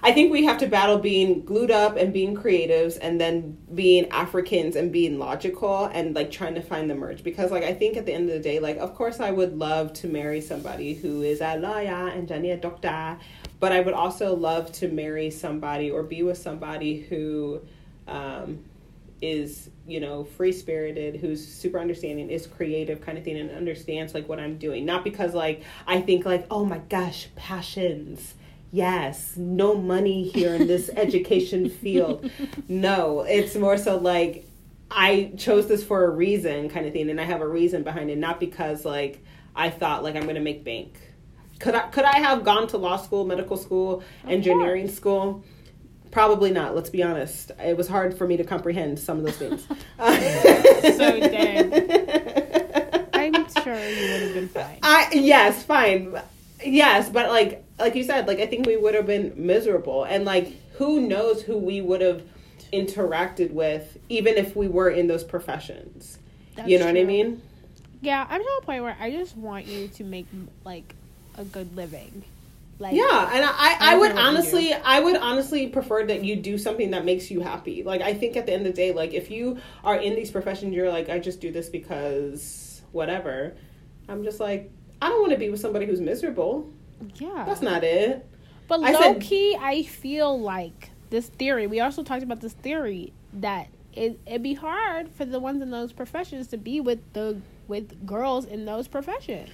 I 0.00 0.12
think 0.12 0.30
we 0.30 0.44
have 0.44 0.58
to 0.58 0.68
battle 0.68 0.98
being 0.98 1.44
glued 1.44 1.72
up 1.72 1.96
and 1.96 2.12
being 2.12 2.36
creatives, 2.36 2.98
and 3.00 3.20
then 3.20 3.58
being 3.74 4.08
Africans 4.10 4.76
and 4.76 4.92
being 4.92 5.18
logical 5.18 5.86
and 5.86 6.14
like 6.14 6.30
trying 6.30 6.54
to 6.54 6.62
find 6.62 6.88
the 6.88 6.94
merge. 6.94 7.24
Because 7.24 7.50
like 7.50 7.64
I 7.64 7.74
think 7.74 7.96
at 7.96 8.06
the 8.06 8.12
end 8.12 8.28
of 8.30 8.34
the 8.36 8.40
day, 8.40 8.60
like 8.60 8.78
of 8.78 8.94
course 8.94 9.18
I 9.20 9.32
would 9.32 9.58
love 9.58 9.92
to 9.94 10.08
marry 10.08 10.40
somebody 10.40 10.94
who 10.94 11.22
is 11.22 11.40
a 11.40 11.56
lawyer 11.56 12.08
and 12.08 12.28
Johnny 12.28 12.52
a 12.52 12.56
doctor, 12.56 13.18
but 13.58 13.72
I 13.72 13.80
would 13.80 13.94
also 13.94 14.36
love 14.36 14.70
to 14.72 14.88
marry 14.88 15.30
somebody 15.30 15.90
or 15.90 16.04
be 16.04 16.22
with 16.22 16.38
somebody 16.38 17.00
who 17.00 17.60
um, 18.06 18.64
is 19.20 19.68
you 19.88 20.00
know 20.00 20.24
free 20.24 20.52
spirited 20.52 21.16
who's 21.16 21.44
super 21.44 21.80
understanding 21.80 22.28
is 22.30 22.46
creative 22.46 23.00
kind 23.00 23.16
of 23.16 23.24
thing 23.24 23.38
and 23.38 23.50
understands 23.50 24.14
like 24.14 24.28
what 24.28 24.38
i'm 24.38 24.58
doing. 24.58 24.84
Not 24.84 25.02
because 25.02 25.34
like 25.34 25.62
i 25.86 26.00
think 26.00 26.24
like 26.24 26.46
oh 26.50 26.64
my 26.64 26.78
gosh 26.78 27.28
passions. 27.34 28.34
Yes 28.70 29.34
no 29.36 29.74
money 29.74 30.28
here 30.28 30.54
in 30.54 30.66
this 30.66 30.90
education 30.96 31.70
field. 31.70 32.30
No 32.68 33.22
it's 33.22 33.56
more 33.56 33.78
so 33.78 33.96
like 33.96 34.44
i 34.90 35.32
chose 35.36 35.68
this 35.68 35.82
for 35.82 36.04
a 36.04 36.10
reason 36.10 36.68
kind 36.68 36.86
of 36.86 36.92
thing 36.92 37.10
and 37.10 37.20
i 37.20 37.24
have 37.24 37.42
a 37.42 37.48
reason 37.48 37.82
behind 37.82 38.08
it 38.08 38.16
not 38.16 38.40
because 38.40 38.86
like 38.86 39.22
i 39.54 39.68
thought 39.68 40.02
like 40.02 40.16
i'm 40.16 40.26
gonna 40.26 40.40
make 40.40 40.64
bank. 40.64 40.98
Could 41.60 41.74
i 41.74 41.88
could 41.88 42.04
i 42.04 42.18
have 42.18 42.44
gone 42.44 42.68
to 42.68 42.76
law 42.76 42.96
school 42.98 43.24
medical 43.24 43.56
school 43.56 44.02
engineering 44.26 44.88
school 44.88 45.42
Probably 46.10 46.50
not. 46.50 46.74
Let's 46.74 46.90
be 46.90 47.02
honest. 47.02 47.52
It 47.58 47.76
was 47.76 47.88
hard 47.88 48.16
for 48.16 48.26
me 48.26 48.36
to 48.36 48.44
comprehend 48.44 48.98
some 48.98 49.18
of 49.18 49.24
those 49.24 49.36
things. 49.36 49.66
So 50.98 51.20
dang 51.20 51.72
I'm 53.12 53.34
sure 53.62 53.74
you 53.74 54.12
would 54.12 54.22
have 54.22 54.34
been 54.34 54.48
fine. 54.48 54.78
I 54.82 55.08
yes, 55.12 55.62
fine. 55.62 56.20
Yes, 56.64 57.08
but 57.08 57.28
like 57.28 57.64
like 57.78 57.94
you 57.94 58.04
said, 58.04 58.26
like 58.26 58.38
I 58.38 58.46
think 58.46 58.66
we 58.66 58.76
would 58.76 58.94
have 58.94 59.06
been 59.06 59.32
miserable, 59.36 60.04
and 60.04 60.24
like 60.24 60.54
who 60.72 61.00
knows 61.00 61.42
who 61.42 61.56
we 61.56 61.80
would 61.80 62.00
have 62.00 62.22
interacted 62.72 63.52
with, 63.52 63.98
even 64.08 64.36
if 64.36 64.56
we 64.56 64.68
were 64.68 64.90
in 64.90 65.06
those 65.06 65.24
professions. 65.24 66.18
That's 66.54 66.68
you 66.68 66.78
know 66.78 66.86
what 66.86 66.96
I 66.96 67.04
mean? 67.04 67.42
Yeah, 68.00 68.26
I'm 68.28 68.40
to 68.40 68.58
a 68.60 68.64
point 68.64 68.82
where 68.82 68.96
I 69.00 69.10
just 69.10 69.36
want 69.36 69.66
you 69.66 69.88
to 69.88 70.04
make 70.04 70.26
like 70.64 70.94
a 71.36 71.44
good 71.44 71.74
living. 71.76 72.24
Like 72.78 72.94
Yeah, 72.94 73.30
and 73.32 73.44
I, 73.44 73.50
I, 73.50 73.76
I 73.80 73.96
would 73.96 74.10
know 74.10 74.14
what 74.14 74.22
you 74.22 74.28
honestly, 74.28 74.72
I 74.72 75.00
would 75.00 75.16
honestly 75.16 75.66
prefer 75.66 76.06
that 76.06 76.24
you 76.24 76.36
do 76.36 76.56
something 76.56 76.92
that 76.92 77.04
makes 77.04 77.30
you 77.30 77.40
happy. 77.40 77.82
Like 77.82 78.00
I 78.00 78.14
think 78.14 78.36
at 78.36 78.46
the 78.46 78.52
end 78.52 78.66
of 78.66 78.74
the 78.74 78.76
day, 78.76 78.92
like 78.92 79.14
if 79.14 79.30
you 79.30 79.58
are 79.82 79.96
in 79.96 80.14
these 80.14 80.30
professions, 80.30 80.74
you're 80.74 80.90
like, 80.90 81.08
I 81.08 81.18
just 81.18 81.40
do 81.40 81.50
this 81.50 81.68
because 81.68 82.82
whatever. 82.92 83.56
I'm 84.08 84.22
just 84.22 84.40
like, 84.40 84.70
I 85.02 85.08
don't 85.08 85.20
want 85.20 85.32
to 85.32 85.38
be 85.38 85.50
with 85.50 85.60
somebody 85.60 85.86
who's 85.86 86.00
miserable. 86.00 86.72
Yeah. 87.16 87.44
That's 87.46 87.62
not 87.62 87.84
it. 87.84 88.26
But 88.68 88.82
I 88.82 88.92
low 88.92 89.00
said- 89.00 89.22
key, 89.22 89.56
I 89.60 89.82
feel 89.82 90.38
like 90.40 90.90
this 91.10 91.28
theory. 91.28 91.66
We 91.66 91.80
also 91.80 92.02
talked 92.02 92.22
about 92.22 92.40
this 92.40 92.52
theory 92.52 93.12
that 93.34 93.68
it 93.92 94.20
it'd 94.26 94.42
be 94.42 94.54
hard 94.54 95.10
for 95.10 95.24
the 95.24 95.40
ones 95.40 95.62
in 95.62 95.70
those 95.70 95.92
professions 95.92 96.46
to 96.48 96.56
be 96.56 96.80
with 96.80 97.00
the 97.12 97.40
with 97.66 98.06
girls 98.06 98.44
in 98.44 98.64
those 98.64 98.88
professions. 98.88 99.50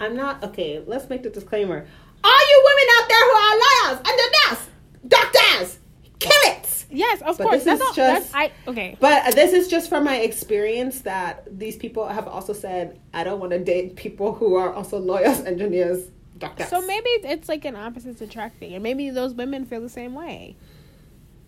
I'm 0.00 0.16
not 0.16 0.42
okay. 0.44 0.82
Let's 0.86 1.08
make 1.08 1.22
the 1.22 1.30
disclaimer. 1.30 1.86
All 2.24 2.48
you 2.50 2.64
women 2.64 2.86
out 2.98 3.08
there 3.08 3.24
who 3.24 3.36
are 3.36 3.56
lawyers, 3.64 4.06
engineers, 4.08 4.68
doctors, 5.08 5.78
kill 6.18 6.52
it. 6.52 6.84
Yes, 6.90 7.20
of 7.22 7.36
But 7.38 7.44
course. 7.48 7.64
this 7.64 7.64
That's 7.64 7.80
is 7.80 7.86
all, 7.88 7.94
just- 7.94 8.32
that's 8.32 8.34
I 8.34 8.70
okay. 8.70 8.96
But 9.00 9.34
this 9.34 9.52
is 9.52 9.68
just 9.68 9.88
from 9.88 10.04
my 10.04 10.16
experience 10.18 11.00
that 11.02 11.46
these 11.58 11.76
people 11.76 12.06
have 12.06 12.26
also 12.28 12.52
said, 12.52 13.00
I 13.12 13.24
don't 13.24 13.40
want 13.40 13.52
to 13.52 13.58
date 13.58 13.96
people 13.96 14.32
who 14.32 14.54
are 14.56 14.72
also 14.72 14.98
lawyers, 14.98 15.40
engineers, 15.40 16.10
doctors. 16.38 16.68
So 16.68 16.80
maybe 16.86 17.08
it's 17.08 17.48
like 17.48 17.64
an 17.64 17.76
opposites 17.76 18.20
attract 18.20 18.58
thing, 18.60 18.74
and 18.74 18.82
maybe 18.82 19.10
those 19.10 19.34
women 19.34 19.64
feel 19.66 19.80
the 19.80 19.88
same 19.88 20.14
way. 20.14 20.56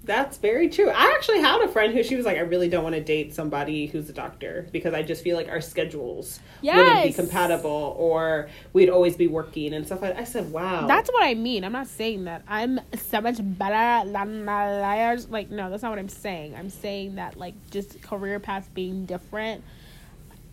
That's 0.09 0.39
very 0.39 0.71
true. 0.71 0.89
I 0.89 1.13
actually 1.15 1.41
had 1.41 1.61
a 1.61 1.69
friend 1.69 1.93
who 1.93 2.03
she 2.03 2.17
was 2.17 2.25
like, 2.25 2.39
I 2.39 2.41
really 2.41 2.71
don't 2.71 2.83
want 2.83 2.95
to 2.95 3.05
date 3.05 3.35
somebody 3.35 3.87
who's 3.87 4.09
a 4.09 4.15
doctor 4.15 4.67
because 4.73 4.95
I 4.95 5.03
just 5.03 5.23
feel 5.23 5.37
like 5.37 5.49
our 5.49 5.61
schedules 5.61 6.41
wouldn't 6.63 7.03
be 7.05 7.13
compatible 7.13 7.95
or 7.99 8.49
we'd 8.73 8.89
always 8.89 9.17
be 9.17 9.27
working 9.27 9.75
and 9.75 9.85
stuff 9.85 10.01
like 10.01 10.17
I 10.19 10.25
said, 10.25 10.51
wow. 10.51 10.87
That's 10.87 11.11
what 11.11 11.23
I 11.23 11.35
mean. 11.35 11.63
I'm 11.63 11.73
not 11.73 11.89
saying 11.89 12.25
that 12.25 12.43
I'm 12.49 12.81
so 12.97 13.21
much 13.21 13.37
better 13.39 14.11
than 14.11 14.47
the 14.47 14.53
liars. 14.53 15.29
Like, 15.29 15.51
no, 15.51 15.69
that's 15.69 15.83
not 15.83 15.91
what 15.91 15.99
I'm 15.99 16.09
saying. 16.09 16.57
I'm 16.57 16.71
saying 16.71 17.17
that 17.17 17.37
like 17.37 17.55
just 17.71 18.01
career 18.01 18.41
paths 18.41 18.71
being 18.73 19.05
different. 19.05 19.63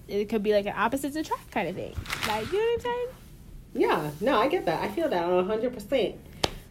It 0.09 0.25
could 0.25 0.43
be 0.43 0.51
like 0.51 0.65
an 0.65 0.73
opposites 0.75 1.15
attract 1.15 1.49
kind 1.51 1.69
of 1.69 1.75
thing. 1.75 1.95
Like, 2.27 2.51
you 2.51 2.59
know 2.59 2.65
what 2.65 2.73
I'm 2.73 2.81
saying? 2.81 3.07
yeah, 3.75 4.09
no, 4.21 4.39
I 4.39 4.47
get 4.47 4.65
that. 4.65 4.81
I 4.81 4.89
feel 4.89 5.09
that 5.09 5.23
on 5.23 5.45
hundred 5.47 5.73
percent. 5.73 6.15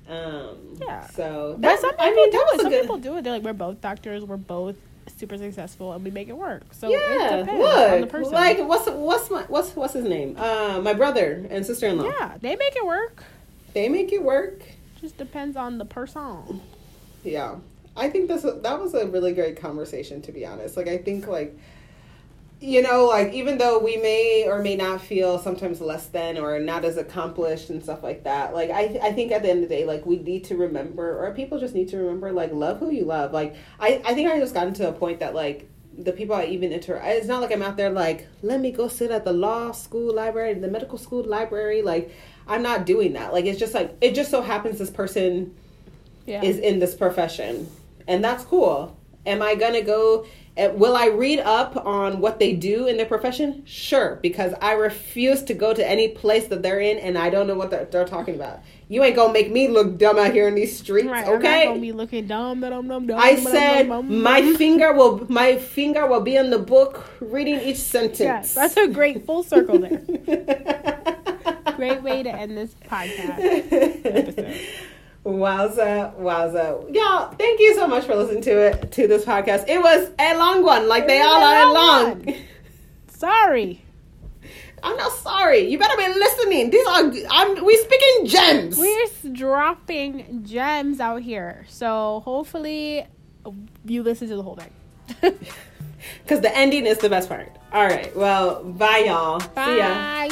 Um 0.09 0.77
Yeah. 0.81 1.07
so 1.09 1.55
But 1.59 1.63
that, 1.63 1.81
some 1.81 1.91
people 1.93 2.05
I 2.05 2.11
mean 2.11 2.31
do 2.31 2.39
that 2.39 2.55
it. 2.55 2.61
Some 2.61 2.71
good 2.71 2.81
people 2.83 2.99
do 2.99 3.17
it. 3.17 3.23
They're 3.25 3.33
like, 3.33 3.43
we're 3.43 3.53
both 3.53 3.81
doctors. 3.81 4.25
We're 4.25 4.37
both 4.37 4.77
super 5.19 5.37
successful, 5.39 5.93
and 5.93 6.05
we 6.05 6.11
make 6.11 6.29
it 6.29 6.37
work. 6.37 6.63
So 6.73 6.89
yeah, 6.91 6.97
it 7.37 7.39
depends 7.41 7.51
on 7.51 7.91
the 7.93 8.01
look, 8.01 8.11
person. 8.11 8.33
like 8.33 8.59
what's 8.59 8.89
what's 8.91 9.31
my 9.31 9.43
what's 9.49 9.75
what's 9.77 9.95
his 9.95 10.05
name? 10.05 10.37
Uh, 10.39 10.81
my 10.83 10.95
brother 10.95 11.47
and 11.51 11.65
sister 11.65 11.87
in 11.89 11.99
law. 11.99 12.05
yeah, 12.19 12.37
they 12.41 12.57
make 12.57 12.75
it 12.77 12.85
work. 12.87 13.23
They 13.73 13.89
make 13.89 14.13
it 14.13 14.23
work. 14.23 14.63
Just 15.01 15.17
depends 15.19 15.57
on 15.57 15.79
the 15.79 15.85
person. 15.85 16.61
Yeah, 17.23 17.57
I 17.97 18.09
think 18.11 18.29
this 18.29 18.43
that 18.43 18.81
was 18.81 18.95
a 18.95 19.07
really 19.07 19.33
great 19.33 19.57
conversation. 19.61 20.21
To 20.23 20.33
be 20.33 20.45
honest, 20.47 20.77
like 20.77 20.89
I 20.89 20.99
think 20.99 21.27
like 21.27 21.57
you 22.65 22.81
know 22.81 23.07
like 23.07 23.33
even 23.35 23.59
though 23.59 23.79
we 23.79 23.97
may 23.99 24.47
or 24.49 24.61
may 24.63 24.75
not 24.75 25.01
feel 25.01 25.39
sometimes 25.39 25.81
less 25.81 26.07
than 26.07 26.39
or 26.39 26.59
not 26.59 26.85
as 26.85 26.97
accomplished 26.97 27.69
and 27.69 27.83
stuff 27.83 28.03
like 28.03 28.25
that 28.25 28.55
like 28.55 28.71
i 28.71 28.99
i 29.03 29.13
think 29.13 29.31
at 29.33 29.43
the 29.43 29.51
end 29.51 29.63
of 29.63 29.69
the 29.69 29.75
day 29.75 29.85
like 29.85 30.07
we 30.07 30.17
need 30.17 30.43
to 30.45 30.57
remember 30.57 31.19
or 31.23 31.31
people 31.35 31.59
just 31.61 31.75
need 31.75 31.89
to 31.89 31.99
remember 31.99 32.33
like 32.33 32.51
love 32.53 32.79
who 32.79 32.91
you 32.91 33.05
love 33.05 33.33
like 33.33 33.55
i 33.81 34.01
i 34.07 34.15
think 34.15 34.31
i 34.31 34.39
just 34.39 34.55
gotten 34.55 34.73
to 34.73 34.89
a 34.89 34.93
point 34.93 35.21
that 35.21 35.35
like 35.35 35.69
the 35.97 36.11
people 36.11 36.35
I 36.35 36.47
even 36.47 36.73
inter 36.73 37.01
it's 37.05 37.29
not 37.29 37.41
like 37.41 37.53
I'm 37.53 37.63
out 37.63 37.77
there 37.77 37.91
like 37.91 38.27
let 38.43 38.59
me 38.59 38.73
go 38.73 38.89
sit 38.89 39.13
at 39.13 39.25
the 39.25 39.33
law 39.33 39.71
school 39.71 40.13
library 40.13 40.53
the 40.55 40.67
medical 40.67 40.99
school 40.99 41.23
library 41.23 41.83
like 41.83 42.13
I'm 42.47 42.63
not 42.63 42.85
doing 42.85 43.15
that. 43.15 43.33
Like 43.33 43.47
it's 43.47 43.59
just 43.59 43.75
like 43.75 43.97
it 44.01 44.15
just 44.15 44.31
so 44.31 44.43
happens 44.43 44.79
this 44.79 44.91
person 44.91 45.55
Yeah. 46.27 46.43
is 46.43 46.59
in 46.59 46.79
this 46.79 46.95
profession, 46.95 47.69
and 48.09 48.23
that's 48.25 48.45
cool. 48.45 48.97
Am 49.25 49.41
I 49.41 49.55
gonna 49.55 49.83
go? 49.83 50.27
Uh, 50.57 50.71
Will 50.75 50.97
I 50.97 51.07
read 51.07 51.41
up 51.41 51.77
on 51.85 52.21
what 52.21 52.39
they 52.39 52.53
do 52.55 52.87
in 52.87 52.97
their 52.97 53.07
profession? 53.07 53.63
Sure, 53.67 54.19
because 54.23 54.55
I 54.61 54.73
refuse 54.73 55.43
to 55.45 55.55
go 55.55 55.75
to 55.75 55.89
any 55.89 56.09
place 56.09 56.47
that 56.49 56.63
they're 56.63 56.81
in 56.81 56.99
and 56.99 57.19
I 57.19 57.31
don't 57.31 57.47
know 57.47 57.57
what 57.57 57.71
they're, 57.71 57.87
they're 57.87 58.07
talking 58.07 58.37
about. 58.37 58.61
You 58.89 59.03
ain't 59.03 59.17
gonna 59.17 59.33
make 59.33 59.51
me 59.51 59.69
look 59.69 59.99
dumb 59.99 60.19
out 60.19 60.33
here 60.33 60.47
in 60.47 60.55
these 60.55 60.79
streets, 60.79 61.09
Right, 61.09 61.27
I'm 61.27 61.43
not 61.43 61.65
gonna 61.65 61.81
be 61.81 61.93
looking 61.93 62.27
dumb, 62.27 62.61
dumb, 62.61 62.87
dumb, 62.87 63.07
dumb. 63.07 63.19
I 63.19 63.37
said 63.37 63.89
dumb, 63.89 64.09
dumb, 64.09 64.23
my 64.23 64.55
finger 64.55 64.93
will 64.93 65.27
my 65.29 65.57
finger 65.57 66.07
will 66.07 66.21
be 66.21 66.37
in 66.37 66.51
the 66.51 66.59
book 66.59 67.11
reading 67.21 67.61
each 67.61 67.79
sentence. 67.79 68.21
Yes, 68.21 68.55
that's 68.55 68.77
a 68.77 68.89
great 68.89 69.27
full 69.27 69.43
circle 69.43 69.79
there. 69.79 70.03
Great 71.77 72.03
way 72.03 72.23
to 72.23 72.31
end 72.31 72.57
this 72.57 72.73
podcast 72.89 73.39
episode. 74.05 74.61
Wowza, 75.25 76.15
wowza. 76.17 76.95
Y'all, 76.95 77.31
thank 77.33 77.59
you 77.59 77.75
so 77.75 77.87
much 77.87 78.05
for 78.05 78.15
listening 78.15 78.43
to 78.43 78.51
it 78.51 78.93
to 78.93 79.09
this 79.09 79.25
podcast. 79.25 79.69
It 79.69 79.81
was 79.81 80.11
a 80.19 80.37
long 80.37 80.63
one, 80.63 80.87
like 80.87 81.07
they 81.07 81.21
It 81.21 81.27
all 81.27 81.43
are 81.43 81.73
long 81.73 82.25
long. 82.25 82.35
Sorry. 83.09 83.83
I'm 84.83 84.97
not 84.99 85.13
sorry. 85.13 85.61
You 85.71 85.79
better 85.79 85.97
be 85.97 86.07
listening. 86.09 86.69
These 86.71 86.87
are 86.87 87.11
I'm 87.31 87.65
we 87.65 87.77
speaking 87.79 88.27
gems. 88.27 88.79
We're 88.79 89.07
dropping 89.33 90.45
gems 90.45 91.01
out 91.01 91.23
here. 91.23 91.65
So 91.69 92.21
hopefully 92.27 93.07
you 93.87 94.03
listen 94.03 94.29
to 94.29 94.37
the 94.37 94.43
whole 94.43 94.57
thing. 94.57 95.39
Because 96.23 96.43
the 96.43 96.55
ending 96.55 96.85
is 96.85 96.99
the 96.99 97.09
best 97.09 97.31
part. 97.31 97.51
All 97.73 97.87
right. 97.87 98.15
Well, 98.15 98.63
bye 98.63 99.05
y'all. 99.07 99.41
See 99.41 99.79
ya. 99.79 100.29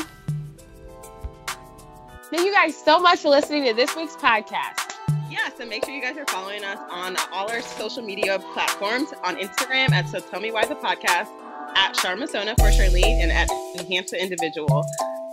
Thank 2.32 2.46
you 2.46 2.52
guys 2.54 2.74
so 2.74 2.98
much 2.98 3.20
for 3.20 3.28
listening 3.28 3.66
to 3.66 3.74
this 3.74 3.94
week's 3.94 4.16
podcast. 4.16 4.94
Yeah, 5.28 5.50
so 5.54 5.66
make 5.66 5.84
sure 5.84 5.94
you 5.94 6.00
guys 6.00 6.16
are 6.16 6.24
following 6.28 6.64
us 6.64 6.78
on 6.90 7.14
all 7.30 7.50
our 7.50 7.60
social 7.60 8.02
media 8.02 8.38
platforms 8.54 9.12
on 9.22 9.36
Instagram 9.36 9.92
at 9.92 10.08
So 10.08 10.18
Tell 10.18 10.40
Me 10.40 10.50
Why 10.50 10.64
the 10.64 10.74
Podcast, 10.76 11.28
at 11.76 11.94
Sharmasona 11.94 12.56
for 12.56 12.70
Charlene, 12.70 13.20
and 13.20 13.30
at 13.30 13.50
Enhance 13.78 14.12
the 14.12 14.22
Individual 14.22 14.82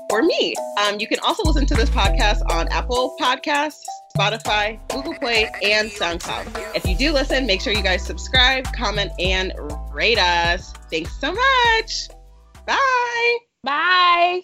for 0.09 0.23
me. 0.23 0.53
Um, 0.83 0.99
you 0.99 1.07
can 1.07 1.19
also 1.19 1.43
listen 1.43 1.65
to 1.67 1.73
this 1.73 1.89
podcast 1.89 2.41
on 2.51 2.67
Apple 2.67 3.15
Podcasts, 3.17 3.85
Spotify, 4.17 4.77
Google 4.89 5.13
Play, 5.13 5.49
and 5.63 5.89
SoundCloud. 5.89 6.75
If 6.75 6.85
you 6.85 6.97
do 6.97 7.13
listen, 7.13 7.45
make 7.45 7.61
sure 7.61 7.71
you 7.71 7.81
guys 7.81 8.05
subscribe, 8.05 8.65
comment, 8.73 9.13
and 9.19 9.53
rate 9.93 10.19
us. 10.19 10.73
Thanks 10.91 11.17
so 11.17 11.31
much. 11.31 12.09
Bye. 12.65 13.37
Bye. 13.63 14.37